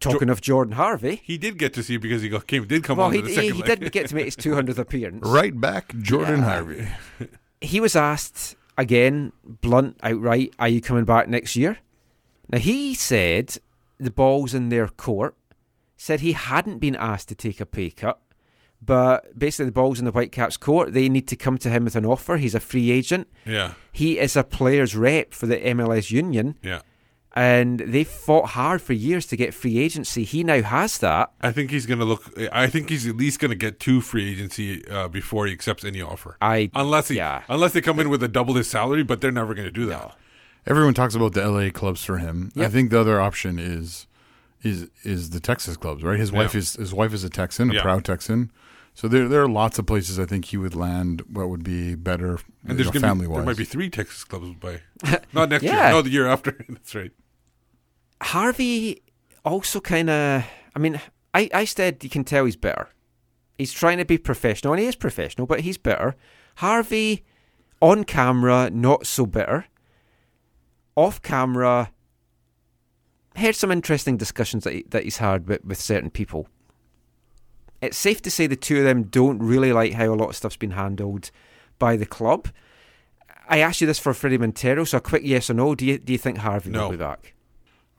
Talking 0.00 0.30
of 0.30 0.40
Jordan 0.40 0.74
Harvey, 0.74 1.20
He 1.22 1.38
did 1.38 1.58
get 1.58 1.72
to 1.74 1.82
see 1.84 1.94
it 1.94 2.00
because 2.00 2.22
he 2.22 2.28
got, 2.28 2.48
came 2.48 2.66
did 2.66 2.82
come 2.82 2.98
well, 2.98 3.06
on 3.06 3.12
he, 3.12 3.20
the 3.20 3.28
he, 3.28 3.40
he 3.50 3.62
leg. 3.62 3.80
did 3.80 3.92
get 3.92 4.08
to 4.08 4.16
make 4.16 4.24
his 4.24 4.34
200th 4.36 4.78
appearance. 4.78 5.24
Right 5.24 5.58
back, 5.60 5.96
Jordan 5.98 6.40
Yeah. 6.40 6.44
Harvey. 6.44 6.88
He 7.60 7.78
was 7.78 7.94
asked 7.94 8.56
again, 8.76 9.32
blunt, 9.44 9.96
outright, 10.02 10.54
are 10.58 10.66
you 10.66 10.80
coming 10.80 11.04
back 11.04 11.28
next 11.28 11.54
year? 11.54 11.78
Now, 12.50 12.58
he 12.58 12.94
said 12.94 13.56
the 13.98 14.10
ball's 14.10 14.54
in 14.54 14.68
their 14.68 14.88
court, 14.88 15.36
said 15.96 16.20
he 16.20 16.32
hadn't 16.32 16.78
been 16.78 16.96
asked 16.96 17.28
to 17.28 17.34
take 17.34 17.60
a 17.60 17.66
pay 17.66 17.90
cut, 17.90 18.20
but 18.84 19.38
basically 19.38 19.66
the 19.66 19.72
ball's 19.72 20.00
in 20.00 20.04
the 20.04 20.10
Whitecaps' 20.10 20.56
court. 20.56 20.92
They 20.92 21.08
need 21.08 21.28
to 21.28 21.36
come 21.36 21.56
to 21.58 21.70
him 21.70 21.84
with 21.84 21.94
an 21.94 22.04
offer. 22.04 22.36
He's 22.36 22.54
a 22.54 22.60
free 22.60 22.90
agent. 22.90 23.28
Yeah. 23.46 23.74
He 23.92 24.18
is 24.18 24.36
a 24.36 24.42
player's 24.42 24.96
rep 24.96 25.32
for 25.32 25.46
the 25.46 25.56
MLS 25.58 26.10
union. 26.10 26.56
Yeah. 26.62 26.80
And 27.34 27.78
they 27.80 28.04
fought 28.04 28.50
hard 28.50 28.82
for 28.82 28.92
years 28.92 29.24
to 29.26 29.36
get 29.36 29.54
free 29.54 29.78
agency. 29.78 30.24
He 30.24 30.44
now 30.44 30.60
has 30.60 30.98
that. 30.98 31.32
I 31.40 31.50
think 31.50 31.70
he's 31.70 31.86
going 31.86 32.00
to 32.00 32.04
look. 32.04 32.30
I 32.52 32.66
think 32.66 32.90
he's 32.90 33.06
at 33.06 33.16
least 33.16 33.40
going 33.40 33.50
to 33.50 33.56
get 33.56 33.80
two 33.80 34.02
free 34.02 34.30
agency 34.30 34.86
uh, 34.86 35.08
before 35.08 35.46
he 35.46 35.52
accepts 35.52 35.82
any 35.82 36.02
offer. 36.02 36.36
I 36.42 36.70
unless 36.74 37.08
he 37.08 37.20
unless 37.20 37.72
they 37.72 37.80
come 37.80 38.00
in 38.00 38.10
with 38.10 38.22
a 38.22 38.28
double 38.28 38.54
his 38.54 38.68
salary, 38.68 39.02
but 39.02 39.22
they're 39.22 39.32
never 39.32 39.54
going 39.54 39.66
to 39.66 39.72
do 39.72 39.86
that. 39.86 40.14
Everyone 40.66 40.94
talks 40.94 41.14
about 41.14 41.32
the 41.32 41.48
LA 41.48 41.70
clubs 41.70 42.04
for 42.04 42.18
him. 42.18 42.52
I 42.56 42.68
think 42.68 42.90
the 42.90 43.00
other 43.00 43.20
option 43.20 43.58
is 43.58 44.06
is 44.62 44.88
is 45.02 45.30
the 45.30 45.40
Texas 45.40 45.76
clubs, 45.76 46.02
right? 46.04 46.18
His 46.18 46.30
wife 46.30 46.54
Yeah. 46.54 46.58
is 46.58 46.74
his 46.74 46.94
wife 46.94 47.12
is 47.12 47.24
a 47.24 47.30
Texan, 47.30 47.70
a 47.70 47.74
Yeah. 47.74 47.82
proud 47.82 48.04
Texan. 48.04 48.52
So 48.94 49.08
there 49.08 49.26
there 49.28 49.42
are 49.42 49.48
lots 49.48 49.78
of 49.78 49.86
places 49.86 50.18
I 50.20 50.24
think 50.26 50.44
he 50.46 50.56
would 50.56 50.74
land 50.76 51.22
what 51.28 51.48
would 51.48 51.64
be 51.64 51.94
better 51.96 52.38
And 52.66 52.78
there's 52.78 52.80
you 52.80 52.84
know, 52.84 52.90
going 52.92 53.02
to 53.02 53.08
family 53.08 53.26
be 53.26 53.34
there 53.34 53.42
might 53.44 53.56
be 53.56 53.64
three 53.64 53.90
Texas 53.90 54.22
clubs 54.22 54.54
by 54.60 54.80
not 55.32 55.48
next 55.48 55.64
Yeah. 55.64 55.86
year, 55.86 55.90
no, 55.94 56.02
the 56.02 56.10
year 56.10 56.26
after. 56.28 56.52
That's 56.68 56.94
right. 56.94 57.10
Harvey 58.20 59.02
also 59.44 59.80
kind 59.80 60.08
of. 60.10 60.44
I 60.74 60.78
mean, 60.78 61.00
I, 61.34 61.50
I 61.52 61.64
said 61.64 62.02
you 62.04 62.10
can 62.10 62.24
tell 62.24 62.44
he's 62.44 62.56
better. 62.56 62.88
He's 63.58 63.72
trying 63.72 63.98
to 63.98 64.04
be 64.04 64.16
professional, 64.18 64.72
and 64.72 64.80
he 64.80 64.86
is 64.88 64.96
professional, 64.96 65.46
but 65.46 65.60
he's 65.60 65.76
better. 65.78 66.14
Harvey, 66.56 67.24
on 67.80 68.04
camera, 68.04 68.70
not 68.72 69.06
so 69.06 69.26
bitter. 69.26 69.66
Off 70.96 71.22
camera, 71.22 71.90
heard 73.36 73.54
some 73.56 73.70
interesting 73.70 74.16
discussions 74.16 74.64
that, 74.64 74.72
he, 74.74 74.84
that 74.90 75.04
he's 75.04 75.18
had 75.18 75.48
with, 75.48 75.64
with 75.64 75.80
certain 75.80 76.10
people. 76.10 76.48
It's 77.80 77.96
safe 77.98 78.22
to 78.22 78.30
say 78.30 78.46
the 78.46 78.56
two 78.56 78.78
of 78.78 78.84
them 78.84 79.04
don't 79.04 79.38
really 79.40 79.72
like 79.72 79.94
how 79.94 80.06
a 80.12 80.14
lot 80.14 80.28
of 80.28 80.36
stuff's 80.36 80.56
been 80.56 80.72
handled 80.72 81.30
by 81.78 81.96
the 81.96 82.06
club. 82.06 82.48
I 83.48 83.58
asked 83.58 83.80
you 83.80 83.86
this 83.86 83.98
for 83.98 84.12
Fredy 84.12 84.38
Montero, 84.38 84.84
so 84.84 84.98
a 84.98 85.00
quick 85.00 85.22
yes 85.24 85.50
or 85.50 85.54
no. 85.54 85.74
Do 85.74 85.84
you, 85.84 85.98
do 85.98 86.12
you 86.12 86.18
think 86.18 86.38
Harvey 86.38 86.70
No. 86.70 86.84
will 86.84 86.90
be 86.92 86.96
back? 86.96 87.34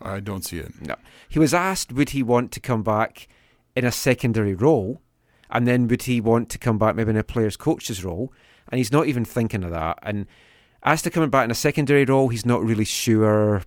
I 0.02 0.20
don't 0.20 0.44
see 0.44 0.60
it. 0.60 0.72
No. 0.82 0.96
He 1.28 1.39
was 1.39 1.54
asked 1.54 1.91
would 1.91 2.12
he 2.12 2.24
want 2.24 2.52
to 2.54 2.60
come 2.60 2.84
back 2.84 3.28
in 3.76 3.86
a 3.86 3.91
secondary 3.91 4.54
role, 4.54 5.02
and 5.50 5.68
then 5.68 5.88
would 5.88 6.04
he 6.04 6.22
want 6.22 6.50
to 6.50 6.58
come 6.58 6.78
back 6.78 6.96
maybe 6.96 7.10
in 7.10 7.18
a 7.18 7.24
player's 7.24 7.58
coach's 7.58 8.04
role, 8.04 8.32
and 8.70 8.78
he's 8.78 8.91
not 8.91 9.08
even 9.08 9.26
thinking 9.26 9.64
of 9.64 9.72
that. 9.72 10.00
And 10.04 10.28
as 10.84 11.02
to 11.02 11.10
coming 11.10 11.30
back 11.30 11.46
in 11.46 11.52
a 11.52 11.56
secondary 11.56 12.06
role, 12.06 12.28
he's 12.28 12.46
not 12.46 12.64
really 12.64 12.86
sure. 12.86 13.64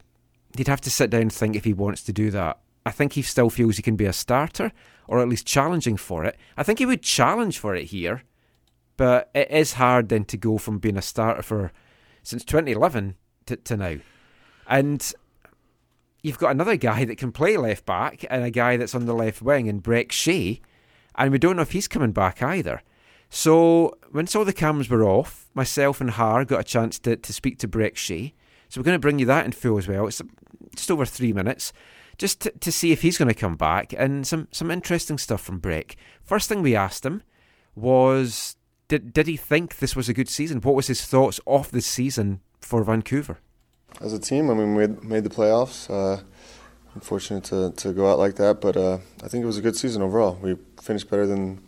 He'd 0.57 0.69
have 0.69 0.81
to 0.83 0.91
sit 0.91 1.11
down 1.11 1.23
and 1.23 1.33
think 1.33 1.57
if 1.57 1.65
he 1.65 1.73
wants 1.73 2.03
to 2.05 2.13
do 2.13 2.31
that. 2.31 2.59
I 2.85 2.91
think 2.91 3.15
he 3.15 3.23
still 3.23 3.51
feels 3.51 3.77
he 3.77 3.83
can 3.83 3.97
be 3.97 4.05
a 4.05 4.13
starter, 4.13 4.71
or 5.09 5.21
at 5.21 5.29
least 5.29 5.47
challenging 5.47 5.97
for 5.97 6.25
it. 6.25 6.37
I 6.57 6.63
think 6.63 6.79
he 6.79 6.87
would 6.87 7.03
challenge 7.03 7.59
for 7.59 7.75
it 7.75 7.87
here, 7.87 8.23
but 8.97 9.31
it 9.35 9.51
is 9.51 9.75
hard 9.75 10.09
then 10.09 10.25
to 10.27 10.37
go 10.37 10.59
from 10.59 10.79
being 10.79 10.97
a 10.97 11.03
starter 11.03 11.43
for 11.43 11.73
since 12.23 12.45
2011 12.45 13.17
to, 13.47 13.57
to 13.57 13.77
now. 13.77 13.97
And 14.69 15.13
you've 16.23 16.39
got 16.39 16.51
another 16.51 16.77
guy 16.77 17.05
that 17.05 17.19
can 17.19 17.33
play 17.33 17.57
left 17.57 17.87
back 17.87 18.25
and 18.29 18.45
a 18.45 18.51
guy 18.51 18.77
that's 18.77 18.95
on 18.95 19.07
the 19.07 19.15
left 19.15 19.43
wing 19.43 19.67
in 19.67 19.81
Brek 19.81 20.13
Shea, 20.13 20.61
and 21.15 21.33
we 21.33 21.39
don't 21.39 21.57
know 21.57 21.63
if 21.63 21.73
he's 21.73 21.89
coming 21.89 22.13
back 22.13 22.43
either. 22.43 22.83
So 23.37 23.99
once 24.15 24.35
all 24.35 24.47
the 24.47 24.53
cameras 24.55 24.89
were 24.89 25.05
off, 25.05 25.51
myself 25.53 26.01
and 26.01 26.09
Har 26.09 26.47
got 26.47 26.61
a 26.61 26.65
chance 26.65 26.99
to, 27.01 27.17
to 27.17 27.33
speak 27.35 27.59
to 27.59 27.69
Brek 27.69 27.95
Shea. 27.95 28.33
So 28.71 28.81
we're 28.81 28.87
going 28.87 28.95
to 28.95 28.99
bring 28.99 29.19
you 29.19 29.27
that 29.27 29.45
in 29.45 29.53
full 29.53 29.77
as 29.77 29.87
well. 29.87 30.07
It's 30.07 30.23
just 30.75 30.91
over 30.91 31.05
three 31.05 31.35
minutes, 31.35 31.75
just 32.17 32.41
to, 32.41 32.51
to 32.51 32.73
see 32.73 32.93
if 32.93 33.03
he's 33.03 33.19
going 33.19 33.29
to 33.29 33.35
come 33.35 33.55
back 33.55 33.93
and 33.93 34.27
some, 34.27 34.49
some 34.53 34.71
interesting 34.71 35.19
stuff 35.19 35.43
from 35.43 35.61
Brek. 35.61 35.97
First 36.25 36.49
thing 36.49 36.63
we 36.63 36.75
asked 36.75 37.05
him 37.05 37.23
was 37.75 38.57
did, 38.89 39.13
did 39.13 39.27
he 39.27 39.37
think 39.37 39.81
this 39.81 39.95
was 39.95 40.09
a 40.09 40.15
good 40.15 40.31
season? 40.31 40.63
What 40.63 40.75
was 40.75 40.87
his 40.87 41.05
thoughts 41.05 41.39
of 41.47 41.71
the 41.73 41.83
season 41.83 42.41
for 42.63 42.83
Vancouver? 42.85 43.37
As 44.01 44.15
a 44.15 44.19
team, 44.19 44.49
I 44.49 44.55
mean, 44.55 44.75
we 44.75 44.87
made 45.07 45.25
the 45.25 45.31
playoffs. 45.31 45.91
Uh, 45.91 46.23
unfortunate 46.95 47.45
to, 47.45 47.71
to 47.73 47.93
go 47.93 48.11
out 48.11 48.19
like 48.19 48.37
that, 48.37 48.63
but 48.63 48.79
uh, 48.79 48.97
I 49.23 49.29
think 49.29 49.43
it 49.43 49.47
was 49.47 49.59
a 49.59 49.63
good 49.63 49.77
season 49.77 50.01
overall. 50.01 50.39
We 50.41 50.57
finished 50.81 51.11
better 51.11 51.27
than 51.27 51.66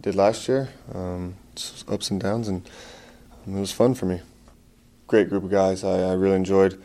did 0.00 0.14
last 0.14 0.48
year. 0.48 0.70
Um, 0.94 1.36
ups 1.88 2.10
and 2.10 2.20
downs, 2.20 2.48
and 2.48 2.68
it 3.46 3.52
was 3.52 3.72
fun 3.72 3.94
for 3.94 4.06
me. 4.06 4.20
Great 5.06 5.28
group 5.28 5.44
of 5.44 5.50
guys. 5.50 5.84
I, 5.84 6.10
I 6.10 6.12
really 6.14 6.36
enjoyed 6.36 6.82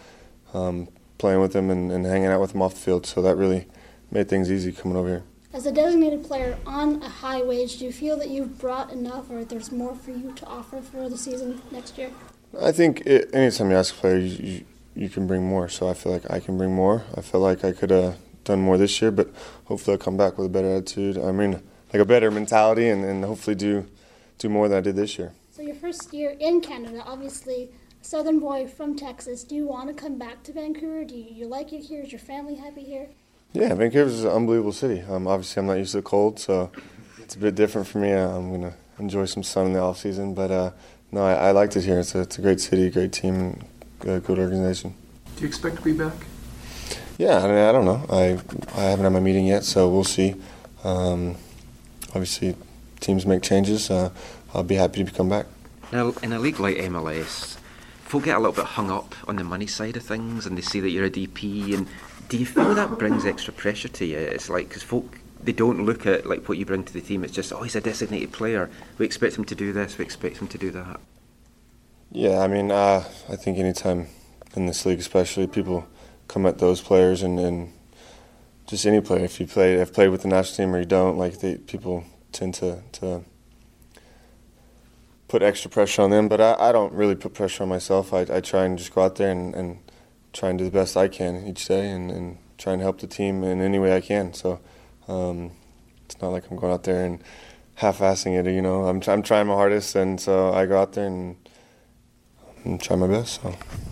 um, 0.54 0.90
playing 1.18 1.40
with 1.40 1.54
them 1.54 1.70
and, 1.70 1.92
and 1.92 2.06
hanging 2.06 2.28
out 2.28 2.42
with 2.42 2.52
them 2.52 2.62
off 2.62 2.74
the 2.74 2.80
field. 2.80 3.06
So 3.06 3.22
that 3.22 3.36
really 3.36 3.68
made 4.12 4.30
things 4.30 4.52
easy 4.52 4.72
coming 4.72 4.98
over 4.98 5.08
here. 5.08 5.24
As 5.54 5.66
a 5.66 5.72
designated 5.72 6.24
player 6.24 6.58
on 6.66 7.02
a 7.02 7.10
high 7.10 7.42
wage, 7.42 7.80
do 7.80 7.86
you 7.86 7.92
feel 7.92 8.18
that 8.18 8.30
you've 8.30 8.60
brought 8.60 8.92
enough 8.92 9.30
or 9.30 9.44
there's 9.46 9.72
more 9.72 9.96
for 9.96 10.12
you 10.12 10.34
to 10.34 10.46
offer 10.46 10.82
for 10.82 11.10
the 11.10 11.18
season 11.18 11.62
next 11.72 11.98
year? 11.98 12.12
I 12.62 12.72
think 12.72 13.02
it, 13.06 13.30
anytime 13.34 13.72
you 13.72 13.78
ask 13.78 13.96
a 13.96 13.98
player, 13.98 14.18
you, 14.18 14.46
you, 14.46 14.66
you 14.96 15.10
can 15.10 15.26
bring 15.26 15.44
more. 15.44 15.70
So 15.70 15.90
I 15.90 15.94
feel 15.94 16.12
like 16.12 16.30
I 16.30 16.40
can 16.40 16.58
bring 16.58 16.74
more. 16.74 17.04
I 17.16 17.22
feel 17.22 17.42
like 17.42 17.64
I 17.64 17.72
could 17.72 17.90
have 17.90 18.18
done 18.44 18.60
more 18.62 18.78
this 18.78 19.02
year, 19.02 19.12
but 19.12 19.30
hopefully 19.66 19.96
I'll 19.96 20.04
come 20.04 20.18
back 20.18 20.38
with 20.38 20.48
a 20.48 20.50
better 20.50 20.70
attitude. 20.70 21.18
I 21.18 21.32
mean, 21.32 21.62
like 21.94 22.02
a 22.02 22.06
better 22.06 22.32
mentality, 22.32 22.90
and, 22.90 23.04
and 23.04 23.24
hopefully 23.24 23.56
do 23.56 23.86
do 24.38 24.50
more 24.50 24.68
than 24.68 24.78
I 24.78 24.82
did 24.82 24.96
this 24.96 25.18
year. 25.18 25.34
So 25.52 25.62
your 25.64 25.76
first 25.76 26.14
year 26.14 26.36
in 26.40 26.62
Canada, 26.62 27.04
obviously, 27.06 27.70
a 28.02 28.06
southern 28.06 28.40
boy 28.40 28.68
from 28.68 28.96
Texas, 28.96 29.44
do 29.44 29.56
you 29.56 29.66
want 29.66 29.88
to 29.88 29.94
come 29.94 30.18
back 30.18 30.44
to 30.44 30.54
Vancouver? 30.54 31.04
Do 31.04 31.16
you, 31.16 31.26
you 31.32 31.48
like 31.48 31.74
it 31.74 31.80
here? 31.82 32.02
Is 32.02 32.12
your 32.12 32.20
family 32.20 32.56
happy 32.56 32.84
here? 32.84 33.08
Yeah, 33.54 33.74
Vancouver's 33.74 34.24
an 34.24 34.30
unbelievable 34.30 34.74
city. 34.74 35.02
Um, 35.02 35.28
obviously, 35.28 35.62
I'm 35.62 35.68
not 35.68 35.78
used 35.78 35.92
to 35.92 35.98
the 35.98 36.04
cold, 36.04 36.40
so 36.40 36.72
it's 37.20 37.36
a 37.36 37.40
bit 37.40 37.56
different 37.56 37.88
for 37.88 37.98
me. 37.98 38.14
Uh, 38.14 38.30
I'm 38.30 38.52
gonna 38.52 38.76
enjoy 39.00 39.26
some 39.26 39.42
sun 39.42 39.68
in 39.68 39.74
the 39.74 39.80
off 39.80 39.98
season, 39.98 40.34
but 40.34 40.52
uh, 40.52 40.72
no, 41.12 41.26
I, 41.26 41.48
I 41.48 41.52
liked 41.52 41.76
it 41.76 41.84
here. 41.84 42.00
It's 42.00 42.14
a, 42.14 42.22
it's 42.22 42.38
a 42.38 42.42
great 42.42 42.60
city, 42.60 42.90
great 42.90 43.14
team, 43.14 43.64
good, 44.00 44.24
good 44.24 44.38
organization. 44.38 44.94
Do 45.36 45.42
you 45.42 45.48
expect 45.48 45.78
to 45.78 45.82
be 45.82 45.94
back? 45.94 46.14
Yeah, 47.18 47.40
I, 47.40 47.48
mean, 47.48 47.58
I 47.58 47.72
don't 47.72 47.86
know. 47.86 48.06
I 48.12 48.40
I 48.80 48.84
haven't 48.84 49.06
had 49.06 49.14
my 49.14 49.20
meeting 49.20 49.48
yet, 49.48 49.64
so 49.64 49.90
we'll 49.90 50.04
see. 50.04 50.36
Um, 50.84 51.36
obviously, 52.18 52.56
teams 53.00 53.26
make 53.26 53.44
changes. 53.44 53.92
Uh, 53.92 54.10
I'll 54.54 54.64
be 54.64 54.76
happy 54.76 55.04
to 55.04 55.12
come 55.12 55.30
back. 55.30 55.46
Now, 55.92 56.14
in 56.24 56.34
a 56.34 56.40
league 56.40 56.60
like 56.60 56.78
MLS, 56.78 57.58
folk 58.06 58.26
get 58.26 58.36
a 58.36 58.40
little 58.40 58.54
bit 58.54 58.66
hung 58.66 58.90
up 58.90 59.16
on 59.28 59.36
the 59.36 59.44
money 59.44 59.68
side 59.68 59.96
of 59.96 60.04
things, 60.04 60.46
and 60.46 60.58
they 60.58 60.62
see 60.62 60.80
that 60.80 60.90
you're 60.90 61.06
a 61.06 61.12
DP. 61.12 61.76
And 61.76 61.88
do 62.28 62.38
you 62.38 62.46
feel 62.46 62.74
that 62.74 62.98
brings 62.98 63.26
extra 63.26 63.54
pressure 63.54 63.88
to 63.88 64.06
you? 64.06 64.18
It's 64.18 64.50
like 64.50 64.68
because 64.68 64.84
folk 64.84 65.20
they 65.44 65.52
don't 65.52 65.86
look 65.86 66.08
at 66.08 66.26
like 66.26 66.50
what 66.50 66.58
you 66.58 66.66
bring 66.66 66.84
to 66.84 66.94
the 66.94 67.02
team. 67.02 67.24
It's 67.24 67.34
just 67.34 67.54
oh, 67.54 67.62
he's 67.62 67.76
a 67.76 67.82
designated 67.82 68.34
player. 68.34 68.70
We 68.98 69.06
expect 69.06 69.38
him 69.38 69.46
to 69.46 69.56
do 69.56 69.72
this. 69.72 69.98
We 69.98 70.04
expect 70.04 70.38
him 70.38 70.48
to 70.48 70.58
do 70.58 70.72
that. 70.72 71.00
Yeah, 72.12 72.40
I 72.40 72.48
mean, 72.48 72.72
uh, 72.72 73.04
I 73.30 73.36
think 73.36 73.60
anytime 73.60 74.08
in 74.56 74.66
this 74.66 74.86
league, 74.86 75.00
especially, 75.00 75.46
people 75.46 75.88
come 76.28 76.46
at 76.46 76.58
those 76.58 76.82
players 76.82 77.22
and, 77.22 77.40
and 77.40 77.74
just 78.68 78.86
any 78.86 79.02
player. 79.02 79.24
If 79.24 79.40
you 79.40 79.48
play, 79.48 79.74
have 79.78 79.94
played 79.94 80.10
with 80.10 80.22
the 80.22 80.28
national 80.28 80.58
team 80.58 80.76
or 80.76 80.80
you 80.80 80.86
don't, 80.86 81.18
like 81.18 81.40
they, 81.40 81.56
people 81.56 82.04
tend 82.32 82.54
to 82.56 82.84
to 82.94 83.24
put 85.28 85.42
extra 85.42 85.72
pressure 85.72 86.04
on 86.04 86.10
them. 86.10 86.28
But 86.28 86.40
I, 86.40 86.56
I 86.60 86.72
don't 86.72 86.94
really 86.94 87.16
put 87.16 87.34
pressure 87.34 87.64
on 87.64 87.70
myself. 87.70 88.14
I, 88.14 88.22
I 88.30 88.42
try 88.42 88.66
and 88.66 88.78
just 88.78 88.94
go 88.94 89.02
out 89.02 89.16
there 89.16 89.32
and, 89.32 89.56
and 89.56 89.80
try 90.34 90.50
and 90.50 90.60
do 90.60 90.66
the 90.66 90.72
best 90.72 90.96
I 90.96 91.08
can 91.08 91.48
each 91.48 91.66
day, 91.66 91.90
and, 91.90 92.12
and 92.12 92.38
try 92.58 92.74
and 92.74 92.82
help 92.82 93.00
the 93.00 93.08
team 93.08 93.44
in 93.44 93.62
any 93.62 93.80
way 93.80 93.96
I 93.96 94.02
can. 94.02 94.34
So 94.34 94.60
um, 95.08 95.52
it's 96.06 96.22
not 96.22 96.30
like 96.30 96.50
I'm 96.52 96.58
going 96.58 96.74
out 96.74 96.84
there 96.84 97.06
and 97.06 97.24
half-assing 97.76 98.38
it. 98.38 98.52
You 98.52 98.62
know, 98.62 98.86
I'm 98.86 99.02
I'm 99.08 99.22
trying 99.22 99.48
my 99.48 99.56
hardest, 99.56 99.96
and 99.96 100.20
so 100.20 100.54
I 100.54 100.66
go 100.66 100.78
out 100.80 100.94
there 100.94 101.08
and, 101.08 101.38
and 102.64 102.82
try 102.82 102.96
my 102.98 103.08
best. 103.08 103.42
So. 103.42 103.50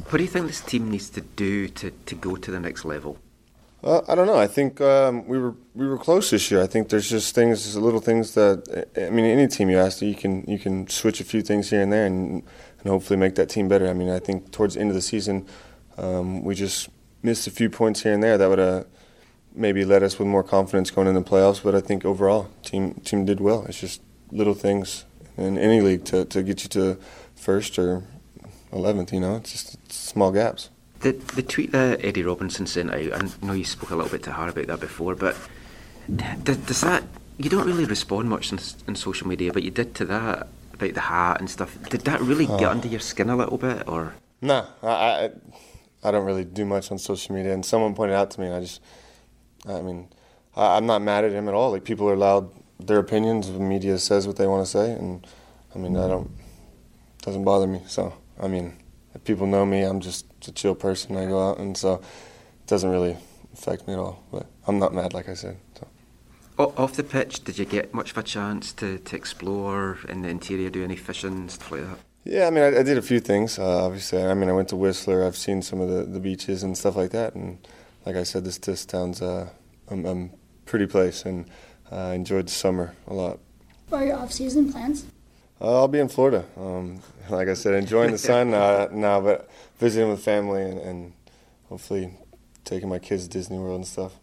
What 0.10 0.18
do 0.18 0.24
you 0.24 0.30
think 0.30 0.48
this 0.48 0.62
team 0.62 0.92
needs 0.92 1.10
to 1.12 1.22
do 1.22 1.68
to, 1.70 1.92
to 1.92 2.16
go 2.16 2.36
to 2.36 2.52
the 2.52 2.60
next 2.60 2.86
level? 2.86 3.18
Well, 3.86 4.04
I 4.08 4.16
don't 4.16 4.26
know. 4.26 4.40
I 4.40 4.48
think 4.48 4.82
um, 4.82 5.28
we 5.28 5.38
were 5.38 5.54
we 5.76 5.88
were 5.88 6.00
close 6.00 6.32
this 6.32 6.50
year. 6.50 6.60
I 6.60 6.66
think 6.66 6.90
there's 6.90 7.08
just 7.08 7.36
things, 7.36 7.78
little 7.78 8.00
things 8.00 8.34
that 8.34 8.88
I 8.98 9.12
mean, 9.12 9.26
any 9.26 9.48
team 9.48 9.70
you 9.70 9.78
ask, 9.78 10.02
you 10.02 10.16
can 10.16 10.44
you 10.48 10.58
can 10.58 10.88
switch 10.88 11.22
a 11.22 11.24
few 11.24 11.44
things 11.44 11.70
here 11.70 11.82
and 11.82 11.94
there, 11.94 12.08
and 12.08 12.42
and 12.80 12.90
hopefully 12.90 13.18
make 13.18 13.36
that 13.36 13.48
team 13.48 13.68
better. 13.68 13.88
I 13.88 13.94
mean, 13.94 14.10
I 14.10 14.18
think 14.18 14.52
towards 14.52 14.74
the 14.74 14.82
end 14.82 14.90
of 14.90 14.96
the 14.96 15.04
season, 15.04 15.46
um, 16.00 16.44
we 16.44 16.56
just 16.56 16.90
missed 17.22 17.46
a 17.46 17.52
few 17.52 17.70
points 17.70 18.02
here 18.02 18.12
and 18.12 18.24
there 18.24 18.40
that 18.40 18.50
would 18.50 18.58
have 18.58 18.88
maybe 19.54 19.86
led 19.86 20.02
us 20.02 20.18
with 20.18 20.28
more 20.28 20.44
confidence 20.44 20.90
going 20.90 21.08
into 21.08 21.20
the 21.20 21.30
playoffs. 21.30 21.62
But 21.62 21.76
I 21.76 21.80
think 21.80 22.06
overall, 22.06 22.50
team 22.64 22.96
team 23.06 23.24
did 23.24 23.40
well. 23.40 23.66
It's 23.68 23.80
just 23.80 24.02
little 24.32 24.56
things 24.56 25.06
in 25.38 25.60
any 25.60 25.80
league 25.82 26.06
to 26.06 26.26
to 26.26 26.42
get 26.42 26.64
you 26.64 26.70
to 26.70 26.98
first 27.36 27.78
or 27.78 28.02
eleventh. 28.72 29.14
You 29.14 29.20
know, 29.20 29.36
it's 29.36 29.52
just 29.52 29.92
small 29.92 30.32
gaps. 30.32 30.72
The, 31.06 31.12
the 31.36 31.44
tweet 31.44 31.72
that 31.72 32.04
Eddie 32.04 32.24
Robinson 32.24 32.66
sent 32.66 32.90
out, 32.92 33.14
I 33.14 33.46
know 33.46 33.54
you 33.54 33.64
spoke 33.64 33.92
a 33.92 33.96
little 33.96 34.10
bit 34.10 34.24
to 34.24 34.32
her 34.32 34.48
about 34.50 34.66
that 34.66 34.80
before, 34.80 35.14
but 35.14 35.36
d- 36.14 36.26
does 36.44 36.82
that, 36.82 37.04
you 37.38 37.48
don't 37.48 37.68
really 37.68 37.86
respond 37.86 38.28
much 38.28 38.52
on 38.52 38.96
social 38.96 39.28
media, 39.28 39.54
but 39.54 39.62
you 39.62 39.70
did 39.70 39.94
to 39.96 40.06
that 40.06 40.48
about 40.74 40.94
the 40.96 41.02
hat 41.02 41.40
and 41.40 41.48
stuff. 41.48 41.78
Did 41.92 42.02
that 42.02 42.22
really 42.22 42.48
get 42.48 42.64
Oh. 42.64 42.70
under 42.72 42.88
your 42.88 43.00
skin 43.00 43.30
a 43.30 43.36
little 43.36 43.60
bit, 43.60 43.88
or? 43.88 44.16
Nah, 44.42 44.66
I, 44.82 44.90
I 44.90 45.30
I 46.06 46.12
don't 46.12 46.26
really 46.26 46.44
do 46.44 46.66
much 46.66 46.92
on 46.92 46.98
social 46.98 47.36
media, 47.36 47.54
and 47.54 47.64
someone 47.64 47.94
pointed 47.94 48.16
out 48.16 48.32
to 48.32 48.40
me, 48.42 48.48
and 48.48 48.56
I 48.56 48.62
just, 48.62 48.82
I 49.68 49.82
mean, 49.82 50.08
I, 50.56 50.78
I'm 50.78 50.88
not 50.88 51.04
mad 51.04 51.24
at 51.24 51.32
him 51.34 51.48
at 51.48 51.54
all. 51.54 51.70
Like 51.72 51.84
people 51.84 52.10
are 52.10 52.14
allowed 52.14 52.50
their 52.80 52.98
opinions. 52.98 53.52
The 53.52 53.60
media 53.60 54.00
says 54.00 54.26
what 54.26 54.38
they 54.38 54.48
want 54.48 54.66
to 54.66 54.72
say, 54.72 54.92
and 54.92 55.26
I 55.76 55.78
mean, 55.78 55.96
I 55.98 56.08
don't, 56.08 56.32
doesn't 57.22 57.44
bother 57.44 57.68
me. 57.68 57.82
So 57.88 58.12
I 58.42 58.48
mean, 58.48 58.74
people 59.26 59.48
know 59.48 59.66
me, 59.66 59.82
I'm 59.82 60.00
just 60.00 60.26
a 60.48 60.52
chill 60.52 60.76
person. 60.76 61.18
I 61.18 61.26
go 61.26 61.50
out, 61.50 61.58
and 61.58 61.78
so 61.78 61.96
it 61.96 62.68
doesn't 62.68 62.90
really 62.90 63.18
affect 63.54 63.88
me 63.88 63.94
at 63.94 64.00
all. 64.00 64.24
But 64.32 64.46
I'm 64.68 64.80
not 64.80 64.94
mad, 64.94 65.14
like 65.14 65.28
I 65.28 65.34
said. 65.34 65.58
So. 65.78 65.88
Off 66.58 66.94
the 66.94 67.04
pitch, 67.04 67.44
did 67.44 67.58
you 67.58 67.66
get 67.66 67.94
much 67.94 68.12
of 68.12 68.18
a 68.18 68.24
chance 68.24 68.72
to, 68.74 69.00
to 69.00 69.16
explore 69.16 70.00
in 70.08 70.22
the 70.22 70.30
interior, 70.30 70.70
do 70.70 70.84
any 70.84 70.96
fishing, 70.96 71.50
stuff 71.50 71.72
like 71.72 71.82
that? 71.82 71.98
Yeah, 72.24 72.48
I 72.48 72.50
mean, 72.50 72.64
I, 72.64 72.80
I 72.80 72.84
did 72.84 72.98
a 72.98 73.02
few 73.02 73.20
things. 73.20 73.60
Uh, 73.60 73.86
obviously, 73.86 74.24
I 74.24 74.34
mean, 74.34 74.50
I 74.50 74.54
went 74.54 74.70
to 74.70 74.76
Whistler. 74.76 75.26
I've 75.26 75.36
seen 75.36 75.62
some 75.62 75.82
of 75.82 75.90
the, 75.90 76.04
the 76.04 76.20
beaches 76.20 76.64
and 76.64 76.78
stuff 76.78 76.96
like 76.96 77.12
that. 77.12 77.36
And 77.36 77.68
like 78.06 78.16
I 78.16 78.24
said, 78.24 78.46
this 78.46 78.58
this 78.58 78.86
town's 78.86 79.22
uh, 79.22 79.50
a, 79.90 79.96
a 79.96 80.30
pretty 80.66 80.88
place, 80.88 81.26
and 81.26 81.46
uh, 81.92 82.10
I 82.10 82.14
enjoyed 82.14 82.48
the 82.48 82.52
summer 82.52 82.96
a 83.08 83.14
lot. 83.14 83.40
What 83.90 84.02
are 84.02 84.06
your 84.06 84.18
off-season 84.18 84.72
plans? 84.72 85.06
Uh, 85.60 85.80
I'll 85.80 85.88
be 85.88 86.00
in 86.00 86.10
Florida. 86.10 86.46
Um, 86.58 87.00
like 87.30 87.48
I 87.48 87.54
said, 87.54 87.74
enjoying 87.74 88.12
the 88.12 88.18
sun 88.18 88.54
uh, 88.54 88.90
now, 88.92 89.22
but 89.22 89.50
visiting 89.78 90.10
with 90.10 90.24
family 90.24 90.64
and, 90.64 90.80
and 90.80 91.14
hopefully 91.70 92.14
taking 92.64 92.90
my 92.90 93.00
kids 93.00 93.24
to 93.24 93.30
Disney 93.30 93.58
World 93.58 93.78
and 93.78 93.88
stuff. 93.88 94.14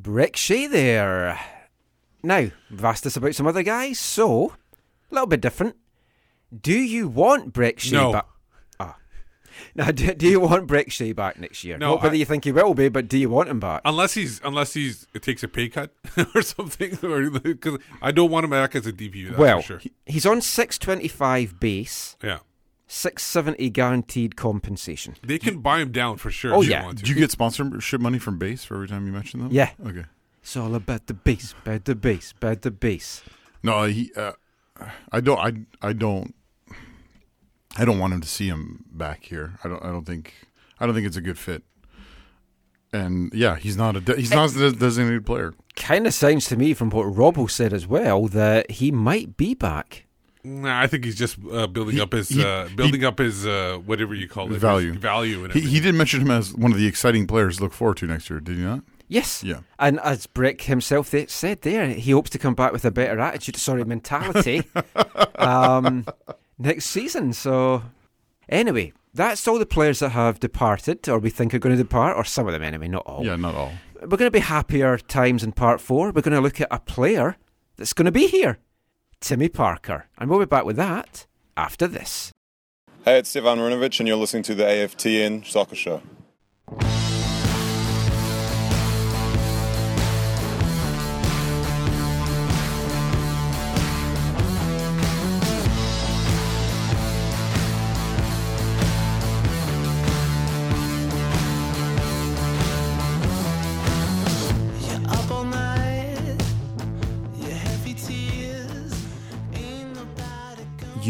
Brek 0.00 0.36
Shea 0.36 0.66
there. 0.66 1.38
Now, 2.22 2.50
we've 2.70 2.84
asked 2.84 3.06
us 3.06 3.16
about 3.16 3.34
some 3.34 3.46
other 3.46 3.62
guys, 3.62 3.98
so 3.98 4.50
a 5.10 5.14
little 5.14 5.26
bit 5.26 5.40
different. 5.40 5.76
Do 6.58 6.72
you 6.72 7.08
want 7.08 7.52
Brek 7.52 7.78
Shea 7.78 7.96
No. 7.96 8.12
back? 8.12 8.26
Ah. 8.78 8.96
Now, 9.74 9.90
do, 9.90 10.14
do 10.14 10.26
you 10.28 10.40
want 10.40 10.66
Brek 10.66 10.90
Shea 10.90 11.12
back 11.12 11.38
next 11.38 11.64
year? 11.64 11.78
No, 11.78 11.92
Not 11.92 12.02
whether 12.02 12.14
I- 12.14 12.18
you 12.18 12.24
think 12.24 12.44
he 12.44 12.52
will 12.52 12.74
be, 12.74 12.88
but 12.88 13.08
do 13.08 13.16
you 13.18 13.30
want 13.30 13.48
him 13.48 13.60
back? 13.60 13.82
Unless 13.84 14.14
he's 14.14 14.40
unless 14.44 14.74
he's 14.74 15.06
it 15.14 15.22
takes 15.22 15.42
a 15.42 15.48
pay 15.48 15.68
cut 15.68 15.92
or 16.34 16.42
something, 16.42 16.98
or 17.02 17.30
because 17.30 17.78
I 18.02 18.10
don't 18.12 18.30
want 18.30 18.44
him 18.44 18.50
back 18.50 18.74
as 18.74 18.86
a 18.86 18.92
DP. 18.92 19.26
That's 19.28 19.38
well, 19.38 19.60
for 19.62 19.80
sure. 19.80 19.90
he's 20.06 20.26
on 20.26 20.40
625 20.40 21.60
base. 21.60 22.16
Yeah. 22.22 22.38
670 22.92 23.70
guaranteed 23.70 24.34
compensation. 24.34 25.14
They 25.22 25.38
can 25.38 25.60
buy 25.60 25.78
him 25.78 25.92
down 25.92 26.16
for 26.16 26.32
sure. 26.32 26.52
Oh, 26.52 26.60
if 26.60 26.66
they 26.66 26.72
yeah. 26.72 26.84
want 26.84 26.98
to. 26.98 27.04
Do 27.04 27.12
you 27.12 27.16
get 27.16 27.30
sponsorship 27.30 28.00
money 28.00 28.18
from 28.18 28.36
base 28.36 28.64
for 28.64 28.74
every 28.74 28.88
time 28.88 29.06
you 29.06 29.12
mention 29.12 29.38
them? 29.40 29.50
Yeah. 29.52 29.70
Okay. 29.86 30.06
It's 30.42 30.56
all 30.56 30.74
about 30.74 31.06
the 31.06 31.14
base, 31.14 31.54
about 31.64 31.84
the 31.84 31.94
base, 31.94 32.32
about 32.36 32.62
the 32.62 32.72
base. 32.72 33.22
No, 33.62 33.84
he. 33.84 34.10
Uh, 34.16 34.32
I 35.12 35.20
don't. 35.20 35.38
I. 35.38 35.88
I 35.88 35.92
don't. 35.92 36.34
I 37.76 37.84
don't 37.84 38.00
want 38.00 38.12
him 38.12 38.22
to 38.22 38.28
see 38.28 38.48
him 38.48 38.84
back 38.90 39.22
here. 39.24 39.54
I 39.62 39.68
don't. 39.68 39.84
I 39.84 39.88
don't 39.88 40.04
think. 40.04 40.34
I 40.80 40.86
don't 40.86 40.94
think 40.94 41.06
it's 41.06 41.16
a 41.16 41.20
good 41.20 41.38
fit. 41.38 41.62
And 42.92 43.32
yeah, 43.32 43.54
he's 43.54 43.76
not 43.76 43.94
a. 43.94 44.00
de- 44.00 44.16
He's 44.16 44.32
not 44.32 44.56
a 44.56 44.72
designated 44.72 45.24
player. 45.24 45.54
Kind 45.76 46.08
of 46.08 46.14
sounds 46.14 46.46
to 46.48 46.56
me 46.56 46.74
from 46.74 46.90
what 46.90 47.06
Robbo 47.06 47.48
said 47.48 47.72
as 47.72 47.86
well 47.86 48.26
that 48.26 48.68
he 48.68 48.90
might 48.90 49.36
be 49.36 49.54
back. 49.54 50.06
Nah, 50.42 50.80
I 50.80 50.86
think 50.86 51.04
he's 51.04 51.16
just 51.16 51.36
uh, 51.52 51.66
building 51.66 51.96
He- 51.96 52.00
up 52.00 52.12
his 52.12 52.28
he- 52.30 52.44
uh, 52.44 52.68
building 52.74 53.04
up 53.04 53.18
his 53.18 53.46
uh, 53.46 53.78
whatever 53.84 54.14
you 54.14 54.26
call 54.28 54.52
it, 54.52 54.58
value. 54.58 54.94
value, 54.94 55.44
and 55.44 55.52
He, 55.52 55.58
everything. 55.60 55.70
he 55.70 55.80
did 55.80 55.94
mention 55.94 56.20
him 56.22 56.30
as 56.30 56.54
one 56.54 56.72
of 56.72 56.78
the 56.78 56.86
exciting 56.86 57.26
players 57.26 57.58
to 57.58 57.64
look 57.64 57.72
forward 57.72 57.98
to 57.98 58.06
next 58.06 58.30
year. 58.30 58.40
Did 58.40 58.56
he 58.56 58.62
not? 58.62 58.82
Yes. 59.08 59.42
Yeah. 59.44 59.60
And 59.78 59.98
as 60.00 60.26
Brek 60.28 60.62
himself 60.62 61.12
said 61.28 61.62
there, 61.62 61.88
he 61.88 62.12
hopes 62.12 62.30
to 62.30 62.38
come 62.38 62.54
back 62.54 62.72
with 62.72 62.84
a 62.84 62.90
better 62.92 63.18
attitude, 63.18 63.56
sorry, 63.56 63.84
mentality 63.84 64.62
um, 65.36 66.06
next 66.58 66.86
season. 66.86 67.32
So, 67.32 67.82
anyway, 68.48 68.92
that's 69.12 69.46
all 69.48 69.58
the 69.58 69.66
players 69.66 69.98
that 69.98 70.10
have 70.10 70.38
departed, 70.40 71.08
or 71.08 71.18
we 71.18 71.30
think 71.30 71.52
are 71.54 71.58
going 71.58 71.76
to 71.76 71.82
depart, 71.82 72.16
or 72.16 72.24
some 72.24 72.46
of 72.46 72.52
them 72.52 72.62
anyway, 72.62 72.88
not 72.88 73.02
all. 73.06 73.24
Yeah, 73.26 73.36
not 73.36 73.54
all. 73.54 73.72
We're 74.00 74.16
going 74.16 74.28
to 74.28 74.30
be 74.30 74.38
happier 74.38 74.96
times 74.96 75.42
in 75.44 75.52
part 75.52 75.80
four. 75.80 76.06
We're 76.12 76.22
going 76.22 76.34
to 76.36 76.40
look 76.40 76.60
at 76.60 76.68
a 76.70 76.78
player 76.78 77.36
that's 77.76 77.92
going 77.92 78.06
to 78.06 78.12
be 78.12 78.28
here, 78.28 78.58
Timmy 79.20 79.48
Parker. 79.48 80.06
And 80.18 80.28
we'll 80.28 80.38
be 80.38 80.46
back 80.46 80.64
with 80.64 80.76
that 80.76 81.26
after 81.56 81.86
this. 81.86 82.32
Hey, 83.04 83.18
it's 83.18 83.30
Stefan 83.30 83.58
Marinovic, 83.58 83.98
and 84.00 84.06
you're 84.06 84.16
listening 84.16 84.42
to 84.44 84.54
the 84.54 84.64
AFTN 84.64 85.46
Soccer 85.46 85.76
Show. 85.76 86.02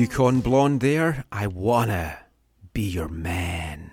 Yukon 0.01 0.41
Blonde 0.41 0.81
there. 0.81 1.25
I 1.31 1.47
wanna 1.47 2.17
be 2.73 2.81
your 2.81 3.09
man. 3.09 3.93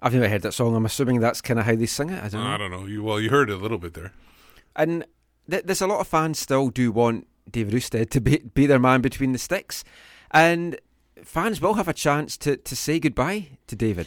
I've 0.00 0.14
never 0.14 0.28
heard 0.28 0.42
that 0.42 0.52
song. 0.52 0.76
I'm 0.76 0.86
assuming 0.86 1.18
that's 1.18 1.40
kind 1.40 1.58
of 1.58 1.66
how 1.66 1.74
they 1.74 1.86
sing 1.86 2.10
it. 2.10 2.22
I 2.22 2.28
don't 2.28 2.44
know. 2.44 2.48
I 2.48 2.56
don't 2.56 2.70
know. 2.70 2.86
You, 2.86 3.02
well, 3.02 3.20
you 3.20 3.28
heard 3.28 3.50
it 3.50 3.54
a 3.54 3.56
little 3.56 3.78
bit 3.78 3.94
there. 3.94 4.12
And 4.76 5.04
th- 5.50 5.64
there's 5.64 5.80
a 5.80 5.88
lot 5.88 5.98
of 5.98 6.06
fans 6.06 6.38
still 6.38 6.68
do 6.68 6.92
want 6.92 7.26
David 7.50 7.74
Ousted 7.74 8.08
to 8.10 8.20
be, 8.20 8.38
be 8.38 8.66
their 8.66 8.78
man 8.78 9.00
between 9.00 9.32
the 9.32 9.38
sticks. 9.38 9.82
And 10.30 10.78
fans 11.24 11.60
will 11.60 11.74
have 11.74 11.88
a 11.88 11.92
chance 11.92 12.36
to, 12.36 12.56
to 12.56 12.76
say 12.76 13.00
goodbye 13.00 13.48
to 13.66 13.74
David. 13.74 14.06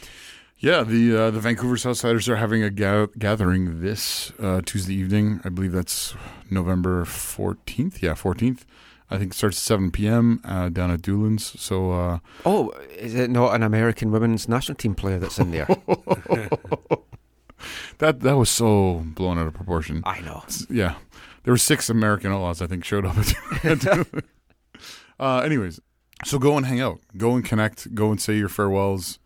Yeah, 0.58 0.84
the 0.84 1.18
uh, 1.18 1.32
the 1.32 1.42
Vancouver 1.42 1.76
Southsiders 1.76 2.30
are 2.30 2.38
having 2.38 2.64
a 2.64 2.70
ga- 2.70 3.08
gathering 3.20 3.82
this 3.82 4.32
uh, 4.40 4.62
Tuesday 4.66 4.94
evening. 4.94 5.42
I 5.44 5.50
believe 5.50 5.74
that's 5.74 6.16
November 6.50 7.04
fourteenth. 7.04 8.02
Yeah, 8.02 8.14
fourteenth. 8.14 8.66
I 9.10 9.18
think 9.18 9.32
it 9.32 9.36
starts 9.36 9.58
at 9.58 9.62
seven 9.62 9.90
p.m. 9.92 10.42
Uh, 10.44 10.70
down 10.70 10.92
at 10.92 11.02
Doolin's. 11.02 11.60
So 11.62 11.92
uh, 11.92 12.20
Oh, 12.46 12.72
is 12.98 13.16
it 13.16 13.30
not 13.30 13.56
an 13.56 13.64
American 13.64 14.12
women's 14.12 14.50
national 14.50 14.76
team 14.76 14.96
player 14.96 15.18
that's 15.20 15.40
in 15.40 15.52
there? 15.52 15.66
that 18.00 18.20
that 18.22 18.34
was 18.38 18.50
so 18.50 19.04
blown 19.06 19.38
out 19.40 19.48
of 19.48 19.54
proportion. 19.54 20.02
I 20.06 20.20
know. 20.22 20.44
S- 20.48 20.66
Yeah, 20.70 20.96
there 21.44 21.54
were 21.54 21.58
six 21.58 21.90
American 21.90 22.32
outlaws. 22.32 22.62
I 22.62 22.68
think 22.68 22.84
showed 22.86 23.06
up. 23.06 23.16
At 23.64 23.86
uh, 25.20 25.40
anyways, 25.40 25.80
So 26.26 26.38
go 26.40 26.58
and 26.58 26.66
hang 26.66 26.82
out. 26.82 27.00
Go 27.16 27.36
and 27.36 27.44
connect. 27.46 27.94
Go 27.96 28.12
and 28.12 28.22
say 28.22 28.38
your 28.38 28.50
farewells. 28.50 29.20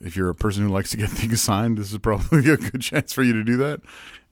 If 0.00 0.14
you're 0.16 0.28
a 0.28 0.34
person 0.34 0.62
who 0.62 0.68
likes 0.68 0.90
to 0.90 0.96
get 0.98 1.08
things 1.10 1.40
signed, 1.40 1.78
this 1.78 1.90
is 1.92 1.98
probably 1.98 2.50
a 2.50 2.56
good 2.56 2.80
chance 2.82 3.12
for 3.12 3.22
you 3.22 3.32
to 3.32 3.42
do 3.44 3.56
that, 3.58 3.80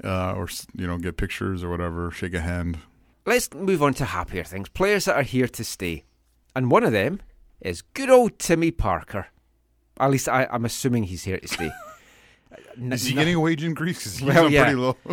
uh, 0.02 0.32
or 0.34 0.48
you 0.74 0.86
know, 0.86 0.98
get 0.98 1.16
pictures 1.16 1.62
or 1.64 1.70
whatever. 1.70 2.10
Shake 2.10 2.34
a 2.34 2.40
hand. 2.40 2.78
Let's 3.26 3.52
move 3.54 3.82
on 3.82 3.94
to 3.94 4.04
happier 4.04 4.44
things. 4.44 4.68
Players 4.68 5.06
that 5.06 5.16
are 5.16 5.22
here 5.22 5.48
to 5.48 5.64
stay, 5.64 6.04
and 6.54 6.70
one 6.70 6.84
of 6.84 6.92
them 6.92 7.20
is 7.60 7.80
good 7.82 8.10
old 8.10 8.38
Timmy 8.38 8.70
Parker. 8.70 9.28
At 9.98 10.10
least 10.10 10.28
I, 10.28 10.46
I'm 10.50 10.64
assuming 10.64 11.04
he's 11.04 11.24
here 11.24 11.38
to 11.38 11.48
stay. 11.48 11.70
N- 12.76 12.92
Is 12.92 13.06
he 13.06 13.14
no- 13.14 13.20
getting 13.22 13.34
a 13.36 13.40
wage 13.40 13.64
increase? 13.64 14.02
he's 14.18 14.22
Well, 14.22 14.50
yeah. 14.50 14.64
pretty 14.64 14.76
low. 14.78 14.96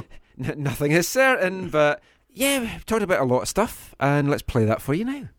N- 0.44 0.56
nothing 0.58 0.92
is 0.92 1.08
certain, 1.08 1.70
but 1.70 2.02
yeah, 2.34 2.60
we've 2.60 2.86
talked 2.86 3.04
about 3.04 3.22
a 3.22 3.26
lot 3.26 3.42
of 3.44 3.48
stuff, 3.48 3.96
and 4.00 4.30
let's 4.30 4.42
play 4.42 4.66
that 4.66 4.82
for 4.82 4.94
you 4.94 5.06
now. 5.06 5.30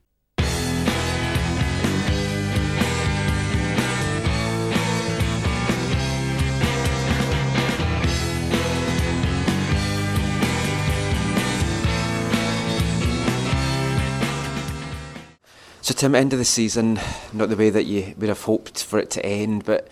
So, 15.83 15.93
Tim, 15.93 16.15
end 16.15 16.33
of 16.33 16.39
the 16.39 16.45
season, 16.45 17.01
not 17.33 17.49
the 17.49 17.57
way 17.57 17.69
that 17.69 17.87
you 17.87 18.15
would 18.17 18.29
have 18.29 18.43
hoped 18.43 18.85
for 18.85 19.01
it 19.01 19.11
to 19.11 19.27
end, 19.27 19.65
but 19.65 19.89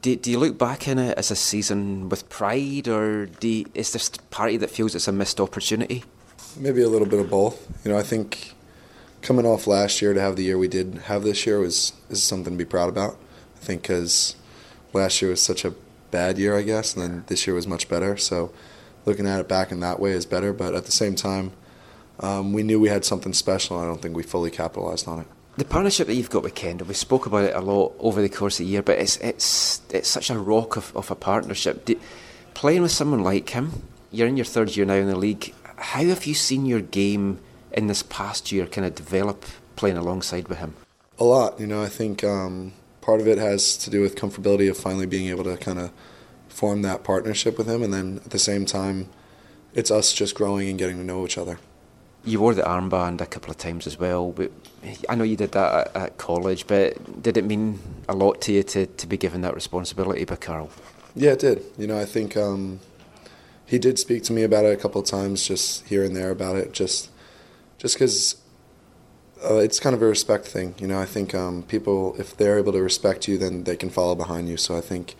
do, 0.00 0.16
do 0.16 0.32
you 0.32 0.38
look 0.40 0.58
back 0.58 0.88
in 0.88 0.98
it 0.98 1.16
as 1.16 1.30
a 1.30 1.36
season 1.36 2.08
with 2.08 2.28
pride, 2.28 2.88
or 2.88 3.28
you, 3.40 3.66
is 3.72 3.92
this 3.92 4.08
party 4.30 4.56
that 4.56 4.68
feels 4.68 4.96
it's 4.96 5.06
a 5.06 5.12
missed 5.12 5.38
opportunity? 5.38 6.02
Maybe 6.56 6.82
a 6.82 6.88
little 6.88 7.06
bit 7.06 7.20
of 7.20 7.30
both. 7.30 7.64
You 7.84 7.92
know, 7.92 7.98
I 7.98 8.02
think 8.02 8.54
coming 9.22 9.46
off 9.46 9.68
last 9.68 10.02
year 10.02 10.12
to 10.12 10.20
have 10.20 10.34
the 10.34 10.42
year 10.42 10.58
we 10.58 10.66
did 10.66 11.02
have 11.04 11.22
this 11.22 11.46
year 11.46 11.60
was 11.60 11.92
is 12.10 12.20
something 12.20 12.54
to 12.54 12.58
be 12.58 12.68
proud 12.68 12.88
about. 12.88 13.16
I 13.54 13.64
think 13.64 13.82
because 13.82 14.34
last 14.92 15.22
year 15.22 15.30
was 15.30 15.40
such 15.40 15.64
a 15.64 15.72
bad 16.10 16.36
year, 16.36 16.58
I 16.58 16.62
guess, 16.62 16.96
and 16.96 17.02
then 17.04 17.24
this 17.28 17.46
year 17.46 17.54
was 17.54 17.68
much 17.68 17.88
better. 17.88 18.16
So 18.16 18.52
looking 19.06 19.28
at 19.28 19.38
it 19.38 19.48
back 19.48 19.70
in 19.70 19.78
that 19.80 20.00
way 20.00 20.10
is 20.10 20.26
better. 20.26 20.52
But 20.52 20.74
at 20.74 20.84
the 20.84 20.90
same 20.90 21.14
time, 21.14 21.52
um, 22.22 22.52
we 22.52 22.62
knew 22.62 22.80
we 22.80 22.88
had 22.88 23.04
something 23.04 23.32
special. 23.32 23.76
and 23.76 23.84
I 23.84 23.88
don't 23.88 24.00
think 24.00 24.16
we 24.16 24.22
fully 24.22 24.50
capitalized 24.50 25.08
on 25.08 25.20
it. 25.20 25.26
The 25.56 25.64
partnership 25.66 26.06
that 26.06 26.14
you've 26.14 26.30
got 26.30 26.44
with 26.44 26.54
Kendall, 26.54 26.86
we 26.86 26.94
spoke 26.94 27.26
about 27.26 27.44
it 27.44 27.54
a 27.54 27.60
lot 27.60 27.94
over 27.98 28.22
the 28.22 28.28
course 28.28 28.58
of 28.58 28.64
the 28.64 28.72
year, 28.72 28.82
but 28.82 28.98
it's 28.98 29.18
it's 29.18 29.82
it's 29.90 30.08
such 30.08 30.30
a 30.30 30.38
rock 30.38 30.76
of, 30.76 30.96
of 30.96 31.10
a 31.10 31.14
partnership. 31.14 31.84
Do, 31.84 32.00
playing 32.54 32.80
with 32.80 32.90
someone 32.90 33.22
like 33.22 33.50
him, 33.50 33.82
you're 34.10 34.28
in 34.28 34.38
your 34.38 34.46
third 34.46 34.74
year 34.74 34.86
now 34.86 34.94
in 34.94 35.08
the 35.08 35.16
league. 35.16 35.52
How 35.76 36.04
have 36.04 36.24
you 36.24 36.32
seen 36.32 36.64
your 36.64 36.80
game 36.80 37.38
in 37.72 37.86
this 37.86 38.02
past 38.02 38.50
year 38.50 38.66
kind 38.66 38.86
of 38.86 38.94
develop 38.94 39.44
playing 39.76 39.98
alongside 39.98 40.48
with 40.48 40.58
him? 40.58 40.74
A 41.18 41.24
lot, 41.24 41.60
you 41.60 41.66
know. 41.66 41.82
I 41.82 41.88
think 41.88 42.24
um, 42.24 42.72
part 43.02 43.20
of 43.20 43.28
it 43.28 43.36
has 43.36 43.76
to 43.78 43.90
do 43.90 44.00
with 44.00 44.16
comfortability 44.16 44.70
of 44.70 44.78
finally 44.78 45.06
being 45.06 45.28
able 45.28 45.44
to 45.44 45.58
kind 45.58 45.78
of 45.78 45.90
form 46.48 46.80
that 46.82 47.04
partnership 47.04 47.58
with 47.58 47.68
him, 47.68 47.82
and 47.82 47.92
then 47.92 48.22
at 48.24 48.30
the 48.30 48.38
same 48.38 48.64
time, 48.64 49.10
it's 49.74 49.90
us 49.90 50.14
just 50.14 50.34
growing 50.34 50.70
and 50.70 50.78
getting 50.78 50.96
to 50.96 51.04
know 51.04 51.26
each 51.26 51.36
other. 51.36 51.58
You 52.24 52.40
wore 52.40 52.54
the 52.54 52.62
armband 52.62 53.20
a 53.20 53.26
couple 53.26 53.50
of 53.50 53.58
times 53.58 53.86
as 53.86 53.98
well, 53.98 54.30
but 54.30 54.52
I 55.08 55.14
know 55.14 55.24
you 55.24 55.36
did 55.36 55.52
that 55.52 55.88
at, 55.88 55.96
at 55.96 56.18
college. 56.18 56.66
But 56.66 57.22
did 57.22 57.36
it 57.36 57.44
mean 57.44 57.80
a 58.08 58.14
lot 58.14 58.40
to 58.42 58.52
you 58.52 58.62
to, 58.62 58.86
to 58.86 59.06
be 59.06 59.16
given 59.16 59.40
that 59.42 59.54
responsibility 59.54 60.24
by 60.24 60.36
Carl? 60.36 60.70
Yeah, 61.14 61.32
it 61.32 61.40
did. 61.40 61.64
You 61.76 61.86
know, 61.86 61.98
I 61.98 62.04
think 62.04 62.36
um, 62.36 62.80
he 63.66 63.78
did 63.78 63.98
speak 63.98 64.22
to 64.24 64.32
me 64.32 64.42
about 64.42 64.64
it 64.64 64.72
a 64.72 64.80
couple 64.80 65.00
of 65.00 65.06
times, 65.06 65.46
just 65.46 65.86
here 65.88 66.04
and 66.04 66.14
there 66.14 66.30
about 66.30 66.56
it, 66.56 66.72
just 66.72 67.10
just 67.78 67.96
because 67.96 68.36
uh, 69.44 69.56
it's 69.56 69.80
kind 69.80 69.94
of 69.94 70.02
a 70.02 70.06
respect 70.06 70.46
thing. 70.46 70.74
You 70.78 70.86
know, 70.86 71.00
I 71.00 71.06
think 71.06 71.34
um, 71.34 71.64
people, 71.64 72.14
if 72.18 72.36
they're 72.36 72.58
able 72.58 72.72
to 72.72 72.82
respect 72.82 73.26
you, 73.26 73.38
then 73.38 73.64
they 73.64 73.76
can 73.76 73.90
follow 73.90 74.14
behind 74.14 74.48
you. 74.48 74.56
So 74.56 74.76
I 74.76 74.80
think 74.80 75.16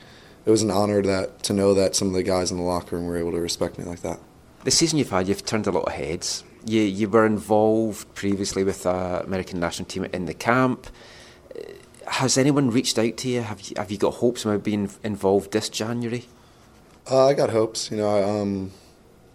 it 0.46 0.50
was 0.50 0.62
an 0.62 0.70
honor 0.70 1.02
that 1.02 1.42
to 1.44 1.52
know 1.52 1.74
that 1.74 1.96
some 1.96 2.08
of 2.08 2.14
the 2.14 2.22
guys 2.22 2.50
in 2.50 2.56
the 2.56 2.62
locker 2.62 2.96
room 2.96 3.06
were 3.06 3.16
able 3.16 3.32
to 3.32 3.40
respect 3.40 3.78
me 3.78 3.84
like 3.84 4.02
that. 4.02 4.20
The 4.64 4.70
season 4.70 4.98
you've 4.98 5.10
had, 5.10 5.26
you've 5.26 5.44
turned 5.44 5.66
a 5.66 5.72
lot 5.72 5.84
of 5.84 5.92
heads. 5.92 6.44
You 6.64 6.82
you 6.82 7.08
were 7.08 7.26
involved 7.26 8.14
previously 8.14 8.64
with 8.64 8.84
the 8.84 9.22
American 9.24 9.60
national 9.60 9.86
team 9.86 10.04
in 10.04 10.26
the 10.26 10.34
camp. 10.34 10.86
Uh, 11.54 11.60
Has 12.10 12.38
anyone 12.38 12.70
reached 12.70 12.98
out 12.98 13.16
to 13.18 13.28
you? 13.28 13.42
Have 13.42 13.60
you, 13.62 13.74
have 13.76 13.90
you 13.90 13.98
got 13.98 14.14
hopes 14.14 14.44
about 14.44 14.62
being 14.62 14.90
involved 15.02 15.52
this 15.52 15.68
January? 15.68 16.26
Uh, 17.10 17.26
I 17.26 17.34
got 17.34 17.50
hopes. 17.50 17.90
You 17.90 17.96
know, 17.96 18.08
I, 18.16 18.40
um, 18.40 18.70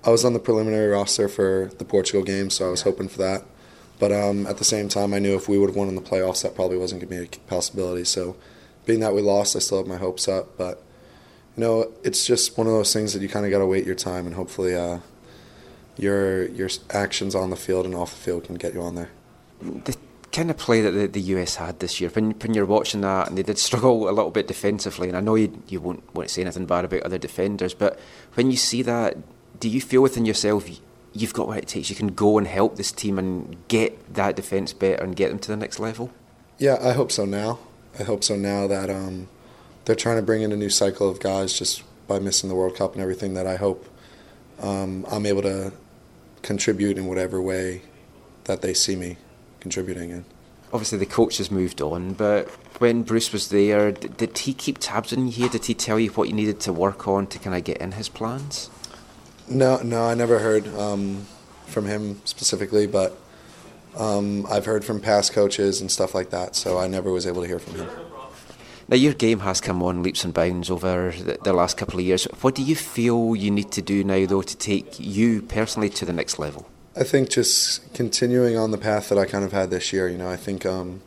I 0.05 0.09
was 0.09 0.23
on 0.23 0.33
the 0.33 0.39
preliminary 0.39 0.87
roster 0.87 1.27
for 1.27 1.69
the 1.77 1.85
Portugal 1.85 2.23
game, 2.23 2.49
so 2.49 2.67
I 2.67 2.71
was 2.71 2.83
hoping 2.83 3.09
for 3.09 3.17
that. 3.17 3.43
But 3.99 4.11
um, 4.11 4.45
at 4.47 4.57
the 4.57 4.63
same 4.63 4.89
time, 4.89 5.13
I 5.13 5.19
knew 5.19 5.35
if 5.35 5.49
we 5.49 5.57
would 5.57 5.69
have 5.69 5.75
won 5.75 5.89
in 5.89 5.95
the 5.95 6.01
playoffs, 6.01 6.43
that 6.43 6.55
probably 6.55 6.77
wasn't 6.77 7.01
going 7.01 7.09
to 7.09 7.27
be 7.27 7.37
a 7.37 7.39
possibility. 7.49 8.03
So, 8.05 8.37
being 8.85 8.99
that 9.01 9.13
we 9.13 9.21
lost, 9.21 9.55
I 9.55 9.59
still 9.59 9.79
have 9.79 9.87
my 9.87 9.97
hopes 9.97 10.27
up. 10.27 10.55
But 10.57 10.81
you 11.57 11.61
know, 11.61 11.91
it's 12.03 12.25
just 12.25 12.57
one 12.57 12.67
of 12.67 12.73
those 12.73 12.93
things 12.93 13.13
that 13.13 13.21
you 13.21 13.27
kind 13.27 13.45
of 13.45 13.51
got 13.51 13.59
to 13.59 13.65
wait 13.65 13.85
your 13.85 13.95
time, 13.95 14.27
and 14.27 14.35
hopefully, 14.35 14.75
uh, 14.75 14.99
your 15.97 16.47
your 16.49 16.69
actions 16.91 17.35
on 17.35 17.49
the 17.49 17.55
field 17.55 17.85
and 17.85 17.95
off 17.95 18.11
the 18.11 18.17
field 18.17 18.45
can 18.45 18.55
get 18.55 18.73
you 18.73 18.81
on 18.81 18.95
there. 18.95 19.09
The 19.61 19.95
kind 20.31 20.51
of 20.51 20.57
play 20.57 20.81
that 20.81 20.91
the, 20.91 21.07
the 21.07 21.21
US 21.33 21.55
had 21.55 21.79
this 21.79 21.99
year, 21.99 22.09
when 22.11 22.31
when 22.31 22.53
you're 22.53 22.65
watching 22.65 23.01
that, 23.01 23.29
and 23.29 23.37
they 23.37 23.43
did 23.43 23.57
struggle 23.57 24.09
a 24.09 24.11
little 24.11 24.31
bit 24.31 24.47
defensively, 24.47 25.07
and 25.07 25.17
I 25.17 25.21
know 25.21 25.35
you 25.35 25.61
you 25.67 25.81
won't 25.81 26.03
want 26.13 26.27
to 26.27 26.33
say 26.33 26.41
anything 26.41 26.65
bad 26.65 26.85
about 26.85 27.03
other 27.03 27.17
defenders, 27.17 27.73
but 27.73 27.99
when 28.35 28.51
you 28.51 28.57
see 28.57 28.81
that, 28.83 29.17
do 29.59 29.69
you 29.69 29.81
feel 29.81 30.01
within 30.01 30.25
yourself 30.25 30.69
you've 31.13 31.33
got 31.33 31.47
what 31.47 31.57
it 31.57 31.67
takes? 31.67 31.89
You 31.89 31.95
can 31.95 32.09
go 32.09 32.37
and 32.37 32.47
help 32.47 32.75
this 32.75 32.91
team 32.91 33.17
and 33.17 33.57
get 33.67 34.13
that 34.13 34.35
defense 34.35 34.73
better 34.73 35.03
and 35.03 35.15
get 35.15 35.29
them 35.29 35.39
to 35.39 35.47
the 35.47 35.57
next 35.57 35.79
level. 35.79 36.11
Yeah, 36.59 36.77
I 36.81 36.93
hope 36.93 37.11
so 37.11 37.25
now. 37.25 37.59
I 37.99 38.03
hope 38.03 38.23
so 38.23 38.35
now 38.35 38.67
that 38.67 38.89
um, 38.89 39.27
they're 39.85 39.95
trying 39.95 40.17
to 40.17 40.21
bring 40.21 40.43
in 40.43 40.51
a 40.51 40.55
new 40.55 40.69
cycle 40.69 41.09
of 41.09 41.19
guys 41.19 41.57
just 41.57 41.83
by 42.07 42.19
missing 42.19 42.49
the 42.49 42.55
World 42.55 42.75
Cup 42.75 42.93
and 42.93 43.01
everything. 43.01 43.33
That 43.33 43.47
I 43.47 43.55
hope 43.55 43.85
um, 44.59 45.05
I'm 45.09 45.25
able 45.25 45.41
to 45.43 45.73
contribute 46.41 46.97
in 46.97 47.05
whatever 47.05 47.41
way 47.41 47.81
that 48.45 48.61
they 48.61 48.73
see 48.73 48.95
me 48.95 49.17
contributing 49.59 50.09
in. 50.09 50.25
Obviously, 50.73 50.97
the 50.97 51.05
coach 51.05 51.37
has 51.37 51.49
moved 51.49 51.81
on, 51.81 52.13
but 52.13 52.49
when 52.79 53.03
Bruce 53.03 53.31
was 53.31 53.49
there, 53.49 53.91
d- 53.91 54.09
did 54.17 54.37
he 54.37 54.53
keep 54.53 54.77
tabs 54.79 55.13
on 55.13 55.27
you 55.27 55.31
here? 55.31 55.49
Did 55.49 55.65
he 55.65 55.73
tell 55.73 55.99
you 55.99 56.09
what 56.11 56.27
you 56.27 56.33
needed 56.33 56.59
to 56.61 56.73
work 56.73 57.07
on 57.07 57.27
to 57.27 57.39
kind 57.39 57.55
of 57.55 57.63
get 57.63 57.77
in 57.77 57.93
his 57.93 58.09
plans? 58.09 58.69
No, 59.49 59.77
no, 59.77 60.03
I 60.05 60.13
never 60.13 60.39
heard 60.39 60.67
um, 60.75 61.25
from 61.67 61.85
him 61.85 62.21
specifically, 62.25 62.85
but 62.85 63.17
um, 63.95 64.45
I've 64.49 64.65
heard 64.65 64.83
from 64.83 64.99
past 64.99 65.31
coaches 65.31 65.79
and 65.79 65.89
stuff 65.89 66.13
like 66.13 66.31
that. 66.31 66.55
So 66.55 66.77
I 66.77 66.87
never 66.87 67.11
was 67.11 67.25
able 67.25 67.41
to 67.41 67.47
hear 67.47 67.59
from 67.59 67.75
him. 67.75 67.89
Now, 68.89 68.95
your 68.95 69.13
game 69.13 69.39
has 69.39 69.59
come 69.59 69.83
on 69.83 70.01
leaps 70.01 70.23
and 70.23 70.33
bounds 70.33 70.71
over 70.71 71.11
the, 71.11 71.37
the 71.43 71.51
last 71.51 71.75
couple 71.75 71.99
of 71.99 72.05
years. 72.05 72.23
What 72.41 72.55
do 72.55 72.63
you 72.63 72.75
feel 72.75 73.35
you 73.35 73.51
need 73.51 73.71
to 73.73 73.81
do 73.81 74.03
now, 74.03 74.25
though, 74.25 74.41
to 74.41 74.57
take 74.57 74.97
you 74.97 75.41
personally 75.41 75.89
to 75.89 76.05
the 76.05 76.13
next 76.13 76.39
level? 76.39 76.69
I 76.95 77.03
think 77.03 77.29
just 77.29 77.93
continuing 77.93 78.57
on 78.57 78.71
the 78.71 78.77
path 78.77 79.09
that 79.09 79.17
I 79.17 79.25
kind 79.25 79.43
of 79.43 79.51
had 79.51 79.69
this 79.69 79.91
year. 79.91 80.07
You 80.07 80.17
know, 80.17 80.29
I 80.29 80.37
think 80.37 80.65
um, 80.65 81.01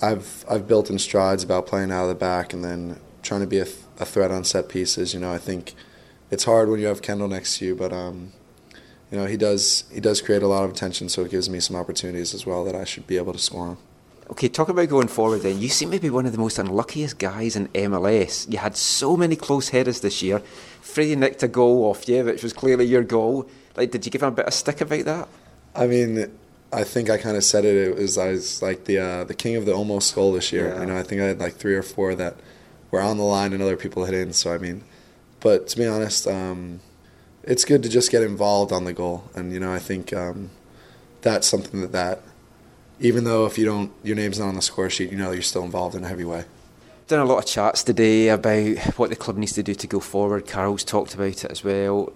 I've 0.00 0.44
I've 0.48 0.68
built 0.68 0.88
in 0.88 0.98
strides 0.98 1.42
about 1.42 1.66
playing 1.66 1.90
out 1.90 2.04
of 2.04 2.08
the 2.08 2.14
back 2.14 2.52
and 2.52 2.64
then 2.64 3.00
trying 3.22 3.40
to 3.40 3.46
be 3.46 3.58
a, 3.58 3.64
th- 3.64 3.76
a 3.98 4.06
threat 4.06 4.30
on 4.30 4.44
set 4.44 4.68
pieces. 4.68 5.12
You 5.12 5.20
know, 5.20 5.32
I 5.32 5.38
think 5.38 5.74
it's 6.30 6.44
hard 6.44 6.68
when 6.70 6.80
you 6.80 6.86
have 6.86 7.02
Kendall 7.02 7.28
next 7.28 7.58
to 7.58 7.66
you, 7.66 7.74
but 7.74 7.92
um, 7.92 8.32
you 9.10 9.18
know 9.18 9.26
he 9.26 9.36
does 9.36 9.84
he 9.92 10.00
does 10.00 10.22
create 10.22 10.42
a 10.42 10.48
lot 10.48 10.64
of 10.64 10.70
attention, 10.70 11.08
so 11.08 11.22
it 11.22 11.30
gives 11.30 11.50
me 11.50 11.60
some 11.60 11.76
opportunities 11.76 12.32
as 12.32 12.46
well 12.46 12.64
that 12.64 12.74
I 12.74 12.84
should 12.84 13.06
be 13.06 13.16
able 13.16 13.32
to 13.32 13.38
score 13.38 13.66
on. 13.66 13.76
Okay, 14.30 14.48
talk 14.48 14.68
about 14.68 14.88
going 14.88 15.06
forward 15.06 15.42
then. 15.42 15.60
You 15.60 15.68
seem 15.68 15.92
to 15.92 16.00
be 16.00 16.10
one 16.10 16.26
of 16.26 16.32
the 16.32 16.38
most 16.38 16.58
unluckiest 16.58 17.18
guys 17.18 17.54
in 17.54 17.68
MLS. 17.68 18.50
You 18.50 18.58
had 18.58 18.76
so 18.76 19.16
many 19.16 19.36
close 19.36 19.68
headers 19.68 20.00
this 20.00 20.20
year. 20.20 20.42
Fredy 20.82 21.16
nicked 21.16 21.44
a 21.44 21.48
goal 21.48 21.84
off 21.84 22.08
you, 22.08 22.24
which 22.24 22.42
was 22.42 22.52
clearly 22.52 22.86
your 22.86 23.04
goal. 23.04 23.48
Like, 23.76 23.92
did 23.92 24.04
you 24.04 24.10
give 24.10 24.22
him 24.22 24.28
a 24.28 24.32
bit 24.32 24.46
of 24.46 24.54
stick 24.54 24.80
about 24.80 25.04
that? 25.04 25.28
I 25.76 25.86
mean, 25.86 26.30
I 26.72 26.82
think 26.82 27.08
I 27.08 27.18
kind 27.18 27.36
of 27.36 27.44
said 27.44 27.64
it. 27.64 27.76
It 27.76 27.96
was 27.96 28.18
I 28.18 28.30
was 28.30 28.62
like 28.62 28.86
the 28.86 28.98
uh, 28.98 29.24
the 29.24 29.34
king 29.34 29.54
of 29.56 29.64
the 29.64 29.72
almost 29.72 30.14
goal 30.14 30.32
this 30.32 30.52
year. 30.52 30.68
Yeah. 30.68 30.80
You 30.80 30.86
know, 30.86 30.98
I 30.98 31.02
think 31.02 31.20
I 31.20 31.26
had 31.26 31.38
like 31.38 31.54
three 31.54 31.74
or 31.74 31.82
four 31.82 32.14
that 32.16 32.36
were 32.90 33.00
on 33.00 33.18
the 33.18 33.24
line 33.24 33.52
and 33.52 33.62
other 33.62 33.76
people 33.76 34.04
hit 34.06 34.14
in. 34.14 34.32
So 34.32 34.52
I 34.52 34.58
mean, 34.58 34.82
but 35.40 35.68
to 35.68 35.76
be 35.76 35.86
honest, 35.86 36.26
um, 36.26 36.80
it's 37.44 37.64
good 37.64 37.82
to 37.84 37.88
just 37.88 38.10
get 38.10 38.22
involved 38.22 38.72
on 38.72 38.84
the 38.84 38.92
goal, 38.92 39.30
and 39.36 39.52
you 39.52 39.60
know, 39.60 39.72
I 39.72 39.78
think 39.78 40.12
um, 40.12 40.50
that's 41.22 41.46
something 41.46 41.80
that 41.80 41.92
that 41.92 42.22
even 43.00 43.24
though 43.24 43.46
if 43.46 43.58
you 43.58 43.64
don't 43.64 43.92
your 44.02 44.16
name's 44.16 44.38
not 44.38 44.48
on 44.48 44.54
the 44.54 44.62
score 44.62 44.90
sheet, 44.90 45.10
you 45.10 45.18
know 45.18 45.32
you're 45.32 45.42
still 45.42 45.64
involved 45.64 45.94
in 45.94 46.04
a 46.04 46.08
heavy 46.08 46.24
way. 46.24 46.44
Done 47.08 47.20
a 47.20 47.24
lot 47.24 47.38
of 47.38 47.46
chats 47.46 47.84
today 47.84 48.28
about 48.28 48.78
what 48.98 49.10
the 49.10 49.16
club 49.16 49.36
needs 49.36 49.52
to 49.52 49.62
do 49.62 49.74
to 49.74 49.86
go 49.86 50.00
forward. 50.00 50.46
Carl's 50.46 50.82
talked 50.82 51.14
about 51.14 51.44
it 51.44 51.50
as 51.50 51.62
well. 51.62 52.12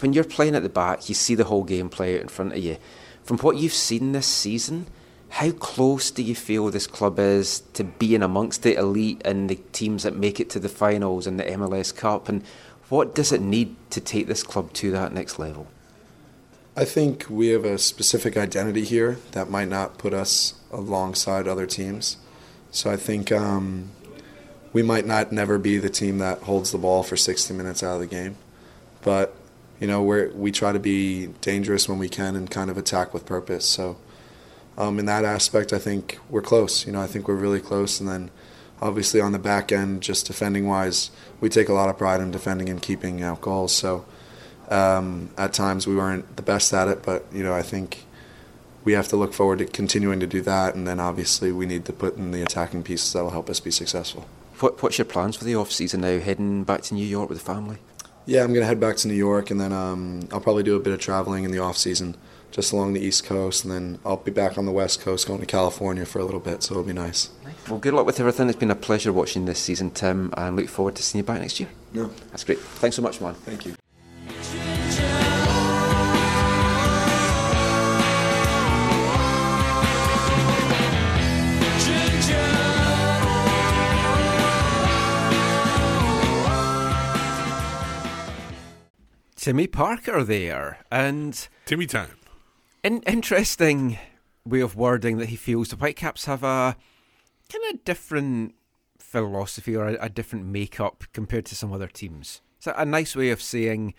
When 0.00 0.12
you're 0.12 0.24
playing 0.24 0.54
at 0.54 0.62
the 0.62 0.68
back, 0.68 1.08
you 1.08 1.14
see 1.14 1.34
the 1.34 1.44
whole 1.44 1.64
game 1.64 1.88
play 1.88 2.16
out 2.16 2.22
in 2.22 2.28
front 2.28 2.52
of 2.52 2.58
you. 2.58 2.76
From 3.24 3.38
what 3.38 3.56
you've 3.56 3.72
seen 3.72 4.12
this 4.12 4.26
season, 4.26 4.86
how 5.30 5.52
close 5.52 6.10
do 6.10 6.22
you 6.22 6.34
feel 6.34 6.68
this 6.68 6.86
club 6.86 7.18
is 7.18 7.60
to 7.72 7.84
being 7.84 8.22
amongst 8.22 8.64
the 8.64 8.74
elite 8.74 9.22
and 9.24 9.48
the 9.48 9.60
teams 9.72 10.02
that 10.02 10.14
make 10.14 10.40
it 10.40 10.50
to 10.50 10.60
the 10.60 10.68
finals 10.68 11.26
and 11.26 11.40
the 11.40 11.44
MLS 11.44 11.94
Cup? 11.94 12.28
And 12.28 12.44
what 12.90 13.14
does 13.14 13.32
it 13.32 13.40
need 13.40 13.76
to 13.90 14.00
take 14.02 14.26
this 14.26 14.42
club 14.42 14.74
to 14.74 14.90
that 14.90 15.14
next 15.14 15.38
level? 15.38 15.68
I 16.74 16.86
think 16.86 17.26
we 17.28 17.48
have 17.48 17.66
a 17.66 17.76
specific 17.76 18.34
identity 18.34 18.84
here 18.84 19.18
that 19.32 19.50
might 19.50 19.68
not 19.68 19.98
put 19.98 20.14
us 20.14 20.54
alongside 20.70 21.46
other 21.46 21.66
teams. 21.66 22.16
So 22.70 22.90
I 22.90 22.96
think 22.96 23.30
um, 23.30 23.90
we 24.72 24.82
might 24.82 25.04
not 25.04 25.32
never 25.32 25.58
be 25.58 25.76
the 25.76 25.90
team 25.90 26.16
that 26.18 26.38
holds 26.44 26.72
the 26.72 26.78
ball 26.78 27.02
for 27.02 27.14
60 27.14 27.52
minutes 27.52 27.82
out 27.82 27.96
of 27.96 28.00
the 28.00 28.06
game, 28.06 28.36
but 29.02 29.36
you 29.80 29.86
know 29.86 30.02
we 30.02 30.28
we 30.28 30.50
try 30.50 30.72
to 30.72 30.78
be 30.78 31.26
dangerous 31.42 31.90
when 31.90 31.98
we 31.98 32.08
can 32.08 32.36
and 32.36 32.50
kind 32.50 32.70
of 32.70 32.78
attack 32.78 33.12
with 33.12 33.26
purpose. 33.26 33.66
So 33.66 33.98
um, 34.78 34.98
in 34.98 35.04
that 35.04 35.26
aspect, 35.26 35.74
I 35.74 35.78
think 35.78 36.20
we're 36.30 36.40
close. 36.40 36.86
You 36.86 36.92
know, 36.92 37.02
I 37.02 37.06
think 37.06 37.28
we're 37.28 37.34
really 37.34 37.60
close, 37.60 38.00
and 38.00 38.08
then 38.08 38.30
obviously 38.80 39.20
on 39.20 39.32
the 39.32 39.38
back 39.38 39.72
end, 39.72 40.02
just 40.02 40.26
defending 40.26 40.66
wise, 40.66 41.10
we 41.38 41.50
take 41.50 41.68
a 41.68 41.74
lot 41.74 41.90
of 41.90 41.98
pride 41.98 42.22
in 42.22 42.30
defending 42.30 42.70
and 42.70 42.80
keeping 42.80 43.22
out 43.22 43.42
goals. 43.42 43.74
So 43.74 44.06
um, 44.72 45.30
at 45.36 45.52
times 45.52 45.86
we 45.86 45.94
weren't 45.94 46.36
the 46.36 46.42
best 46.42 46.72
at 46.72 46.88
it, 46.88 47.02
but 47.02 47.24
you 47.32 47.42
know 47.42 47.54
I 47.54 47.62
think 47.62 48.04
we 48.84 48.94
have 48.94 49.08
to 49.08 49.16
look 49.16 49.32
forward 49.32 49.58
to 49.58 49.66
continuing 49.66 50.20
to 50.20 50.26
do 50.26 50.40
that, 50.42 50.74
and 50.74 50.86
then 50.86 50.98
obviously 50.98 51.52
we 51.52 51.66
need 51.66 51.84
to 51.84 51.92
put 51.92 52.16
in 52.16 52.30
the 52.32 52.42
attacking 52.42 52.82
pieces 52.82 53.12
that 53.12 53.22
will 53.22 53.30
help 53.30 53.48
us 53.50 53.60
be 53.60 53.70
successful. 53.70 54.26
What, 54.60 54.82
what's 54.82 54.98
your 54.98 55.04
plans 55.04 55.36
for 55.36 55.44
the 55.44 55.54
off 55.56 55.70
season 55.70 56.00
now? 56.00 56.18
Heading 56.18 56.64
back 56.64 56.82
to 56.82 56.94
New 56.94 57.06
York 57.06 57.28
with 57.28 57.38
the 57.38 57.44
family? 57.44 57.78
Yeah, 58.26 58.44
I'm 58.44 58.52
gonna 58.54 58.66
head 58.66 58.80
back 58.80 58.96
to 58.98 59.08
New 59.08 59.14
York, 59.14 59.50
and 59.50 59.60
then 59.60 59.72
um, 59.72 60.28
I'll 60.32 60.40
probably 60.40 60.62
do 60.62 60.76
a 60.76 60.80
bit 60.80 60.92
of 60.92 61.00
traveling 61.00 61.44
in 61.44 61.50
the 61.50 61.58
off 61.58 61.76
season, 61.76 62.16
just 62.50 62.72
along 62.72 62.92
the 62.92 63.00
East 63.00 63.24
Coast, 63.24 63.64
and 63.64 63.72
then 63.72 63.98
I'll 64.04 64.16
be 64.16 64.30
back 64.30 64.56
on 64.56 64.64
the 64.64 64.72
West 64.72 65.00
Coast, 65.00 65.26
going 65.26 65.40
to 65.40 65.46
California 65.46 66.06
for 66.06 66.18
a 66.20 66.24
little 66.24 66.40
bit. 66.40 66.62
So 66.62 66.74
it'll 66.74 66.84
be 66.84 66.92
nice. 66.92 67.30
Well, 67.68 67.78
good 67.78 67.94
luck 67.94 68.06
with 68.06 68.20
everything. 68.20 68.48
It's 68.48 68.58
been 68.58 68.70
a 68.70 68.76
pleasure 68.76 69.12
watching 69.12 69.44
this 69.44 69.58
season, 69.58 69.90
Tim, 69.90 70.32
and 70.36 70.56
look 70.56 70.68
forward 70.68 70.96
to 70.96 71.02
seeing 71.02 71.22
you 71.22 71.26
back 71.26 71.40
next 71.40 71.60
year. 71.60 71.68
Yeah. 71.92 72.08
That's 72.30 72.44
great. 72.44 72.58
Thanks 72.58 72.96
so 72.96 73.02
much, 73.02 73.20
man. 73.20 73.34
Thank 73.34 73.66
you. 73.66 73.74
Timmy 89.42 89.66
Parker 89.66 90.22
there, 90.22 90.78
and 90.88 91.48
Timmy 91.66 91.86
time. 91.86 92.16
In, 92.84 93.02
interesting 93.02 93.98
way 94.44 94.60
of 94.60 94.76
wording 94.76 95.18
that 95.18 95.30
he 95.30 95.36
feels 95.36 95.70
the 95.70 95.74
Whitecaps 95.74 96.26
have 96.26 96.44
a 96.44 96.76
kind 97.50 97.74
of 97.74 97.82
different 97.84 98.54
philosophy 99.00 99.74
or 99.74 99.88
a, 99.88 99.94
a 100.02 100.08
different 100.08 100.46
makeup 100.46 101.02
compared 101.12 101.44
to 101.46 101.56
some 101.56 101.72
other 101.72 101.88
teams. 101.88 102.40
It's 102.58 102.68
a, 102.68 102.74
a 102.76 102.84
nice 102.84 103.16
way 103.16 103.30
of 103.30 103.42
saying 103.42 103.94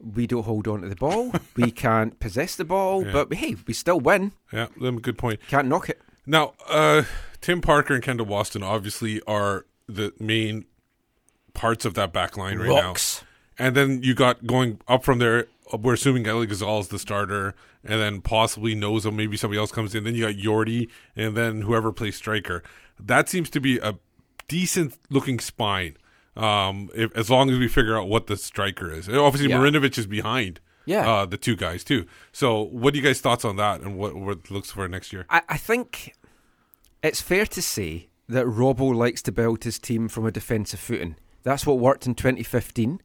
we 0.00 0.26
don't 0.26 0.42
hold 0.42 0.66
on 0.66 0.80
to 0.80 0.88
the 0.88 0.96
ball, 0.96 1.32
we 1.56 1.70
can't 1.70 2.18
possess 2.18 2.56
the 2.56 2.64
ball, 2.64 3.06
Yeah. 3.06 3.12
but 3.12 3.32
hey, 3.34 3.54
we 3.68 3.74
still 3.74 4.00
win. 4.00 4.32
Yeah, 4.52 4.66
good 5.02 5.18
point. 5.18 5.38
Can't 5.46 5.68
knock 5.68 5.88
it. 5.88 6.02
Now, 6.26 6.54
uh, 6.68 7.04
Tim 7.40 7.60
Parker 7.60 7.94
and 7.94 8.02
Kendall 8.02 8.26
Waston 8.26 8.64
obviously 8.64 9.20
are 9.28 9.66
the 9.86 10.12
main 10.18 10.64
parts 11.54 11.84
of 11.84 11.94
that 11.94 12.12
back 12.12 12.36
line 12.36 12.58
right 12.58 12.68
Rocks. 12.68 13.22
now. 13.22 13.26
And 13.60 13.76
then 13.76 14.02
you 14.02 14.14
got 14.14 14.46
going 14.46 14.80
up 14.88 15.04
from 15.04 15.18
there. 15.18 15.46
We're 15.78 15.92
assuming 15.94 16.26
Aly 16.26 16.46
Ghazal 16.46 16.80
is 16.80 16.88
the 16.88 16.98
starter, 16.98 17.54
and 17.84 18.00
then 18.00 18.20
possibly 18.22 18.74
Nosa, 18.74 19.14
maybe 19.14 19.36
somebody 19.36 19.58
else 19.58 19.70
comes 19.70 19.94
in. 19.94 20.04
Then 20.04 20.14
you 20.14 20.26
got 20.26 20.34
Yordy, 20.34 20.88
and 21.14 21.36
then 21.36 21.62
whoever 21.62 21.92
plays 21.92 22.16
striker. 22.16 22.62
That 22.98 23.28
seems 23.28 23.50
to 23.50 23.60
be 23.60 23.78
a 23.78 23.98
decent 24.48 24.98
looking 25.10 25.38
spine. 25.38 25.96
Um, 26.36 26.90
if, 26.94 27.14
as 27.16 27.28
long 27.28 27.50
as 27.50 27.58
we 27.58 27.68
figure 27.68 27.98
out 27.98 28.08
what 28.08 28.26
the 28.26 28.36
striker 28.36 28.90
is. 28.90 29.08
Obviously, 29.08 29.50
Yeah. 29.50 29.58
Marinovic 29.58 29.98
is 29.98 30.06
behind. 30.06 30.60
Yeah. 30.86 31.08
uh, 31.08 31.26
the 31.26 31.36
two 31.36 31.54
guys 31.54 31.84
too. 31.84 32.06
So, 32.32 32.62
what 32.62 32.94
do 32.94 32.98
you 32.98 33.04
guys' 33.04 33.20
thoughts 33.20 33.44
on 33.44 33.56
that, 33.56 33.80
and 33.82 33.96
what 33.98 34.16
what 34.16 34.38
it 34.38 34.50
looks 34.50 34.70
for 34.70 34.88
next 34.88 35.12
year? 35.12 35.26
I, 35.28 35.42
I 35.50 35.56
think 35.58 36.14
it's 37.02 37.20
fair 37.20 37.46
to 37.46 37.62
say 37.62 38.08
that 38.28 38.46
Robbo 38.46 38.94
likes 38.94 39.22
to 39.22 39.32
build 39.32 39.62
his 39.64 39.78
team 39.78 40.08
from 40.08 40.24
a 40.26 40.32
defensive 40.32 40.80
footing. 40.80 41.16
That's 41.42 41.66
what 41.66 41.78
worked 41.78 42.06
in 42.06 42.14
2015. 42.14 43.00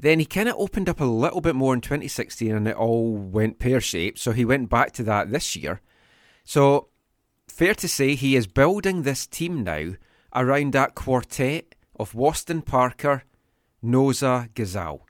Then 0.00 0.18
he 0.18 0.24
kind 0.24 0.48
of 0.48 0.56
opened 0.56 0.88
up 0.88 0.98
a 1.00 1.04
little 1.04 1.42
bit 1.42 1.54
more 1.54 1.74
in 1.74 1.82
2016 1.82 2.50
and 2.50 2.66
it 2.66 2.74
all 2.74 3.14
went 3.14 3.58
pear 3.58 3.82
shaped. 3.82 4.18
So 4.18 4.32
he 4.32 4.46
went 4.46 4.70
back 4.70 4.92
to 4.92 5.02
that 5.02 5.30
this 5.30 5.54
year. 5.54 5.82
So, 6.42 6.88
fair 7.46 7.74
to 7.74 7.86
say 7.86 8.14
he 8.14 8.34
is 8.34 8.46
building 8.46 9.02
this 9.02 9.26
team 9.26 9.62
now 9.62 9.92
around 10.34 10.72
that 10.72 10.94
quartet 10.94 11.74
of 11.96 12.12
Waston 12.12 12.64
Parker, 12.64 13.24
Nosa, 13.84 14.48
Ghazal. 14.54 15.06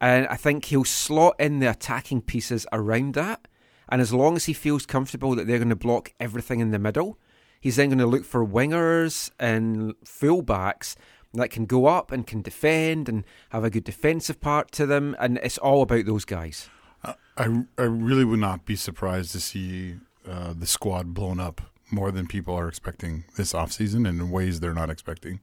And 0.00 0.26
I 0.26 0.34
think 0.34 0.64
he'll 0.64 0.84
slot 0.84 1.36
in 1.38 1.60
the 1.60 1.70
attacking 1.70 2.22
pieces 2.22 2.66
around 2.72 3.14
that. 3.14 3.46
And 3.88 4.00
as 4.00 4.12
long 4.12 4.34
as 4.34 4.46
he 4.46 4.52
feels 4.52 4.84
comfortable 4.84 5.36
that 5.36 5.46
they're 5.46 5.58
going 5.58 5.68
to 5.68 5.76
block 5.76 6.12
everything 6.18 6.58
in 6.58 6.72
the 6.72 6.78
middle, 6.80 7.20
he's 7.60 7.76
then 7.76 7.90
going 7.90 7.98
to 7.98 8.06
look 8.06 8.24
for 8.24 8.44
wingers 8.44 9.30
and 9.38 9.94
fullbacks 10.04 10.96
that 11.34 11.50
can 11.50 11.66
go 11.66 11.86
up 11.86 12.10
and 12.10 12.26
can 12.26 12.42
defend 12.42 13.08
and 13.08 13.24
have 13.50 13.64
a 13.64 13.70
good 13.70 13.84
defensive 13.84 14.40
part 14.40 14.72
to 14.72 14.86
them. 14.86 15.14
And 15.18 15.38
it's 15.42 15.58
all 15.58 15.82
about 15.82 16.06
those 16.06 16.24
guys. 16.24 16.68
I, 17.04 17.64
I 17.76 17.82
really 17.82 18.24
would 18.24 18.40
not 18.40 18.64
be 18.64 18.74
surprised 18.76 19.32
to 19.32 19.40
see 19.40 19.96
uh, 20.28 20.52
the 20.58 20.66
squad 20.66 21.14
blown 21.14 21.38
up 21.38 21.60
more 21.90 22.10
than 22.10 22.26
people 22.26 22.54
are 22.54 22.68
expecting 22.68 23.24
this 23.36 23.52
offseason 23.52 24.08
and 24.08 24.20
in 24.20 24.30
ways 24.30 24.60
they're 24.60 24.74
not 24.74 24.90
expecting. 24.90 25.40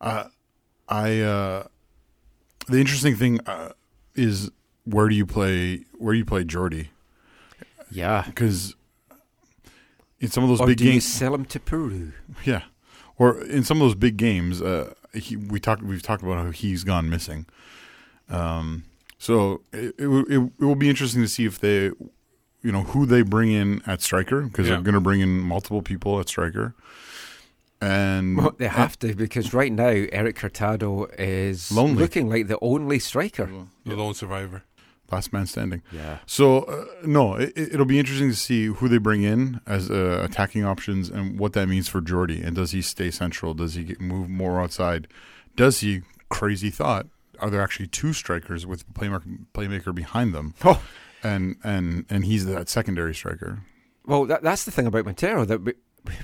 Uh, 0.00 0.24
I 0.88 1.20
uh, 1.20 1.64
the 2.68 2.78
interesting 2.78 3.16
thing 3.16 3.40
uh, 3.46 3.70
is 4.14 4.50
where 4.84 5.08
do 5.08 5.14
you 5.14 5.26
play 5.26 5.84
where 5.98 6.12
do 6.12 6.18
you 6.18 6.24
play 6.24 6.44
Jordy? 6.44 6.90
Yeah, 7.90 8.24
because 8.26 8.76
in 10.20 10.28
some 10.28 10.44
of 10.44 10.50
those 10.50 10.60
Or 10.60 10.66
big 10.66 10.76
do 10.78 10.84
you 10.84 10.90
games, 10.92 11.04
sell 11.06 11.34
him 11.34 11.44
to 11.46 11.58
Peru? 11.58 12.12
Yeah, 12.44 12.62
or 13.20 13.40
in 13.44 13.62
some 13.64 13.76
of 13.80 13.86
those 13.86 13.94
big 13.94 14.16
games, 14.16 14.60
uh, 14.62 14.94
he, 15.14 15.36
we 15.36 15.60
talked. 15.60 15.82
We've 15.82 16.02
talked 16.02 16.22
about 16.22 16.38
how 16.44 16.50
he's 16.50 16.82
gone 16.84 17.08
missing. 17.10 17.46
Um, 18.30 18.84
so 19.18 19.60
it, 19.72 19.94
it, 19.98 20.06
will- 20.06 20.26
it, 20.26 20.38
it 20.60 20.64
will 20.64 20.74
be 20.86 20.88
interesting 20.88 21.20
to 21.22 21.28
see 21.28 21.44
if 21.44 21.58
they, 21.58 21.90
you 22.62 22.72
know, 22.72 22.82
who 22.92 23.06
they 23.06 23.22
bring 23.22 23.50
in 23.52 23.82
at 23.86 24.00
striker 24.02 24.42
because 24.42 24.66
Yeah. 24.66 24.74
they're 24.74 24.82
going 24.82 24.94
to 24.94 25.00
bring 25.00 25.20
in 25.20 25.38
multiple 25.40 25.82
people 25.82 26.18
at 26.20 26.28
striker. 26.28 26.74
And 27.82 28.36
Well, 28.36 28.54
they 28.58 28.68
have 28.68 28.98
to 29.00 29.14
because 29.14 29.54
right 29.54 29.72
now 29.72 29.86
Erik 30.12 30.38
Hurtado 30.38 31.06
is 31.18 31.72
Lonely. 31.72 31.94
looking 32.02 32.28
like 32.28 32.46
the 32.48 32.58
only 32.60 32.98
striker. 32.98 33.48
The 33.86 33.96
lone 33.96 34.12
survivor. 34.14 34.62
Last 35.12 35.32
man 35.32 35.46
standing. 35.46 35.82
Yeah. 35.92 36.18
So 36.26 36.62
uh, 36.62 36.84
no, 37.04 37.34
it, 37.34 37.52
it'll 37.56 37.86
be 37.86 37.98
interesting 37.98 38.30
to 38.30 38.36
see 38.36 38.66
who 38.66 38.88
they 38.88 38.98
bring 38.98 39.22
in 39.22 39.60
as 39.66 39.90
uh, 39.90 40.20
attacking 40.24 40.64
options 40.64 41.08
and 41.08 41.38
what 41.38 41.52
that 41.54 41.68
means 41.68 41.88
for 41.88 42.00
Jordy. 42.00 42.42
And 42.42 42.56
does 42.56 42.72
he 42.72 42.82
stay 42.82 43.10
central? 43.10 43.54
Does 43.54 43.74
he 43.74 43.84
get, 43.84 44.00
move 44.00 44.28
more 44.28 44.60
outside? 44.60 45.08
Does 45.56 45.80
he? 45.80 46.02
Crazy 46.28 46.70
thought. 46.70 47.08
Are 47.40 47.50
there 47.50 47.60
actually 47.60 47.88
two 47.88 48.12
strikers 48.12 48.64
with 48.64 48.88
playmaker 48.94 49.46
playmaker 49.52 49.92
behind 49.92 50.32
them? 50.32 50.54
Oh. 50.64 50.80
and 51.24 51.56
and 51.64 52.04
and 52.08 52.24
he's 52.24 52.46
that 52.46 52.68
secondary 52.68 53.14
striker. 53.16 53.64
Well, 54.06 54.26
that, 54.26 54.42
that's 54.42 54.64
the 54.64 54.70
thing 54.70 54.86
about 54.86 55.04
Montero 55.04 55.44
that 55.44 55.74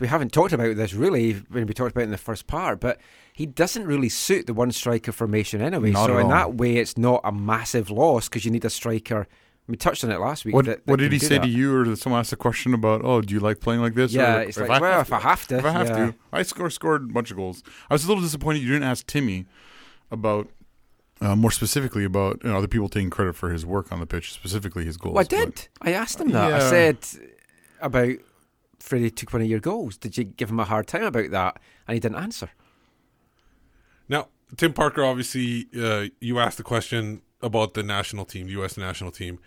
we, 0.00 0.06
haven't 0.06 0.32
talked 0.32 0.52
about 0.52 0.76
this 0.76 0.94
really 0.94 1.32
when 1.50 1.66
we 1.66 1.74
talked 1.74 1.92
about 1.92 2.02
it 2.02 2.04
in 2.04 2.10
the 2.10 2.18
first 2.18 2.46
part, 2.46 2.80
but 2.80 2.98
he 3.32 3.46
doesn't 3.46 3.86
really 3.86 4.08
suit 4.08 4.46
the 4.46 4.54
one 4.54 4.70
striker 4.70 5.12
formation 5.12 5.60
anyway. 5.60 5.90
Not 5.90 6.06
so 6.06 6.18
in 6.18 6.28
that 6.28 6.54
way, 6.54 6.76
it's 6.76 6.96
not 6.96 7.20
a 7.24 7.32
massive 7.32 7.90
loss 7.90 8.28
because 8.28 8.44
you 8.44 8.50
need 8.50 8.64
a 8.64 8.70
striker. 8.70 9.26
We 9.68 9.76
touched 9.76 10.04
on 10.04 10.12
it 10.12 10.20
last 10.20 10.44
week. 10.44 10.54
What 10.54 10.66
that- 10.66 10.86
that 10.86 10.90
what 10.90 11.00
did 11.00 11.10
he 11.12 11.18
say 11.18 11.38
that. 11.38 11.42
to 11.42 11.48
you, 11.48 11.74
or 11.74 11.84
did 11.84 11.98
someone 11.98 12.20
ask 12.20 12.32
a 12.32 12.36
question 12.36 12.72
about? 12.72 13.04
Oh, 13.04 13.20
do 13.20 13.34
you 13.34 13.40
like 13.40 13.58
playing 13.60 13.80
like 13.80 13.94
this? 13.94 14.12
Yeah, 14.12 14.36
Or, 14.36 14.40
it's 14.42 14.56
like, 14.58 14.80
well, 14.80 15.00
if 15.00 15.12
I 15.12 15.18
have 15.18 15.46
to, 15.48 15.58
if 15.58 15.64
I 15.64 15.70
have 15.72 15.88
yeah. 15.88 15.96
to, 16.06 16.14
I 16.32 16.42
score 16.42 16.70
scored 16.70 17.10
a 17.10 17.12
bunch 17.12 17.30
of 17.32 17.36
goals. 17.36 17.62
I 17.90 17.94
was 17.94 18.04
a 18.04 18.08
little 18.08 18.22
disappointed 18.22 18.62
you 18.62 18.68
didn't 18.68 18.88
ask 18.88 19.06
Timmy 19.06 19.46
about. 20.10 20.48
Uh, 21.18 21.34
more 21.34 21.50
specifically 21.50 22.04
about 22.04 22.44
you 22.44 22.50
know, 22.50 22.58
other 22.58 22.68
people 22.68 22.90
taking 22.90 23.08
credit 23.08 23.34
for 23.34 23.50
his 23.50 23.64
work 23.64 23.90
on 23.90 24.00
the 24.00 24.06
pitch, 24.06 24.34
specifically 24.34 24.84
his 24.84 24.98
goals. 24.98 25.14
Well, 25.14 25.24
I 25.24 25.44
but- 25.44 25.54
did. 25.54 25.68
I 25.80 25.92
asked 25.94 26.20
him 26.20 26.28
that. 26.32 26.52
I 26.52 26.70
said 26.70 26.98
about 27.80 28.16
Fredy 28.80 29.14
took 29.14 29.32
one 29.32 29.42
of 29.42 29.48
your 29.48 29.60
goals. 29.60 29.96
Did 29.96 30.16
you 30.16 30.24
give 30.24 30.50
him 30.50 30.60
a 30.60 30.64
hard 30.64 30.86
time 30.86 31.04
about 31.04 31.30
that? 31.30 31.58
And 31.86 31.94
he 31.94 32.00
didn't 32.00 32.18
answer. 32.18 32.50
Now, 34.08 34.28
Tim 34.56 34.72
Parker, 34.72 35.04
obviously, 35.04 35.68
uh, 35.76 36.06
you 36.20 36.38
asked 36.38 36.58
the 36.58 36.62
question 36.62 37.22
about 37.42 37.74
the 37.74 37.82
national 37.82 38.24
team, 38.24 38.46
the 38.46 38.52
U.S. 38.52 38.76
national 38.76 39.10
team. 39.10 39.38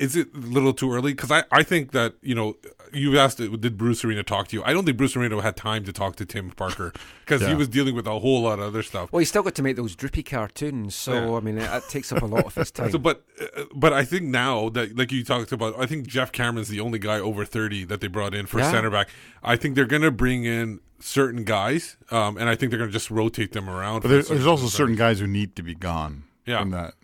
Is 0.00 0.16
it 0.16 0.28
a 0.34 0.38
little 0.38 0.72
too 0.72 0.90
early? 0.92 1.12
Because 1.12 1.30
I, 1.30 1.44
I 1.52 1.62
think 1.62 1.92
that, 1.92 2.14
you 2.22 2.34
know, 2.34 2.56
you 2.92 3.18
asked, 3.18 3.36
did 3.38 3.76
Bruce 3.76 4.02
Arena 4.02 4.22
talk 4.22 4.48
to 4.48 4.56
you? 4.56 4.62
I 4.64 4.72
don't 4.72 4.84
think 4.86 4.96
Bruce 4.96 5.14
Arena 5.14 5.40
had 5.42 5.56
time 5.56 5.84
to 5.84 5.92
talk 5.92 6.16
to 6.16 6.24
Tim 6.24 6.50
Parker 6.52 6.92
because 7.24 7.46
he 7.46 7.54
was 7.54 7.68
dealing 7.68 7.94
with 7.94 8.06
a 8.06 8.18
whole 8.18 8.40
lot 8.42 8.58
of 8.58 8.64
other 8.64 8.82
stuff. 8.82 9.12
Well, 9.12 9.18
he's 9.18 9.28
still 9.28 9.42
got 9.42 9.54
to 9.56 9.62
make 9.62 9.76
those 9.76 9.94
droopy 9.94 10.22
cartoons, 10.22 10.94
so 10.94 11.12
Yeah. 11.12 11.36
I 11.36 11.40
mean, 11.40 11.58
it, 11.58 11.70
it 11.70 11.82
takes 11.90 12.10
up 12.12 12.22
a 12.22 12.26
lot 12.26 12.46
of 12.46 12.54
his 12.54 12.70
time. 12.72 12.90
So, 12.90 12.98
but 12.98 13.24
uh, 13.40 13.64
but 13.74 13.92
I 13.92 14.04
think 14.04 14.22
now 14.24 14.70
that 14.70 14.96
like 14.96 15.12
you 15.12 15.22
talked 15.22 15.52
about, 15.52 15.78
I 15.78 15.84
think 15.84 16.06
Geoff 16.06 16.32
Cameron's 16.32 16.68
the 16.68 16.80
only 16.80 16.98
guy 16.98 17.20
over 17.20 17.44
thirty 17.44 17.84
that 17.84 18.00
they 18.00 18.08
brought 18.08 18.34
in 18.34 18.46
for 18.46 18.58
Yeah. 18.58 18.70
center 18.70 18.88
back. 18.90 19.10
I 19.44 19.56
think 19.56 19.74
they're 19.74 19.84
going 19.84 20.02
to 20.02 20.10
bring 20.10 20.44
in 20.44 20.80
certain 20.98 21.44
guys, 21.44 21.96
um, 22.10 22.38
and 22.38 22.48
I 22.48 22.54
think 22.56 22.70
they're 22.70 22.78
going 22.78 22.90
to 22.90 22.92
just 22.94 23.10
rotate 23.10 23.52
them 23.52 23.68
around. 23.68 24.00
But 24.00 24.08
for 24.24 24.34
there's, 24.34 24.46
also 24.46 24.62
things. 24.62 24.72
certain 24.72 24.96
guys 24.96 25.20
who 25.20 25.26
need 25.26 25.56
to 25.56 25.62
be 25.62 25.74
gone. 25.74 26.24
Yeah. 26.46 26.58
From 26.60 26.70
that, 26.70 26.94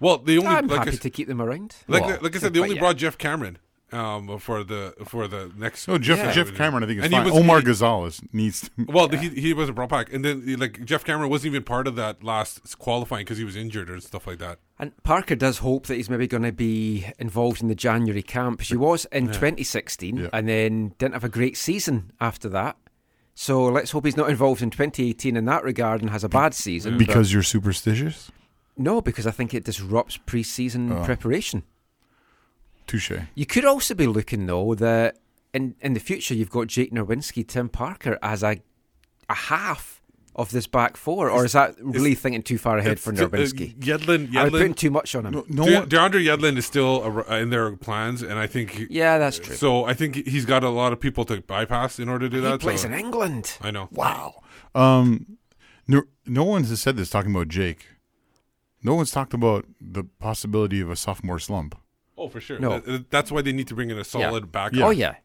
Well, 0.00 0.18
the 0.18 0.38
only 0.38 0.50
I'm 0.50 0.66
like 0.66 0.78
happy 0.80 0.90
s- 0.92 0.98
to 1.00 1.10
keep 1.10 1.28
them 1.28 1.40
around. 1.40 1.76
Like 1.88 2.04
Well, 2.04 2.18
like 2.20 2.36
I 2.36 2.38
said, 2.38 2.52
they 2.54 2.60
only 2.60 2.74
yeah. 2.74 2.80
brought 2.80 2.96
Geoff 2.96 3.16
Cameron 3.18 3.58
um, 3.92 4.38
for 4.38 4.64
the 4.64 4.94
for 5.04 5.28
the 5.28 5.52
next. 5.56 5.86
No, 5.86 5.98
Geoff 5.98 6.18
Yeah. 6.18 6.32
Geoff 6.32 6.54
Cameron, 6.54 6.82
I 6.82 6.86
think 6.86 6.98
is 6.98 7.04
And 7.04 7.14
he 7.14 7.18
fine. 7.20 7.26
was- 7.30 7.34
Omar 7.40 7.58
he- 7.58 7.64
Gonzalez 7.64 8.20
needs 8.32 8.62
to. 8.62 8.70
Well, 8.88 9.08
he 9.08 9.28
he 9.28 9.54
wasn't 9.54 9.76
brought 9.76 9.90
back, 9.90 10.12
and 10.12 10.24
then 10.24 10.56
like 10.58 10.84
Geoff 10.84 11.04
Cameron 11.04 11.30
wasn't 11.30 11.52
even 11.52 11.62
part 11.62 11.86
of 11.86 11.94
that 11.96 12.24
last 12.24 12.78
qualifying 12.78 13.24
because 13.24 13.38
he 13.38 13.44
was 13.44 13.54
injured 13.56 13.88
and 13.88 14.02
stuff 14.02 14.26
like 14.26 14.38
that. 14.38 14.58
And 14.78 14.92
Parker 15.04 15.36
does 15.36 15.58
hope 15.58 15.86
that 15.86 15.94
he's 15.94 16.10
maybe 16.10 16.26
going 16.26 16.42
to 16.42 16.50
be 16.52 17.06
involved 17.20 17.62
in 17.62 17.68
the 17.68 17.76
January 17.76 18.22
camp. 18.22 18.60
She 18.62 18.76
was 18.76 19.04
in 19.12 19.26
Yeah. 19.26 19.32
2016 19.32 20.16
Yeah. 20.16 20.28
and 20.32 20.48
then 20.48 20.94
didn't 20.98 21.14
have 21.14 21.22
a 21.24 21.28
great 21.28 21.56
season 21.56 22.10
after 22.20 22.48
that. 22.48 22.76
So 23.36 23.64
let's 23.64 23.92
hope 23.92 24.04
he's 24.04 24.16
not 24.16 24.30
involved 24.30 24.62
in 24.62 24.70
2018 24.70 25.36
in 25.36 25.44
that 25.44 25.62
regard 25.64 26.00
and 26.02 26.10
has 26.10 26.24
a 26.24 26.28
bad 26.28 26.54
season. 26.54 26.98
Because 26.98 27.28
but- 27.28 27.34
you're 27.34 27.42
superstitious? 27.44 28.32
No, 28.76 29.00
because 29.00 29.26
I 29.26 29.30
think 29.30 29.54
it 29.54 29.64
disrupts 29.64 30.16
pre-season 30.16 30.90
Oh. 30.92 31.04
preparation. 31.04 31.62
Touche. 32.86 33.12
You 33.34 33.46
could 33.46 33.64
also 33.64 33.94
be 33.94 34.06
looking 34.06 34.46
though 34.46 34.74
that 34.74 35.16
in 35.54 35.74
in 35.80 35.94
the 35.94 36.00
future 36.00 36.34
you've 36.34 36.50
got 36.50 36.66
Jake 36.66 36.92
Nerwinski, 36.92 37.46
Tim 37.46 37.68
Parker 37.68 38.18
as 38.22 38.42
a 38.42 38.60
a 39.30 39.34
half 39.34 40.02
of 40.36 40.50
this 40.50 40.66
back 40.66 40.96
four, 40.96 41.30
or 41.30 41.44
is 41.44 41.52
that 41.52 41.76
really 41.80 42.14
thinking 42.16 42.42
too 42.42 42.58
far 42.58 42.76
ahead 42.76 42.98
for 42.98 43.12
It's- 43.12 43.24
uh, 43.24 43.28
Nerwinski? 43.28 43.76
Yedlin, 43.78 44.34
Are 44.36 44.44
we 44.46 44.50
putting 44.50 44.74
too 44.74 44.90
much 44.90 45.14
on 45.14 45.26
him? 45.26 45.32
No, 45.32 45.44
no 45.48 45.86
De- 45.86 45.96
DeAndre 45.96 46.24
Yedlin 46.26 46.56
is 46.58 46.66
still 46.66 47.24
a, 47.28 47.38
in 47.38 47.50
their 47.50 47.74
plans, 47.76 48.20
and 48.20 48.36
I 48.38 48.48
think 48.48 48.72
he- 48.72 48.86
Yeah, 48.90 49.16
that's 49.18 49.38
true. 49.38 49.54
So 49.54 49.84
I 49.84 49.94
think 49.94 50.16
he's 50.26 50.44
got 50.44 50.64
a 50.64 50.70
lot 50.70 50.92
of 50.92 50.98
people 50.98 51.24
to 51.26 51.40
bypass 51.40 52.00
in 52.00 52.08
order 52.08 52.26
to 52.28 52.30
do 52.30 52.42
he 52.42 52.42
that. 52.50 52.60
plays 52.60 52.80
so- 52.82 52.88
in 52.88 52.94
England. 52.94 53.56
I 53.62 53.70
know. 53.70 53.88
wow. 53.92 54.42
Um, 54.74 55.38
no, 55.86 56.02
no 56.26 56.42
one 56.42 56.64
has 56.64 56.82
said 56.82 56.96
this 56.96 57.10
talking 57.10 57.30
about 57.30 57.46
Jake. 57.48 57.86
No 58.84 58.94
one's 58.94 59.10
talked 59.10 59.32
about 59.34 59.64
the 59.80 60.04
possibility 60.20 60.80
of 60.80 60.90
a 60.90 60.96
sophomore 60.96 61.38
slump 61.40 61.74
Oh, 62.16 62.28
for 62.28 62.40
sure. 62.40 62.58
No. 62.60 62.78
That- 62.80 63.10
that's 63.10 63.32
why 63.32 63.42
they 63.42 63.52
need 63.52 63.66
to 63.68 63.74
bring 63.74 63.90
in 63.90 63.98
a 63.98 64.04
solid 64.04 64.52
backup. 64.52 64.80
Oh 64.82 64.90
yeah, 64.90 65.16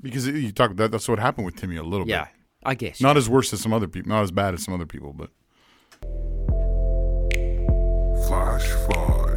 because 0.00 0.26
you 0.26 0.52
talk 0.52 0.74
that. 0.76 0.90
That's 0.90 1.06
what 1.08 1.18
happened 1.18 1.44
with 1.44 1.56
Timmy 1.56 1.76
a 1.76 1.82
little 1.82 2.08
yeah. 2.08 2.24
bit. 2.24 2.30
Yeah, 2.62 2.68
I 2.70 2.74
guess. 2.74 3.00
Not 3.00 3.16
as 3.18 3.28
worse 3.28 3.52
as 3.52 3.60
some 3.60 3.72
other 3.74 3.88
people. 3.88 4.08
Not 4.08 4.22
as 4.22 4.30
bad 4.30 4.54
as 4.54 4.62
some 4.64 4.72
other 4.72 4.86
people, 4.86 5.12
but 5.12 5.30
Flash 8.26 8.66
five. 8.88 9.34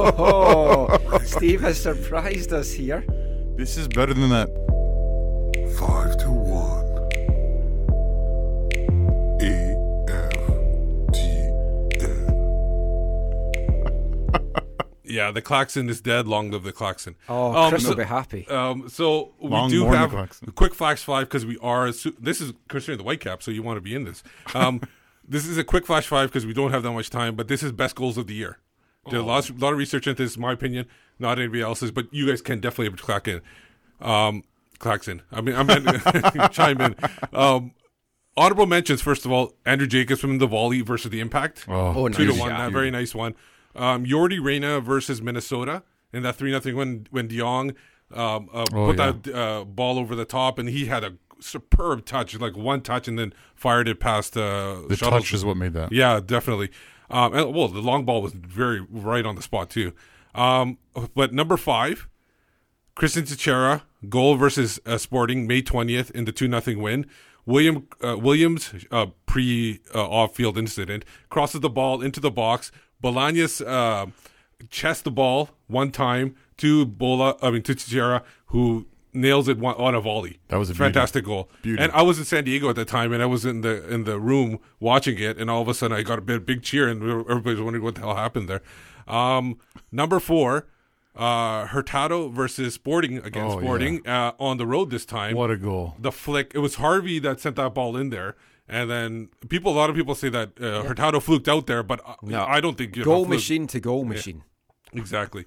Oh, 0.00 1.18
Steve 1.24 1.60
has 1.60 1.80
surprised 1.80 2.52
us 2.52 2.72
here. 2.72 3.04
this 3.56 3.76
is 3.76 3.88
better 3.88 4.12
than 4.14 4.28
that. 4.30 4.48
Five 5.78 6.16
to 6.18 6.30
one. 6.30 6.77
Yeah, 15.08 15.30
the 15.30 15.40
klaxon 15.40 15.88
is 15.88 16.02
dead. 16.02 16.28
Long 16.28 16.50
live 16.50 16.64
the 16.64 16.72
klaxon. 16.72 17.16
Oh, 17.28 17.68
Chris 17.70 17.84
so, 17.84 17.90
will 17.90 17.96
be 17.96 18.04
happy. 18.04 18.46
Um, 18.48 18.88
so 18.88 19.32
we 19.40 19.48
Long 19.48 19.70
do 19.70 19.80
mourn 19.80 19.92
the 19.92 19.98
have 19.98 20.10
klaxon. 20.10 20.48
a 20.50 20.52
quick 20.52 20.74
flash 20.74 21.02
five 21.02 21.28
because 21.28 21.46
we 21.46 21.56
are. 21.58 21.86
This 21.86 22.40
is 22.42 22.52
considering 22.68 22.98
the 22.98 23.04
Whitecap, 23.04 23.42
so 23.42 23.50
you 23.50 23.62
want 23.62 23.78
to 23.78 23.80
be 23.80 23.94
in 23.94 24.04
this. 24.04 24.22
Um, 24.54 24.82
this 25.28 25.46
is 25.46 25.56
a 25.56 25.64
quick 25.64 25.86
flash 25.86 26.06
five 26.06 26.28
because 26.28 26.44
we 26.44 26.52
don't 26.52 26.72
have 26.72 26.82
that 26.82 26.92
much 26.92 27.08
time. 27.08 27.36
But 27.36 27.48
this 27.48 27.62
is 27.62 27.72
best 27.72 27.96
goals 27.96 28.18
of 28.18 28.26
the 28.26 28.34
year. 28.34 28.58
There's 29.10 29.22
a 29.22 29.26
lot, 29.26 29.48
lot 29.58 29.72
of 29.72 29.78
research 29.78 30.06
into 30.06 30.22
this. 30.22 30.36
My 30.36 30.52
opinion, 30.52 30.84
not 31.18 31.38
anybody 31.38 31.62
else's, 31.62 31.90
but 31.90 32.12
you 32.12 32.26
guys 32.26 32.42
can 32.42 32.60
definitely 32.60 32.94
clack 32.98 33.26
in. 33.26 33.40
Um, 34.02 34.44
klaxon. 34.78 35.22
I 35.32 35.40
mean, 35.40 35.54
I'm 35.56 35.68
chime 36.50 36.78
in. 36.82 36.94
Um, 37.32 37.72
honorable 38.36 38.66
mentions. 38.66 39.00
First 39.00 39.24
of 39.24 39.32
all, 39.32 39.54
Andrew 39.64 39.86
Jacobs 39.86 40.20
from 40.20 40.36
the 40.36 40.46
volley 40.46 40.82
versus 40.82 41.10
the 41.10 41.20
Impact. 41.20 41.64
Oh, 41.68 42.08
two 42.08 42.26
nice. 42.26 42.34
to 42.34 42.40
one. 42.40 42.50
Yeah. 42.50 42.66
That 42.66 42.72
very 42.72 42.90
nice 42.90 43.14
one. 43.14 43.34
Um, 43.78 44.04
Yordy 44.04 44.42
Reyna 44.42 44.80
versus 44.80 45.22
Minnesota 45.22 45.82
in 46.12 46.22
that 46.24 46.36
three 46.36 46.50
nothing 46.50 46.76
when 46.76 47.06
when 47.10 47.28
de 47.28 47.38
Jong 47.38 47.70
um, 48.12 48.48
uh, 48.52 48.64
Oh, 48.72 48.86
put 48.86 48.98
yeah. 48.98 49.12
that 49.22 49.34
uh, 49.34 49.64
ball 49.64 49.98
over 49.98 50.14
the 50.14 50.24
top 50.24 50.58
and 50.58 50.68
he 50.68 50.86
had 50.86 51.04
a 51.04 51.14
superb 51.40 52.04
touch, 52.04 52.38
like 52.38 52.56
one 52.56 52.80
touch, 52.80 53.06
and 53.06 53.18
then 53.18 53.32
fired 53.54 53.86
it 53.88 54.00
past 54.00 54.36
uh, 54.36 54.80
The 54.88 54.96
Shuttles. 54.96 55.22
touch 55.22 55.32
is 55.34 55.44
what 55.44 55.56
made 55.56 55.72
that. 55.74 55.92
Yeah, 55.92 56.18
definitely. 56.24 56.70
Um, 57.10 57.32
and, 57.34 57.54
well, 57.54 57.68
the 57.68 57.80
long 57.80 58.04
ball 58.04 58.20
was 58.20 58.32
very 58.32 58.80
right 58.90 59.24
on 59.24 59.36
the 59.36 59.42
spot 59.42 59.70
too. 59.70 59.92
Um, 60.34 60.78
but 61.14 61.32
number 61.32 61.56
five, 61.56 62.08
Cristian 62.96 63.22
Techera, 63.22 63.82
goal 64.08 64.34
versus 64.36 64.80
uh, 64.84 64.98
Sporting, 64.98 65.46
May 65.46 65.62
twentieth 65.62 66.10
in 66.10 66.24
the 66.24 66.32
two 66.32 66.48
nothing 66.48 66.80
win. 66.82 67.06
William 67.46 67.86
uh, 68.04 68.18
Williams 68.18 68.74
uh, 68.90 69.06
pre 69.24 69.80
uh, 69.94 70.06
off 70.06 70.34
field 70.34 70.58
incident 70.58 71.04
crosses 71.30 71.60
the 71.60 71.70
ball 71.70 72.02
into 72.02 72.20
the 72.20 72.30
box. 72.30 72.70
Bolaños 73.02 73.64
uh, 73.66 74.06
chests 74.70 75.02
the 75.02 75.10
ball 75.10 75.50
one 75.66 75.90
time 75.90 76.34
to 76.58 76.84
Bola. 76.86 77.36
I 77.42 77.50
mean 77.50 77.62
to 77.62 77.74
Techera, 77.74 78.22
who 78.46 78.86
nails 79.12 79.48
it 79.48 79.58
one, 79.58 79.74
on 79.76 79.94
a 79.94 80.00
volley. 80.00 80.38
That 80.48 80.58
was 80.58 80.70
a 80.70 80.72
beauty. 80.72 80.84
fantastic 80.84 81.24
goal. 81.24 81.48
Beauty. 81.62 81.82
And 81.82 81.92
I 81.92 82.02
was 82.02 82.18
in 82.18 82.24
San 82.24 82.44
Diego 82.44 82.68
at 82.68 82.76
the 82.76 82.84
time, 82.84 83.12
and 83.12 83.22
I 83.22 83.26
was 83.26 83.44
in 83.44 83.60
the 83.62 83.88
in 83.92 84.04
the 84.04 84.18
room 84.18 84.58
watching 84.80 85.18
it, 85.18 85.38
and 85.38 85.48
all 85.50 85.62
of 85.62 85.68
a 85.68 85.74
sudden 85.74 85.96
I 85.96 86.02
got 86.02 86.18
a 86.18 86.22
big, 86.22 86.44
big 86.44 86.62
cheer, 86.62 86.88
and 86.88 87.02
everybody's 87.02 87.60
wondering 87.60 87.84
what 87.84 87.94
the 87.94 88.00
hell 88.02 88.16
happened 88.16 88.48
there. 88.48 88.62
Um, 89.06 89.58
number 89.90 90.20
four, 90.20 90.66
uh, 91.16 91.66
Hurtado 91.66 92.28
versus 92.28 92.74
Sporting 92.74 93.18
against 93.18 93.56
Oh, 93.56 93.60
Sporting 93.60 94.06
uh, 94.06 94.32
on 94.38 94.58
the 94.58 94.66
road 94.66 94.90
this 94.90 95.04
time. 95.06 95.36
What 95.36 95.50
a 95.50 95.56
goal! 95.56 95.94
The 95.98 96.12
flick. 96.12 96.52
It 96.54 96.58
was 96.58 96.76
Harvey 96.76 97.18
that 97.20 97.40
sent 97.40 97.56
that 97.56 97.74
ball 97.74 97.96
in 97.96 98.10
there. 98.10 98.36
And 98.68 98.90
then 98.90 99.28
people, 99.48 99.72
a 99.72 99.76
lot 99.76 99.88
of 99.90 99.96
people 99.96 100.14
say 100.14 100.28
that 100.28 100.60
uh, 100.60 100.82
Hurtado 100.82 101.20
fluked 101.20 101.48
out 101.48 101.66
there, 101.66 101.82
but 101.82 102.00
uh, 102.06 102.14
No. 102.22 102.44
I 102.44 102.60
don't 102.60 102.76
think 102.76 102.96
you 102.96 103.02
know, 103.02 103.04
Goal 103.06 103.24
fluke- 103.24 103.36
machine 103.38 103.66
to 103.68 103.80
goal 103.80 104.04
machine. 104.04 104.42
Exactly. 104.92 105.44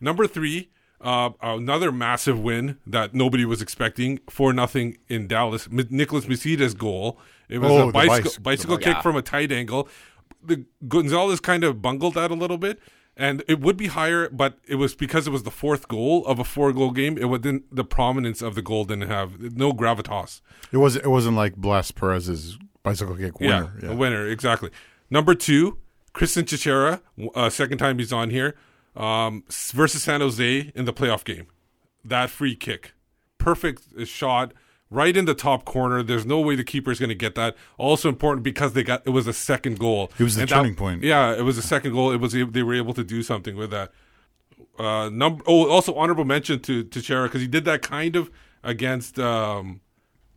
Number 0.00 0.26
three, 0.26 0.70
uh, 1.00 1.30
another 1.42 1.92
massive 1.92 2.40
win 2.40 2.78
that 2.86 3.14
nobody 3.14 3.44
was 3.44 3.60
expecting. 3.60 4.20
Four 4.30 4.52
nothing 4.52 4.96
in 5.08 5.26
Dallas. 5.26 5.68
M- 5.70 5.86
Nicolas 5.90 6.26
Mezquida's 6.26 6.74
goal. 6.74 7.18
It 7.48 7.58
was 7.58 7.70
Oh, 7.70 7.88
a 7.88 7.92
bicycle, 7.92 8.22
bicycle- 8.22 8.42
bicycle 8.42 8.78
kick 8.78 8.94
bike. 8.94 9.02
from 9.02 9.16
a 9.16 9.22
tight 9.22 9.52
angle. 9.52 9.88
The 10.42 10.64
Gonzalez 10.88 11.40
kind 11.40 11.64
of 11.64 11.82
bungled 11.82 12.14
that 12.14 12.30
a 12.30 12.34
little 12.34 12.58
bit, 12.58 12.80
and 13.16 13.42
it 13.46 13.60
would 13.60 13.76
be 13.76 13.88
higher, 13.88 14.28
but 14.30 14.58
it 14.66 14.76
was 14.76 14.94
because 14.94 15.26
it 15.26 15.30
was 15.30 15.42
the 15.42 15.50
fourth 15.50 15.88
goal 15.88 16.24
of 16.26 16.38
a 16.38 16.44
four-goal 16.44 16.92
game. 16.92 17.18
It 17.18 17.26
wouldn't 17.26 17.74
the 17.74 17.84
prominence 17.84 18.42
of 18.42 18.54
the 18.54 18.62
goal 18.62 18.84
didn't 18.84 19.08
have 19.08 19.56
no 19.56 19.72
gravitas. 19.72 20.40
It 20.72 20.78
was. 20.78 20.96
It 20.96 21.08
wasn't 21.08 21.36
like 21.36 21.56
Blas 21.56 21.90
Perez's 21.90 22.58
bicycle 22.82 23.16
kick 23.16 23.40
winner. 23.40 23.72
Yeah, 23.82 23.90
a 23.90 23.96
winner, 23.96 24.26
exactly. 24.26 24.70
Number 25.10 25.34
two, 25.34 25.78
Cristian 26.14 26.44
Techera, 26.44 27.00
uh, 27.34 27.50
second 27.50 27.78
time 27.78 27.98
he's 27.98 28.12
on 28.12 28.30
here, 28.30 28.56
um, 28.96 29.44
versus 29.48 30.02
San 30.02 30.20
Jose 30.20 30.72
in 30.74 30.84
the 30.84 30.92
playoff 30.92 31.24
game. 31.24 31.46
That 32.04 32.30
free 32.30 32.56
kick, 32.56 32.94
perfect 33.38 33.82
uh, 33.98 34.04
shot, 34.04 34.52
right 34.92 35.16
in 35.16 35.24
the 35.24 35.34
top 35.34 35.64
corner. 35.64 36.02
There's 36.02 36.26
no 36.26 36.38
way 36.40 36.54
the 36.54 36.64
keeper 36.64 36.90
is 36.90 36.98
going 36.98 37.08
to 37.08 37.14
get 37.14 37.34
that. 37.34 37.56
Also 37.78 38.08
important 38.08 38.42
because 38.44 38.72
they 38.74 38.82
got 38.84 39.02
it 39.06 39.10
was 39.10 39.26
a 39.26 39.32
second 39.32 39.78
goal. 39.78 40.10
It 40.18 40.22
was 40.24 40.34
the 40.36 40.42
And 40.42 40.50
that- 40.50 40.54
turning 40.56 40.74
point. 40.74 41.02
Yeah, 41.02 41.32
it 41.34 41.42
was 41.42 41.58
a 41.58 41.62
second 41.62 41.92
goal. 41.92 42.10
It 42.12 42.20
was 42.20 42.32
they 42.32 42.62
were 42.62 42.74
able 42.74 42.94
to 42.94 43.04
do 43.04 43.22
something 43.22 43.56
with 43.56 43.70
that. 43.70 43.92
Uh, 44.78 45.08
number 45.10 45.42
oh, 45.46 45.68
also 45.70 45.94
honorable 45.94 46.24
mention 46.24 46.58
to 46.60 46.82
to 46.84 46.98
Chera 47.00 47.24
because 47.24 47.40
he 47.42 47.46
did 47.48 47.64
that 47.66 47.82
kind 47.82 48.16
of 48.16 48.30
against 48.62 49.18
um, 49.18 49.80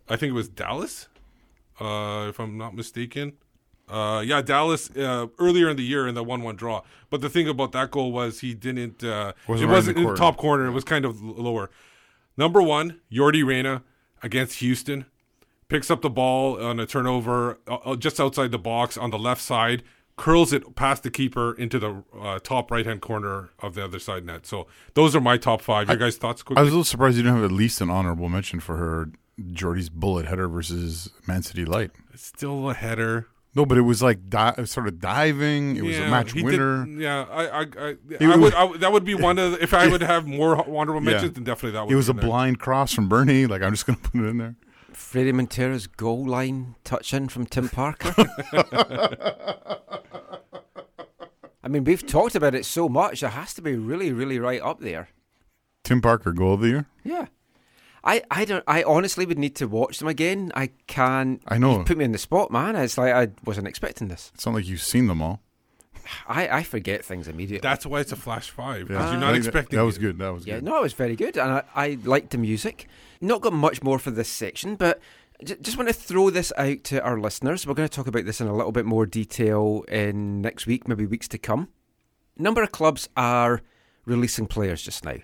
I 0.10 0.16
think 0.18 0.32
it 0.32 0.34
was 0.34 0.50
Dallas, 0.50 1.08
uh, 1.80 2.26
if 2.30 2.40
I'm 2.40 2.58
not 2.58 2.76
mistaken. 2.76 3.34
Uh, 3.88 4.22
yeah, 4.26 4.42
Dallas 4.42 4.90
uh, 4.98 5.28
earlier 5.40 5.70
in 5.70 5.78
the 5.78 5.84
year 5.84 6.08
in 6.08 6.16
the 6.16 6.24
one-one 6.24 6.56
draw. 6.56 6.82
But 7.12 7.22
the 7.22 7.30
thing 7.30 7.48
about 7.48 7.72
that 7.74 7.92
goal 7.92 8.12
was 8.12 8.40
he 8.40 8.54
didn't. 8.56 9.04
Uh, 9.04 9.34
Wasn't 9.48 9.70
it 9.70 9.72
wasn't 9.72 9.98
in 9.98 10.04
the 10.04 10.08
corner. 10.10 10.18
top 10.18 10.38
corner. 10.38 10.66
It 10.66 10.72
was 10.72 10.84
kind 10.84 11.06
of 11.06 11.22
lower. 11.22 11.70
Number 12.36 12.62
one, 12.62 13.00
Yordy 13.12 13.46
Reyna 13.46 13.84
against 14.24 14.60
Houston 14.60 15.06
picks 15.68 15.90
up 15.90 16.02
the 16.02 16.10
ball 16.10 16.62
on 16.62 16.80
a 16.80 16.86
turnover 16.86 17.60
uh, 17.68 17.76
uh, 17.76 17.96
just 17.96 18.20
outside 18.20 18.52
the 18.52 18.60
box 18.60 18.98
on 18.98 19.10
the 19.12 19.18
left 19.18 19.42
side, 19.42 19.84
curls 20.18 20.54
it 20.54 20.76
past 20.76 21.04
the 21.04 21.12
keeper 21.12 21.54
into 21.54 21.80
the 21.80 22.04
uh, 22.20 22.40
top 22.40 22.72
right 22.72 22.86
hand 22.86 23.02
corner 23.02 23.50
of 23.60 23.76
the 23.76 23.84
other 23.84 24.00
side 24.00 24.26
net. 24.26 24.46
So 24.46 24.68
those 24.94 25.16
are 25.16 25.22
my 25.22 25.38
top 25.38 25.62
five. 25.62 25.90
Your 25.90 25.98
guys' 25.98 26.18
thoughts? 26.18 26.44
I 26.56 26.62
was 26.62 26.70
a 26.70 26.72
little 26.72 26.84
surprised 26.84 27.18
you 27.18 27.24
didn't 27.24 27.36
have 27.36 27.46
at 27.46 27.52
least 27.52 27.82
an 27.82 27.90
honorable 27.90 28.30
mention 28.30 28.60
for 28.60 28.78
her 28.78 29.12
Jordy's 29.52 29.90
bullet 29.90 30.26
header 30.26 30.48
versus 30.48 31.10
Man 31.28 31.44
City 31.44 31.66
Light. 31.66 31.92
It's 32.14 32.26
still 32.26 32.70
a 32.70 32.74
header. 32.74 33.28
No, 33.56 33.66
but 33.66 33.78
it 33.78 33.82
was 33.82 34.04
like 34.04 34.30
di- 34.30 34.66
sort 34.66 34.88
of 34.88 35.00
diving. 35.00 35.78
It 35.78 35.84
was 35.84 35.98
a 35.98 36.10
match 36.10 36.34
he 36.34 36.42
did- 36.44 36.46
winner. 36.46 36.86
yeah, 36.88 37.26
I, 37.32 37.46
I, 37.48 37.62
I, 37.62 37.96
I 38.20 38.36
would, 38.36 38.54
I 38.54 38.78
that 38.78 38.92
would 38.92 39.06
be 39.06 39.16
one 39.16 39.40
of 39.40 39.54
the, 39.54 39.64
if 39.64 39.74
I 39.74 39.88
would 39.88 40.02
have 40.14 40.28
more 40.28 40.58
honorable 40.58 41.02
Yeah. 41.04 41.12
mentions, 41.14 41.34
then 41.34 41.44
definitely 41.46 41.72
that 41.72 41.86
would. 41.86 41.94
It 41.94 41.96
was 41.96 42.08
be 42.08 42.12
a 42.12 42.14
there. 42.16 42.26
blind 42.26 42.60
cross 42.60 42.94
from 42.94 43.08
Bernie. 43.08 43.46
Like 43.48 43.62
I'm 43.62 43.72
just 43.72 43.86
going 43.88 43.98
to 43.98 44.10
put 44.10 44.20
it 44.22 44.26
in 44.28 44.38
there. 44.38 44.56
Fredy 44.94 45.34
Montero's 45.34 45.88
goal 45.88 46.26
line 46.26 46.76
touch 46.84 47.14
in 47.14 47.28
from 47.30 47.46
Tim 47.46 47.68
Parker. 47.70 48.14
I 51.64 51.68
mean, 51.68 51.84
we've 51.84 52.06
talked 52.06 52.36
about 52.36 52.54
it 52.56 52.66
so 52.66 52.88
much; 52.88 53.24
it 53.24 53.30
has 53.30 53.54
to 53.56 53.62
be 53.62 53.76
really, 53.76 54.12
really 54.12 54.38
right 54.40 54.62
up 54.62 54.80
there. 54.82 55.10
Tim 55.84 56.02
Parker 56.02 56.32
goal 56.32 56.54
of 56.56 56.62
the 56.62 56.68
year. 56.68 56.86
Yeah. 57.04 57.26
I, 58.06 58.22
I 58.30 58.46
don't 58.46 58.64
I 58.68 58.84
honestly 58.84 59.26
would 59.26 59.40
need 59.40 59.56
to 59.56 59.68
watch 59.68 59.98
them 60.00 60.08
again. 60.08 60.52
I 60.56 60.70
can't 60.88 61.42
I 61.48 61.58
know. 61.58 61.80
you 61.80 61.84
put 61.84 61.98
me 61.98 62.06
in 62.06 62.12
the 62.12 62.18
spot, 62.20 62.52
man. 62.52 62.76
It's 62.76 62.98
like 62.98 63.14
I 63.14 63.30
wasn't 63.44 63.68
expecting 63.68 64.08
this. 64.10 64.32
It's 64.36 64.46
not 64.46 64.56
like 64.56 64.68
you've 64.68 64.82
seen 64.84 65.08
them 65.08 65.22
all. 65.22 65.42
I, 66.28 66.48
I 66.60 66.64
forget 66.64 67.04
things 67.04 67.28
immediately. 67.28 67.68
That's 67.68 67.84
why 67.86 68.00
it's 68.00 68.12
a 68.12 68.16
flash 68.16 68.52
five. 68.52 68.92
Yeah. 68.92 69.12
You're 69.12 69.20
not 69.20 69.32
think 69.34 69.44
that- 69.44 69.50
expecting. 69.50 69.80
that 69.80 69.86
was 69.86 69.98
good. 69.98 70.20
That 70.20 70.30
was 70.34 70.46
yeah, 70.46 70.56
good. 70.56 70.64
no, 70.66 70.78
it 70.78 70.84
was 70.84 70.94
very 70.94 71.16
good, 71.16 71.36
and 71.36 71.52
I, 71.52 71.64
I 71.76 71.98
liked 72.04 72.30
the 72.30 72.38
music. 72.38 72.88
Not 73.22 73.42
got 73.42 73.54
much 73.54 73.82
more 73.82 73.98
for 73.98 74.12
this 74.12 74.30
section, 74.30 74.76
but 74.76 75.00
just 75.44 75.78
want 75.78 75.90
to 75.90 75.94
throw 75.94 76.30
this 76.30 76.54
out 76.58 76.84
to 76.86 77.02
our 77.02 77.20
listeners. 77.20 77.66
We're 77.66 77.74
going 77.74 77.90
to 77.90 77.96
talk 77.96 78.06
about 78.06 78.26
this 78.26 78.40
in 78.40 78.46
a 78.48 78.56
little 78.56 78.72
bit 78.72 78.86
more 78.86 79.08
detail 79.08 79.84
in 79.88 80.42
next 80.42 80.68
week, 80.68 80.88
maybe 80.88 81.08
weeks 81.08 81.28
to 81.30 81.40
come. 81.40 81.70
Number 82.38 82.62
of 82.62 82.72
clubs 82.72 83.10
are 83.18 83.62
releasing 84.06 84.46
players 84.46 84.84
just 84.84 85.04
now. 85.04 85.18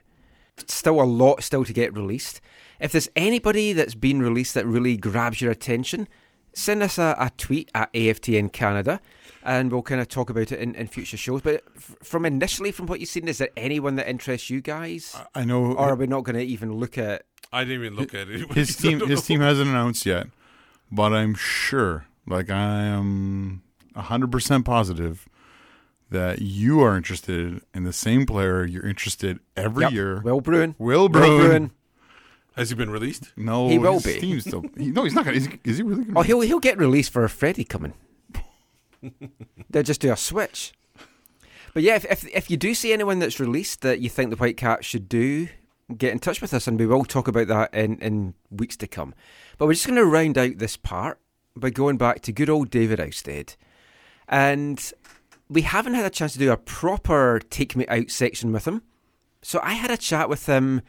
Still 0.68 1.00
a 1.02 1.04
lot 1.04 1.44
still 1.44 1.64
to 1.64 1.74
get 1.74 1.94
released. 1.94 2.42
If 2.82 2.92
there's 2.92 3.10
anybody 3.16 3.74
that's 3.74 3.96
been 3.96 4.22
released 4.22 4.54
that 4.56 4.66
really 4.66 4.98
grabs 4.98 5.40
your 5.40 5.52
attention, 5.52 6.08
send 6.54 6.82
us 6.84 6.98
a, 6.98 7.16
a 7.20 7.32
tweet 7.38 7.70
at 7.76 7.94
AFTN 7.94 8.52
Canada 8.52 9.00
and 9.44 9.72
we'll 9.72 9.82
kind 9.82 10.02
of 10.02 10.08
talk 10.08 10.30
about 10.30 10.52
it 10.52 10.60
in, 10.60 10.76
in 10.76 10.88
future 10.88 11.18
shows. 11.18 11.42
But 11.42 11.64
f- 11.76 11.96
from 12.04 12.26
initially, 12.26 12.72
from 12.72 12.86
what 12.88 13.00
you've 13.00 13.10
seen, 13.10 13.28
is 13.28 13.38
there 13.38 13.50
anyone 13.56 13.96
that 13.96 14.08
interests 14.10 14.50
you 14.50 14.62
guys? 14.62 15.16
I 15.34 15.46
know. 15.46 15.74
Or 15.74 15.90
are 15.92 15.96
we 15.96 16.08
not 16.08 16.24
going 16.24 16.36
to 16.36 16.44
even 16.44 16.74
look 16.74 16.98
at? 16.98 17.24
I 17.54 17.64
didn't 17.64 17.86
even 17.86 17.96
look 17.98 18.14
at 18.14 18.30
it. 18.30 18.52
His 18.54 18.76
team, 18.76 19.00
his 19.08 19.26
team 19.26 19.42
hasn't 19.42 19.70
announced 19.70 20.06
yet, 20.06 20.28
but 20.92 21.12
I'm 21.12 21.34
sure, 21.36 22.06
like 22.26 22.50
I 22.50 22.84
am 22.84 23.62
hundred 23.96 24.32
percent 24.32 24.64
positive 24.66 25.28
that 26.12 26.42
you 26.42 26.82
are 26.82 26.96
interested 26.96 27.62
in 27.74 27.84
the 27.84 27.92
same 27.94 28.26
player 28.26 28.64
you're 28.66 28.88
interested 28.88 29.40
every 29.58 29.84
Yep. 29.84 29.92
year. 29.92 30.22
Will 30.22 30.40
Bruin. 30.42 30.76
Will 30.78 31.02
Will 31.02 31.10
Bruin. 31.10 31.72
Bruin. 32.54 32.62
Has 32.62 32.70
he 32.70 32.76
been 32.76 32.90
released? 32.90 33.32
No, 33.38 33.70
He 33.70 33.78
will 33.78 33.94
his 33.94 34.04
be. 34.06 34.20
Team's 34.20 34.44
still, 34.44 34.64
he, 34.78 34.92
no, 34.92 35.04
he's 35.04 35.14
not. 35.14 35.26
Gonna, 35.26 35.38
is, 35.38 35.46
he, 35.48 35.60
is 35.64 35.78
he 35.78 35.84
really? 35.84 36.04
Gonna 36.04 36.20
Oh, 36.20 36.24
he'll 36.24 36.42
he'll 36.42 36.60
get 36.60 36.78
released 36.78 37.12
for 37.12 37.24
a 37.24 37.28
Fredy 37.28 37.68
coming. 37.68 37.94
They'll 39.70 39.84
just 39.84 40.02
do 40.02 40.12
a 40.12 40.18
switch. 40.18 40.74
But 41.74 41.84
yeah, 41.84 41.96
if, 41.96 42.06
if 42.06 42.28
if 42.28 42.52
you 42.52 42.58
do 42.58 42.74
see 42.74 42.94
anyone 42.94 43.20
that's 43.20 43.40
released 43.40 43.82
that 43.82 44.00
you 44.00 44.10
think 44.10 44.30
the 44.30 44.36
White 44.36 44.58
Cat 44.58 44.84
should 44.84 45.08
do, 45.08 45.48
get 45.98 46.12
in 46.12 46.20
touch 46.20 46.42
with 46.42 46.54
us, 46.54 46.68
and 46.68 46.80
we 46.80 46.86
will 46.86 47.06
talk 47.06 47.28
about 47.28 47.48
that 47.48 47.74
in 47.74 47.98
in 48.00 48.34
weeks 48.50 48.76
to 48.78 48.88
come. 48.88 49.14
But 49.58 49.68
we're 49.68 49.74
just 49.74 49.88
going 49.88 49.96
to 49.96 50.06
round 50.06 50.38
out 50.38 50.58
this 50.58 50.76
part 50.78 51.20
by 51.56 51.70
going 51.70 51.98
back 51.98 52.22
to 52.22 52.32
good 52.32 52.50
old 52.50 52.70
David 52.70 53.00
Ousted, 53.00 53.56
and 54.28 54.92
we 55.50 55.62
haven't 55.62 55.94
had 55.94 56.06
a 56.06 56.10
chance 56.10 56.34
to 56.34 56.40
do 56.40 56.52
a 56.52 56.58
proper 56.58 57.40
take 57.50 57.76
me 57.76 57.88
out 57.88 58.10
section 58.12 58.52
with 58.52 58.68
him. 58.68 58.82
So 59.42 59.60
I 59.64 59.74
had 59.74 59.92
a 59.92 59.98
chat 59.98 60.30
with 60.30 60.46
him. 60.46 60.82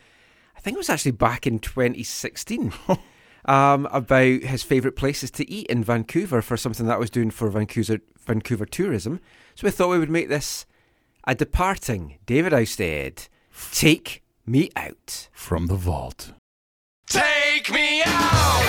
I 0.62 0.64
think 0.64 0.76
it 0.76 0.78
was 0.78 0.90
actually 0.90 1.10
back 1.10 1.44
in 1.44 1.58
2016 1.58 2.72
um, 3.46 3.86
about 3.86 4.42
his 4.42 4.62
favourite 4.62 4.94
places 4.94 5.28
to 5.32 5.50
eat 5.50 5.66
in 5.66 5.82
Vancouver 5.82 6.40
for 6.40 6.56
something 6.56 6.86
that 6.86 6.94
I 6.94 6.98
was 6.98 7.10
doing 7.10 7.32
for 7.32 7.50
Vancouver 7.50 7.98
Vancouver 8.24 8.64
tourism. 8.64 9.18
So 9.56 9.66
we 9.66 9.72
thought 9.72 9.88
we 9.88 9.98
would 9.98 10.08
make 10.08 10.28
this 10.28 10.64
a 11.26 11.34
departing 11.34 12.20
David 12.26 12.52
Ousted 12.52 13.26
take 13.72 14.22
me 14.46 14.70
out 14.76 15.28
from 15.32 15.66
the 15.66 15.74
vault. 15.74 16.30
Take 17.08 17.68
me 17.72 18.04
out! 18.06 18.62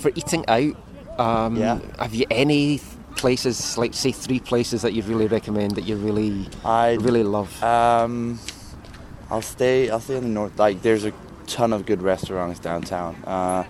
For 0.00 0.10
eating 0.16 0.44
out, 0.48 0.76
um, 1.18 1.56
Yeah. 1.56 1.78
have 1.98 2.14
you 2.14 2.26
any 2.30 2.80
places, 3.16 3.76
like 3.76 3.94
say 3.94 4.12
three 4.12 4.40
places 4.40 4.82
that 4.82 4.92
you 4.92 5.02
really 5.02 5.26
recommend 5.26 5.72
that 5.76 5.84
you 5.84 5.96
really, 5.96 6.46
I 6.64 6.94
really 6.94 7.24
love? 7.24 7.62
Um, 7.62 8.38
I'll 9.30 9.42
stay. 9.42 9.90
I'll 9.90 10.00
stay 10.00 10.16
in 10.16 10.22
the 10.22 10.28
north. 10.30 10.58
Like, 10.58 10.80
there's 10.82 11.04
a 11.04 11.12
ton 11.46 11.72
of 11.72 11.84
good 11.84 12.00
restaurants 12.02 12.60
downtown. 12.60 13.16
Uh, 13.26 13.64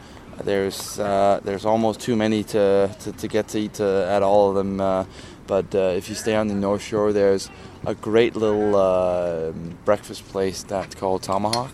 there's 0.45 1.01
uh, 1.01 1.41
there's 1.45 1.65
almost 1.65 2.01
too 2.01 2.15
many 2.15 2.45
to, 2.45 2.95
to, 3.01 3.12
to 3.12 3.27
get 3.29 3.49
to 3.49 3.59
eat 3.59 3.81
uh, 3.81 4.05
at 4.16 4.23
all 4.23 4.51
of 4.51 4.55
them. 4.55 4.81
Uh, 4.81 5.05
but 5.49 5.75
uh, 5.75 5.79
if 5.97 6.09
you 6.09 6.15
stay 6.15 6.37
on 6.37 6.47
the 6.49 6.55
North 6.55 6.83
Shore, 6.83 7.12
there's 7.12 7.51
a 7.87 7.95
great 7.95 8.37
little 8.37 8.77
uh, 8.77 9.51
breakfast 9.85 10.29
place 10.29 10.62
that's 10.62 10.95
called 10.95 11.23
Tomahawk 11.23 11.73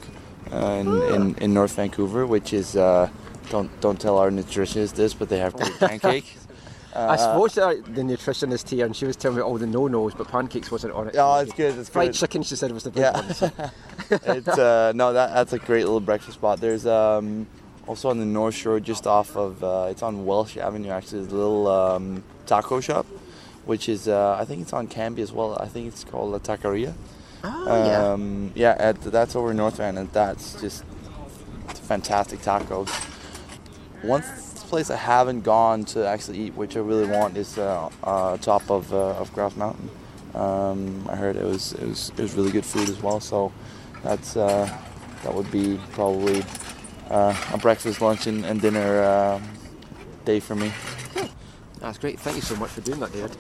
uh, 0.53 0.57
in, 0.81 0.89
in 1.15 1.35
in 1.43 1.53
North 1.55 1.75
Vancouver, 1.77 2.25
which 2.27 2.53
is 2.55 2.77
uh, 2.77 3.09
don't 3.51 3.71
don't 3.81 4.01
tell 4.01 4.19
our 4.19 4.31
nutritionist 4.31 4.95
this, 4.95 5.15
but 5.15 5.29
they 5.29 5.39
have 5.39 5.55
great 5.55 5.79
pancakes. 5.79 6.47
I 6.95 6.99
Uh, 7.15 7.17
suppose 7.17 7.59
uh, 7.59 7.75
the 7.89 8.03
nutritionist 8.03 8.69
here, 8.69 8.87
and 8.87 8.95
she 8.95 9.05
was 9.05 9.17
telling 9.17 9.37
me 9.39 9.43
all 9.43 9.59
the 9.59 9.67
no-nos, 9.67 10.15
but 10.15 10.29
pancakes 10.29 10.71
wasn't 10.71 10.93
on 10.95 11.09
it. 11.09 11.17
Oh, 11.19 11.39
it's 11.41 11.53
good. 11.53 11.77
It's 11.77 11.89
Fried 11.89 12.13
good. 12.13 12.19
chicken, 12.21 12.43
she 12.45 12.55
said, 12.55 12.71
was 12.71 12.85
the 12.85 12.91
big 12.91 13.01
Yeah. 13.03 13.13
one. 13.21 13.35
so- 13.35 13.51
it's 14.11 14.47
uh, 14.49 14.93
no, 14.95 15.13
that 15.13 15.35
that's 15.35 15.53
a 15.53 15.59
great 15.59 15.85
little 15.87 15.99
breakfast 16.01 16.35
spot. 16.39 16.61
There's 16.61 16.87
um, 16.87 17.49
also 17.89 18.11
on 18.11 18.19
the 18.19 18.25
North 18.25 18.55
Shore, 18.55 18.79
just 18.79 19.07
off 19.09 19.37
of 19.37 19.65
uh, 19.65 19.89
it's 19.91 20.03
on 20.05 20.25
Welsh 20.25 20.57
Avenue. 20.57 20.91
Actually, 20.91 21.21
there's 21.23 21.33
a 21.33 21.37
little 21.37 21.67
um, 21.67 22.23
taco 22.47 22.81
shop, 22.81 23.07
which 23.65 23.89
is 23.89 24.07
uh, 24.07 24.37
I 24.41 24.45
think 24.45 24.63
it's 24.63 24.73
on 24.73 24.87
Canby 24.87 25.23
as 25.23 25.33
well. 25.33 25.59
I 25.61 25.67
think 25.67 25.89
it's 25.89 26.05
called 26.05 26.31
La 26.31 26.39
Taqueria. 26.39 26.95
Oh, 27.43 27.67
yeah. 27.67 28.13
um, 28.13 28.53
yeah. 28.55 28.77
At, 28.79 29.01
that's 29.03 29.35
over 29.35 29.51
in 29.51 29.57
North 29.57 29.79
Van, 29.79 29.99
and 29.99 30.09
that's 30.13 30.61
just 30.61 30.85
fantastic 31.91 32.39
tacos. 32.41 32.89
One 34.07 34.23
place 34.69 34.91
I 34.91 34.97
haven't 34.97 35.43
gone 35.43 35.85
to 35.87 36.07
actually 36.07 36.39
eat, 36.41 36.55
which 36.55 36.77
I 36.77 36.81
really 36.81 37.07
want, 37.07 37.37
is 37.37 37.59
uh, 37.59 37.91
uh, 38.03 38.37
top 38.39 38.71
of 38.71 38.93
uh, 38.93 39.21
of 39.21 39.33
Grouse 39.33 39.57
Mountain. 39.57 39.89
Um, 40.35 41.07
I 41.09 41.17
heard 41.17 41.37
it 41.37 41.45
was 41.45 41.73
it 41.73 41.87
was 41.89 42.11
it 42.11 42.19
was 42.21 42.35
really 42.35 42.51
good 42.51 42.67
food 42.67 42.89
as 42.89 43.01
well. 43.03 43.21
So 43.21 43.53
that's 44.03 44.37
uh, 44.37 44.69
that 45.23 45.35
would 45.35 45.51
be 45.51 45.81
probably 45.93 46.45
uh, 47.09 47.35
a 47.53 47.59
breakfast, 47.59 48.01
lunch, 48.01 48.27
and, 48.27 48.45
and 48.45 48.61
dinner 48.61 49.03
um 49.05 49.43
day 50.25 50.41
for 50.41 50.55
me. 50.55 50.73
That's 51.81 51.99
great. 51.99 52.19
Thank 52.21 52.37
you 52.37 52.43
so 52.43 52.57
much 52.57 52.71
for 52.71 52.81
doing 52.81 53.01
that, 53.01 53.13
David. 53.13 53.37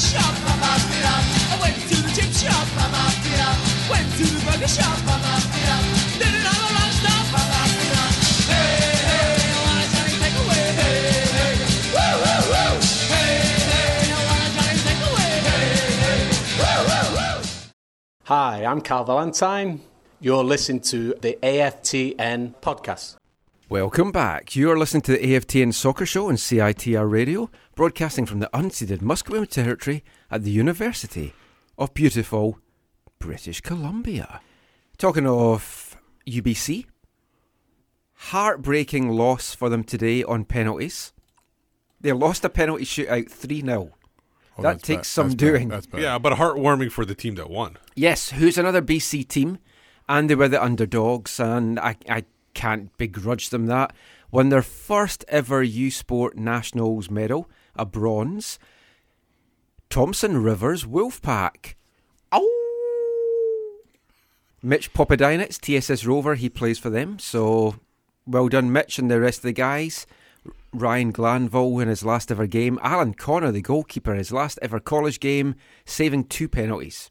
Shop, 0.00 0.32
mopped 0.60 1.04
up. 1.04 1.24
I 1.52 1.56
went 1.60 1.76
to 1.90 1.96
the 2.00 2.10
chip 2.16 2.32
shop, 2.32 2.66
mopped 2.76 3.36
up. 3.44 3.56
Went 3.92 4.08
to 4.16 4.24
the 4.24 4.40
burger 4.46 4.68
shop, 4.68 4.96
mopped 5.04 5.28
up. 5.28 5.90
Hey, 8.50 8.72
hey, 9.08 9.36
I 9.44 9.60
want 9.64 9.78
a 9.80 9.86
Johnny 9.92 10.14
takeaway. 10.22 10.64
Hey, 10.80 10.98
hey, 11.36 11.54
woo, 11.94 12.14
woo, 12.24 12.40
woo. 12.50 12.72
Hey, 13.12 13.32
hey, 13.70 14.08
I 14.08 14.20
want 14.28 14.40
a 14.40 14.50
Johnny 14.56 14.76
takeaway. 14.86 15.32
Hey, 15.48 15.68
hey, 16.04 16.20
woo, 16.60 16.80
woo, 16.88 17.06
woo. 17.16 17.36
Hi, 18.24 18.64
I'm 18.64 18.80
Carl 18.80 19.04
Valentine. 19.04 19.80
You're 20.20 20.44
listening 20.44 20.80
to 20.92 21.14
the 21.20 21.38
AFTN 21.42 22.54
podcast. 22.60 23.19
Welcome 23.70 24.10
back. 24.10 24.56
You 24.56 24.68
are 24.72 24.76
listening 24.76 25.02
to 25.02 25.12
the 25.12 25.18
AFTN 25.18 25.72
Soccer 25.72 26.04
Show 26.04 26.28
on 26.28 26.34
CITR 26.34 27.08
Radio, 27.08 27.52
broadcasting 27.76 28.26
from 28.26 28.40
the 28.40 28.50
unceded 28.52 28.98
Musqueam 28.98 29.48
territory 29.48 30.02
at 30.28 30.42
the 30.42 30.50
University 30.50 31.34
of 31.78 31.94
beautiful 31.94 32.58
British 33.20 33.60
Columbia. 33.60 34.40
Talking 34.98 35.24
of 35.24 35.96
UBC, 36.26 36.86
heartbreaking 38.14 39.10
loss 39.10 39.54
for 39.54 39.68
them 39.68 39.84
today 39.84 40.24
on 40.24 40.46
penalties. 40.46 41.12
They 42.00 42.10
lost 42.10 42.44
a 42.44 42.48
penalty 42.48 42.84
shootout 42.84 43.30
3 43.30 43.60
0. 43.60 43.92
Oh, 44.58 44.62
that 44.62 44.82
takes 44.82 44.98
bad. 44.98 45.06
some 45.06 45.28
That's 45.28 45.36
doing. 45.36 45.68
That's 45.68 45.86
bad. 45.86 46.02
Yeah, 46.02 46.18
but 46.18 46.32
heartwarming 46.32 46.90
for 46.90 47.04
the 47.04 47.14
team 47.14 47.36
that 47.36 47.48
won. 47.48 47.78
Yes, 47.94 48.30
who's 48.30 48.58
another 48.58 48.82
BC 48.82 49.28
team, 49.28 49.58
and 50.08 50.28
they 50.28 50.34
were 50.34 50.48
the 50.48 50.60
underdogs, 50.60 51.38
and 51.38 51.78
I, 51.78 51.94
I 52.08 52.24
can't 52.54 52.96
begrudge 52.96 53.50
them 53.50 53.66
that. 53.66 53.92
Won 54.30 54.48
their 54.48 54.62
first 54.62 55.24
ever 55.28 55.62
U 55.62 55.90
Sport 55.90 56.36
Nationals 56.36 57.10
medal, 57.10 57.48
a 57.76 57.84
bronze. 57.84 58.58
Thompson 59.88 60.42
Rivers 60.42 60.84
Wolfpack. 60.84 61.74
Oh! 62.30 63.80
Mitch 64.62 64.92
Popadinitz, 64.92 65.58
TSS 65.60 66.06
Rover, 66.06 66.36
he 66.36 66.48
plays 66.48 66.78
for 66.78 66.90
them, 66.90 67.18
so 67.18 67.76
well 68.26 68.48
done, 68.48 68.72
Mitch, 68.72 68.98
and 68.98 69.10
the 69.10 69.20
rest 69.20 69.38
of 69.38 69.44
the 69.44 69.52
guys. 69.52 70.06
Ryan 70.72 71.10
Glanville 71.10 71.80
in 71.80 71.88
his 71.88 72.04
last 72.04 72.30
ever 72.30 72.46
game. 72.46 72.78
Alan 72.82 73.14
Connor, 73.14 73.50
the 73.50 73.60
goalkeeper, 73.60 74.14
his 74.14 74.32
last 74.32 74.58
ever 74.62 74.78
college 74.78 75.18
game, 75.18 75.56
saving 75.84 76.24
two 76.24 76.48
penalties. 76.48 77.10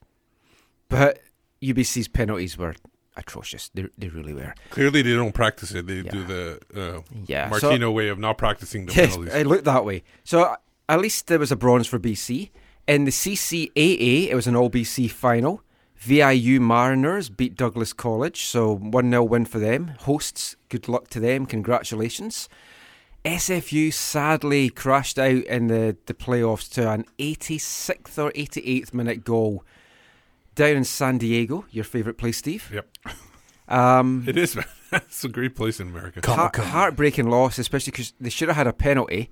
But 0.88 1.20
UBC's 1.61 2.07
penalties 2.07 2.57
were 2.57 2.76
atrocious. 3.20 3.70
They, 3.74 3.88
they 3.98 4.08
really 4.10 4.34
were. 4.34 4.54
Clearly, 4.72 5.02
they 5.02 5.14
don't 5.14 5.34
practice 5.34 5.72
it. 5.74 5.86
They 5.88 6.02
do 6.02 6.24
the 6.24 6.60
uh, 6.76 7.02
Yeah, 7.26 7.50
Martino 7.50 7.88
so- 7.88 7.91
way 7.91 8.08
of 8.10 8.18
not 8.20 8.38
practicing 8.38 8.86
the 8.88 8.94
Yes, 8.94 9.12
penalties. 9.16 9.36
it 9.36 9.48
looked 9.48 9.66
that 9.66 9.86
way. 9.86 10.04
So 10.24 10.56
at 10.88 11.00
least 11.00 11.28
there 11.28 11.40
was 11.40 11.52
a 11.52 11.56
bronze 11.56 11.88
for 11.88 12.00
BC. 12.00 12.50
In 12.88 13.06
the 13.06 13.12
CCAA, 13.12 14.30
it 14.30 14.36
was 14.36 14.48
an 14.48 14.56
all 14.56 14.70
BC 14.70 15.12
final. 15.12 15.62
VIU 15.98 16.62
Mariners 16.62 17.30
beat 17.30 17.56
Douglas 17.56 17.91
College, 17.94 18.46
so 18.46 18.74
1 18.74 19.12
0 19.12 19.24
win 19.24 19.46
for 19.46 19.60
them. 19.60 19.91
Hosts, 20.00 20.56
good 20.70 20.88
luck 20.88 21.10
to 21.10 21.20
them, 21.20 21.46
congratulations. 21.46 22.48
SFU 23.26 23.91
sadly 23.94 24.70
crashed 24.70 25.20
out 25.20 25.44
in 25.44 25.68
the, 25.68 25.98
the 26.06 26.14
playoffs 26.14 26.72
to 26.76 26.90
an 26.90 27.04
86th 27.20 28.18
or 28.18 28.32
88th 28.32 28.94
minute 28.94 29.26
goal 29.26 29.66
down 30.56 30.76
in 30.78 30.84
San 30.84 31.18
Diego, 31.18 31.66
your 31.72 31.84
favourite 31.84 32.18
place, 32.18 32.38
Steve. 32.38 32.70
Yep. 32.74 32.88
Um, 33.72 34.26
It 34.28 34.36
is. 34.36 34.58
it's 34.92 35.24
a 35.24 35.30
great 35.30 35.56
place 35.56 35.80
in 35.80 35.90
America. 35.90 36.22
Heart- 36.28 36.56
heartbreaking 36.56 37.30
loss, 37.30 37.60
especially 37.60 37.92
because 37.92 38.14
they 38.20 38.32
should 38.32 38.48
have 38.48 38.58
had 38.58 38.66
a 38.66 38.74
penalty. 38.74 39.30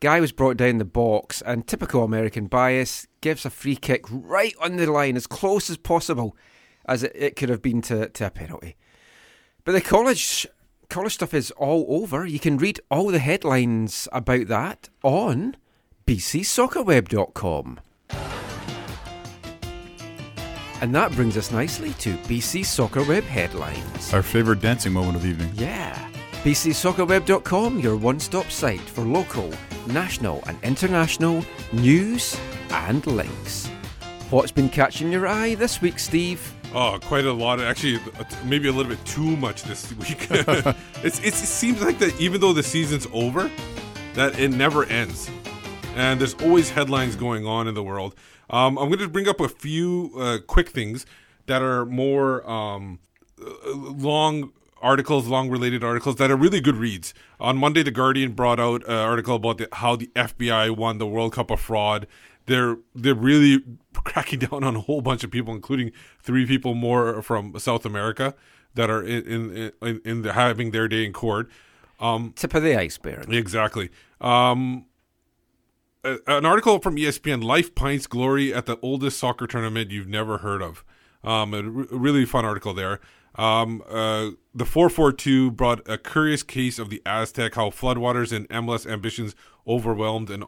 Guy 0.00 0.18
was 0.18 0.32
brought 0.32 0.56
down 0.56 0.78
the 0.78 0.84
box, 0.84 1.42
and 1.42 1.64
typical 1.64 2.02
American 2.02 2.46
bias 2.48 3.06
gives 3.20 3.44
a 3.46 3.50
free 3.50 3.76
kick 3.76 4.04
right 4.10 4.52
on 4.60 4.74
the 4.78 4.86
line, 4.90 5.16
as 5.16 5.28
close 5.28 5.70
as 5.70 5.76
possible 5.76 6.36
as 6.86 7.04
it, 7.04 7.12
it 7.14 7.36
could 7.36 7.50
have 7.50 7.62
been 7.62 7.80
to, 7.82 8.08
to 8.08 8.26
a 8.26 8.30
penalty. 8.32 8.74
But 9.62 9.72
the 9.72 9.80
college 9.80 10.44
college 10.90 11.14
stuff 11.14 11.32
is 11.32 11.52
all 11.52 11.86
over. 11.88 12.26
You 12.26 12.40
can 12.40 12.56
read 12.56 12.80
all 12.90 13.12
the 13.12 13.20
headlines 13.20 14.08
about 14.10 14.48
that 14.48 14.88
on 15.04 15.56
bcsoccerweb.com. 16.04 17.80
And 20.80 20.94
that 20.94 21.10
brings 21.12 21.36
us 21.36 21.50
nicely 21.50 21.92
to 21.94 22.16
BC 22.18 22.64
Soccer 22.64 23.02
Web 23.02 23.24
headlines. 23.24 24.14
Our 24.14 24.22
favorite 24.22 24.60
dancing 24.60 24.92
moment 24.92 25.16
of 25.16 25.22
the 25.22 25.30
evening. 25.30 25.50
Yeah. 25.54 26.08
BCSoccerWeb.com, 26.44 27.80
your 27.80 27.96
one 27.96 28.20
stop 28.20 28.48
site 28.48 28.80
for 28.80 29.02
local, 29.02 29.52
national, 29.88 30.40
and 30.46 30.56
international 30.62 31.44
news 31.72 32.38
and 32.70 33.04
links. 33.08 33.66
What's 34.30 34.52
been 34.52 34.68
catching 34.68 35.10
your 35.10 35.26
eye 35.26 35.56
this 35.56 35.80
week, 35.80 35.98
Steve? 35.98 36.54
Oh, 36.72 37.00
quite 37.02 37.24
a 37.24 37.32
lot. 37.32 37.60
Actually, 37.60 37.98
maybe 38.44 38.68
a 38.68 38.72
little 38.72 38.90
bit 38.90 39.04
too 39.04 39.36
much 39.36 39.64
this 39.64 39.92
week. 39.96 40.28
it's, 40.30 41.18
it's, 41.18 41.20
it 41.22 41.34
seems 41.34 41.82
like 41.82 41.98
that 41.98 42.18
even 42.20 42.40
though 42.40 42.52
the 42.52 42.62
season's 42.62 43.08
over, 43.12 43.50
that 44.14 44.38
it 44.38 44.50
never 44.52 44.84
ends, 44.84 45.28
and 45.96 46.20
there's 46.20 46.34
always 46.34 46.70
headlines 46.70 47.16
going 47.16 47.46
on 47.46 47.66
in 47.66 47.74
the 47.74 47.82
world. 47.82 48.14
Um, 48.50 48.78
I'm 48.78 48.88
going 48.88 48.98
to 49.00 49.08
bring 49.08 49.28
up 49.28 49.40
a 49.40 49.48
few 49.48 50.12
uh, 50.18 50.38
quick 50.46 50.70
things 50.70 51.06
that 51.46 51.62
are 51.62 51.84
more 51.84 52.48
um, 52.48 52.98
uh, 53.40 53.72
long 53.74 54.52
articles, 54.80 55.26
long 55.26 55.50
related 55.50 55.82
articles 55.82 56.16
that 56.16 56.30
are 56.30 56.36
really 56.36 56.60
good 56.60 56.76
reads. 56.76 57.12
On 57.40 57.56
Monday, 57.56 57.82
The 57.82 57.90
Guardian 57.90 58.32
brought 58.32 58.60
out 58.60 58.84
an 58.86 58.94
article 58.94 59.36
about 59.36 59.58
the, 59.58 59.68
how 59.72 59.96
the 59.96 60.06
FBI 60.14 60.76
won 60.76 60.98
the 60.98 61.06
World 61.06 61.32
Cup 61.32 61.50
of 61.50 61.60
fraud. 61.60 62.06
They're 62.46 62.78
they're 62.94 63.14
really 63.14 63.62
cracking 63.92 64.38
down 64.40 64.64
on 64.64 64.76
a 64.76 64.80
whole 64.80 65.00
bunch 65.00 65.24
of 65.24 65.30
people, 65.30 65.54
including 65.54 65.92
three 66.20 66.46
people 66.46 66.74
more 66.74 67.20
from 67.22 67.58
South 67.58 67.84
America 67.84 68.34
that 68.74 68.88
are 68.88 69.02
in 69.02 69.26
in, 69.26 69.72
in, 69.82 70.00
in 70.04 70.22
the, 70.22 70.32
having 70.32 70.70
their 70.70 70.88
day 70.88 71.04
in 71.04 71.12
court. 71.12 71.50
Um, 72.00 72.32
Tip 72.36 72.54
of 72.54 72.62
the 72.62 72.78
iceberg. 72.78 73.32
Exactly. 73.32 73.90
Um, 74.20 74.86
an 76.26 76.44
article 76.46 76.78
from 76.78 76.96
ESPN: 76.96 77.42
Life 77.42 77.74
pints 77.74 78.06
glory 78.06 78.52
at 78.52 78.66
the 78.66 78.78
oldest 78.80 79.18
soccer 79.18 79.46
tournament 79.46 79.90
you've 79.90 80.08
never 80.08 80.38
heard 80.38 80.62
of. 80.62 80.84
Um, 81.24 81.54
a 81.54 81.62
re- 81.62 81.86
really 81.90 82.24
fun 82.24 82.44
article 82.44 82.74
there. 82.74 83.00
Um, 83.34 83.82
uh, 83.88 84.30
the 84.54 84.64
442 84.64 85.50
brought 85.52 85.88
a 85.88 85.98
curious 85.98 86.42
case 86.42 86.78
of 86.78 86.90
the 86.90 87.00
Aztec, 87.06 87.54
how 87.54 87.70
floodwaters 87.70 88.32
and 88.32 88.48
MLS 88.48 88.90
ambitions 88.90 89.34
overwhelmed 89.66 90.30
an 90.30 90.44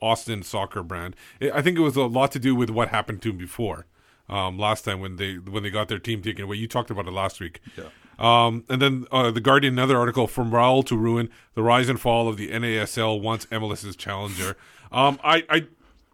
Austin 0.00 0.42
soccer 0.42 0.82
brand. 0.82 1.16
I 1.40 1.50
I 1.50 1.62
think 1.62 1.78
it 1.78 1.82
was 1.82 1.96
a 1.96 2.04
lot 2.04 2.32
to 2.32 2.38
do 2.38 2.54
with 2.54 2.70
what 2.70 2.88
happened 2.88 3.22
to 3.22 3.30
him 3.30 3.38
before. 3.38 3.86
Um, 4.28 4.58
last 4.58 4.84
time 4.84 5.00
when 5.00 5.16
they 5.16 5.34
when 5.34 5.62
they 5.62 5.70
got 5.70 5.88
their 5.88 5.98
team 5.98 6.22
taken 6.22 6.44
away, 6.44 6.56
you 6.56 6.68
talked 6.68 6.90
about 6.90 7.06
it 7.06 7.12
last 7.12 7.40
week. 7.40 7.60
Yeah. 7.76 7.84
Um, 8.18 8.64
and 8.68 8.80
then 8.80 9.06
uh, 9.12 9.30
the 9.30 9.40
Guardian, 9.40 9.74
another 9.74 9.98
article 9.98 10.26
from 10.26 10.50
Raul 10.50 10.84
to 10.86 10.96
ruin 10.96 11.28
the 11.54 11.62
rise 11.62 11.88
and 11.88 12.00
fall 12.00 12.28
of 12.28 12.36
the 12.36 12.48
NASL 12.50 13.20
once 13.20 13.44
MLS's 13.46 13.94
challenger. 13.96 14.56
Um, 14.90 15.18
I, 15.22 15.44
I, 15.50 15.66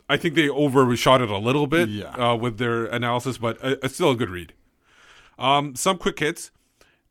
I 0.09 0.17
think 0.17 0.35
they 0.35 0.49
overshot 0.49 1.21
it 1.21 1.31
a 1.31 1.39
little 1.39 1.67
bit 1.67 1.89
uh, 2.05 2.37
with 2.41 2.59
their 2.59 2.87
analysis, 2.87 3.39
but 3.39 3.57
uh, 3.65 3.77
it's 3.83 3.95
still 3.95 4.11
a 4.11 4.17
good 4.17 4.31
read. 4.31 4.53
Um, 5.39 5.77
some 5.77 5.99
quick 5.99 6.19
hits. 6.19 6.51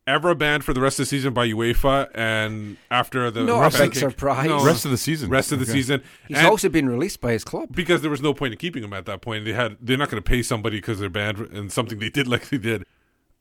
Evra 0.06 0.36
banned 0.36 0.64
for 0.64 0.74
the 0.74 0.80
rest 0.80 0.98
of 0.98 1.04
the 1.04 1.08
season 1.10 1.32
by 1.32 1.46
UEFA, 1.46 2.10
and 2.12 2.76
after 2.90 3.30
the 3.30 3.44
Not 3.44 3.58
a 3.58 3.60
rest 3.62 3.78
big 3.78 3.94
surprise. 3.94 4.50
Rest 4.64 4.84
of 4.84 4.90
the 4.90 4.96
season. 4.96 5.30
rest 5.30 5.52
of 5.52 5.60
the 5.60 5.62
Okay. 5.64 5.72
season. 5.74 6.02
He's 6.26 6.38
And- 6.38 6.48
also 6.48 6.68
been 6.68 6.88
released 6.88 7.20
by 7.20 7.30
his 7.32 7.44
club. 7.44 7.68
because 7.72 8.02
there 8.02 8.10
was 8.10 8.20
no 8.20 8.34
point 8.34 8.52
in 8.52 8.58
keeping 8.58 8.82
him 8.82 8.92
at 8.92 9.06
that 9.06 9.20
point. 9.22 9.44
They 9.44 9.52
had 9.52 9.76
they're 9.80 9.96
not 9.96 10.10
going 10.10 10.20
to 10.20 10.28
pay 10.28 10.42
somebody 10.42 10.78
because 10.78 10.98
they're 10.98 11.08
banned 11.08 11.38
and 11.38 11.70
something 11.70 12.00
they 12.00 12.08
did 12.10 12.26
like 12.32 12.48
they 12.48 12.58
did. 12.58 12.84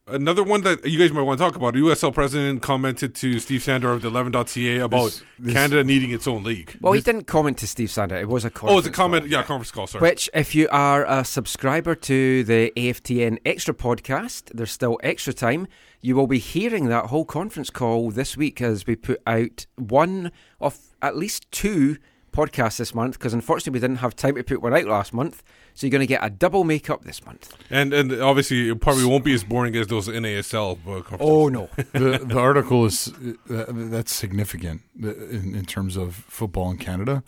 Another 0.07 0.43
one 0.43 0.61
that 0.61 0.83
you 0.85 0.97
guys 0.97 1.11
might 1.11 1.21
want 1.21 1.37
to 1.37 1.45
talk 1.45 1.55
about: 1.55 1.75
USL 1.75 2.11
president 2.11 2.63
commented 2.63 3.13
to 3.15 3.39
Steve 3.39 3.61
Sandor 3.61 3.91
of 3.91 4.01
the 4.01 4.09
11.ca 4.09 4.79
about 4.79 5.05
This- 5.05 5.23
this- 5.37 5.53
Canada 5.53 5.83
needing 5.83 6.09
its 6.09 6.27
own 6.27 6.43
league. 6.43 6.75
Well, 6.81 6.93
he 6.93 7.01
didn't 7.01 7.25
comment 7.27 7.59
to 7.59 7.67
Steve 7.67 7.91
Sandor. 7.91 8.15
It 8.17 8.27
was 8.27 8.43
a 8.43 8.51
oh, 8.63 8.79
it's 8.79 8.87
a 8.87 8.91
comment. 8.91 9.23
call. 9.25 9.31
Yeah, 9.31 9.43
conference 9.43 9.69
call. 9.71 9.85
Sorry. 9.85 10.01
Which, 10.01 10.27
if 10.33 10.55
you 10.55 10.67
are 10.71 11.05
a 11.05 11.23
subscriber 11.23 11.93
to 11.95 12.43
the 12.43 12.73
AFTN 12.75 13.37
Extra 13.45 13.75
podcast, 13.75 14.51
there's 14.55 14.71
still 14.71 14.99
extra 15.03 15.33
time. 15.33 15.67
You 16.01 16.15
will 16.15 16.27
be 16.27 16.39
hearing 16.39 16.85
that 16.87 17.05
whole 17.05 17.25
conference 17.25 17.69
call 17.69 18.09
this 18.09 18.35
week 18.35 18.59
as 18.59 18.87
we 18.87 18.95
put 18.95 19.21
out 19.27 19.67
one 19.75 20.31
of 20.59 20.79
at 21.03 21.15
least 21.15 21.45
two 21.51 21.97
podcasts 22.31 22.77
this 22.77 22.95
month 22.95 23.17
because 23.19 23.33
unfortunately 23.33 23.77
we 23.77 23.81
didn't 23.81 23.97
have 23.99 24.15
time 24.15 24.35
to 24.35 24.43
put 24.43 24.61
one 24.61 24.73
out 24.73 24.85
last 24.85 25.13
month. 25.13 25.43
So 25.73 25.85
you're 25.87 25.91
going 25.91 26.01
to 26.01 26.07
get 26.07 26.23
a 26.23 26.29
double 26.29 26.63
makeup 26.63 27.03
this 27.03 27.25
month. 27.25 27.55
and 27.69 27.93
and 27.93 28.11
obviously 28.21 28.69
it 28.69 28.81
probably 28.81 29.05
won't 29.05 29.23
be 29.23 29.33
as 29.33 29.43
boring 29.43 29.75
as 29.75 29.87
those 29.87 30.07
NASL. 30.07 30.77
uh. 30.85 31.17
Oh, 31.19 31.47
no. 31.49 31.69
the 31.93 32.23
the 32.23 32.37
article 32.37 32.85
is 32.85 33.11
uh, 33.49 33.65
that's 33.69 34.13
significant 34.13 34.81
uh, 35.03 35.15
in, 35.15 35.55
in 35.55 35.65
terms 35.65 35.95
of 35.97 36.15
football 36.15 36.71
in 36.71 36.77
Canada 36.77 37.23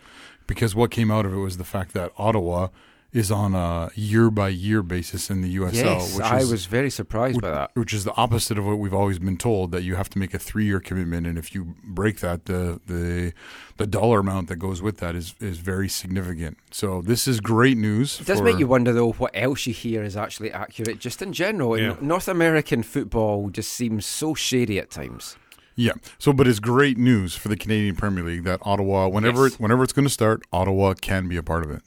because 0.47 0.75
what 0.75 0.91
came 0.91 1.11
out 1.11 1.25
of 1.25 1.33
it 1.33 1.37
was 1.37 1.57
the 1.57 1.63
fact 1.63 1.93
that 1.93 2.11
Ottawa 2.17 2.67
is 3.13 3.31
on 3.31 3.53
a 3.53 3.91
year 3.95 4.31
by 4.31 4.49
year 4.49 4.81
basis 4.81 5.29
in 5.29 5.41
the 5.41 5.55
USL. 5.57 5.73
yes, 5.73 6.15
which 6.17 6.25
I 6.25 6.39
is, 6.39 6.51
was 6.51 6.65
very 6.65 6.89
surprised 6.89 7.39
by 7.41 7.51
that. 7.51 7.71
Which 7.75 7.93
is 7.93 8.03
the 8.05 8.13
opposite 8.15 8.57
of 8.57 8.65
what 8.65 8.79
we've 8.79 8.93
always 8.93 9.19
been 9.19 9.37
told 9.37 9.71
that 9.71 9.83
you 9.83 9.95
have 9.95 10.09
to 10.09 10.19
make 10.19 10.33
a 10.33 10.39
three 10.39 10.65
year 10.65 10.79
commitment, 10.79 11.27
and 11.27 11.37
if 11.37 11.53
you 11.53 11.75
break 11.83 12.19
that, 12.21 12.45
the 12.45 12.81
the 12.87 13.33
the 13.77 13.85
dollar 13.87 14.19
amount 14.19 14.47
that 14.49 14.55
goes 14.57 14.81
with 14.81 14.97
that 14.97 15.15
is 15.15 15.35
is 15.39 15.59
very 15.59 15.87
significant. 15.87 16.57
So 16.71 17.01
this 17.01 17.27
is 17.27 17.39
great 17.39 17.77
news. 17.77 18.19
It 18.19 18.25
does 18.27 18.39
for- 18.39 18.45
make 18.45 18.57
you 18.57 18.67
wonder, 18.67 18.91
though, 18.91 19.11
what 19.13 19.31
else 19.35 19.67
you 19.67 19.73
hear 19.73 20.03
is 20.03 20.17
actually 20.17 20.51
accurate, 20.51 20.99
just 20.99 21.21
in 21.21 21.33
general. 21.33 21.77
Yeah. 21.79 21.95
North 22.01 22.27
American 22.27 22.81
football 22.83 23.49
just 23.49 23.71
seems 23.71 24.05
so 24.05 24.33
shady 24.33 24.79
at 24.79 24.89
times. 24.89 25.37
Yeah. 25.75 25.93
So, 26.19 26.33
but 26.33 26.47
it's 26.47 26.59
great 26.59 26.97
news 26.99 27.35
for 27.35 27.47
the 27.47 27.55
Canadian 27.57 27.95
Premier 27.95 28.23
League 28.23 28.43
that 28.43 28.59
Ottawa, 28.63 29.07
whenever 29.07 29.47
Yes. 29.47 29.59
whenever 29.59 29.83
it's 29.83 29.93
going 29.93 30.05
to 30.07 30.13
start, 30.13 30.43
Ottawa 30.51 30.93
can 30.93 31.27
be 31.27 31.37
a 31.37 31.43
part 31.43 31.63
of 31.63 31.71
it. 31.71 31.81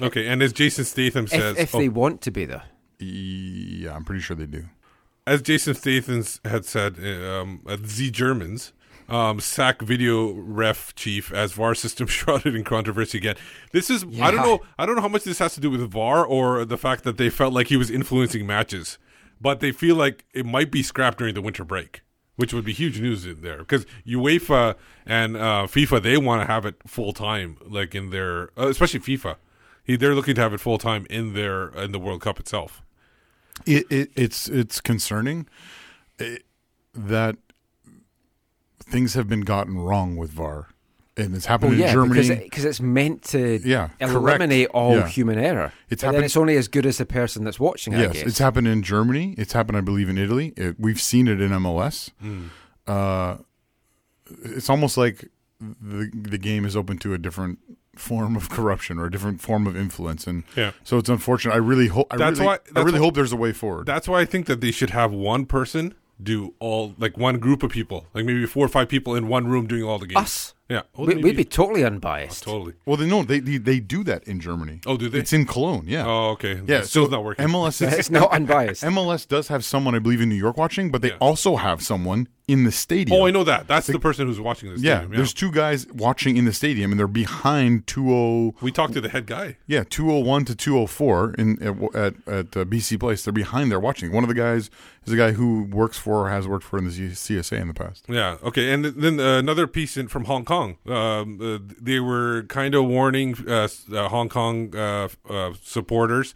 Okay, 0.00 0.28
and 0.28 0.42
as 0.42 0.52
Jason 0.52 0.84
Statham 0.84 1.26
says, 1.26 1.56
if 1.58 1.74
oh, 1.74 1.78
they 1.78 1.88
want 1.88 2.20
to 2.22 2.30
be 2.30 2.44
there. 2.44 2.62
Yeah, 3.00 3.94
I'm 3.94 4.04
pretty 4.04 4.20
sure 4.20 4.36
they 4.36 4.46
do. 4.46 4.64
as 5.26 5.42
Jason 5.42 5.74
Statham 5.74 6.24
had 6.44 6.64
said, 6.64 6.98
um, 6.98 7.62
at 7.68 7.82
the 7.82 8.10
Germans, 8.10 8.72
um, 9.08 9.40
sack 9.40 9.82
video 9.82 10.32
ref 10.32 10.94
chief 10.94 11.32
as 11.32 11.52
VAR 11.52 11.74
system 11.74 12.06
shrouded 12.08 12.54
in 12.54 12.64
controversy 12.64 13.18
again. 13.18 13.36
This 13.72 13.90
is 13.90 14.04
I 14.20 14.30
don't 14.30 14.42
know 14.42 14.60
I 14.78 14.86
don't 14.86 14.96
know 14.96 15.02
how 15.02 15.08
much 15.08 15.24
this 15.24 15.38
has 15.38 15.54
to 15.54 15.60
do 15.60 15.70
with 15.70 15.80
VAR 15.90 16.24
or 16.24 16.64
the 16.64 16.78
fact 16.78 17.04
that 17.04 17.16
they 17.16 17.30
felt 17.30 17.52
like 17.52 17.68
he 17.68 17.76
was 17.76 17.90
influencing 17.90 18.46
matches, 18.46 18.98
but 19.40 19.60
they 19.60 19.72
feel 19.72 19.96
like 19.96 20.24
it 20.34 20.46
might 20.46 20.70
be 20.70 20.82
scrapped 20.82 21.18
during 21.18 21.34
the 21.34 21.42
winter 21.42 21.64
break, 21.64 22.02
which 22.36 22.52
would 22.52 22.64
be 22.64 22.72
huge 22.72 23.00
news 23.00 23.24
in 23.24 23.40
there 23.40 23.58
because 23.58 23.86
UEFA 24.06 24.76
and 25.06 25.36
uh, 25.36 25.66
FIFA 25.66 26.02
they 26.02 26.16
want 26.18 26.42
to 26.42 26.46
have 26.46 26.66
it 26.66 26.76
full 26.86 27.12
time, 27.12 27.56
like 27.66 27.94
in 27.94 28.10
their 28.10 28.50
uh, 28.58 28.68
especially 28.68 29.00
FIFA. 29.00 29.36
He, 29.88 29.96
they're 29.96 30.14
looking 30.14 30.36
to 30.36 30.40
have 30.40 30.52
it 30.54 30.58
full 30.60 30.78
time 30.78 31.04
in 31.10 31.32
their 31.32 31.68
in 31.70 31.90
the 31.90 31.98
World 31.98 32.20
Cup 32.20 32.38
itself. 32.38 32.82
It, 33.66 33.90
it 33.90 34.10
it's 34.14 34.48
it's 34.48 34.80
concerning 34.80 35.48
eh, 36.20 36.36
that 36.94 37.36
things 38.80 39.14
have 39.14 39.28
been 39.28 39.40
gotten 39.42 39.78
wrong 39.78 40.16
with 40.16 40.30
VAR, 40.30 40.68
and 41.16 41.34
it's 41.34 41.46
happened 41.46 41.72
Well, 41.78 41.88
in 41.88 41.92
Germany. 41.92 42.14
because 42.14 42.30
it, 42.30 42.50
'cause 42.52 42.64
it's 42.64 42.80
meant 42.80 43.22
to 43.24 43.60
Yeah, 43.64 43.88
correct. 43.98 44.12
eliminate 44.14 44.68
all 44.68 44.96
Yeah. 44.96 45.08
human 45.08 45.38
error. 45.38 45.72
It's 45.90 46.02
but 46.02 46.08
then 46.08 46.14
happened- 46.14 46.24
it's 46.26 46.36
only 46.36 46.56
as 46.56 46.68
good 46.68 46.86
as 46.86 46.98
the 46.98 47.06
person 47.06 47.44
that's 47.44 47.58
watching. 47.60 47.94
I 47.94 48.02
yes, 48.02 48.12
guess. 48.14 48.26
it's 48.26 48.38
happened 48.38 48.68
in 48.68 48.82
Germany. 48.82 49.34
It's 49.36 49.52
happened, 49.52 49.76
I 49.76 49.80
believe, 49.80 50.08
in 50.08 50.18
Italy. 50.18 50.52
It, 50.56 50.78
we've 50.78 51.00
seen 51.00 51.28
it 51.28 51.40
in 51.40 51.50
MLS. 51.52 52.10
Mm. 52.24 52.48
Uh, 52.86 53.38
it's 54.44 54.70
almost 54.70 54.96
like 54.96 55.28
the 55.60 56.10
the 56.14 56.38
game 56.38 56.64
is 56.64 56.76
open 56.76 56.98
to 56.98 57.12
a 57.14 57.18
different 57.18 57.58
form 57.98 58.36
of 58.36 58.48
corruption 58.48 58.98
or 58.98 59.06
a 59.06 59.10
different 59.10 59.40
form 59.40 59.66
of 59.66 59.76
influence, 59.76 60.26
and 60.26 60.44
Yeah. 60.56 60.70
so 60.84 60.98
it's 60.98 61.08
unfortunate. 61.08 61.52
I 61.54 61.58
really 61.58 61.88
hope. 61.88 62.08
That's 62.10 62.38
really, 62.38 62.46
why- 62.46 62.58
I 62.76 62.80
really 62.80 62.92
why- 63.00 63.06
hope 63.06 63.14
there's 63.14 63.32
a 63.32 63.36
way 63.36 63.52
forward. 63.52 63.86
That's 63.86 64.08
why 64.08 64.20
I 64.20 64.24
think 64.24 64.46
that 64.46 64.60
they 64.60 64.70
should 64.70 64.90
have 64.90 65.12
one 65.12 65.44
person 65.46 65.94
do 66.22 66.54
all, 66.58 66.94
like 66.98 67.16
one 67.16 67.38
group 67.38 67.62
of 67.62 67.70
people, 67.70 68.06
like 68.14 68.24
maybe 68.24 68.44
four 68.46 68.64
or 68.64 68.68
five 68.68 68.88
people 68.88 69.14
in 69.14 69.28
one 69.28 69.46
room 69.46 69.66
doing 69.66 69.82
all 69.84 69.98
the 69.98 70.06
games. 70.06 70.18
Us. 70.24 70.54
Yeah. 70.68 70.82
Oh, 70.96 71.06
we, 71.06 71.14
we'd 71.16 71.36
be 71.36 71.44
totally 71.44 71.82
unbiased. 71.82 72.42
Totally. 72.44 72.74
Well, 72.84 72.98
they 72.98 73.06
no, 73.06 73.22
they, 73.22 73.40
they 73.40 73.56
they 73.56 73.80
do 73.80 74.04
that 74.04 74.24
in 74.24 74.38
Germany. 74.38 74.80
Oh, 74.84 74.98
do 74.98 75.08
they? 75.08 75.18
It's 75.18 75.32
in 75.32 75.46
Cologne. 75.46 75.84
Yeah. 75.86 76.04
Oh, 76.06 76.30
okay. 76.32 76.60
Yeah. 76.66 76.82
Still 76.82 77.06
so 77.06 77.10
not 77.10 77.24
working. 77.24 77.46
MLS 77.46 77.80
is 77.86 77.92
It's 77.98 78.10
not 78.10 78.30
unbiased. 78.32 78.82
MLS 78.82 79.26
does 79.26 79.48
have 79.48 79.64
someone, 79.64 79.94
I 79.94 79.98
believe, 79.98 80.20
in 80.20 80.28
New 80.28 80.34
York 80.34 80.58
watching, 80.58 80.90
but 80.90 81.00
they 81.00 81.12
also 81.12 81.56
have 81.56 81.82
someone 81.82 82.28
in 82.48 82.64
the 82.64 82.72
stadium. 82.72 83.20
Oh, 83.20 83.26
I 83.26 83.30
know 83.30 83.44
that. 83.44 83.68
That's 83.68 83.86
the, 83.86 83.98
person 83.98 84.26
who's 84.26 84.40
watching 84.40 84.70
this. 84.70 84.80
Yeah, 84.80 85.00
stadium, 85.00 85.16
there's 85.16 85.34
two 85.34 85.52
guys 85.52 85.86
watching 85.88 86.38
in 86.38 86.46
the 86.46 86.52
stadium, 86.52 86.90
and 86.90 86.98
they're 86.98 87.06
behind 87.06 87.86
20. 87.86 88.54
We 88.62 88.72
talked 88.72 88.94
to 88.94 89.00
the 89.02 89.10
head 89.10 89.26
guy. 89.26 89.58
Yeah, 89.66 89.84
201 89.88 90.46
to 90.46 90.54
204 90.54 91.34
in 91.34 91.62
at 91.62 91.94
at, 91.94 92.14
at 92.26 92.56
uh, 92.56 92.64
BC 92.64 92.98
Place. 92.98 93.22
They're 93.22 93.32
behind 93.32 93.70
there 93.70 93.78
watching. 93.78 94.12
One 94.12 94.24
of 94.24 94.28
the 94.28 94.34
guys 94.34 94.70
is 95.04 95.12
a 95.12 95.16
guy 95.16 95.32
who 95.32 95.64
works 95.64 95.98
for 95.98 96.26
or 96.26 96.30
has 96.30 96.48
worked 96.48 96.64
for 96.64 96.78
in 96.78 96.84
the 96.84 96.90
CSA 96.90 97.60
in 97.60 97.68
the 97.68 97.74
past. 97.74 98.06
Yeah. 98.08 98.38
Okay. 98.42 98.72
And 98.72 98.84
then 98.84 99.20
uh, 99.20 99.38
another 99.38 99.66
piece 99.66 99.96
in, 99.96 100.08
from 100.08 100.24
Hong 100.24 100.44
Kong. 100.44 100.57
Um, 100.62 100.78
uh, 100.86 101.58
they 101.80 102.00
were 102.00 102.44
kind 102.48 102.74
of 102.74 102.84
warning 102.86 103.36
uh, 103.48 103.68
uh, 103.92 104.08
Hong 104.08 104.28
Kong 104.28 104.74
uh, 104.76 105.08
uh, 105.28 105.52
supporters 105.62 106.34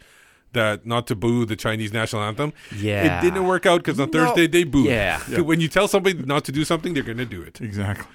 that 0.53 0.85
not 0.85 1.07
to 1.07 1.15
boo 1.15 1.45
the 1.45 1.55
Chinese 1.55 1.91
national 1.93 2.21
anthem. 2.21 2.53
Yeah. 2.75 3.19
It 3.19 3.21
didn't 3.21 3.47
work 3.47 3.65
out 3.65 3.79
because 3.79 3.99
on 3.99 4.11
No. 4.11 4.25
Thursday 4.25 4.47
they 4.47 4.63
booed. 4.63 4.85
Yeah. 4.85 5.19
So 5.27 5.43
When 5.43 5.59
you 5.59 5.67
tell 5.67 5.87
somebody 5.87 6.21
not 6.21 6.43
to 6.45 6.51
do 6.51 6.63
something, 6.63 6.93
they're 6.93 7.03
going 7.03 7.17
to 7.17 7.25
do 7.25 7.41
it. 7.41 7.59
Exactly. 7.61 8.05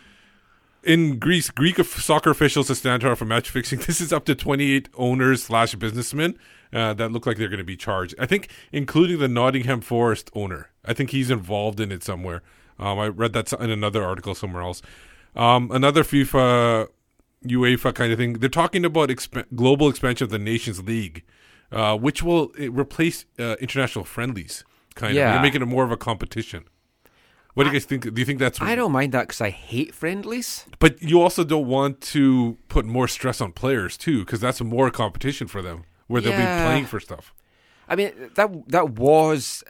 In 0.85 1.19
Greece, 1.19 1.51
Greek 1.51 1.77
soccer 1.85 2.31
officials 2.31 2.69
have 2.69 2.77
stand 2.77 3.03
trial 3.03 3.17
for 3.17 3.25
match 3.25 3.51
fixing. 3.51 3.79
This 3.87 4.01
is 4.01 4.13
up 4.13 4.25
to 4.27 4.35
28 4.35 4.89
owners 4.97 5.43
slash 5.43 5.75
businessmen 5.75 6.39
uh, 6.73 6.95
that 6.95 7.11
look 7.11 7.27
like 7.27 7.37
they're 7.37 7.49
going 7.49 7.59
to 7.59 7.65
be 7.65 7.77
charged. 7.77 8.15
I 8.19 8.27
think, 8.27 8.49
including 8.73 9.19
the 9.19 9.29
Nottingham 9.29 9.81
Forest 9.81 10.31
owner. 10.35 10.71
I 10.85 10.93
think 10.95 11.11
he's 11.11 11.31
involved 11.31 11.81
in 11.81 11.91
it 11.91 12.05
somewhere. 12.05 12.43
Um, 12.79 12.99
I 13.01 13.09
read 13.09 13.33
that 13.33 13.53
in 13.55 13.71
another 13.71 14.05
article 14.05 14.35
somewhere 14.37 14.63
else. 14.63 14.81
Um, 15.39 15.71
another 15.71 16.03
FIFA, 16.03 16.89
UEFA 17.47 17.95
kind 17.95 18.13
of 18.13 18.19
thing. 18.19 18.35
They're 18.35 18.49
talking 18.49 18.85
about 18.85 19.09
exp- 19.09 19.47
global 19.55 19.89
expansion 19.89 20.25
of 20.25 20.31
the 20.31 20.39
Nations 20.39 20.83
League, 20.83 21.25
uh, 21.71 21.97
which 21.97 22.23
will 22.23 22.51
uh, 22.61 22.71
replace 22.73 23.25
uh, 23.39 23.55
international 23.61 24.05
friendlies. 24.05 24.65
Kind 24.97 25.13
of, 25.13 25.17
Yeah. 25.17 25.33
they're 25.33 25.43
making 25.43 25.63
it 25.63 25.67
more 25.67 25.85
of 25.85 25.93
a 25.93 25.97
competition. 25.97 26.65
What 27.55 27.65
do 27.65 27.71
you 27.71 27.75
guys 27.75 27.87
think? 27.87 28.03
Do 28.15 28.21
you 28.21 28.25
think 28.25 28.39
that's 28.39 28.61
I 28.61 28.75
don't 28.77 28.93
mind 28.93 29.13
that 29.13 29.23
because 29.29 29.41
I 29.41 29.51
hate 29.51 29.93
friendlies. 29.95 30.67
but 30.79 31.03
you 31.03 31.21
also 31.21 31.43
don't 31.45 31.67
want 31.67 32.01
to 32.13 32.57
put 32.69 32.85
more 32.85 33.09
stress 33.09 33.41
on 33.41 33.51
players 33.53 33.97
too, 33.97 34.21
because 34.25 34.41
that's 34.41 34.61
more 34.61 34.91
competition 34.93 35.49
for 35.49 35.61
them, 35.63 35.83
where 36.07 36.21
they'll 36.21 36.33
be 36.33 36.65
playing 36.67 36.87
for 36.87 37.01
stuff. 37.01 37.35
I 37.89 37.97
mean, 37.97 38.13
that 38.35 38.69
that 38.69 38.91
was, 38.91 39.65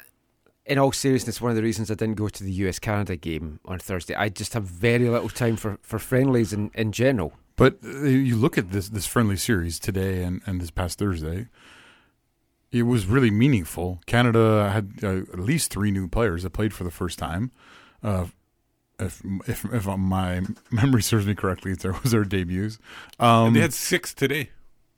in 0.69 0.79
all 0.79 0.93
seriousness, 0.93 1.41
one 1.41 1.51
of 1.51 1.57
the 1.57 1.63
reasons 1.63 1.91
I 1.91 1.95
didn't 1.95 2.17
go 2.17 2.29
to 2.29 2.45
the 2.45 2.53
US 2.53 2.79
Canada 2.79 3.17
game 3.17 3.59
on 3.65 3.79
Thursday. 3.79 4.15
I 4.15 4.29
just 4.29 4.53
have 4.53 4.65
very 4.65 5.09
little 5.09 5.31
time 5.31 5.57
for, 5.57 5.79
for 5.83 5.99
friendlies 5.99 6.53
in, 6.53 6.71
in 6.75 6.93
general. 6.93 7.33
But 7.57 7.79
uh, 7.85 8.05
you 8.05 8.37
look 8.37 8.57
at 8.57 8.71
this 8.71 8.89
this 8.89 9.07
friendly 9.07 9.37
series 9.37 9.81
today 9.81 10.23
and, 10.23 10.43
and 10.47 10.61
this 10.61 10.71
past 10.71 10.99
Thursday. 10.99 11.49
It 12.71 12.83
was 12.83 13.07
really 13.07 13.31
meaningful. 13.31 14.01
Canada 14.07 14.71
had 14.71 14.93
uh, 15.03 15.33
at 15.33 15.41
least 15.41 15.73
three 15.73 15.91
new 15.91 16.07
players 16.07 16.43
that 16.43 16.51
played 16.51 16.75
for 16.75 16.85
the 16.85 16.91
first 16.91 17.19
time. 17.19 17.51
Uh, 18.03 18.27
if 19.01 19.23
if 19.47 19.65
if 19.65 19.87
my 19.87 20.43
memory 20.71 21.03
serves 21.03 21.27
me 21.27 21.35
correctly, 21.35 21.73
it 21.73 22.03
was 22.03 22.13
their 22.13 22.25
debuts. 22.25 22.79
Um, 23.19 23.49
and 23.49 23.57
they 23.57 23.61
had 23.61 23.75
six 23.75 24.15
today. 24.15 24.51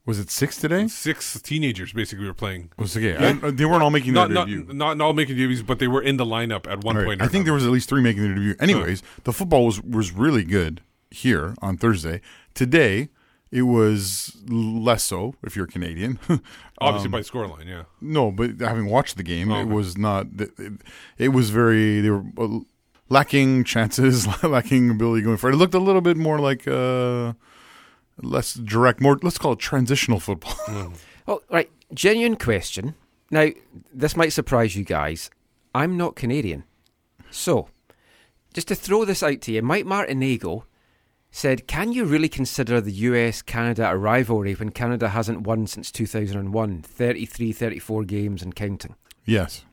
Was 0.05 0.19
it 0.19 0.29
six 0.31 0.57
today? 0.57 0.87
Six 0.87 1.39
teenagers 1.41 1.93
basically 1.93 2.25
were 2.25 2.33
playing. 2.33 2.71
Was 2.77 2.97
okay. 2.97 3.15
I- 3.17 3.51
they 3.51 3.65
weren't 3.65 3.83
all 3.83 3.91
making 3.91 4.13
their 4.13 4.27
not, 4.27 4.47
debut. 4.47 4.65
Not, 4.73 4.97
not 4.97 5.05
all 5.05 5.13
making 5.13 5.35
debuts, 5.37 5.61
but 5.61 5.79
they 5.79 5.87
were 5.87 6.01
in 6.01 6.17
the 6.17 6.25
lineup 6.25 6.67
at 6.69 6.83
one 6.83 6.95
Right. 6.95 7.05
point. 7.05 7.21
or 7.21 7.25
I 7.25 7.27
think 7.27 7.45
there 7.45 7.53
was 7.53 7.65
at 7.65 7.71
least 7.71 7.87
three 7.89 8.01
making 8.01 8.23
their 8.23 8.33
debut. 8.33 8.55
Anyways, 8.59 9.03
the 9.23 9.33
football 9.33 9.65
was 9.65 9.81
was 9.81 10.11
really 10.11 10.43
good 10.43 10.81
here 11.11 11.55
on 11.61 11.77
Thursday. 11.77 12.21
Today, 12.53 13.09
it 13.51 13.63
was 13.63 14.37
less 14.47 15.03
so 15.03 15.35
if 15.43 15.55
you're 15.55 15.67
Canadian. 15.67 16.17
Obviously 16.79 17.07
Um, 17.07 17.11
by 17.11 17.19
scoreline, 17.19 17.67
yeah. 17.67 17.83
No, 17.99 18.31
but 18.31 18.59
having 18.59 18.87
watched 18.87 19.17
the 19.17 19.23
game, 19.23 19.51
Oh, 19.51 19.61
it 19.61 19.67
was 19.67 19.97
not. 19.97 20.27
It, 20.39 20.51
it 21.17 21.29
was 21.29 21.49
very. 21.51 22.01
They 22.01 22.09
were 22.09 22.23
uh, 22.37 22.59
lacking 23.09 23.65
chances, 23.65 24.25
lacking 24.43 24.89
ability 24.89 25.21
going 25.23 25.37
forward. 25.37 25.55
It 25.55 25.57
looked 25.57 25.73
a 25.75 25.79
little 25.79 26.01
bit 26.01 26.17
more 26.17 26.39
like 26.39 26.67
uh, 26.67 27.33
less 28.23 28.53
direct, 28.53 29.01
more. 29.01 29.19
Let's 29.21 29.37
call 29.37 29.53
it 29.53 29.59
transitional 29.59 30.19
football. 30.19 30.53
Mm. 30.67 30.93
Oh, 31.27 31.41
right. 31.51 31.69
Genuine 31.93 32.35
question. 32.35 32.95
Now, 33.29 33.49
this 33.93 34.15
might 34.17 34.33
surprise 34.33 34.75
you 34.75 34.83
guys. 34.83 35.29
I'm 35.75 35.95
not 35.95 36.15
Canadian. 36.15 36.63
So, 37.29 37.69
just 38.53 38.67
to 38.69 38.75
throw 38.75 39.05
this 39.05 39.21
out 39.23 39.39
to 39.41 39.51
you, 39.51 39.61
Mike 39.61 39.85
Martinago 39.85 40.65
said, 41.29 41.67
Can 41.67 41.93
you 41.93 42.05
really 42.05 42.27
consider 42.27 42.81
the 42.81 42.91
US 42.91 43.41
Canada 43.41 43.89
a 43.89 43.95
rivalry 43.97 44.53
when 44.55 44.71
Canada 44.71 45.09
hasn't 45.09 45.41
won 45.41 45.67
since 45.67 45.91
2001? 45.91 46.81
33, 46.81 47.51
34 47.53 48.03
games 48.03 48.41
and 48.41 48.55
counting. 48.55 48.95
yes. 49.25 49.63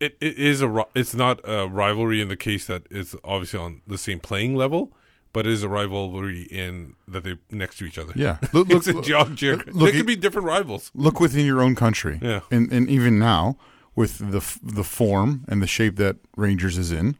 It, 0.00 0.16
it 0.20 0.36
is 0.36 0.60
a. 0.60 0.84
It's 0.94 1.14
not 1.14 1.40
a 1.44 1.68
rivalry 1.68 2.20
in 2.20 2.28
the 2.28 2.36
case 2.36 2.66
that 2.66 2.82
it's 2.90 3.14
obviously 3.22 3.60
on 3.60 3.80
the 3.86 3.96
same 3.96 4.18
playing 4.18 4.56
level, 4.56 4.92
but 5.34 5.46
it 5.46 5.52
is 5.52 5.62
a 5.62 5.68
rivalry 5.68 6.42
in 6.44 6.94
that 7.06 7.24
they're 7.24 7.38
next 7.50 7.76
to 7.78 7.84
each 7.84 7.98
other. 7.98 8.14
Yeah. 8.16 8.38
it's 8.54 8.86
a 8.86 8.94
geog- 8.94 9.36
geog- 9.36 9.66
look- 9.74 9.90
They 9.92 9.98
could 9.98 10.06
be 10.06 10.16
different 10.16 10.46
rivals. 10.46 10.90
Look 10.94 11.20
within 11.20 11.44
your 11.44 11.60
own 11.60 11.74
country. 11.74 12.18
Yeah. 12.22 12.40
And 12.50 12.72
and 12.72 12.88
even 12.88 13.18
now 13.18 13.58
with 13.94 14.18
the 14.18 14.40
the 14.62 14.84
form 14.84 15.44
and 15.48 15.60
the 15.60 15.66
shape 15.66 15.96
that 15.96 16.16
Rangers 16.36 16.78
is 16.78 16.90
in, 16.90 17.16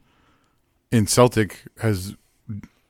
in 0.91 1.05
Celtic 1.07 1.63
has 1.81 2.15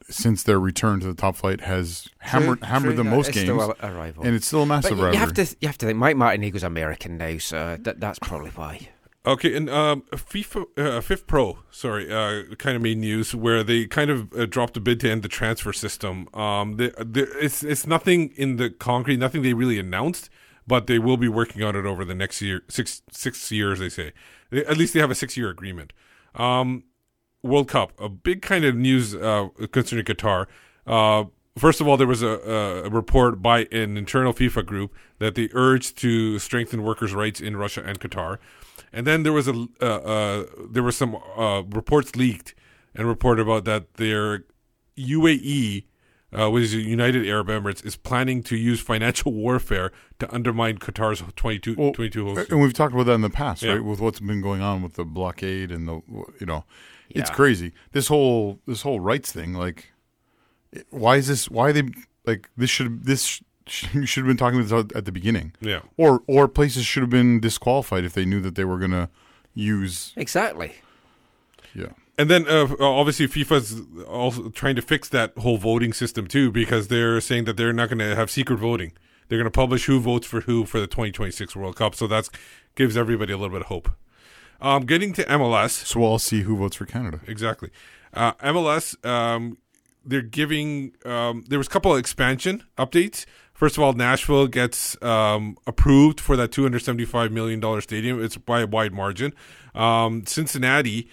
since 0.08 0.44
their 0.44 0.60
return 0.60 1.00
to 1.00 1.08
the 1.08 1.16
top 1.16 1.36
flight 1.36 1.62
has 1.62 2.08
hammered 2.20 2.60
True, 2.60 2.68
hammered 2.68 2.90
true, 2.90 2.96
them 2.98 3.08
yeah, 3.08 3.16
most 3.16 3.28
it's 3.30 3.38
games, 3.38 3.46
still 3.50 3.76
a, 3.82 3.88
a 3.90 3.92
rival. 3.92 4.24
and 4.24 4.36
it's 4.36 4.46
still 4.46 4.62
a 4.62 4.66
massive 4.68 4.92
but 4.92 4.98
you 4.98 5.04
rivalry. 5.06 5.18
have 5.18 5.34
to 5.34 5.56
you 5.60 5.68
have 5.68 5.78
to 5.80 5.86
think 5.88 5.98
Mike 5.98 6.16
Martinago's 6.16 6.62
American 6.64 7.18
now, 7.18 7.38
so 7.40 7.78
that, 7.82 8.00
that's 8.00 8.20
probably 8.20 8.52
why. 8.52 8.90
Okay, 9.28 9.56
and 9.56 9.70
um, 9.72 10.04
FIFA 10.12 10.62
uh, 10.78 10.82
FIFPro, 11.02 11.58
sorry, 11.72 12.12
uh, 12.12 12.54
kind 12.58 12.76
of 12.76 12.84
made 12.84 13.00
news 13.00 13.34
where 13.34 13.64
they 13.64 13.88
kind 13.88 14.12
of 14.12 14.32
uh, 14.34 14.46
dropped 14.46 14.78
a 14.78 14.80
bid 14.80 15.00
to 15.00 15.10
end 15.10 15.24
the 15.24 15.28
transfer 15.28 15.74
system. 15.74 16.28
Um, 16.36 16.78
the, 16.78 16.94
the, 17.00 17.24
it's 17.42 17.64
it's 17.64 17.88
nothing 17.88 18.34
in 18.36 18.58
the 18.58 18.70
concrete, 18.70 19.18
nothing 19.18 19.42
they 19.42 19.54
really 19.54 19.80
announced, 19.80 20.30
but 20.68 20.86
they 20.86 21.00
will 21.00 21.18
be 21.18 21.28
working 21.28 21.64
on 21.64 21.76
it 21.76 21.86
over 21.88 22.06
the 22.06 22.14
next 22.14 22.40
year, 22.40 22.62
six 22.68 23.02
six 23.10 23.52
years. 23.52 23.80
They 23.80 23.90
say, 23.90 24.14
They- 24.52 24.66
at 24.66 24.78
least 24.78 24.94
they 24.94 25.00
have 25.00 25.10
a 25.12 25.16
six 25.16 25.36
year 25.36 25.50
agreement. 25.50 25.92
Um, 26.36 26.84
World 27.42 27.68
Cup, 27.68 27.94
a 28.00 28.10
big 28.10 28.44
kind 28.44 28.64
of 28.64 28.76
news 28.76 29.16
uh, 29.16 29.48
concerning 29.72 30.06
Qatar. 30.06 30.46
Uh, 30.86 31.26
first 31.58 31.82
of 31.82 31.88
all, 31.88 31.98
there 31.98 32.06
was 32.08 32.22
a, 32.22 32.28
a 32.86 32.90
report 32.92 33.42
by 33.42 33.62
an 33.72 33.98
internal 33.98 34.34
FIFA 34.34 34.66
group 34.68 34.94
that 35.18 35.34
they 35.34 35.50
urged 35.54 35.98
to 36.00 36.38
strengthen 36.38 36.84
workers' 36.84 37.14
rights 37.14 37.40
in 37.42 37.56
Russia 37.58 37.84
and 37.86 38.00
Qatar, 38.00 38.38
and 38.94 39.06
then 39.08 39.24
there 39.24 39.34
was 39.34 39.48
a 39.48 39.68
uh, 39.82 39.86
uh, 39.86 40.46
there 40.70 40.84
were 40.84 40.92
some 40.92 41.16
uh, 41.38 41.64
reports 41.70 42.16
leaked 42.16 42.56
and 42.94 43.08
reported 43.08 43.42
about 43.42 43.66
that 43.66 43.96
their 43.96 44.46
UAE, 44.98 45.86
uh, 46.34 46.50
which 46.50 46.64
is 46.66 46.72
the 46.72 46.82
United 46.82 47.28
Arab 47.28 47.48
Emirates, 47.48 47.86
is 47.86 47.96
planning 47.98 48.42
to 48.44 48.56
use 48.56 48.80
financial 48.80 49.34
warfare 49.34 49.92
to 50.20 50.34
undermine 50.34 50.78
Qatar's 50.78 51.22
22, 51.36 51.76
22 51.94 52.26
hosts. 52.26 52.52
and 52.52 52.62
we've 52.62 52.74
talked 52.74 52.94
about 52.94 53.06
that 53.08 53.14
in 53.14 53.22
the 53.22 53.30
past, 53.30 53.62
Yeah. 53.64 53.74
right? 53.74 53.84
With 53.84 54.00
what's 54.00 54.20
been 54.20 54.42
going 54.42 54.62
on 54.62 54.82
with 54.82 54.94
the 54.94 55.06
blockade 55.06 55.72
and 55.72 55.88
the 55.88 56.02
you 56.40 56.46
know, 56.46 56.64
it's 57.10 57.30
crazy. 57.30 57.74
This 57.92 58.08
whole 58.08 58.60
this 58.66 58.82
whole 58.82 59.00
rights 59.00 59.32
thing, 59.32 59.54
like, 59.54 59.92
why 60.90 61.18
is 61.18 61.28
this? 61.28 61.50
Why 61.50 61.70
are 61.70 61.74
they 61.74 61.84
like 62.26 62.50
this? 62.58 62.70
Should 62.70 63.06
this 63.06 63.42
you 63.94 64.06
should 64.06 64.22
have 64.24 64.28
been 64.28 64.38
talking 64.38 64.60
about 64.60 64.90
this 64.90 64.98
at 64.98 65.06
the 65.06 65.12
beginning? 65.12 65.54
Yeah. 65.60 65.82
Or 65.98 66.22
or 66.28 66.48
places 66.48 66.86
should 66.86 67.02
have 67.02 67.10
been 67.10 67.40
disqualified 67.40 68.04
if 68.04 68.14
they 68.14 68.26
knew 68.26 68.42
that 68.42 68.56
they 68.56 68.66
were 68.66 68.78
going 68.78 68.92
to 68.92 69.10
use 69.54 70.14
Exactly. 70.16 70.74
Yeah. 71.74 71.90
And 72.18 72.30
then 72.30 72.48
uh, 72.48 72.68
obviously 72.80 73.28
FIFA's 73.28 73.82
also 74.06 74.50
trying 74.50 74.76
to 74.78 74.82
fix 74.82 75.10
that 75.10 75.38
whole 75.38 75.58
voting 75.58 75.92
system 75.92 76.28
too 76.28 76.52
because 76.52 76.88
they're 76.88 77.20
saying 77.20 77.44
that 77.46 77.58
they're 77.58 77.74
not 77.74 77.90
going 77.90 78.00
to 78.00 78.16
have 78.16 78.32
secret 78.32 78.58
voting. 78.58 78.94
They're 79.28 79.38
going 79.38 79.52
to 79.52 79.52
publish 79.52 79.86
who 79.86 80.00
votes 80.00 80.26
for 80.26 80.42
who 80.42 80.66
for 80.66 80.80
the 80.80 80.88
2026 80.88 81.56
World 81.56 81.76
Cup. 81.76 81.96
So 81.96 82.08
that 82.08 82.30
gives 82.76 82.96
everybody 82.96 83.34
a 83.34 83.38
little 83.38 83.54
bit 83.54 83.62
of 83.62 83.68
hope. 83.68 83.90
Um, 84.62 84.86
getting 84.86 85.12
to 85.14 85.24
MLS. 85.26 85.72
So 85.72 86.00
we'll 86.00 86.10
all 86.10 86.20
see 86.20 86.44
who 86.44 86.56
votes 86.56 86.78
for 86.78 86.86
Canada. 86.86 87.20
Exactly. 87.28 87.72
Uh, 88.14 88.34
MLS, 88.34 89.04
um, 89.06 89.58
they're 90.06 90.22
giving. 90.22 90.94
Um, 91.04 91.44
there 91.48 91.58
was 91.58 91.68
a 91.68 91.70
couple 91.70 91.92
of 91.92 92.00
expansion 92.00 92.64
updates. 92.78 93.26
First 93.56 93.78
of 93.78 93.84
all, 93.84 93.94
Nashville 93.94 94.48
gets 94.48 95.02
um, 95.02 95.58
approved 95.66 96.20
for 96.20 96.36
that 96.36 96.52
two 96.52 96.62
hundred 96.64 96.84
seventy-five 96.84 97.32
million 97.32 97.60
dollar 97.60 97.82
stadium. 97.82 98.24
It's 98.24 98.38
by 98.38 98.60
a 98.62 98.68
wide 98.68 98.94
margin. 98.94 99.34
Um, 99.74 100.26
Cincinnati 100.26 101.10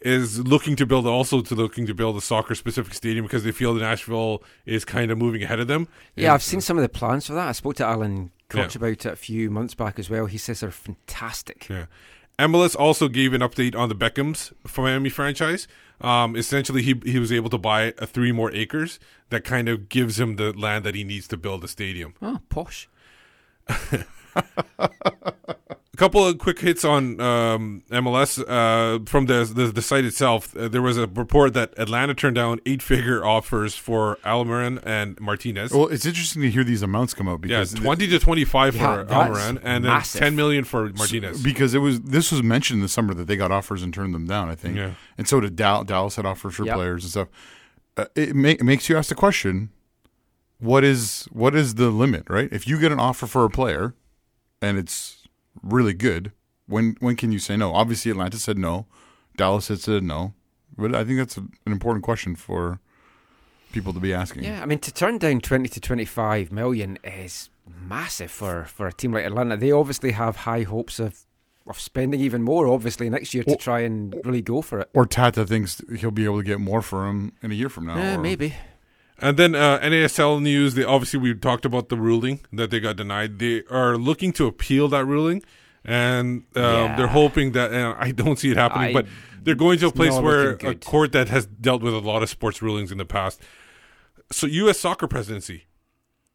is 0.00 0.40
looking 0.40 0.74
to 0.76 0.86
build 0.86 1.06
also 1.06 1.40
to 1.42 1.54
looking 1.54 1.86
to 1.86 1.94
build 1.94 2.16
a 2.16 2.20
soccer 2.20 2.54
specific 2.54 2.94
stadium 2.94 3.24
because 3.24 3.44
they 3.44 3.52
feel 3.52 3.74
that 3.74 3.80
Nashville 3.80 4.42
is 4.64 4.84
kind 4.84 5.10
of 5.10 5.18
moving 5.18 5.42
ahead 5.42 5.60
of 5.60 5.68
them. 5.68 5.86
Yeah, 6.16 6.32
I've 6.34 6.42
seen 6.42 6.60
some 6.60 6.76
of 6.78 6.82
the 6.82 6.88
plans 6.88 7.26
for 7.26 7.34
that. 7.34 7.48
I 7.48 7.52
spoke 7.52 7.76
to 7.76 7.84
Alan 7.86 8.30
Koch 8.48 8.74
Yeah. 8.74 8.78
about 8.78 8.90
it 8.90 9.06
a 9.06 9.16
few 9.16 9.50
months 9.50 9.74
back 9.74 9.98
as 9.98 10.08
well. 10.08 10.26
He 10.26 10.38
says 10.38 10.60
they're 10.60 10.70
fantastic. 10.70 11.68
Yeah. 11.68 11.86
MLS 12.38 12.76
also 12.78 13.08
gave 13.08 13.32
an 13.32 13.40
update 13.40 13.74
on 13.74 13.88
the 13.88 13.94
Beckhams 13.94 14.52
for 14.66 14.82
Miami 14.82 15.08
franchise. 15.08 15.66
Um, 16.00 16.36
essentially, 16.36 16.82
he 16.82 17.00
he 17.04 17.18
was 17.18 17.32
able 17.32 17.50
to 17.50 17.58
buy 17.58 17.94
a 17.98 18.06
three 18.06 18.32
more 18.32 18.52
acres 18.52 18.98
that 19.30 19.44
kind 19.44 19.68
of 19.68 19.88
gives 19.88 20.20
him 20.20 20.36
the 20.36 20.52
land 20.52 20.84
that 20.84 20.94
he 20.94 21.04
needs 21.04 21.26
to 21.28 21.36
build 21.36 21.64
a 21.64 21.68
stadium. 21.68 22.14
Oh, 22.20 22.40
posh. 22.48 22.88
A 25.96 25.98
couple 25.98 26.26
of 26.26 26.36
quick 26.36 26.58
hits 26.60 26.84
on 26.84 27.18
um, 27.22 27.82
MLS 27.90 28.38
uh, 28.46 29.02
from 29.06 29.24
the, 29.24 29.44
the 29.50 29.68
the 29.72 29.80
site 29.80 30.04
itself. 30.04 30.54
Uh, 30.54 30.68
there 30.68 30.82
was 30.82 30.98
a 30.98 31.06
report 31.06 31.54
that 31.54 31.72
Atlanta 31.78 32.12
turned 32.12 32.34
down 32.36 32.60
eight 32.66 32.82
figure 32.82 33.24
offers 33.24 33.76
for 33.76 34.16
Almiron 34.22 34.78
and 34.84 35.18
Martinez. 35.18 35.72
Well, 35.72 35.86
it's 35.86 36.04
interesting 36.04 36.42
to 36.42 36.50
hear 36.50 36.64
these 36.64 36.82
amounts 36.82 37.14
come 37.14 37.26
out 37.28 37.40
yeah, 37.44 37.60
because 37.60 37.72
twenty 37.72 38.06
to 38.08 38.18
twenty 38.18 38.44
five 38.44 38.76
Yeah, 38.76 38.96
for 38.98 39.04
that's 39.04 39.30
Almiron 39.30 39.58
and 39.64 39.84
then 39.86 39.90
massive. 39.92 40.18
ten 40.20 40.36
million 40.36 40.64
for 40.64 40.90
Martinez. 40.90 41.42
because 41.42 41.72
it 41.72 41.78
was 41.78 42.02
this 42.02 42.30
was 42.30 42.42
mentioned 42.42 42.76
in 42.80 42.82
the 42.82 42.90
summer 42.90 43.14
that 43.14 43.26
they 43.26 43.36
got 43.36 43.50
offers 43.50 43.82
and 43.82 43.94
turned 43.94 44.12
them 44.14 44.26
down. 44.26 44.50
I 44.50 44.54
think, 44.54 44.76
Yeah. 44.76 44.90
and 45.16 45.26
so 45.26 45.40
did 45.40 45.56
Dal- 45.56 45.84
Dallas 45.84 46.16
had 46.16 46.26
offers 46.26 46.56
for 46.56 46.66
Yep. 46.66 46.74
players 46.74 47.04
and 47.04 47.10
stuff. 47.10 47.28
Uh, 47.96 48.04
it, 48.14 48.36
ma- 48.36 48.48
it 48.50 48.64
makes 48.64 48.90
you 48.90 48.98
ask 48.98 49.08
the 49.08 49.14
question: 49.14 49.70
what 50.58 50.84
is 50.84 51.26
what 51.32 51.54
is 51.54 51.76
the 51.76 51.88
limit? 51.88 52.24
Right? 52.28 52.50
If 52.52 52.68
you 52.68 52.78
get 52.78 52.92
an 52.92 53.00
offer 53.00 53.26
for 53.26 53.46
a 53.46 53.50
player 53.50 53.94
and 54.60 54.76
it's 54.76 55.25
really 55.62 55.94
good, 55.94 56.32
when 56.66 56.96
when 57.00 57.16
can 57.16 57.32
you 57.32 57.38
say 57.38 57.56
no? 57.56 57.72
Obviously, 57.74 58.10
Atlanta 58.10 58.38
said 58.38 58.58
no, 58.58 58.86
Dallas 59.36 59.68
had 59.68 59.80
said 59.80 60.02
no, 60.02 60.34
but 60.76 60.94
I 60.94 61.04
think 61.04 61.18
that's 61.18 61.36
a, 61.36 61.40
an 61.40 61.72
important 61.72 62.04
question 62.04 62.36
for 62.36 62.80
people 63.72 63.92
to 63.92 64.00
be 64.00 64.12
asking. 64.14 64.44
Yeah, 64.44 64.62
I 64.62 64.66
mean 64.66 64.78
to 64.80 64.92
turn 64.92 65.18
down 65.18 65.40
twenty 65.40 65.68
to 65.68 65.80
twenty 65.80 66.04
five 66.04 66.50
million 66.52 66.98
is 67.04 67.50
massive 67.88 68.30
for, 68.30 68.64
for 68.64 68.86
a 68.86 68.92
team 68.92 69.12
like 69.12 69.24
Atlanta. 69.24 69.56
They 69.56 69.72
obviously 69.72 70.12
have 70.12 70.36
high 70.36 70.62
hopes 70.62 70.98
of 70.98 71.26
of 71.66 71.80
spending 71.80 72.20
even 72.20 72.42
more, 72.42 72.68
obviously 72.68 73.10
next 73.10 73.34
year 73.34 73.42
to 73.42 73.56
try 73.56 73.80
and 73.80 74.14
really 74.24 74.40
go 74.40 74.62
for 74.62 74.78
it. 74.80 74.90
Or 74.94 75.04
Tata 75.04 75.44
thinks 75.44 75.82
he'll 75.98 76.12
be 76.12 76.24
able 76.24 76.38
to 76.38 76.44
get 76.44 76.60
more 76.60 76.80
for 76.80 77.08
him 77.08 77.32
in 77.42 77.50
a 77.50 77.54
year 77.54 77.68
from 77.68 77.86
now. 77.86 77.96
Yeah, 77.96 78.16
or- 78.16 78.20
maybe. 78.20 78.54
And 79.18 79.36
then 79.38 79.54
uh, 79.54 79.78
NASL 79.80 80.42
news. 80.42 80.74
They 80.74 80.84
obviously 80.84 81.18
we 81.20 81.34
talked 81.34 81.64
about 81.64 81.88
the 81.88 81.96
ruling 81.96 82.40
that 82.52 82.70
they 82.70 82.80
got 82.80 82.96
denied. 82.96 83.38
They 83.38 83.62
are 83.70 83.96
looking 83.96 84.32
to 84.34 84.46
appeal 84.46 84.88
that 84.88 85.06
ruling, 85.06 85.42
and 85.84 86.42
um, 86.54 86.62
Yeah. 86.62 86.96
they're 86.96 87.06
hoping 87.06 87.52
that. 87.52 87.72
Uh, 87.72 87.94
I 87.98 88.10
don't 88.12 88.38
see 88.38 88.50
it 88.50 88.56
happening, 88.56 88.90
I- 88.90 88.92
but 88.92 89.06
they're 89.42 89.54
going 89.54 89.78
to 89.78 89.86
a 89.86 89.92
place 89.92 90.14
where 90.18 90.50
a 90.62 90.74
court 90.74 91.12
that 91.12 91.28
has 91.28 91.46
dealt 91.46 91.80
with 91.82 91.94
a 91.94 91.98
lot 92.00 92.22
of 92.22 92.28
sports 92.28 92.60
rulings 92.60 92.92
in 92.92 92.98
the 92.98 93.04
past. 93.06 93.40
So, 94.32 94.46
U.S. 94.46 94.80
soccer 94.80 95.06
presidency. 95.06 95.66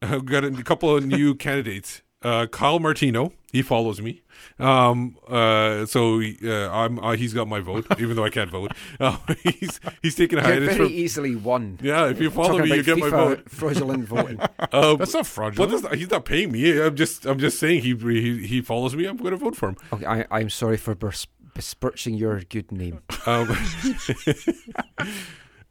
I've 0.00 0.24
got 0.24 0.44
a 0.44 0.50
couple 0.64 0.96
of 0.96 1.04
new 1.06 1.34
candidates. 1.46 2.02
Uh, 2.22 2.46
Kyle 2.46 2.80
Martino, 2.80 3.32
he 3.52 3.62
follows 3.62 4.00
me. 4.00 4.22
Um, 4.58 5.16
uh, 5.28 5.86
so 5.86 6.18
he, 6.18 6.36
uh, 6.42 6.70
I'm, 6.70 6.98
uh, 6.98 7.12
he's 7.12 7.32
got 7.34 7.46
my 7.46 7.60
vote, 7.60 7.86
even 8.00 8.16
though 8.16 8.24
I 8.24 8.30
can't 8.30 8.50
vote. 8.50 8.72
Uh, 8.98 9.16
he's 9.44 9.78
he's 10.02 10.14
taking 10.16 10.38
a 10.38 10.42
You're 10.42 10.50
hiatus 10.50 10.68
very 10.76 10.88
from 10.88 10.88
easily 10.88 11.36
won. 11.36 11.78
yeah, 11.82 12.08
if 12.08 12.20
you 12.20 12.30
follow 12.30 12.58
Talking 12.58 12.70
me, 12.70 12.76
you 12.76 12.80
about 12.82 12.86
get 12.86 12.98
my 12.98 13.08
vote. 13.10 13.50
fraudulent 13.50 14.04
voting. 14.08 14.38
Um, 14.72 14.96
That's 14.96 15.12
not 15.12 15.26
fraudulent. 15.26 15.72
What 15.72 15.82
does, 15.90 15.98
he's 15.98 16.10
not 16.10 16.24
paying 16.24 16.50
me. 16.50 16.80
I'm 16.80 16.96
just, 16.96 17.26
I'm 17.26 17.38
just 17.38 17.58
saying 17.58 17.82
he 17.82 17.94
he, 17.94 18.46
he 18.46 18.60
follows 18.62 18.96
me. 18.96 19.04
I'm 19.04 19.18
going 19.18 19.32
to 19.32 19.36
vote 19.36 19.54
for 19.54 19.68
him. 19.68 19.76
Okay, 19.92 20.06
I, 20.06 20.24
I'm 20.30 20.48
sorry 20.48 20.78
for 20.78 20.94
bers- 20.94 21.26
besmirching 21.54 22.14
your 22.14 22.40
good 22.48 22.72
name. 22.72 23.00
Um, 23.26 23.54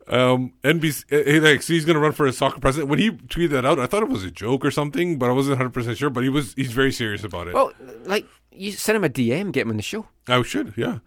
um, 0.07 0.53
NBC, 0.63 1.05
uh, 1.11 1.29
he, 1.29 1.39
like, 1.39 1.61
so 1.61 1.73
he's 1.73 1.85
going 1.85 1.95
to 1.95 1.99
run 1.99 2.11
for 2.11 2.25
a 2.25 2.33
soccer 2.33 2.59
president. 2.59 2.89
When 2.89 2.99
he 2.99 3.11
tweeted 3.11 3.49
that 3.51 3.65
out, 3.65 3.79
I 3.79 3.85
thought 3.85 4.03
it 4.03 4.09
was 4.09 4.23
a 4.23 4.31
joke 4.31 4.65
or 4.65 4.71
something, 4.71 5.17
but 5.17 5.29
I 5.29 5.33
wasn't 5.33 5.53
100 5.53 5.71
percent 5.71 5.97
sure. 5.97 6.09
But 6.09 6.23
he 6.23 6.29
was, 6.29 6.53
he's 6.55 6.71
very 6.71 6.91
serious 6.91 7.23
about 7.23 7.47
it. 7.47 7.53
Well, 7.53 7.71
like 8.05 8.25
you 8.51 8.71
send 8.71 8.97
him 8.97 9.03
a 9.03 9.09
DM, 9.09 9.51
get 9.51 9.63
him 9.63 9.69
on 9.69 9.77
the 9.77 9.83
show. 9.83 10.07
I 10.27 10.41
should, 10.43 10.73
yeah. 10.75 10.99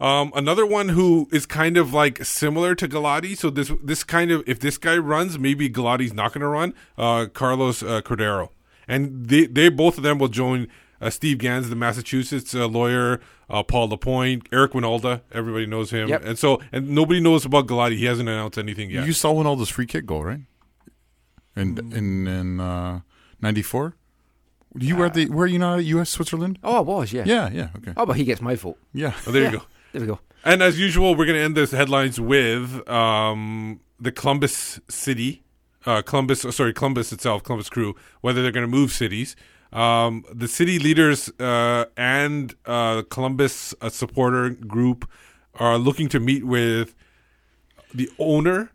Um, 0.00 0.32
another 0.34 0.66
one 0.66 0.88
who 0.88 1.28
is 1.30 1.46
kind 1.46 1.76
of 1.76 1.94
like 1.94 2.24
similar 2.24 2.74
to 2.74 2.88
Gulati. 2.88 3.36
So 3.38 3.50
this 3.50 3.70
this 3.84 4.02
kind 4.02 4.32
of 4.32 4.42
if 4.48 4.58
this 4.58 4.76
guy 4.76 4.96
runs, 4.96 5.38
maybe 5.38 5.70
Gulati's 5.70 6.12
not 6.12 6.32
going 6.32 6.40
to 6.40 6.48
run. 6.48 6.74
Uh, 6.98 7.26
Carlos 7.32 7.84
uh, 7.84 8.00
Cordero, 8.02 8.48
and 8.88 9.28
they 9.28 9.46
they 9.46 9.68
both 9.68 9.98
of 9.98 10.02
them 10.02 10.18
will 10.18 10.26
join 10.26 10.66
uh, 11.02 11.10
Steve 11.10 11.36
Gans, 11.38 11.68
the 11.68 11.76
Massachusetts 11.76 12.54
uh, 12.54 12.66
lawyer, 12.66 13.20
uh, 13.50 13.62
Paul 13.62 13.88
Lapointe, 13.90 14.48
Eric 14.52 14.72
Wynalda. 14.72 15.20
Everybody 15.32 15.66
knows 15.66 15.90
him, 15.90 16.08
Yep. 16.08 16.24
and 16.24 16.38
so 16.38 16.60
and 16.72 16.88
nobody 16.90 17.20
knows 17.20 17.44
about 17.44 17.66
Gulati. 17.66 17.98
He 17.98 18.06
hasn't 18.06 18.28
announced 18.28 18.56
anything 18.56 18.88
yet. 18.90 19.04
You 19.06 19.12
saw 19.12 19.34
Wynalda's 19.34 19.68
free 19.68 19.86
kick 19.86 20.06
goal, 20.06 20.24
right? 20.24 20.40
In 21.54 21.78
in 21.92 22.26
in 22.26 22.60
uh, 22.60 23.00
'94. 23.42 23.96
You 24.78 24.96
were 24.96 25.04
at 25.06 25.12
the 25.14 25.26
were 25.28 25.46
you 25.46 25.58
not 25.58 25.80
at 25.80 25.84
U.S. 25.84 26.08
Switzerland? 26.08 26.58
Oh, 26.64 26.76
I 26.76 26.80
was, 26.80 27.12
yeah. 27.12 27.24
Yeah, 27.26 27.50
yeah. 27.52 27.68
Okay. 27.76 27.92
Oh, 27.94 28.06
but 28.06 28.16
he 28.16 28.24
gets 28.24 28.40
my 28.40 28.54
vote. 28.54 28.78
Yeah. 28.94 29.12
Oh, 29.26 29.30
there 29.30 29.42
Yeah, 29.42 29.50
you 29.50 29.58
go. 29.58 29.64
There 29.92 30.00
we 30.00 30.06
go. 30.06 30.20
And 30.46 30.62
as 30.62 30.80
usual, 30.80 31.14
we're 31.14 31.26
going 31.26 31.36
to 31.36 31.44
end 31.44 31.54
this 31.56 31.72
headlines 31.72 32.18
with 32.18 32.88
um, 32.88 33.80
the 34.00 34.10
Columbus 34.10 34.80
City, 34.88 35.42
uh, 35.84 36.00
Columbus, 36.00 36.40
sorry, 36.56 36.72
Columbus 36.72 37.12
itself, 37.12 37.42
Columbus 37.42 37.68
Crew, 37.68 37.94
whether 38.22 38.42
they're 38.42 38.50
going 38.50 38.64
to 38.64 38.76
move 38.78 38.92
cities. 38.92 39.36
Um, 39.72 40.24
the 40.32 40.48
city 40.48 40.78
leaders 40.78 41.30
uh, 41.40 41.86
and 41.96 42.54
uh, 42.66 43.02
Columbus 43.08 43.74
supporter 43.88 44.50
group 44.50 45.08
are 45.54 45.78
looking 45.78 46.08
to 46.10 46.20
meet 46.20 46.44
with 46.44 46.94
the 47.94 48.10
owner 48.18 48.70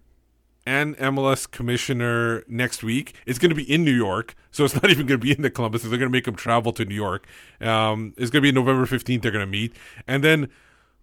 and 0.66 0.98
MLS 0.98 1.50
commissioner 1.50 2.44
next 2.48 2.84
week. 2.84 3.16
It's 3.26 3.40
going 3.40 3.50
to 3.50 3.56
be 3.56 3.72
in 3.72 3.86
New 3.86 3.96
York, 3.96 4.36
so 4.52 4.66
it's 4.66 4.74
not 4.82 4.90
even 4.90 5.06
going 5.06 5.20
to 5.20 5.24
be 5.26 5.32
in 5.32 5.42
the 5.42 5.50
Columbus. 5.50 5.84
They're 5.84 5.92
going 5.92 6.02
to 6.02 6.10
make 6.10 6.26
them 6.26 6.36
travel 6.36 6.74
to 6.74 6.84
New 6.84 6.96
York. 6.96 7.26
Um, 7.62 8.14
it's 8.18 8.30
going 8.30 8.44
to 8.44 8.48
be 8.48 8.52
November 8.52 8.86
15th. 8.86 9.22
They're 9.22 9.32
going 9.32 9.46
to 9.46 9.52
meet. 9.52 9.74
And 10.08 10.24
then 10.24 10.50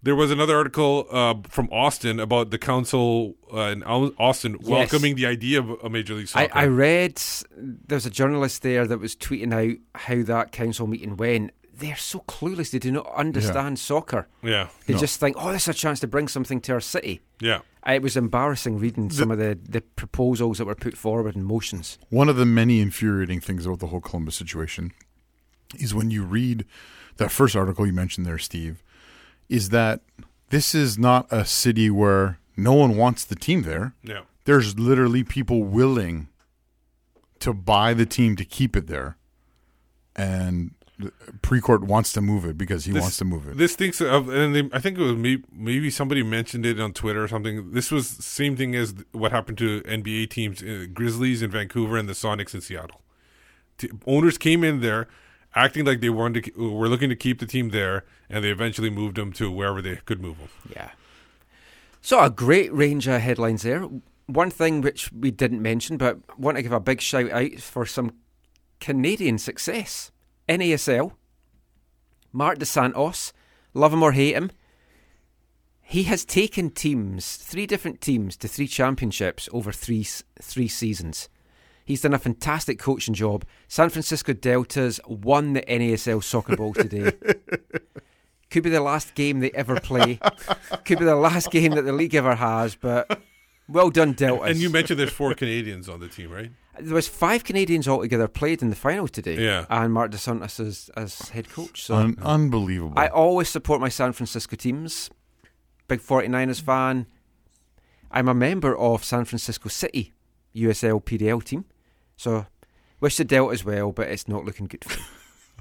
there 0.05 0.15
was 0.15 0.31
another 0.31 0.55
article 0.55 1.07
uh, 1.11 1.33
from 1.49 1.67
Austin 1.71 2.19
about 2.19 2.51
the 2.51 2.57
council 2.59 3.35
uh, 3.53 3.73
in 3.73 3.83
Au- 3.83 4.13
Austin 4.17 4.53
Yes. 4.61 4.69
welcoming 4.69 5.15
the 5.15 5.25
idea 5.25 5.59
of 5.59 5.69
a 5.83 5.89
Major 5.89 6.13
League 6.13 6.27
Soccer. 6.29 6.47
I 6.55 6.65
read 6.67 7.21
there's 7.57 8.05
a 8.05 8.09
journalist 8.11 8.61
there 8.61 8.85
that 8.87 8.99
was 8.99 9.15
tweeting 9.15 9.51
out 9.53 9.77
how 9.95 10.21
that 10.23 10.51
council 10.51 10.87
meeting 10.87 11.17
went. 11.17 11.51
They're 11.77 11.97
so 11.97 12.19
clueless; 12.19 12.71
they 12.71 12.79
do 12.79 12.91
not 12.91 13.11
understand 13.15 13.79
soccer. 13.79 14.27
Yeah. 14.41 14.67
they 14.85 14.93
No. 14.93 14.99
just 14.99 15.19
think, 15.19 15.35
"Oh, 15.37 15.51
this 15.51 15.63
is 15.63 15.69
a 15.69 15.73
chance 15.73 15.99
to 16.01 16.07
bring 16.07 16.29
something 16.29 16.61
to 16.61 16.73
our 16.73 16.79
city." 16.79 17.19
Yeah. 17.41 17.59
it 17.85 18.01
was 18.01 18.15
embarrassing 18.15 18.79
reading 18.79 19.09
some 19.11 19.29
of 19.29 19.37
the, 19.39 19.59
the 19.61 19.81
proposals 19.81 20.57
that 20.57 20.65
were 20.65 20.73
put 20.75 20.95
forward 20.97 21.35
and 21.35 21.45
motions. 21.45 21.99
One 22.09 22.29
of 22.29 22.37
the 22.37 22.45
many 22.45 22.79
infuriating 22.79 23.41
things 23.41 23.65
about 23.65 23.79
the 23.79 23.87
whole 23.87 23.99
Columbus 24.01 24.35
situation 24.35 24.93
is 25.77 25.93
when 25.93 26.09
you 26.11 26.23
read 26.23 26.63
that 27.17 27.29
first 27.31 27.55
article 27.57 27.85
you 27.85 27.91
mentioned 27.93 28.25
there, 28.25 28.37
Steve, 28.37 28.81
is 29.49 29.69
that 29.69 30.01
this 30.49 30.73
is 30.75 30.97
not 30.97 31.27
a 31.31 31.45
city 31.45 31.89
where 31.89 32.39
no 32.57 32.73
one 32.73 32.95
wants 32.97 33.25
the 33.25 33.35
team 33.35 33.63
there. 33.63 33.93
Yeah. 34.03 34.21
There's 34.45 34.77
literally 34.79 35.23
people 35.23 35.63
willing 35.63 36.27
to 37.39 37.53
buy 37.53 37.93
the 37.93 38.05
team 38.05 38.35
to 38.37 38.45
keep 38.45 38.75
it 38.75 38.87
there. 38.87 39.17
And 40.15 40.71
Precourt 41.41 41.81
wants 41.81 42.13
to 42.13 42.21
move 42.21 42.45
it 42.45 42.57
because 42.57 42.85
he 42.85 42.93
This- 42.93 43.01
wants 43.01 43.17
to 43.17 43.25
move 43.25 43.47
it. 43.47 43.57
This 43.57 43.75
thinks 43.75 43.99
of, 43.99 44.29
and 44.29 44.55
they, 44.55 44.69
I 44.71 44.79
think 44.79 44.97
it 44.97 45.01
was 45.01 45.15
me, 45.15 45.43
maybe 45.51 45.89
somebody 45.89 46.23
mentioned 46.23 46.65
it 46.65 46.79
on 46.79 46.93
Twitter 46.93 47.21
or 47.23 47.27
something. 47.27 47.71
This 47.71 47.91
was 47.91 48.07
same 48.07 48.55
thing 48.55 48.75
as 48.75 48.93
what 49.11 49.31
happened 49.33 49.57
to 49.57 49.81
NBA 49.81 50.29
teams, 50.29 50.63
uh, 50.63 50.85
Grizzlies 50.93 51.41
in 51.41 51.51
Vancouver 51.51 51.97
and 51.97 52.07
the 52.07 52.13
Sonics 52.13 52.53
in 52.53 52.61
Seattle. 52.61 53.01
T- 53.77 53.89
owners 54.07 54.37
came 54.37 54.63
in 54.63 54.79
there 54.79 55.07
acting 55.55 55.85
like 55.85 56.01
they 56.01 56.09
wanted 56.09 56.45
to, 56.45 56.71
were 56.71 56.89
looking 56.89 57.09
to 57.09 57.15
keep 57.15 57.39
the 57.39 57.45
team 57.45 57.69
there, 57.69 58.05
and 58.29 58.43
they 58.43 58.49
eventually 58.49 58.89
moved 58.89 59.17
them 59.17 59.31
to 59.33 59.51
wherever 59.51 59.81
they 59.81 59.97
could 60.05 60.21
move 60.21 60.37
them. 60.37 60.49
Yeah. 60.75 60.91
So 62.01 62.21
a 62.21 62.29
great 62.29 62.73
range 62.73 63.07
of 63.07 63.21
headlines 63.21 63.63
there. 63.63 63.87
One 64.27 64.51
thing 64.51 64.81
which 64.81 65.11
we 65.11 65.31
didn't 65.31 65.61
mention, 65.61 65.97
but 65.97 66.19
want 66.39 66.57
to 66.57 66.63
give 66.63 66.71
a 66.71 66.79
big 66.79 67.01
shout 67.01 67.31
out 67.31 67.59
for 67.59 67.85
some 67.85 68.13
Canadian 68.79 69.37
success. 69.37 70.11
NASL. 70.47 71.13
Marc 72.31 72.59
Dos 72.59 72.69
Santos, 72.69 73.31
love 73.73 73.93
him 73.93 74.03
or 74.03 74.11
hate 74.11 74.35
him, 74.35 74.51
he 75.87 76.03
has 76.03 76.25
taken 76.25 76.71
teams, 76.71 77.37
three 77.37 77.67
different 77.67 78.01
teams, 78.01 78.35
to 78.37 78.47
three 78.47 78.67
championships 78.67 79.47
over 79.53 79.71
three 79.71 80.05
three 80.41 80.67
seasons. 80.67 81.29
He's 81.85 82.01
done 82.01 82.13
a 82.15 82.19
fantastic 82.19 82.79
coaching 82.79 83.13
job. 83.13 83.45
San 83.67 83.89
Francisco 83.89 84.33
Deltas 84.33 84.99
won 85.07 85.53
the 85.53 85.61
NASL 85.61 86.23
Soccer 86.23 86.55
Bowl 86.55 86.73
today. 86.73 87.11
Could 88.49 88.63
be 88.63 88.69
the 88.71 88.81
last 88.81 89.13
game 89.13 89.39
they 89.39 89.51
ever 89.51 89.79
play. 89.79 90.19
Could 90.85 90.99
be 90.99 91.05
the 91.05 91.15
last 91.15 91.51
game 91.51 91.71
that 91.73 91.83
the 91.83 91.91
league 91.93 92.15
ever 92.15 92.35
has, 92.35 92.75
but 92.75 93.21
well 93.67 93.89
done, 93.89 94.13
Deltas. 94.13 94.51
And 94.51 94.59
you 94.59 94.69
mentioned 94.69 94.99
there's 94.99 95.11
four 95.11 95.33
Canadians 95.35 95.87
on 95.87 95.99
the 95.99 96.07
team, 96.07 96.31
right? 96.31 96.51
There 96.79 96.95
was 96.95 97.07
five 97.07 97.43
Canadians 97.43 97.87
altogether 97.87 98.27
played 98.27 98.61
in 98.61 98.69
the 98.69 98.75
final 98.75 99.07
today. 99.07 99.43
Yeah. 99.43 99.65
And 99.69 99.93
Marc 99.93 100.11
Dos 100.11 100.23
Santos 100.23 100.59
as, 100.59 100.89
as 100.97 101.29
head 101.29 101.49
coach. 101.49 101.83
So 101.83 101.95
Un- 101.95 102.17
unbelievable. 102.21 102.93
I 102.97 103.07
always 103.07 103.49
support 103.49 103.79
my 103.79 103.89
San 103.89 104.11
Francisco 104.13 104.55
teams. 104.55 105.09
Big 105.87 106.01
49ers 106.01 106.61
fan. 106.61 107.05
I'm 108.11 108.27
a 108.27 108.33
member 108.33 108.75
of 108.75 109.03
San 109.03 109.25
Francisco 109.25 109.69
City 109.69 110.13
USL 110.55 111.03
PDL 111.03 111.43
team. 111.43 111.65
So 112.17 112.45
wish 112.99 113.17
the 113.17 113.25
Deltas 113.25 113.65
well, 113.65 113.91
but 113.91 114.07
it's 114.07 114.27
not 114.27 114.45
looking 114.45 114.67
good 114.67 114.83
for 114.83 114.97
them. 114.97 115.05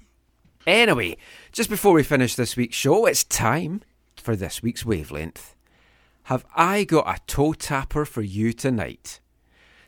anyway, 0.66 1.16
just 1.52 1.68
before 1.70 1.92
we 1.92 2.02
finish 2.02 2.34
this 2.34 2.56
week's 2.56 2.76
show, 2.76 3.06
it's 3.06 3.24
time 3.24 3.82
for 4.16 4.36
this 4.36 4.62
week's 4.62 4.84
wavelength. 4.86 5.54
have 6.24 6.44
I 6.56 6.84
got 6.84 7.08
a 7.08 7.20
toe 7.26 7.52
tapper 7.52 8.04
for 8.04 8.22
you 8.22 8.52
tonight. 8.52 9.20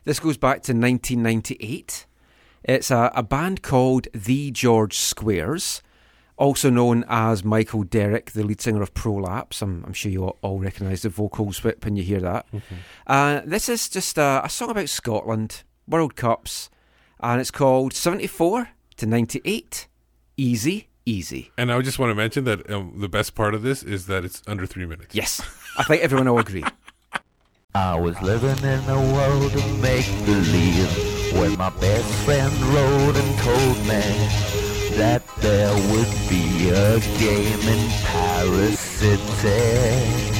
This 0.03 0.19
goes 0.19 0.37
back 0.37 0.61
to 0.63 0.73
1998. 0.73 2.05
It's 2.63 2.91
a, 2.91 3.11
a 3.15 3.23
band 3.23 3.61
called 3.61 4.07
The 4.13 4.51
George 4.51 4.97
Squares, 4.97 5.81
also 6.37 6.69
known 6.69 7.03
as 7.07 7.43
Michael 7.43 7.83
Derrick, 7.83 8.31
the 8.31 8.43
lead 8.43 8.61
singer 8.61 8.81
of 8.81 8.93
Prolapse. 8.93 9.61
I'm, 9.61 9.83
I'm 9.85 9.93
sure 9.93 10.11
you 10.11 10.23
all, 10.25 10.37
all 10.41 10.59
recognise 10.59 11.01
the 11.01 11.09
vocals 11.09 11.63
whip 11.63 11.83
when 11.83 11.95
you 11.95 12.03
hear 12.03 12.19
that. 12.21 12.45
Uh, 13.07 13.41
this 13.45 13.67
is 13.67 13.89
just 13.89 14.17
a, 14.17 14.41
a 14.43 14.49
song 14.49 14.69
about 14.69 14.89
Scotland, 14.89 15.63
World 15.87 16.15
Cups, 16.15 16.69
and 17.19 17.39
it's 17.39 17.51
called 17.51 17.93
74 17.93 18.69
to 18.97 19.05
98. 19.05 19.87
Easy, 20.35 20.89
easy. 21.05 21.51
And 21.57 21.71
I 21.71 21.81
just 21.81 21.97
want 21.99 22.11
to 22.11 22.15
mention 22.15 22.43
that 22.43 22.69
um, 22.69 22.93
the 22.97 23.09
best 23.09 23.35
part 23.35 23.53
of 23.55 23.61
this 23.61 23.83
is 23.83 24.07
that 24.07 24.25
it's 24.25 24.41
under 24.47 24.65
three 24.65 24.85
minutes. 24.85 25.15
Yes, 25.15 25.41
I 25.77 25.83
think 25.83 26.03
everyone 26.03 26.29
will 26.29 26.39
agree. 26.39 26.63
I 27.75 27.99
was 27.99 28.19
living 28.21 28.57
in 28.63 28.89
a 28.89 29.13
world 29.13 29.53
of 29.53 29.81
make 29.81 30.07
believe 30.25 31.33
when 31.33 31.57
my 31.57 31.69
best 31.69 32.11
friend 32.25 32.53
wrote 32.73 33.15
and 33.15 33.39
told 33.39 33.77
me 33.79 34.47
that 34.97 35.21
there 35.37 35.73
would 35.91 36.11
be 36.27 36.69
a 36.69 36.99
game 37.19 37.59
in 37.59 37.89
Paris 38.03 38.79
City. 38.79 40.36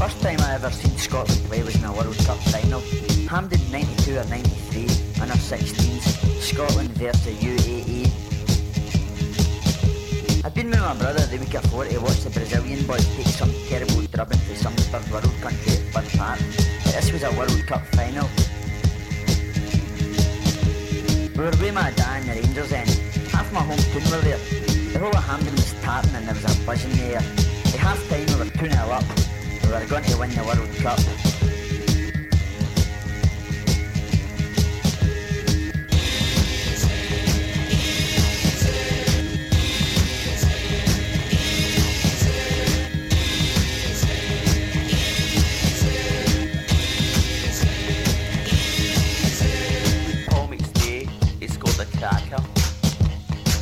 First 0.00 0.22
time 0.22 0.40
I 0.40 0.54
ever 0.54 0.70
seen 0.70 0.96
Scotland 0.96 1.44
play 1.44 1.62
was 1.62 1.76
in 1.76 1.84
a 1.84 1.92
World 1.92 2.16
Cup 2.24 2.38
final. 2.48 2.80
Hampden 3.28 3.60
92 3.70 4.16
or 4.16 4.24
93, 4.24 4.88
under 5.20 5.34
16s, 5.34 6.40
Scotland 6.40 6.88
versus 6.92 7.36
UAE. 7.36 8.08
I'd 10.42 10.54
been 10.54 10.70
with 10.70 10.80
my 10.80 10.96
brother 10.96 11.20
the 11.26 11.36
week 11.36 11.50
before 11.50 11.84
to 11.84 11.98
watch 11.98 12.24
the 12.24 12.30
Brazilian 12.30 12.86
boys 12.86 13.04
take 13.14 13.26
some 13.26 13.52
terrible 13.68 14.00
drubbing 14.06 14.38
to 14.38 14.56
some 14.56 14.72
third 14.88 15.06
world 15.12 15.34
country 15.42 15.76
at 15.76 15.92
Park. 15.92 16.40
But 16.82 16.94
this 16.94 17.12
was 17.12 17.22
a 17.22 17.32
World 17.36 17.62
Cup 17.66 17.84
final. 17.88 18.26
We 21.36 21.44
were 21.44 21.50
with 21.60 21.74
my 21.74 21.90
dad 21.90 22.22
and 22.22 22.30
the 22.30 22.40
Rangers 22.40 22.70
then. 22.70 22.88
Half 23.28 23.52
my 23.52 23.60
home 23.60 23.76
team 23.76 24.10
were 24.10 24.24
there. 24.24 24.38
The 24.94 24.98
whole 24.98 25.14
of 25.14 25.24
Hampden 25.24 25.52
was 25.52 25.74
tartan 25.82 26.14
and 26.14 26.26
there 26.26 26.34
was 26.34 26.44
a 26.48 26.64
buzz 26.64 26.82
in 26.86 26.92
the 26.96 27.04
air. 27.04 27.24
At 27.68 27.80
half 27.84 28.00
time 28.08 28.24
we 28.28 28.34
were 28.36 28.48
2 28.48 28.70
0 28.70 28.96
up. 28.96 29.04
We 29.70 29.76
were 29.76 29.86
going 29.86 30.02
to 30.02 30.18
win 30.18 30.30
the 30.30 30.42
World 30.42 30.74
Cup. 30.78 30.98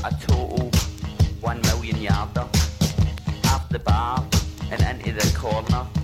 A 0.04 0.10
total 0.26 0.70
one 1.42 1.60
million 1.60 2.00
bar 3.78 4.24
and 4.70 5.00
into 5.06 5.12
the 5.12 5.38
corner. 5.38 5.97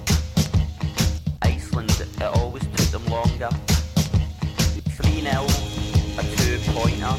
Pointer. 6.85 7.17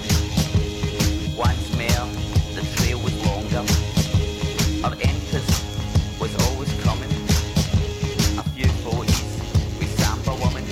Once 1.35 1.69
more, 1.75 2.07
the 2.53 2.63
trail 2.75 2.99
was 2.99 3.15
longer. 3.25 3.63
Our 4.85 4.93
emphasis 5.01 6.19
was 6.19 6.31
always 6.45 6.71
coming. 6.83 7.09
A 8.37 8.43
few 8.53 8.69
photos 8.83 9.21
with 9.79 9.91
Samba 9.99 10.35
woman. 10.35 10.63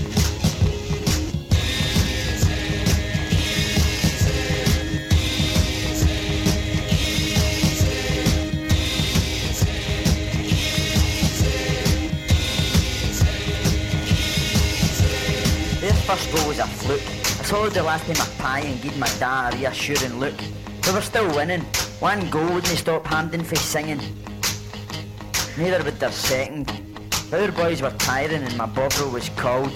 Their 15.81 15.93
first 16.05 16.35
goal 16.35 16.47
was 16.47 16.59
a 16.59 16.67
fluke. 16.67 17.12
I 17.53 17.55
swallowed 17.55 17.73
the 17.73 17.83
last 17.83 18.09
of 18.09 18.17
my 18.17 18.25
pie 18.43 18.59
and 18.61 18.81
gave 18.81 18.97
my 18.97 19.07
dad 19.19 19.53
a 19.53 19.57
reassuring 19.57 20.19
look. 20.19 20.33
We 20.87 20.91
were 20.91 21.01
still 21.01 21.27
winning. 21.35 21.61
One 21.99 22.27
goal 22.31 22.45
wouldn't 22.45 22.65
stop 22.65 23.05
Hampden 23.05 23.43
from 23.43 23.57
singing. 23.57 24.01
Neither 25.55 25.83
would 25.83 25.99
their 25.99 26.11
second. 26.11 26.65
The 27.29 27.37
other 27.37 27.51
boys 27.51 27.83
were 27.83 27.91
tiring 27.91 28.41
and 28.41 28.57
my 28.57 28.65
bovril 28.65 29.11
was 29.11 29.29
cold. 29.37 29.71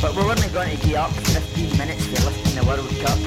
But 0.00 0.14
we 0.14 0.22
weren't 0.22 0.52
going 0.52 0.78
to 0.78 0.86
give 0.86 0.94
up 0.94 1.10
15 1.10 1.76
minutes 1.76 2.06
for 2.06 2.24
lifting 2.24 2.54
the 2.54 2.64
World 2.64 2.88
Cup. 3.02 3.18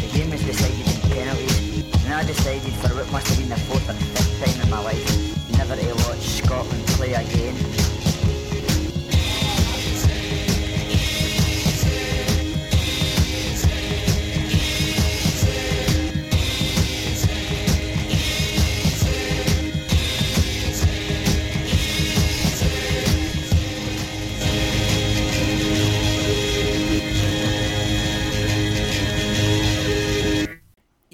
The 0.00 0.08
game 0.10 0.30
was 0.30 0.42
decided 0.42 0.80
in 0.80 1.00
penalties, 1.10 2.04
and 2.06 2.14
I 2.14 2.24
decided 2.24 2.72
for 2.80 2.94
what 2.96 3.12
must 3.12 3.28
have 3.28 3.38
been 3.38 3.50
the 3.50 3.60
fourth 3.68 3.90
or 3.90 3.92
fifth 3.92 4.42
time 4.42 4.62
in 4.64 4.70
my 4.70 4.82
life, 4.82 5.58
never 5.58 5.76
to 5.76 5.94
watch 6.08 6.20
Scotland 6.20 6.86
play 6.96 7.12
again. 7.12 7.99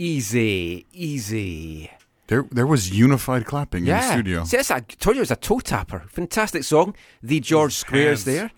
Easy, 0.07 0.87
easy. 0.93 1.91
There, 2.28 2.47
there 2.53 2.66
was 2.66 2.97
unified 2.97 3.45
clapping 3.45 3.87
in 3.87 3.97
the 3.97 4.12
studio. 4.12 4.45
See, 4.45 4.57
that's, 4.57 4.70
I 4.70 4.78
told 4.78 5.16
you 5.16 5.20
it 5.20 5.23
was 5.23 5.33
a 5.33 5.37
toe 5.37 5.59
tapper. 5.59 6.05
Fantastic 6.09 6.62
song. 6.62 6.95
The 7.24 7.41
George 7.41 7.73
Squares 7.73 8.24
hands. 8.24 8.24
there. 8.24 8.51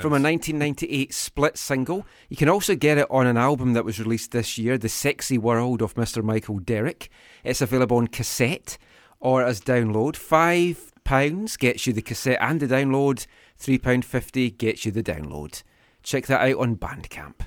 From 0.00 0.12
a 0.12 0.18
1998 0.18 1.14
split 1.14 1.58
single. 1.58 2.06
You 2.28 2.36
can 2.36 2.48
also 2.48 2.74
get 2.74 2.98
it 2.98 3.06
on 3.08 3.28
an 3.28 3.36
album 3.36 3.74
that 3.74 3.84
was 3.84 4.00
released 4.00 4.32
this 4.32 4.58
year, 4.58 4.78
The 4.78 4.88
Sexy 4.88 5.38
World 5.38 5.80
of 5.80 5.94
Mr. 5.94 6.24
Michael 6.24 6.58
Derrick. 6.58 7.08
It's 7.44 7.60
available 7.60 7.98
on 7.98 8.08
cassette 8.08 8.76
or 9.20 9.44
as 9.44 9.60
download. 9.60 10.14
£5 10.14 11.58
gets 11.58 11.86
you 11.86 11.92
the 11.92 12.02
cassette 12.02 12.38
and 12.40 12.58
the 12.58 12.66
download. 12.66 13.26
£3.50 13.60 14.58
gets 14.58 14.84
you 14.84 14.90
the 14.90 15.04
download. 15.04 15.62
Check 16.02 16.26
that 16.26 16.40
out 16.40 16.58
on 16.58 16.76
Bandcamp. 16.76 17.42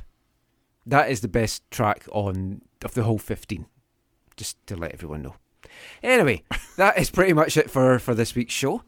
That 0.86 1.10
is 1.10 1.22
the 1.22 1.28
best 1.28 1.70
track 1.72 2.06
on 2.12 2.62
of 2.84 2.94
the 2.94 3.04
whole 3.04 3.18
15. 3.18 3.66
Just 4.38 4.66
to 4.68 4.76
let 4.76 4.94
everyone 4.94 5.22
know. 5.22 5.36
Anyway, 6.02 6.44
that 6.78 6.98
is 6.98 7.10
pretty 7.12 7.34
much 7.34 7.58
it 7.58 7.70
for, 7.70 8.00
for 8.00 8.16
this 8.16 8.36
week's 8.36 8.54
show. 8.54 8.84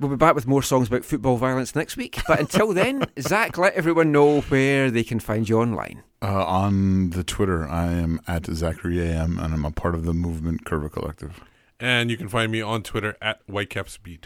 We'll 0.00 0.10
be 0.10 0.16
back 0.16 0.34
with 0.34 0.46
more 0.46 0.62
songs 0.62 0.88
about 0.88 1.04
football 1.04 1.36
violence 1.36 1.76
next 1.76 1.96
week. 1.96 2.20
But 2.26 2.40
until 2.40 2.72
then, 2.74 3.04
Zach, 3.20 3.56
let 3.56 3.74
everyone 3.74 4.10
know 4.10 4.40
where 4.42 4.90
they 4.90 5.04
can 5.04 5.20
find 5.20 5.48
you 5.48 5.60
online. 5.60 6.02
Uh, 6.20 6.44
on 6.44 7.10
the 7.10 7.22
Twitter, 7.22 7.68
I 7.68 7.92
am 7.92 8.20
at 8.26 8.46
Zachary 8.46 9.00
AM, 9.00 9.38
and 9.38 9.54
I'm 9.54 9.64
a 9.64 9.70
part 9.70 9.94
of 9.94 10.04
the 10.04 10.14
Movement 10.14 10.64
Curva 10.64 10.90
Collective. 10.90 11.40
And 11.78 12.10
you 12.10 12.16
can 12.16 12.28
find 12.28 12.50
me 12.50 12.60
on 12.60 12.82
Twitter 12.82 13.16
at 13.20 13.46
WhitecapsBeat. 13.46 14.24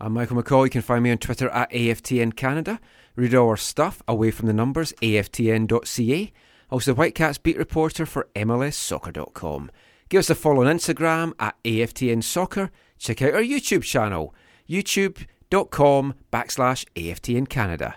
I'm 0.00 0.12
Michael 0.12 0.40
McColl. 0.40 0.64
You 0.64 0.70
can 0.70 0.82
find 0.82 1.02
me 1.02 1.10
on 1.10 1.18
Twitter 1.18 1.48
at 1.48 1.70
AFTN 1.72 2.36
Canada. 2.36 2.78
Read 3.18 3.34
all 3.34 3.48
our 3.48 3.56
stuff 3.56 4.00
away 4.06 4.30
from 4.30 4.46
the 4.46 4.52
numbers, 4.52 4.92
aftn.ca. 5.02 6.32
Also, 6.70 6.92
the 6.92 6.94
Whitecaps 6.94 7.38
beat 7.38 7.58
reporter 7.58 8.06
for 8.06 8.28
MLSsoccer.com. 8.36 9.72
Give 10.08 10.20
us 10.20 10.30
a 10.30 10.36
follow 10.36 10.64
on 10.64 10.76
Instagram 10.76 11.32
at 11.40 11.56
AFTN 11.64 12.22
Soccer. 12.22 12.70
Check 12.96 13.20
out 13.20 13.34
our 13.34 13.40
YouTube 13.40 13.82
channel, 13.82 14.32
youtube.com 14.68 16.14
backslash 16.32 16.84
AFTN 16.94 17.48
Canada. 17.48 17.96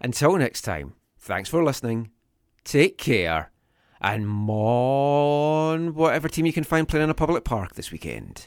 Until 0.00 0.36
next 0.36 0.62
time, 0.62 0.94
thanks 1.18 1.48
for 1.48 1.64
listening. 1.64 2.12
Take 2.62 2.96
care. 2.96 3.50
And 4.00 4.28
mon 4.28 5.94
whatever 5.94 6.28
team 6.28 6.46
you 6.46 6.52
can 6.52 6.62
find 6.62 6.86
playing 6.86 7.02
in 7.02 7.10
a 7.10 7.14
public 7.14 7.42
park 7.42 7.74
this 7.74 7.90
weekend. 7.90 8.46